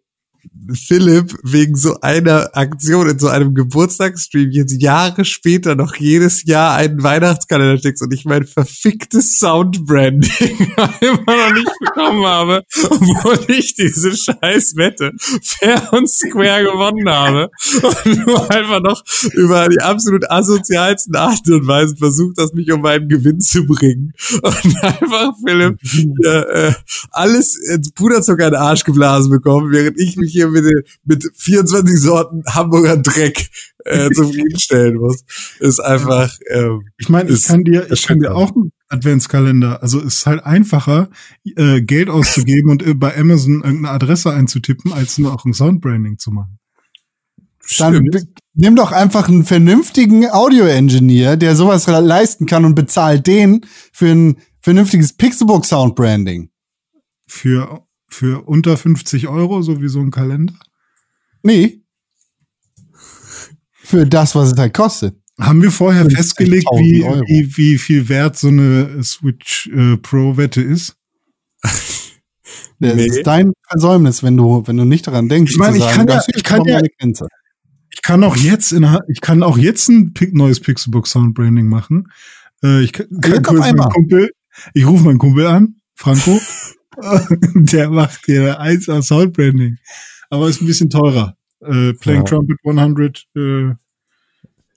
[0.71, 6.75] Philipp wegen so einer Aktion in so einem Geburtstagsstream jetzt Jahre später noch jedes Jahr
[6.75, 10.21] einen Weihnachtskalender schickst und ich mein verficktes Soundbranding
[11.01, 15.11] immer noch nicht bekommen habe, obwohl ich diese scheiß Wette
[15.41, 17.49] fair und square gewonnen habe
[17.81, 22.81] und du einfach noch über die absolut asozialsten Art und Weise versucht hast, mich um
[22.81, 24.13] meinen Gewinn zu bringen.
[24.41, 25.77] Und einfach Philipp
[26.23, 26.73] ja, äh,
[27.11, 30.65] alles ins Puderzucker in den Arsch geblasen bekommen, während ich mich hier mit,
[31.03, 33.49] mit 24 Sorten Hamburger Dreck
[33.85, 35.23] äh, zufriedenstellen muss.
[35.59, 39.81] Ist einfach, ähm, Ich meine, ich kann dir, ich kann dir auch einen Adventskalender.
[39.81, 41.09] Also es ist halt einfacher,
[41.55, 46.17] äh, Geld auszugeben und äh, bei Amazon irgendeine Adresse einzutippen, als nur auch ein Soundbranding
[46.17, 46.59] zu machen.
[47.77, 48.09] Dann
[48.53, 54.37] nimm doch einfach einen vernünftigen Audio-Engineer, der sowas leisten kann und bezahlt den für ein
[54.59, 56.49] vernünftiges Pixelbook Soundbranding.
[57.25, 60.53] Für, für unter 50 Euro, so wie so ein Kalender.
[61.41, 61.81] Nee.
[63.83, 65.15] Für das, was es halt kostet.
[65.39, 70.37] Haben wir vorher 50.000 festgelegt, wie, wie, wie viel wert so eine Switch äh, Pro
[70.37, 70.95] Wette ist?
[72.79, 73.05] Das Nee.
[73.05, 75.53] ist dein Versäumnis, wenn du, wenn du nicht daran denkst.
[75.53, 76.81] Ich meine, ich sagen, kann ja- ich kann ja-.
[77.93, 82.11] Ich kann auch jetzt in, ich kann auch jetzt ein neues Pixelbook Soundbranding machen.
[82.61, 83.89] Äh, ich kann, kann kurz meinen einmal.
[83.89, 84.31] Kumpel,
[84.73, 86.41] ich rufe meinen Kumpel an, Franco.
[87.55, 89.77] der macht dir eins aus Soundbranding.
[90.29, 91.35] Aber ist ein bisschen teurer.
[91.61, 92.23] Äh, Playing Ja.
[92.23, 93.67] Trumpet 100, äh,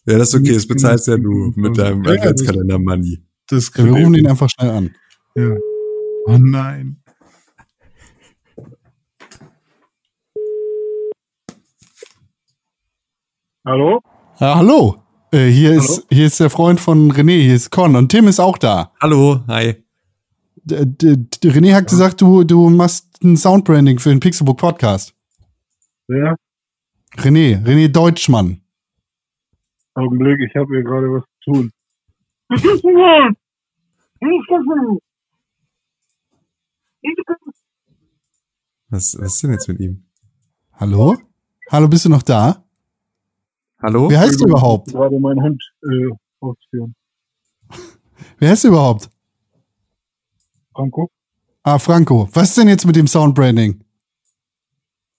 [0.09, 3.25] ja, das ist okay, das bezahlst ja du mit deinem Ja, ja, das- Adventskalender Money.
[3.49, 4.91] das Ja, wir rufen ihn einfach schnell an.
[5.35, 5.57] Ja.
[6.27, 7.03] Oh nein.
[13.65, 14.01] Hallo?
[14.39, 14.97] Ja, hallo.
[15.33, 18.39] Äh, hier ist, hier ist der Freund von René, hier ist Con und Tim ist
[18.39, 18.93] auch da.
[19.01, 19.75] Hallo, hi.
[20.69, 25.15] D- René hat gesagt, du, du machst ein Soundbranding für den Pixelbook Podcast.
[26.09, 26.35] Ja,
[27.17, 28.61] René, René Deutschmann.
[29.95, 31.73] Augenblick, ich habe hier gerade was zu tun.
[38.89, 40.05] Was, was ist denn jetzt mit ihm?
[40.73, 41.17] Hallo?
[41.70, 42.65] Hallo, bist du noch da?
[43.83, 44.09] Hallo?
[44.11, 44.89] Wer heißt du überhaupt?
[44.93, 46.95] Gerade meinen Hund äh, ausführen.
[48.39, 49.11] Wer heißt du überhaupt?
[50.76, 51.10] Franco?
[51.62, 52.28] Ah, Franco.
[52.32, 53.82] Was ist denn jetzt mit dem Soundbranding?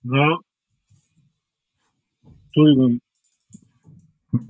[0.04, 0.38] Na?
[2.46, 3.00] Entschuldigung.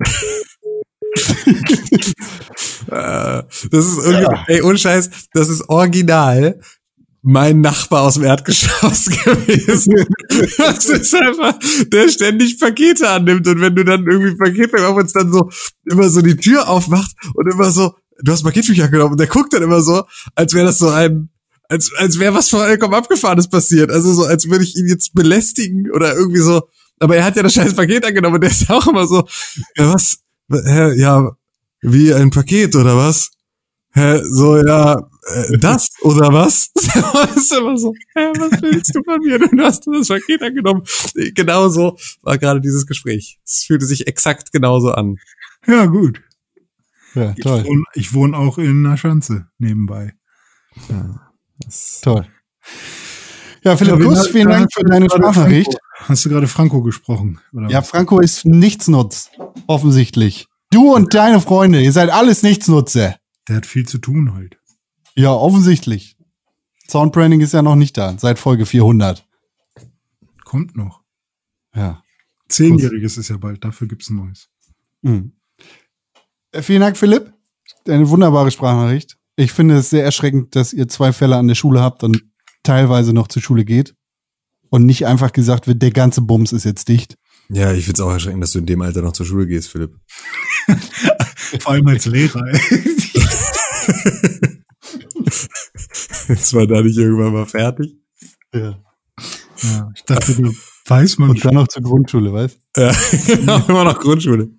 [2.90, 6.58] Äh, das ist irgendwie, ey, ohne Scheiß, das ist original
[7.22, 10.06] mein Nachbar aus dem Erdgeschoss gewesen.
[10.56, 11.58] Das ist einfach,
[11.92, 15.50] der ständig Pakete annimmt und wenn du dann irgendwie Pakete auf uns dann so
[15.84, 19.52] immer so die Tür aufmacht und immer so, du hast Pakettücher genommen und der guckt
[19.52, 21.30] dann immer so, als wäre das so ein,
[21.68, 23.90] als, als wäre was vollkommen abgefahrenes passiert.
[23.90, 26.62] Also so, als würde ich ihn jetzt belästigen oder irgendwie so.
[26.98, 29.26] Aber er hat ja das scheiß Paket angenommen und der ist auch immer so,
[29.76, 30.18] ja was,
[30.50, 31.30] hä, ja,
[31.80, 33.30] wie ein Paket oder was?
[33.92, 36.70] Hä, so, ja, äh, das oder was?
[36.94, 39.38] Das ist immer so, hä, was willst du von mir?
[39.38, 40.82] Du hast das Paket angenommen.
[41.34, 43.38] Genau so war gerade dieses Gespräch.
[43.44, 45.16] Es fühlte sich exakt genauso an.
[45.66, 46.20] Ja, gut.
[47.14, 47.64] Ja, Ich toll.
[47.64, 50.14] wohne, ich wohne auch in einer Schanze nebenbei.
[52.02, 52.26] Toll.
[53.64, 55.76] Ja, Philipp Ja, wen Kuss, vielen Dank für deine Sprachnachricht.
[55.96, 57.40] Hast du gerade Franco gesprochen?
[57.52, 57.88] Oder Ja, was?
[57.90, 59.30] Franco ist Nichtsnutz,
[59.66, 60.46] offensichtlich.
[60.70, 63.16] Du und deine Freunde, ihr seid alles Nichtsnutze.
[63.48, 64.56] Der hat viel zu tun heute.
[65.16, 66.16] Ja, offensichtlich.
[66.88, 69.26] Soundbranding ist ja noch nicht da, seit Folge 400.
[70.44, 71.02] Kommt noch.
[71.74, 72.02] Ja.
[72.48, 74.48] Zehnjähriges ist ja bald, dafür gibt's ein neues.
[75.02, 75.32] Mhm.
[76.52, 77.32] Äh, Vielen Dank, Philipp.
[77.86, 79.16] Eine wunderbare Sprachnachricht.
[79.36, 82.24] Ich finde es sehr erschreckend, dass ihr zwei Fälle an der Schule habt und
[82.62, 83.94] teilweise noch zur Schule geht.
[84.70, 87.16] Und nicht einfach gesagt wird, der ganze Bums ist jetzt dicht.
[87.48, 89.94] Ja, ich find's auch erschreckend, dass du in dem Alter noch zur Schule gehst, Philipp.
[91.60, 92.44] Vor allem als Lehrer.
[96.28, 97.94] Ist man da nicht irgendwann mal fertig?
[98.52, 98.78] Ja.
[99.62, 100.50] ja, ich dachte, da
[100.86, 102.92] weiß man Und dann noch zur Grundschule, weißt Ja,
[103.26, 104.50] genau, immer noch Grundschule.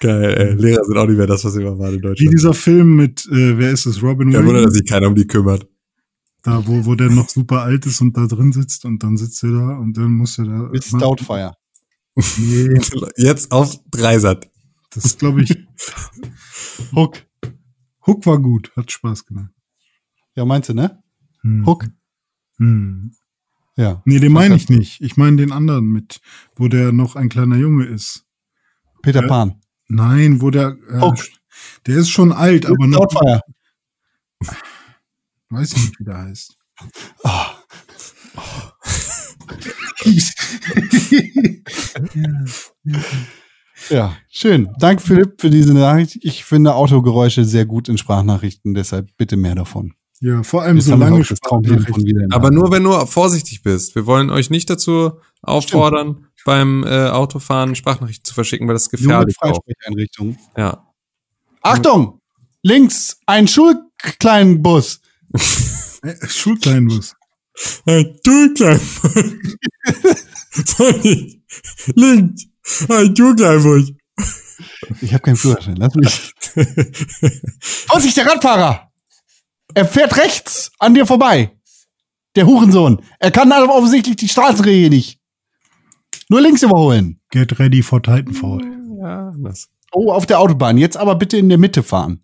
[0.00, 0.54] Geil, ey.
[0.54, 2.32] Lehrer sind auch nicht mehr das, was immer waren in Wie Deutschland.
[2.34, 4.74] dieser Film mit, äh, wer ist es, Robin Ja, Wunder, dass Williams?
[4.78, 5.66] sich keiner um die kümmert.
[6.42, 9.42] Da, wo, wo der noch super alt ist und da drin sitzt und dann sitzt
[9.44, 10.68] er da und dann muss er da.
[10.72, 11.52] Mit Stoutfire.
[12.38, 12.80] Nee,
[13.16, 14.50] Jetzt auf Dreisat.
[14.94, 15.54] das ist, glaube ich,
[16.94, 17.18] Hook.
[18.06, 19.50] Hook war gut, hat Spaß gemacht.
[20.34, 21.02] Ja, meinst du, ne?
[21.42, 21.66] Hm.
[21.66, 21.86] Hook.
[22.56, 23.12] Hm.
[23.76, 24.02] Ja.
[24.06, 25.00] Nee, den meine ich nicht.
[25.02, 26.20] Ich meine den anderen mit,
[26.56, 28.24] wo der noch ein kleiner Junge ist.
[29.02, 29.28] Peter Ja.
[29.28, 29.60] Pan.
[29.90, 31.18] Nein, wo der, äh, Hook.
[31.86, 33.40] der ist schon alt, aber noch, Stoutfire.
[35.50, 36.56] weiß ich nicht, wie der heißt.
[37.24, 37.56] Ah.
[43.88, 44.68] Ja, schön.
[44.78, 46.18] Danke, Philipp, für diese Nachricht.
[46.20, 49.94] Ich finde Autogeräusche sehr gut in Sprachnachrichten, deshalb bitte mehr davon.
[50.20, 53.94] Ja, vor allem Jetzt so lange der Aber nur, wenn du vorsichtig bist.
[53.94, 58.92] Wir wollen euch nicht dazu auffordern, beim äh, Autofahren Sprachnachrichten zu verschicken, weil das ist
[59.02, 59.62] Nur mit gefährlich auch.
[59.64, 60.38] Freisprecheinrichtungen.
[60.56, 60.86] Ja.
[61.62, 62.20] Achtung!
[62.62, 65.00] Links ein Schulkleinbus.
[66.02, 67.14] Äh, Schulkleinbus.
[67.84, 68.80] Ein Türklein.
[71.94, 72.46] Links.
[72.88, 73.98] Ein Türklein.
[75.02, 75.76] Ich habe keinen Führerschein.
[75.76, 76.32] Lass mich.
[77.60, 78.90] Vorsicht, der Radfahrer!
[79.74, 81.56] Er fährt rechts an dir vorbei.
[82.34, 83.02] Der Hurensohn.
[83.18, 85.19] Er kann aber offensichtlich die Straßenregeln nicht.
[86.30, 87.20] Nur links überholen.
[87.30, 88.60] Get ready for Titanfall.
[89.02, 89.68] Ja, das.
[89.92, 90.78] Oh, auf der Autobahn.
[90.78, 92.22] Jetzt aber bitte in der Mitte fahren.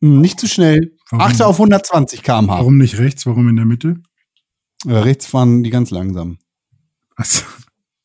[0.00, 0.96] Hm, Nicht zu schnell.
[1.10, 1.26] Warum?
[1.26, 2.58] Achte auf 120 km/h.
[2.58, 3.26] Warum nicht rechts?
[3.26, 4.00] Warum in der Mitte?
[4.86, 6.38] Äh, rechts fahren die ganz langsam.
[7.16, 7.42] Also,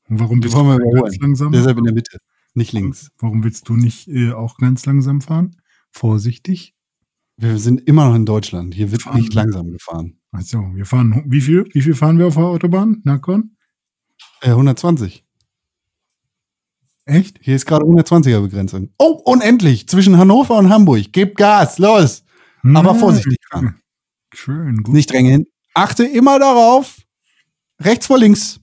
[0.10, 1.52] und warum wir du ganz langsam?
[1.52, 2.18] Deshalb in der Mitte.
[2.56, 3.12] Nicht links.
[3.20, 5.58] Warum willst du nicht äh, auch ganz langsam fahren?
[5.92, 6.74] Vorsichtig.
[7.38, 8.74] Wir sind immer noch in Deutschland.
[8.74, 10.20] Hier wird Fahren nicht langsam gefahren.
[10.32, 11.66] Also, wir fahren, wie viel?
[11.72, 13.02] Wie viel fahren wir auf der Autobahn?
[13.04, 13.58] Nakon?
[14.42, 15.24] Äh, 120.
[17.06, 17.40] Echt?
[17.42, 18.90] Hier ist gerade 120er Begrenzung.
[18.98, 19.88] Oh, unendlich.
[19.88, 21.08] Zwischen Hannover und Hamburg.
[21.12, 21.78] Gib Gas.
[21.80, 22.24] Los.
[22.64, 23.82] Aber Hm, vorsichtig fahren.
[24.34, 24.94] Schön, gut.
[24.94, 25.46] Nicht drängeln.
[25.74, 26.98] Achte immer darauf.
[27.82, 28.60] Rechts vor links.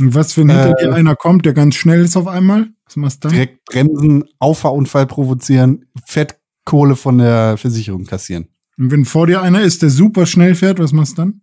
[0.00, 2.68] Und was, wenn hinter Äh, dir einer kommt, der ganz schnell ist auf einmal?
[2.86, 3.34] Was machst du dann?
[3.36, 8.48] Direkt bremsen, Auffahrunfall provozieren, Fettkohle von der Versicherung kassieren.
[8.78, 11.42] Und wenn vor dir einer ist, der super schnell fährt, was machst du dann?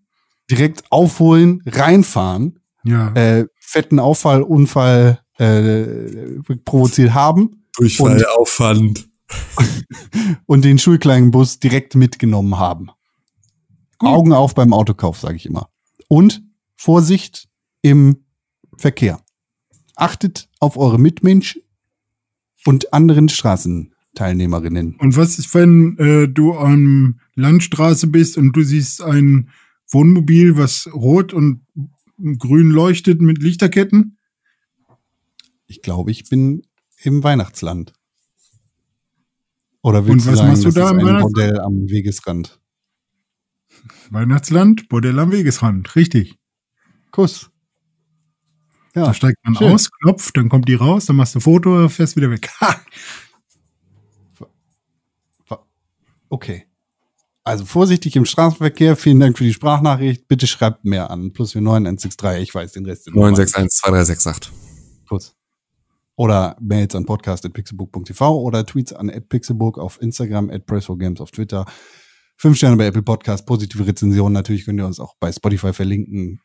[0.49, 3.13] Direkt aufholen, reinfahren, Ja.
[3.13, 7.65] äh, fetten Auffall, Unfall äh, provoziert haben.
[7.75, 9.09] Durchfall, Und- Aufwand.
[10.45, 12.89] und den Schulkleinbus direkt mitgenommen haben.
[13.99, 15.69] Augen auf beim Autokauf, sage ich immer.
[16.07, 16.43] Und
[16.75, 17.49] Vorsicht
[17.81, 18.23] im
[18.77, 19.19] Verkehr.
[19.95, 21.61] Achtet auf eure Mitmenschen
[22.65, 24.95] und anderen Straßenteilnehmerinnen.
[24.99, 29.49] Und was ist, wenn äh, du an Landstraße bist und du siehst ein
[29.89, 31.61] Wohnmobil, was rot und
[32.17, 34.17] grün leuchtet mit Lichterketten?
[35.67, 36.63] Ich glaube, ich bin
[37.03, 37.93] im Weihnachtsland.
[39.81, 41.21] Oder Und willst du was sagen, machst du das da im ein?
[41.21, 42.59] Modell am Wegesrand?
[44.09, 46.37] Weihnachtsland, Bordell am Wegesrand, richtig.
[47.11, 47.49] Kuss.
[48.95, 49.71] Ja, da steigt man schön.
[49.71, 52.49] aus, klopft, dann kommt die raus, dann machst du ein Foto, fährst wieder weg.
[56.29, 56.66] Okay.
[57.47, 58.97] Also vorsichtig im Straßenverkehr.
[58.97, 60.27] Vielen Dank für die Sprachnachricht.
[60.27, 61.31] Bitte schreibt mehr an.
[61.31, 62.43] Plus 9163.
[62.43, 63.05] Ich weiß den Rest.
[63.07, 63.29] der Nummer.
[63.29, 64.49] 9612368.
[65.07, 65.33] Kurz.
[66.17, 71.65] Oder Mails an podcast.pixelbook.tv oder Tweets an @pixelbook auf Instagram, @press4games auf Twitter.
[72.35, 74.33] Fünf Sterne bei Apple Podcast, positive Rezensionen.
[74.33, 76.41] Natürlich könnt ihr uns auch bei Spotify verlinken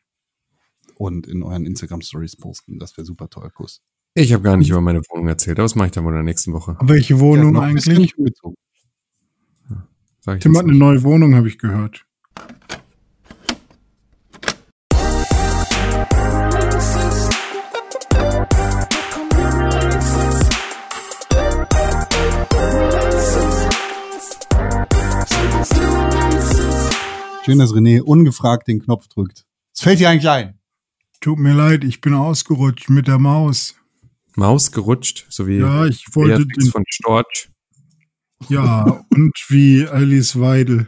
[0.95, 2.79] und in euren Instagram Stories posten.
[2.79, 3.49] Das wäre super toll.
[3.53, 3.81] Kuss.
[4.13, 6.17] Ich habe gar nicht über meine Wohnung erzählt, aber das mache ich dann wohl in
[6.17, 6.77] der nächsten Woche.
[6.79, 8.13] Welche Wohnung Ja, eigentlich?
[10.25, 12.05] Sag ich Tim hat eine neue Wohnung, habe ich gehört.
[27.43, 29.45] Schön, dass René ungefragt den Knopf drückt.
[29.73, 30.57] Es fällt dir eigentlich ein.
[31.19, 33.75] Tut mir leid, ich bin ausgerutscht mit der Maus.
[34.37, 37.49] Maus gerutscht, so wie Ja, ich wollte den, von Storch.
[38.49, 40.87] Ja, und wie Alice Weidel.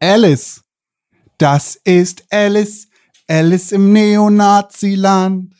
[0.00, 0.62] Alice.
[1.38, 2.88] Das ist Alice.
[3.28, 5.52] Alice im Neonaziland.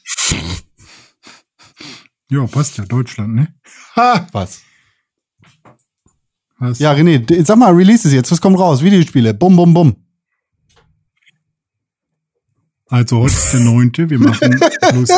[2.31, 3.55] Ja, passt ja, Deutschland, ne?
[3.97, 4.26] Ha!
[4.32, 4.62] Was?
[6.58, 6.78] Was?
[6.78, 8.31] Ja, René, sag mal, release es jetzt.
[8.31, 8.82] Was kommt raus?
[8.82, 9.34] Videospiele.
[9.34, 9.97] Bum, bum, bum.
[12.89, 15.10] Also heute ist der neunte, wir machen plus.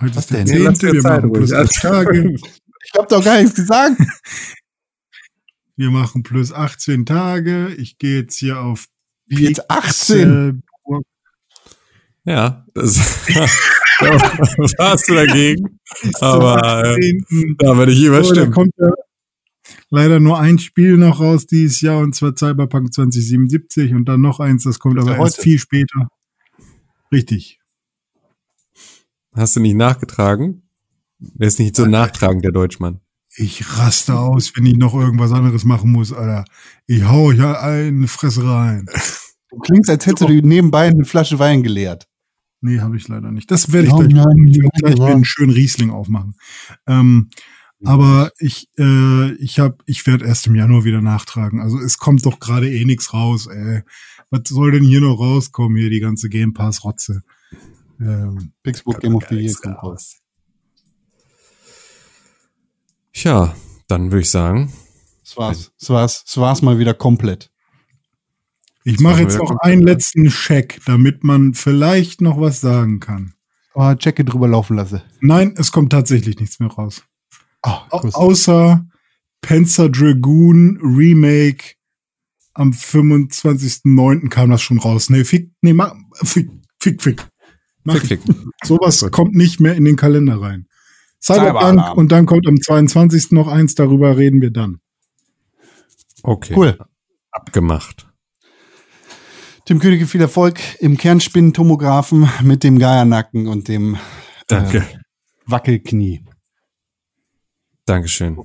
[0.00, 0.46] Heute Was ist der denn?
[0.76, 1.58] Zehnte, wir Zeit machen plus ruhig.
[1.60, 2.36] acht Tage.
[2.82, 3.96] Ich hab doch gar nichts gesagt.
[5.76, 7.74] Wir machen plus 18 Tage.
[7.78, 8.86] Ich gehe jetzt hier auf
[9.26, 10.62] Wie jetzt 18?
[10.86, 11.04] Pixelburg.
[12.24, 12.96] Ja, das
[14.58, 15.78] was hast du dagegen?
[16.20, 17.54] Aber äh, 18..
[17.58, 18.70] da werde ich So, da überstimmen.
[19.90, 24.40] leider nur ein Spiel noch raus dieses Jahr und zwar Cyberpunk 2077 und dann noch
[24.40, 26.08] eins, das kommt aber erst viel später.
[27.12, 27.59] Richtig.
[29.34, 30.62] Hast du nicht nachgetragen?
[31.18, 33.00] Der ist nicht so nachtragend, der Deutschmann.
[33.36, 36.44] Ich raste aus, wenn ich noch irgendwas anderes machen muss, Alter.
[36.86, 38.86] Ich hau ja eine Fresse rein.
[39.50, 42.06] Du klingst, als hättest du nebenbei eine Flasche Wein geleert.
[42.60, 43.50] Nee, habe ich leider nicht.
[43.50, 44.46] Das werde ich Ja, gleich nein.
[44.48, 46.34] Ich werde gleich mir einen schönen Riesling aufmachen.
[46.86, 47.30] Ähm,
[47.84, 51.60] aber ich, äh, ich hab, ich werde erst im Januar wieder nachtragen.
[51.60, 53.82] Also es kommt doch gerade eh nichts raus, ey.
[54.30, 57.22] Was soll denn hier noch rauskommen, hier die ganze Game Pass Rotze?
[58.00, 60.16] Ähm, Pixbook Game of the Year kommt raus.
[63.12, 63.54] Tja,
[63.88, 64.72] dann würde ich sagen,
[65.24, 65.72] Das war's.
[65.78, 66.24] Das war's.
[66.24, 67.50] Das war's mal wieder komplett.
[68.84, 69.92] ich mache jetzt noch einen ne?
[69.92, 73.34] letzten Check, damit man vielleicht noch was sagen kann.
[73.74, 75.02] Oh, Checke drüber laufen lasse.
[75.20, 77.02] Nein, es kommt tatsächlich nichts mehr raus.
[77.62, 78.14] Au- Kuss.
[78.14, 78.86] außer
[79.42, 81.74] Panzer Dragoon Remake
[82.54, 84.28] am 25.09.
[84.28, 85.08] kam das schon raus.
[85.10, 87.26] Nee, fick, nee, mach, fick, fick, fick.
[87.84, 88.02] Mach.
[88.64, 90.66] Sowas kommt nicht mehr in den Kalender rein.
[91.22, 93.32] Cyberpunk und dann kommt am 22.
[93.32, 94.80] noch eins, darüber reden wir dann.
[96.22, 96.54] okay.
[96.56, 96.78] Cool.
[97.30, 98.06] Abgemacht.
[99.66, 103.98] Tim Königke viel Erfolg im Kernspintomographen mit dem Geiernacken und dem
[104.48, 104.78] Danke.
[104.78, 104.82] Äh,
[105.46, 106.24] Wackelknie.
[107.84, 108.38] Dankeschön.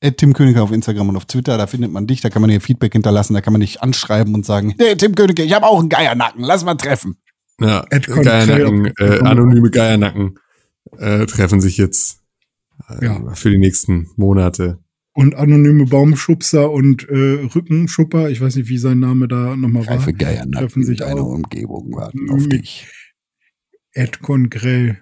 [0.00, 2.50] Ed Tim Königke auf Instagram und auf Twitter, da findet man dich, da kann man
[2.50, 5.66] dir Feedback hinterlassen, da kann man dich anschreiben und sagen, hey Tim Königke, ich habe
[5.66, 7.21] auch einen Geiernacken, lass mal treffen.
[7.60, 10.38] Ja, Geiernacken, äh, anonyme Geiernacken
[10.98, 12.20] äh, treffen sich jetzt
[12.88, 13.34] äh, Ja.
[13.34, 14.78] für die nächsten Monate.
[15.14, 20.12] Und anonyme Baumschubser und äh, Rückenschupper, ich weiß nicht, wie sein Name da nochmal war.
[20.12, 21.34] Geiernacken treffen sich in deiner auch.
[21.34, 22.88] Umgebung warten auf Mit- dich.
[23.92, 25.01] Ed Grell.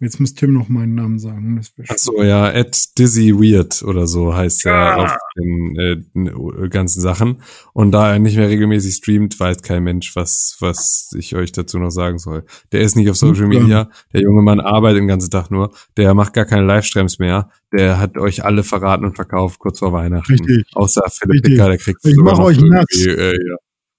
[0.00, 1.56] Jetzt muss Tim noch meinen Namen sagen.
[1.56, 6.68] Das wär Ach so, ja, at Dizzy Weird oder so heißt er auf den äh,
[6.68, 7.42] ganzen Sachen.
[7.72, 11.80] Und da er nicht mehr regelmäßig streamt, weiß kein Mensch, was, was ich euch dazu
[11.80, 12.44] noch sagen soll.
[12.70, 13.62] Der ist nicht auf Social dann.
[13.62, 13.90] Media.
[14.12, 15.72] Der junge Mann arbeitet den ganzen Tag nur.
[15.96, 17.50] Der macht gar keine Livestreams mehr.
[17.72, 20.30] Der hat euch alle verraten und verkauft kurz vor Weihnachten.
[20.32, 20.64] Richtig.
[20.74, 21.52] Außer Philipp Richtig.
[21.54, 22.86] Dicker, der kriegt Ich sogar mach noch euch nass.
[23.04, 23.56] äh, ja,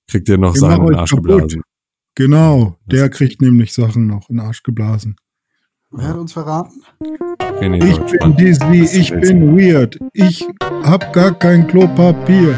[0.09, 1.27] kriegt ihr noch Ich Sachen in den Arsch kaputt.
[1.27, 1.61] geblasen.
[2.15, 5.17] Genau, der kriegt nämlich Sachen noch in den Arsch geblasen.
[5.91, 6.83] Wer hat uns verraten?
[7.59, 8.35] René Ich Deutschmann.
[8.35, 9.97] bin Disney, ich bin weird.
[10.13, 10.45] Ich
[10.83, 12.55] hab gar kein Klopapier.